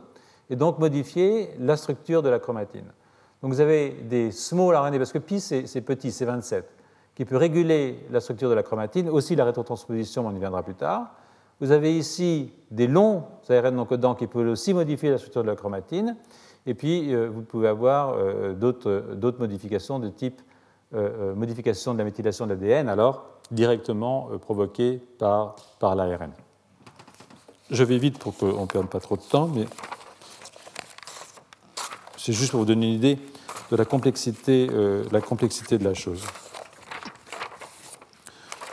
et 0.49 0.55
donc 0.55 0.79
modifier 0.79 1.49
la 1.59 1.77
structure 1.77 2.21
de 2.21 2.29
la 2.29 2.39
chromatine. 2.39 2.86
Donc 3.41 3.51
vous 3.51 3.59
avez 3.59 3.89
des 3.89 4.31
small 4.31 4.75
RNA, 4.75 4.97
parce 4.97 5.11
que 5.11 5.17
pi 5.17 5.39
c'est 5.39 5.81
petit, 5.81 6.11
c'est 6.11 6.25
27, 6.25 6.65
qui 7.15 7.25
peut 7.25 7.38
réguler 7.38 8.05
la 8.09 8.21
structure 8.21 8.49
de 8.49 8.55
la 8.55 8.63
chromatine, 8.63 9.09
aussi 9.09 9.36
la 9.36 9.45
rétrotransposition, 9.45 10.25
on 10.25 10.36
y 10.36 10.39
viendra 10.39 10.63
plus 10.63 10.75
tard. 10.75 11.11
Vous 11.59 11.71
avez 11.71 11.97
ici 11.97 12.51
des 12.71 12.87
longs 12.87 13.23
ARN 13.49 13.75
non 13.75 13.85
codants 13.85 14.15
qui 14.15 14.27
peuvent 14.27 14.47
aussi 14.49 14.73
modifier 14.73 15.11
la 15.11 15.17
structure 15.17 15.43
de 15.43 15.47
la 15.47 15.55
chromatine. 15.55 16.17
Et 16.65 16.73
puis, 16.73 17.13
euh, 17.13 17.29
vous 17.29 17.41
pouvez 17.41 17.67
avoir 17.67 18.15
euh, 18.17 18.53
d'autres 18.53 19.39
modifications 19.39 19.99
de 19.99 20.09
type 20.09 20.41
euh, 20.93 21.33
modification 21.33 21.93
de 21.93 21.99
la 21.99 22.03
méthylation 22.03 22.45
de 22.45 22.53
l'ADN, 22.53 22.87
alors 22.87 23.25
directement 23.49 24.29
provoquées 24.39 25.01
par, 25.17 25.55
par 25.79 25.95
l'ARN. 25.95 26.31
Je 27.71 27.83
vais 27.83 27.97
vite 27.97 28.19
pour 28.19 28.37
qu'on 28.37 28.61
ne 28.61 28.65
perde 28.67 28.87
pas 28.87 28.99
trop 28.99 29.17
de 29.17 29.21
temps, 29.21 29.47
mais 29.47 29.65
c'est 32.17 32.31
juste 32.31 32.51
pour 32.51 32.61
vous 32.61 32.65
donner 32.65 32.87
une 32.87 32.93
idée 32.93 33.15
de 33.71 33.75
euh, 33.75 35.03
la 35.11 35.19
complexité 35.21 35.77
de 35.77 35.84
la 35.84 35.93
chose. 35.93 36.23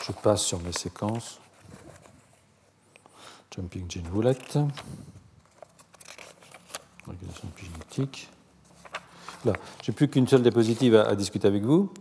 Je 0.06 0.12
passe 0.12 0.42
sur 0.42 0.60
mes 0.60 0.72
séquences. 0.72 1.39
Jumping 3.60 3.90
gene 3.90 4.08
roulette. 4.10 4.58
Épigénétique. 7.44 8.30
Là, 9.44 9.52
j'ai 9.82 9.92
plus 9.92 10.08
qu'une 10.08 10.26
seule 10.26 10.40
diapositive 10.40 10.96
à, 10.96 11.14
discuter 11.14 11.46
avec 11.46 11.62
vous, 11.62 11.92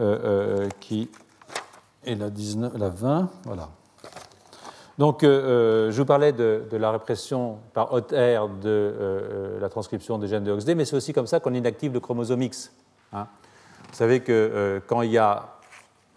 euh, 0.00 0.64
euh, 0.64 0.68
qui 0.80 1.08
est 2.04 2.16
la, 2.16 2.30
19, 2.30 2.72
la 2.76 2.88
20. 2.88 3.30
Voilà. 3.44 3.68
Donc, 4.98 5.22
euh, 5.22 5.92
je 5.92 5.96
vous 5.98 6.04
parlais 6.04 6.32
de, 6.32 6.66
la 6.72 6.90
répression 6.90 7.58
par 7.74 7.92
hot 7.92 8.12
air 8.12 8.48
de 8.48 9.58
la 9.60 9.68
transcription 9.68 10.18
des 10.18 10.26
gènes 10.26 10.44
de 10.44 10.50
OXD, 10.50 10.70
mais 10.70 10.84
c'est 10.84 10.96
aussi 10.96 11.12
comme 11.12 11.28
ça 11.28 11.38
qu'on 11.38 11.54
inactive 11.54 11.92
le 11.92 12.00
chromosome 12.00 12.42
X. 12.42 12.72
Hein. 13.12 13.28
Vous 13.88 13.94
savez 13.94 14.20
que 14.20 14.82
quand 14.88 15.02
il 15.02 15.12
y 15.12 15.18
a 15.18 15.58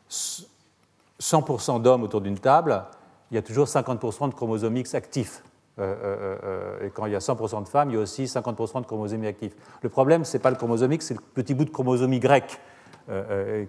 100% 0.09 1.83
d'hommes 1.83 2.01
autour 2.01 2.21
d'une 2.21 2.39
table, 2.39 2.83
il 3.31 3.35
y 3.35 3.37
a 3.37 3.41
toujours 3.41 3.67
50% 3.67 4.29
de 4.29 4.33
chromosomes 4.33 4.77
X 4.77 4.95
actifs. 4.95 5.43
et 5.79 6.89
quand 6.93 7.05
il 7.05 7.11
y 7.11 7.15
a 7.15 7.19
100% 7.19 7.63
de 7.63 7.67
femmes, 7.67 7.89
il 7.89 7.95
y 7.95 7.97
a 7.97 8.01
aussi 8.01 8.23
50% 8.23 8.81
de 8.81 8.85
chromosomes 8.85 9.25
actifs. 9.25 9.55
Le 9.81 9.89
problème, 9.89 10.25
ce 10.25 10.37
n'est 10.37 10.41
pas 10.41 10.49
le 10.49 10.55
chromosome 10.55 10.93
X, 10.93 11.07
c'est 11.07 11.13
le 11.13 11.21
petit 11.33 11.53
bout 11.53 11.65
de 11.65 11.69
chromosome 11.69 12.13
Y 12.13 12.59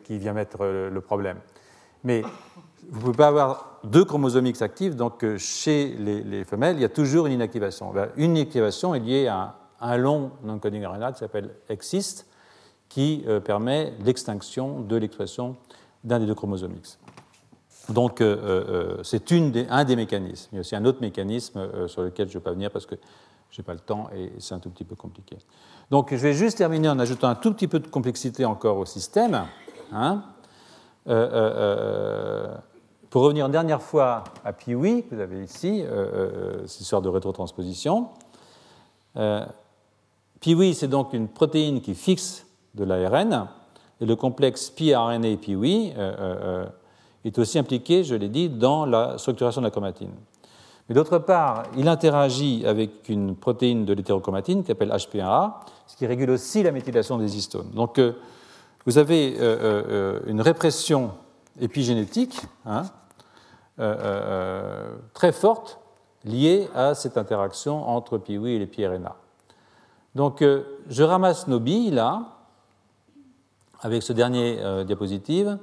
qui 0.04 0.18
vient 0.18 0.32
mettre 0.32 0.64
le 0.64 1.00
problème. 1.00 1.38
Mais 2.04 2.22
vous 2.90 2.98
ne 2.98 3.04
pouvez 3.04 3.16
pas 3.16 3.28
avoir 3.28 3.80
deux 3.84 4.04
chromosomes 4.04 4.46
X 4.46 4.62
actifs, 4.62 4.96
donc 4.96 5.22
euh, 5.24 5.36
chez 5.38 5.88
les, 5.98 6.44
femelles, 6.44 6.76
il 6.76 6.82
y 6.82 6.84
a 6.84 6.88
toujours 6.88 7.26
une 7.26 7.32
inactivation. 7.32 7.92
Ben, 7.92 8.08
une 8.16 8.36
inactivation 8.36 8.94
est 8.94 9.00
liée 9.00 9.26
à 9.26 9.56
un, 9.80 9.96
long 9.96 10.32
non-coding 10.42 10.84
RNA 10.84 11.12
qui 11.12 11.18
s'appelle 11.18 11.54
exist, 11.68 12.26
qui 12.88 13.24
euh, 13.26 13.40
permet 13.40 13.92
l'extinction 14.04 14.80
de 14.80 14.96
l'expression 14.96 15.56
d'un 16.04 16.18
des 16.20 16.26
deux 16.26 16.34
chromosomes 16.34 16.76
X. 16.76 16.98
Donc, 17.88 18.20
euh, 18.20 18.98
c'est 19.02 19.32
un 19.32 19.84
des 19.84 19.96
mécanismes. 19.96 20.48
Il 20.52 20.56
y 20.56 20.58
a 20.58 20.60
aussi 20.60 20.76
un 20.76 20.84
autre 20.84 21.00
mécanisme 21.00 21.88
sur 21.88 22.02
lequel 22.02 22.28
je 22.28 22.34
ne 22.34 22.38
vais 22.38 22.44
pas 22.44 22.52
venir 22.52 22.70
parce 22.70 22.86
que 22.86 22.96
je 23.50 23.60
n'ai 23.60 23.64
pas 23.64 23.72
le 23.72 23.80
temps 23.80 24.10
et 24.14 24.32
c'est 24.38 24.54
un 24.54 24.58
tout 24.58 24.70
petit 24.70 24.84
peu 24.84 24.94
compliqué. 24.94 25.38
Donc, 25.90 26.10
je 26.10 26.16
vais 26.16 26.34
juste 26.34 26.58
terminer 26.58 26.88
en 26.88 26.98
ajoutant 26.98 27.28
un 27.28 27.34
tout 27.34 27.52
petit 27.52 27.66
peu 27.66 27.78
de 27.78 27.86
complexité 27.86 28.44
encore 28.44 28.76
au 28.76 28.84
système. 28.84 29.46
Hein 29.92 30.22
pour 33.08 33.22
revenir 33.22 33.46
une 33.46 33.52
dernière 33.52 33.80
fois 33.80 34.24
à 34.44 34.52
Piwi, 34.52 35.04
que 35.04 35.14
vous 35.14 35.20
avez 35.22 35.42
ici, 35.42 35.82
cette 36.66 36.82
histoire 36.82 37.00
de 37.00 37.08
rétrotransposition. 37.08 38.08
Piwi, 40.40 40.74
c'est 40.74 40.88
donc 40.88 41.14
une 41.14 41.28
protéine 41.28 41.80
qui 41.80 41.94
fixe 41.94 42.44
de 42.74 42.84
l'ARN, 42.84 43.48
et 44.00 44.06
le 44.06 44.16
complexe 44.16 44.70
pi-RNA 44.70 45.36
Est 47.24 47.38
aussi 47.38 47.58
impliqué, 47.58 48.04
je 48.04 48.14
l'ai 48.14 48.28
dit, 48.28 48.48
dans 48.48 48.86
la 48.86 49.18
structuration 49.18 49.60
de 49.60 49.66
la 49.66 49.70
chromatine. 49.70 50.12
Mais 50.88 50.94
d'autre 50.94 51.18
part, 51.18 51.64
il 51.76 51.86
interagit 51.86 52.64
avec 52.66 53.08
une 53.08 53.36
protéine 53.36 53.84
de 53.84 53.92
l'hétérochromatine 53.92 54.62
qui 54.62 54.68
s'appelle 54.68 54.90
HP1A, 54.90 55.52
ce 55.86 55.96
qui 55.96 56.06
régule 56.06 56.30
aussi 56.30 56.62
la 56.62 56.72
méthylation 56.72 57.18
des 57.18 57.36
histones. 57.36 57.70
Donc, 57.74 57.98
euh, 57.98 58.12
vous 58.86 58.96
avez 58.96 59.36
euh, 59.38 59.40
euh, 59.40 60.20
une 60.26 60.40
répression 60.40 61.10
épigénétique 61.60 62.40
hein, 62.64 62.84
très 65.14 65.32
forte 65.32 65.78
liée 66.24 66.68
à 66.74 66.94
cette 66.94 67.18
interaction 67.18 67.86
entre 67.88 68.18
PIWI 68.18 68.54
et 68.54 68.58
les 68.58 68.66
PRNA. 68.66 69.14
Donc, 70.14 70.42
je 70.88 71.02
ramasse 71.02 71.46
nos 71.46 71.60
billes 71.60 71.90
là, 71.90 72.38
avec 73.82 74.02
ce 74.02 74.12
dernier 74.12 74.84
diapositive, 74.84 75.58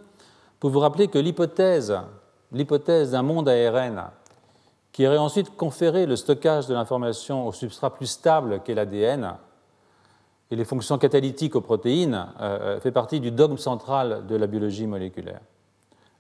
pour 0.60 0.70
vous 0.70 0.80
rappeler 0.80 1.08
que 1.08 1.20
l'hypothèse, 1.20 1.98
l'hypothèse 2.52 3.12
d'un 3.12 3.22
monde 3.22 3.50
ARN 3.50 4.10
qui 4.92 5.06
aurait 5.06 5.18
ensuite 5.18 5.58
conféré 5.58 6.06
le 6.06 6.16
stockage 6.16 6.68
de 6.68 6.74
l'information 6.74 7.48
au 7.48 7.52
substrat 7.52 7.94
plus 7.94 8.06
stable 8.06 8.62
qu'est 8.64 8.76
l'ADN 8.76 9.36
et 10.52 10.56
les 10.56 10.64
fonctions 10.64 10.98
catalytiques 10.98 11.56
aux 11.56 11.62
protéines, 11.62 12.28
euh, 12.40 12.78
euh, 12.78 12.80
fait 12.80 12.94
partie 12.94 13.20
du 13.20 13.32
dogme 13.32 13.58
central 13.58 14.26
de 14.26 14.36
la 14.38 14.48
biologie 14.48 14.88
moléculaire. 14.88 15.42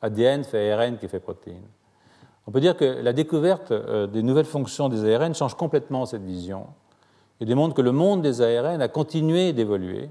ADN 0.01 0.43
fait 0.43 0.71
ARN 0.71 0.97
qui 0.97 1.07
fait 1.07 1.21
protéine. 1.21 1.63
On 2.47 2.51
peut 2.51 2.59
dire 2.59 2.75
que 2.75 2.83
la 2.83 3.13
découverte 3.13 3.71
euh, 3.71 4.07
des 4.07 4.23
nouvelles 4.23 4.43
fonctions 4.43 4.89
des 4.89 5.13
ARN 5.13 5.33
change 5.33 5.55
complètement 5.55 6.05
cette 6.05 6.23
vision 6.23 6.67
et 7.39 7.45
démontre 7.45 7.75
que 7.75 7.81
le 7.81 7.91
monde 7.91 8.21
des 8.21 8.41
ARN 8.41 8.81
a 8.81 8.87
continué 8.87 9.53
d'évoluer. 9.53 10.09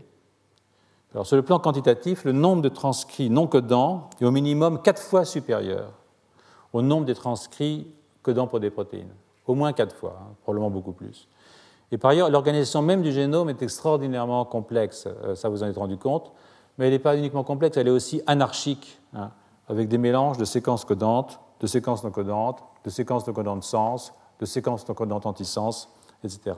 Alors, 1.14 1.26
sur 1.26 1.36
le 1.36 1.42
plan 1.42 1.58
quantitatif, 1.58 2.24
le 2.24 2.32
nombre 2.32 2.60
de 2.60 2.68
transcrits 2.68 3.30
non 3.30 3.46
codants 3.46 4.10
est 4.20 4.24
au 4.24 4.30
minimum 4.30 4.82
quatre 4.82 5.00
fois 5.00 5.24
supérieur 5.24 5.92
au 6.72 6.82
nombre 6.82 7.06
des 7.06 7.14
transcrits 7.14 7.86
dans 8.32 8.46
pour 8.46 8.60
des 8.60 8.70
protéines. 8.70 9.12
Au 9.46 9.54
moins 9.54 9.72
quatre 9.72 9.94
fois, 9.94 10.18
hein, 10.20 10.34
probablement 10.42 10.70
beaucoup 10.70 10.92
plus. 10.92 11.28
Et 11.92 11.98
par 11.98 12.12
ailleurs, 12.12 12.30
l'organisation 12.30 12.80
même 12.80 13.02
du 13.02 13.12
génome 13.12 13.50
est 13.50 13.62
extraordinairement 13.62 14.44
complexe, 14.44 15.06
euh, 15.06 15.34
ça 15.34 15.48
vous 15.48 15.62
en 15.62 15.66
êtes 15.66 15.76
rendu 15.76 15.98
compte, 15.98 16.32
mais 16.78 16.86
elle 16.86 16.92
n'est 16.92 16.98
pas 16.98 17.16
uniquement 17.16 17.44
complexe, 17.44 17.76
elle 17.76 17.88
est 17.88 17.92
aussi 17.92 18.22
anarchique, 18.26 19.00
hein, 19.12 19.30
avec 19.68 19.88
des 19.88 19.98
mélanges 19.98 20.38
de 20.38 20.44
séquences 20.44 20.84
codantes, 20.84 21.38
de 21.60 21.66
séquences 21.66 22.02
non 22.02 22.10
codantes, 22.10 22.64
de 22.84 22.90
séquences 22.90 23.26
non 23.26 23.34
codantes 23.34 23.62
sens, 23.62 24.14
de 24.40 24.46
séquences 24.46 24.88
non 24.88 24.94
codantes 24.94 25.26
antisens, 25.26 25.88
etc. 26.24 26.56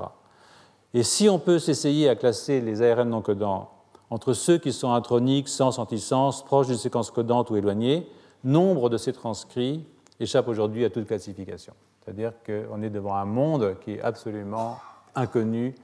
Et 0.95 1.03
si 1.03 1.28
on 1.28 1.39
peut 1.39 1.59
s'essayer 1.59 2.09
à 2.09 2.15
classer 2.15 2.61
les 2.61 2.81
ARN 2.81 3.09
non 3.09 3.20
codants 3.20 3.70
entre 4.11 4.33
ceux 4.33 4.59
qui 4.59 4.73
sont 4.73 4.93
introniques, 4.93 5.49
sens, 5.49 5.78
antisens, 5.78 6.43
proches 6.45 6.69
d'une 6.69 6.77
séquence 6.77 7.11
codante 7.11 7.51
ou 7.51 7.57
éloignés, 7.57 8.09
nombre 8.45 8.89
de 8.89 8.97
ces 8.97 9.12
transcrits 9.12 9.85
échappe 10.20 10.49
aujourd'hui 10.49 10.85
à 10.85 10.91
toute 10.91 11.07
classification. 11.07 11.74
C'est-à-dire 12.01 12.33
qu'on 12.45 12.83
est 12.83 12.91
devant 12.91 13.16
un 13.16 13.24
monde 13.24 13.77
qui 13.81 13.93
est 13.93 14.01
absolument 14.01 14.78
inconnu 15.15 15.74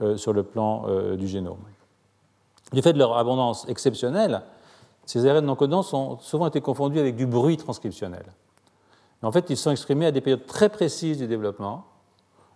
euh, 0.00 0.16
sur 0.16 0.32
le 0.32 0.42
plan 0.42 0.84
euh, 0.88 1.16
du 1.16 1.28
génome. 1.28 1.58
Du 2.72 2.82
fait 2.82 2.92
de 2.92 2.98
leur 2.98 3.16
abondance 3.16 3.68
exceptionnelle, 3.68 4.42
ces 5.04 5.26
ARN 5.26 5.44
non 5.44 5.56
codants 5.56 5.84
ont 5.92 6.18
souvent 6.18 6.46
été 6.46 6.60
confondus 6.60 6.98
avec 6.98 7.16
du 7.16 7.26
bruit 7.26 7.56
transcriptionnel. 7.56 8.24
En 9.22 9.32
fait, 9.32 9.50
ils 9.50 9.56
sont 9.56 9.70
exprimés 9.70 10.06
à 10.06 10.12
des 10.12 10.20
périodes 10.20 10.46
très 10.46 10.68
précises 10.68 11.18
du 11.18 11.26
développement 11.26 11.84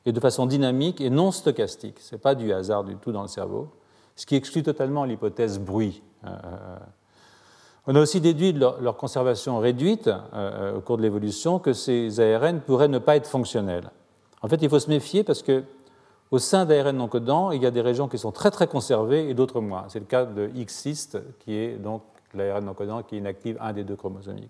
et 0.07 0.12
de 0.12 0.20
façon 0.20 0.47
dynamique 0.47 1.01
et 1.01 1.11
non 1.11 1.31
stochastique. 1.31 1.99
Ce 2.01 2.15
n'est 2.15 2.20
pas 2.20 2.35
du 2.35 2.53
hasard 2.53 2.85
du 2.85 2.97
tout 2.97 3.12
dans 3.12 3.23
le 3.23 3.28
cerveau, 3.28 3.69
ce 4.16 4.27
qui 4.27 4.36
exclut 4.36 4.62
totalement 4.62 5.05
l'hypothèse 5.05 5.59
bruit. 5.59 6.03
Euh, 6.24 6.31
on 7.86 7.95
a 7.95 8.01
aussi 8.01 8.20
déduit 8.20 8.55
de 8.55 8.61
leur, 8.61 8.97
conservation 8.97 9.59
réduite 9.59 10.09
euh, 10.09 10.20
euh, 10.35 10.77
au 10.77 10.81
cours 10.81 10.97
de 10.97 11.03
l'évolution 11.03 11.59
que 11.59 11.74
ces 11.74 12.19
ARN 12.19 12.61
pourraient 12.61 12.89
ne 12.89 12.99
pas 12.99 13.16
être 13.16 13.27
fonctionnels. 13.27 13.91
En 14.41 14.49
fait, 14.49 14.62
il 14.62 14.70
faut 14.70 14.78
se 14.78 14.89
méfier 14.89 15.23
parce 15.23 15.43
que 15.43 15.65
au 16.31 16.39
sein 16.39 16.65
d'ARN 16.65 16.97
non 16.97 17.09
codants, 17.09 17.51
il 17.51 17.62
y 17.62 17.66
a 17.66 17.70
des 17.70 17.82
régions 17.82 18.09
qui 18.09 18.16
sont 18.16 18.32
très 18.32 18.51
très 18.51 18.66
conservées 18.66 19.28
et 19.28 19.35
d'autres 19.35 19.61
moins. 19.61 19.85
C'est 19.89 19.99
le 19.99 20.07
cas 20.07 20.24
de 20.24 20.51
X-cyst, 20.55 21.19
qui 21.41 21.55
est 21.55 21.77
donc 21.77 22.03
l'ARN 22.32 22.65
non 22.65 22.74
codant 22.74 23.03
qui 23.03 23.19
inactive 23.19 23.59
un 23.61 23.73
des 23.73 23.85
deux 23.85 23.97
chromosomes 23.97 24.39
X. 24.39 24.49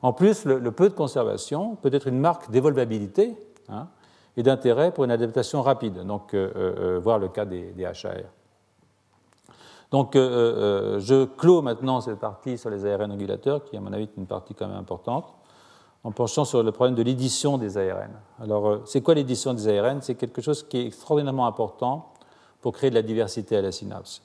En 0.00 0.12
plus, 0.12 0.44
le, 0.44 0.70
peu 0.70 0.88
de 0.88 0.94
conservation 0.94 1.76
peut 1.76 1.90
être 1.92 2.06
une 2.06 2.18
marque 2.18 2.50
d'évolvabilité 2.50 3.36
hein, 3.68 3.88
et 4.36 4.42
d'intérêt 4.42 4.92
pour 4.92 5.04
une 5.04 5.10
adaptation 5.10 5.62
rapide, 5.62 6.04
donc 6.06 6.34
euh, 6.34 7.00
voir 7.02 7.18
le 7.18 7.28
cas 7.28 7.44
des, 7.44 7.72
des 7.72 7.84
HAR. 7.84 8.14
Donc, 9.94 10.16
euh, 10.16 10.96
euh, 10.96 10.98
je 10.98 11.24
clôt 11.24 11.62
maintenant 11.62 12.00
cette 12.00 12.18
partie 12.18 12.58
sur 12.58 12.68
les 12.68 12.84
ARN 12.84 13.12
régulateurs, 13.12 13.62
qui, 13.62 13.76
à 13.76 13.80
mon 13.80 13.92
avis, 13.92 14.02
est 14.02 14.16
une 14.16 14.26
partie 14.26 14.52
quand 14.52 14.66
même 14.66 14.76
importante, 14.76 15.32
en 16.02 16.10
penchant 16.10 16.44
sur 16.44 16.64
le 16.64 16.72
problème 16.72 16.96
de 16.96 17.02
l'édition 17.04 17.58
des 17.58 17.78
ARN. 17.78 18.10
Alors, 18.42 18.66
euh, 18.66 18.82
c'est 18.86 19.02
quoi 19.02 19.14
l'édition 19.14 19.54
des 19.54 19.68
ARN 19.68 20.02
C'est 20.02 20.16
quelque 20.16 20.42
chose 20.42 20.64
qui 20.64 20.78
est 20.78 20.86
extraordinairement 20.86 21.46
important 21.46 22.12
pour 22.60 22.72
créer 22.72 22.90
de 22.90 22.96
la 22.96 23.02
diversité 23.02 23.56
à 23.56 23.62
la 23.62 23.70
synapse. 23.70 24.20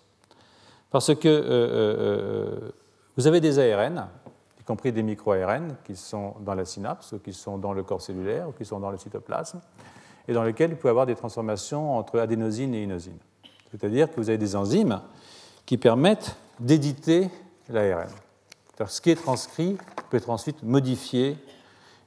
Parce 0.90 1.14
que 1.14 2.74
vous 3.16 3.28
avez 3.28 3.40
des 3.40 3.60
ARN, 3.60 4.08
y 4.60 4.64
compris 4.64 4.92
des 4.92 5.04
micro-ARN, 5.04 5.76
qui 5.86 5.96
sont 5.96 6.34
dans 6.40 6.56
la 6.56 6.66
synapse, 6.66 7.12
ou 7.12 7.20
qui 7.20 7.32
sont 7.32 7.60
dans 7.60 7.74
le 7.74 7.84
corps 7.84 8.02
cellulaire, 8.02 8.50
ou 8.50 8.54
qui 8.54 8.66
sont 8.66 8.80
dans 8.80 8.90
le 8.90 8.98
cytoplasme, 8.98 9.62
et 10.28 10.34
dans 10.34 10.42
lesquels 10.42 10.76
peut 10.80 10.88
y 10.88 10.90
avoir 10.90 11.06
des 11.06 11.16
transformations 11.16 11.96
entre 11.96 12.18
adénosine 12.18 12.74
et 12.74 12.82
inosine. 12.82 13.20
C'est-à-dire 13.70 14.10
que 14.10 14.16
vous 14.16 14.30
avez 14.30 14.40
des 14.40 14.56
enzymes 14.56 15.00
qui 15.70 15.78
permettent 15.78 16.36
d'éditer 16.60 17.30
l'ARN. 17.70 18.10
Ce 18.88 19.00
qui 19.00 19.12
est 19.12 19.16
transcrit 19.16 19.78
peut 20.10 20.18
être 20.18 20.32
ensuite 20.32 20.64
modifié. 20.64 21.38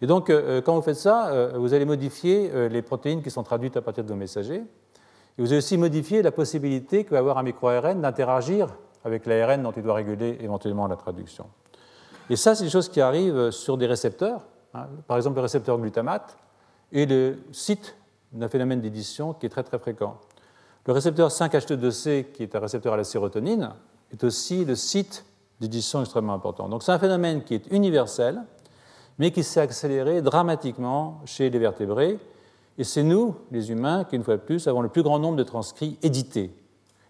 Et 0.01 0.07
donc, 0.09 0.31
euh, 0.31 0.61
quand 0.61 0.75
vous 0.75 0.83
faites 0.83 0.97
ça, 0.97 1.29
euh, 1.29 1.53
vous 1.55 1.73
allez 1.73 1.85
modifier 1.85 2.51
euh, 2.53 2.69
les 2.69 2.83
protéines 2.83 3.23
qui 3.23 3.31
sont 3.31 3.45
traduites 3.45 3.77
à 3.77 3.81
partir 3.81 4.03
de 4.03 4.09
vos 4.09 4.17
messagers. 4.17 4.65
Et 4.65 5.39
vous 5.39 5.47
allez 5.47 5.59
aussi 5.59 5.79
modifier 5.79 6.23
la 6.23 6.33
possibilité 6.33 7.05
que 7.05 7.11
va 7.11 7.19
avoir 7.19 7.39
un 7.39 7.45
micro-ARN 7.45 8.01
d'interagir 8.01 8.67
avec 9.05 9.27
l'ARN 9.27 9.63
dont 9.63 9.71
il 9.71 9.85
doit 9.85 9.95
réguler 9.95 10.39
éventuellement 10.41 10.89
la 10.89 10.97
traduction. 10.97 11.47
Et 12.31 12.35
ça, 12.35 12.57
c'est 12.57 12.65
des 12.65 12.71
choses 12.71 12.89
qui 12.89 13.01
arrivent 13.01 13.53
sur 13.53 13.79
des 13.79 13.87
récepteurs, 13.87 14.41
hein. 14.75 14.89
par 15.07 15.19
exemple 15.19 15.37
le 15.37 15.43
récepteur 15.43 15.79
glutamate, 15.79 16.37
et 16.91 17.07
le 17.07 17.39
site 17.53 17.95
d'un 18.33 18.49
phénomène 18.49 18.81
d'édition 18.81 19.35
qui 19.35 19.47
est 19.47 19.51
très 19.51 19.63
très 19.63 19.79
fréquent. 19.79 20.19
Le 20.87 20.93
récepteur 20.93 21.29
5H2C, 21.29 22.33
qui 22.33 22.43
est 22.43 22.57
un 22.57 22.61
récepteur 22.61 22.95
à 22.95 22.97
la 22.97 23.05
sérotonine, 23.05 23.71
est 24.11 24.25
aussi 24.25 24.65
le 24.65 24.75
site 24.75 25.25
d'édition 25.61 26.01
extrêmement 26.01 26.35
important. 26.35 26.69
Donc 26.69 26.83
c'est 26.83 26.91
un 26.91 26.99
phénomène 26.99 27.45
qui 27.45 27.55
est 27.55 27.71
universel, 27.71 28.43
mais 29.19 29.31
qui 29.31 29.45
s'est 29.45 29.61
accéléré 29.61 30.23
dramatiquement 30.23 31.21
chez 31.25 31.51
les 31.51 31.59
vertébrés. 31.59 32.19
Et 32.79 32.85
c'est 32.85 33.05
nous, 33.05 33.37
les 33.53 33.71
humains, 33.71 34.05
qui, 34.05 34.17
une 34.17 34.25
fois 34.25 34.37
de 34.37 34.43
plus, 34.43 34.67
avons 34.67 34.83
le 34.83 34.89
plus 34.89 35.03
grand 35.03 35.21
nombre 35.21 35.37
de 35.37 35.43
transcrits 35.45 35.99
édités, 36.03 36.53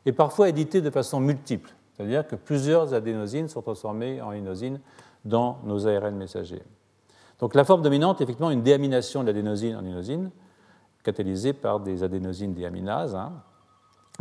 et 0.04 0.12
parfois 0.12 0.48
édités 0.48 0.80
de 0.80 0.90
façon 0.90 1.20
multiple, 1.20 1.70
c'est-à-dire 1.94 2.26
que 2.26 2.36
plusieurs 2.36 2.92
adénosines 2.92 3.48
sont 3.48 3.62
transformées 3.62 4.20
en 4.20 4.32
inosines 4.32 4.80
dans 5.24 5.60
nos 5.64 5.86
ARN 5.86 6.16
messagers. 6.16 6.62
Donc 7.38 7.54
la 7.54 7.64
forme 7.64 7.82
dominante 7.82 8.20
est 8.20 8.24
effectivement 8.24 8.50
une 8.50 8.62
déamination 8.62 9.22
de 9.22 9.28
l'adénosine 9.28 9.76
en 9.76 9.84
inosine, 9.84 10.30
catalysée 11.02 11.52
par 11.52 11.80
des 11.80 12.02
adénosines 12.02 12.52
déaminases. 12.52 13.14
Hein. 13.14 13.32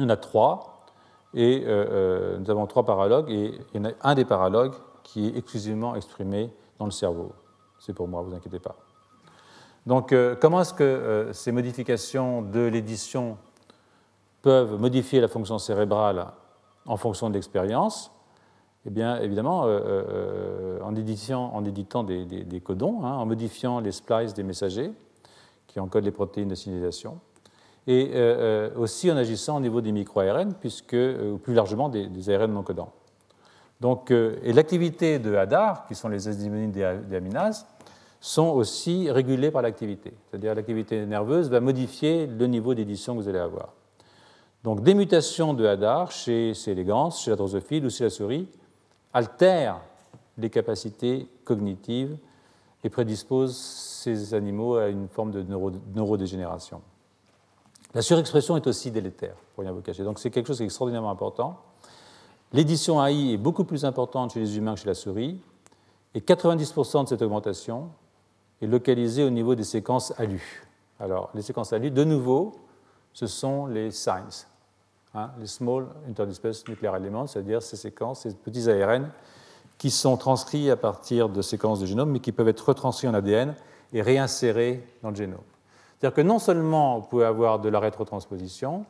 Il 0.01 0.05
y 0.05 0.07
en 0.07 0.09
a 0.09 0.17
trois, 0.17 0.87
et 1.35 1.63
euh, 1.63 1.85
euh, 1.91 2.37
nous 2.39 2.49
avons 2.49 2.65
trois 2.65 2.83
paralogues, 2.83 3.29
et 3.29 3.53
il 3.71 3.77
y 3.77 3.85
en 3.85 3.87
a 3.87 3.93
un 4.01 4.15
des 4.15 4.25
paralogues 4.25 4.73
qui 5.03 5.27
est 5.27 5.37
exclusivement 5.37 5.93
exprimé 5.93 6.49
dans 6.79 6.85
le 6.85 6.91
cerveau. 6.91 7.33
C'est 7.77 7.93
pour 7.93 8.07
moi, 8.07 8.23
vous 8.23 8.33
inquiétez 8.33 8.57
pas. 8.57 8.77
Donc, 9.85 10.11
euh, 10.11 10.35
comment 10.41 10.61
est-ce 10.61 10.73
que 10.73 11.29
ces 11.33 11.51
modifications 11.51 12.41
de 12.41 12.61
l'édition 12.61 13.37
peuvent 14.41 14.79
modifier 14.79 15.21
la 15.21 15.27
fonction 15.27 15.59
cérébrale 15.59 16.25
en 16.87 16.97
fonction 16.97 17.29
de 17.29 17.35
l'expérience? 17.35 18.11
Eh 18.87 18.89
bien, 18.89 19.19
évidemment, 19.19 19.67
en, 20.81 20.95
éditant, 20.95 21.53
en 21.53 21.63
éditant 21.63 22.03
des, 22.03 22.61
codons, 22.65 23.05
hein, 23.05 23.17
en 23.17 23.27
modifiant 23.27 23.79
les 23.79 23.91
splices 23.91 24.33
des 24.33 24.41
messagers 24.41 24.91
qui 25.67 25.79
encodent 25.79 26.05
les 26.05 26.11
protéines 26.11 26.47
de 26.47 26.55
signalisation, 26.55 27.19
et 27.87 28.11
euh, 28.13 28.69
euh, 28.69 28.69
aussi 28.75 29.11
en 29.11 29.17
agissant 29.17 29.57
au 29.57 29.59
niveau 29.59 29.81
des 29.81 29.91
micro-ARN, 29.91 30.53
puisque, 30.53 30.93
euh, 30.93 31.33
ou 31.33 31.37
plus 31.37 31.53
largement 31.53 31.89
des, 31.89 32.29
ARN 32.29 32.51
non 32.51 32.63
codants. 32.63 32.91
Donc, 33.79 34.11
et 34.11 34.53
l'activité 34.53 35.17
de 35.17 35.33
HADAR, 35.33 35.87
qui 35.87 35.95
sont 35.95 36.07
les 36.07 36.27
enzymes 36.27 36.71
des 36.71 36.83
aminases, 37.15 37.65
sont 38.19 38.49
aussi 38.49 39.09
régulées 39.09 39.49
par 39.49 39.63
l'activité. 39.63 40.13
C'est-à-dire 40.29 40.53
l'activité 40.53 41.03
nerveuse 41.07 41.49
va 41.49 41.59
modifier 41.61 42.27
le 42.27 42.45
niveau 42.45 42.75
d'édition 42.75 43.15
que 43.15 43.23
vous 43.23 43.27
allez 43.27 43.39
avoir. 43.39 43.69
Donc 44.63 44.83
des 44.83 44.93
mutations 44.93 45.55
de 45.55 45.65
HADAR 45.65 46.11
chez 46.11 46.53
C. 46.53 46.73
elegans, 46.73 47.09
chez 47.09 47.31
la 47.31 47.37
drosophile 47.37 47.83
ou 47.83 47.89
chez 47.89 48.03
la 48.03 48.09
souris 48.11 48.47
altèrent 49.11 49.81
les 50.37 50.51
capacités 50.51 51.27
cognitives 51.43 52.15
et 52.83 52.89
prédispose 52.91 53.57
ces 53.57 54.35
animaux 54.35 54.75
à 54.75 54.89
une 54.89 55.07
forme 55.07 55.31
de 55.31 55.43
neurodégénération. 55.95 56.83
La 57.93 58.01
surexpression 58.01 58.55
est 58.55 58.67
aussi 58.67 58.89
délétère, 58.91 59.35
pour 59.53 59.63
rien 59.63 59.73
vous 59.73 59.81
cacher. 59.81 60.03
Donc 60.03 60.19
c'est 60.19 60.29
quelque 60.29 60.47
chose 60.47 60.59
d'extraordinairement 60.59 61.11
important. 61.11 61.59
L'édition 62.53 63.05
AI 63.05 63.33
est 63.33 63.37
beaucoup 63.37 63.63
plus 63.63 63.85
importante 63.85 64.33
chez 64.33 64.39
les 64.39 64.57
humains 64.57 64.75
que 64.75 64.81
chez 64.81 64.87
la 64.87 64.93
souris, 64.93 65.39
et 66.13 66.19
90% 66.19 67.03
de 67.03 67.09
cette 67.09 67.21
augmentation 67.21 67.89
est 68.61 68.67
localisée 68.67 69.23
au 69.23 69.29
niveau 69.29 69.55
des 69.55 69.63
séquences 69.63 70.13
ALU. 70.17 70.65
Alors, 70.99 71.29
les 71.33 71.41
séquences 71.41 71.73
ALU, 71.73 71.91
de 71.91 72.03
nouveau, 72.03 72.53
ce 73.13 73.27
sont 73.27 73.65
les 73.65 73.91
SINES, 73.91 74.47
hein, 75.13 75.31
les 75.39 75.47
Small 75.47 75.87
Interdispersed 76.09 76.67
Nuclear 76.69 76.95
Elements, 76.95 77.27
c'est-à-dire 77.27 77.61
ces 77.61 77.77
séquences, 77.77 78.21
ces 78.21 78.33
petits 78.33 78.69
ARN 78.69 79.09
qui 79.77 79.89
sont 79.89 80.15
transcrits 80.15 80.69
à 80.69 80.77
partir 80.77 81.27
de 81.27 81.41
séquences 81.41 81.79
de 81.79 81.85
génome, 81.85 82.11
mais 82.11 82.19
qui 82.19 82.31
peuvent 82.31 82.47
être 82.47 82.69
retranscrits 82.69 83.07
en 83.07 83.13
ADN 83.13 83.55
et 83.93 84.01
réinsérés 84.01 84.85
dans 85.01 85.09
le 85.09 85.15
génome. 85.15 85.39
C'est-à-dire 86.01 86.15
que 86.15 86.21
non 86.21 86.39
seulement 86.39 86.97
vous 86.97 87.07
pouvez 87.07 87.25
avoir 87.25 87.59
de 87.59 87.69
la 87.69 87.79
rétrotransposition, 87.79 88.85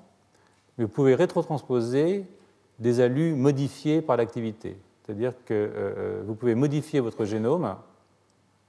mais 0.78 0.86
vous 0.86 0.90
pouvez 0.90 1.14
rétrotransposer 1.14 2.26
des 2.80 3.02
alus 3.02 3.34
modifiés 3.34 4.02
par 4.02 4.16
l'activité. 4.16 4.78
C'est-à-dire 5.04 5.34
que 5.44 5.54
euh, 5.54 5.70
euh, 5.76 6.24
vous 6.26 6.36
pouvez 6.36 6.56
modifier 6.56 7.02
votre 7.02 7.26
génome 7.26 7.76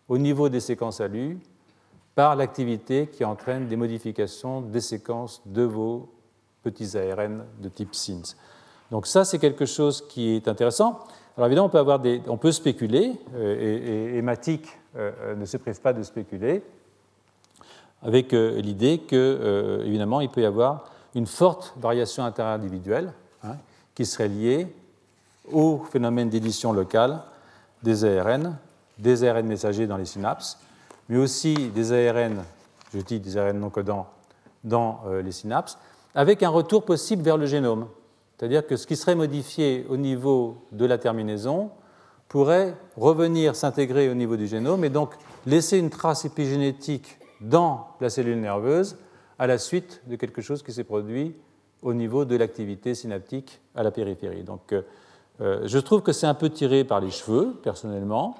au 0.08 0.18
niveau 0.18 0.48
des 0.48 0.58
séquences 0.58 1.00
alus 1.00 1.38
par 2.16 2.34
l'activité 2.34 3.06
qui 3.06 3.24
entraîne 3.24 3.68
des 3.68 3.76
modifications 3.76 4.60
des 4.60 4.80
séquences 4.80 5.40
de 5.46 5.62
vos 5.62 6.12
petits 6.64 6.98
ARN 6.98 7.44
de 7.60 7.68
type 7.68 7.94
SINS. 7.94 8.34
Donc 8.90 9.06
ça, 9.06 9.24
c'est 9.24 9.38
quelque 9.38 9.66
chose 9.66 10.04
qui 10.08 10.30
est 10.30 10.48
intéressant. 10.48 10.98
Alors 11.36 11.46
évidemment, 11.46 11.68
on 11.68 11.70
peut, 11.70 11.78
avoir 11.78 12.00
des, 12.00 12.20
on 12.26 12.38
peut 12.38 12.50
spéculer, 12.50 13.12
euh, 13.36 14.16
et, 14.16 14.18
et, 14.18 14.22
ne 14.22 15.44
se 15.44 15.56
prive 15.58 15.80
pas 15.80 15.92
de 15.92 16.02
spéculer, 16.02 16.64
avec 18.02 18.32
l'idée 18.32 18.98
que, 18.98 19.82
évidemment, 19.84 20.20
il 20.20 20.28
peut 20.28 20.42
y 20.42 20.46
avoir 20.46 20.84
une 21.14 21.26
forte 21.26 21.74
variation 21.78 22.24
interindividuelle 22.24 23.12
hein, 23.44 23.56
qui 23.94 24.06
serait 24.06 24.28
liée 24.28 24.74
au 25.52 25.78
phénomène 25.90 26.28
d'édition 26.28 26.72
locale 26.72 27.22
des 27.82 28.04
ARN, 28.04 28.56
des 28.98 29.24
ARN 29.24 29.46
messagers 29.46 29.86
dans 29.86 29.96
les 29.96 30.04
synapses, 30.04 30.58
mais 31.08 31.18
aussi 31.18 31.54
des 31.54 31.92
ARN, 31.92 32.42
je 32.94 33.00
dis 33.00 33.20
des 33.20 33.36
ARN 33.36 33.58
non 33.58 33.70
codants, 33.70 34.06
dans 34.64 35.02
les 35.22 35.32
synapses, 35.32 35.78
avec 36.14 36.42
un 36.42 36.48
retour 36.48 36.84
possible 36.84 37.22
vers 37.22 37.36
le 37.36 37.46
génome. 37.46 37.86
C'est-à-dire 38.36 38.66
que 38.66 38.76
ce 38.76 38.86
qui 38.86 38.96
serait 38.96 39.14
modifié 39.14 39.86
au 39.88 39.96
niveau 39.96 40.56
de 40.72 40.84
la 40.84 40.98
terminaison 40.98 41.70
pourrait 42.28 42.74
revenir 42.96 43.54
s'intégrer 43.54 44.08
au 44.10 44.14
niveau 44.14 44.36
du 44.36 44.46
génome 44.46 44.84
et 44.84 44.88
donc 44.88 45.14
laisser 45.46 45.78
une 45.78 45.90
trace 45.90 46.24
épigénétique 46.24 47.18
dans 47.42 47.88
la 48.00 48.10
cellule 48.10 48.40
nerveuse 48.40 48.96
à 49.38 49.46
la 49.46 49.58
suite 49.58 50.02
de 50.06 50.16
quelque 50.16 50.40
chose 50.40 50.62
qui 50.62 50.72
s'est 50.72 50.84
produit 50.84 51.34
au 51.82 51.94
niveau 51.94 52.24
de 52.24 52.36
l'activité 52.36 52.94
synaptique 52.94 53.60
à 53.74 53.82
la 53.82 53.90
périphérie. 53.90 54.44
Donc 54.44 54.72
euh, 54.72 54.82
euh, 55.40 55.62
je 55.64 55.78
trouve 55.78 56.02
que 56.02 56.12
c'est 56.12 56.26
un 56.26 56.34
peu 56.34 56.48
tiré 56.48 56.84
par 56.84 57.00
les 57.00 57.10
cheveux, 57.10 57.54
personnellement, 57.62 58.36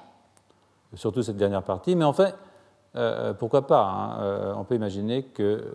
surtout 0.93 1.23
cette 1.23 1.37
dernière 1.37 1.63
partie, 1.63 1.95
mais 1.95 2.05
en 2.05 2.13
fait, 2.13 2.33
euh, 2.95 3.33
pourquoi 3.33 3.67
pas 3.67 3.83
hein, 3.83 4.55
On 4.57 4.63
peut 4.63 4.75
imaginer 4.75 5.23
que 5.23 5.73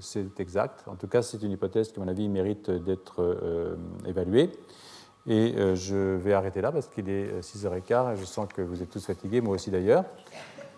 c'est 0.00 0.40
exact. 0.40 0.84
En 0.88 0.96
tout 0.96 1.06
cas, 1.06 1.22
c'est 1.22 1.42
une 1.42 1.52
hypothèse 1.52 1.92
qui, 1.92 2.00
à 2.00 2.02
mon 2.02 2.08
avis, 2.08 2.28
mérite 2.28 2.70
d'être 2.70 3.76
évaluée. 4.04 4.50
Et 5.26 5.54
je 5.74 6.16
vais 6.16 6.34
arrêter 6.34 6.60
là 6.60 6.72
parce 6.72 6.88
qu'il 6.88 7.08
est 7.08 7.40
6h15 7.40 8.12
et 8.12 8.16
je 8.16 8.24
sens 8.24 8.48
que 8.52 8.60
vous 8.60 8.82
êtes 8.82 8.90
tous 8.90 9.06
fatigués, 9.06 9.40
moi 9.40 9.54
aussi 9.54 9.70
d'ailleurs. 9.70 10.04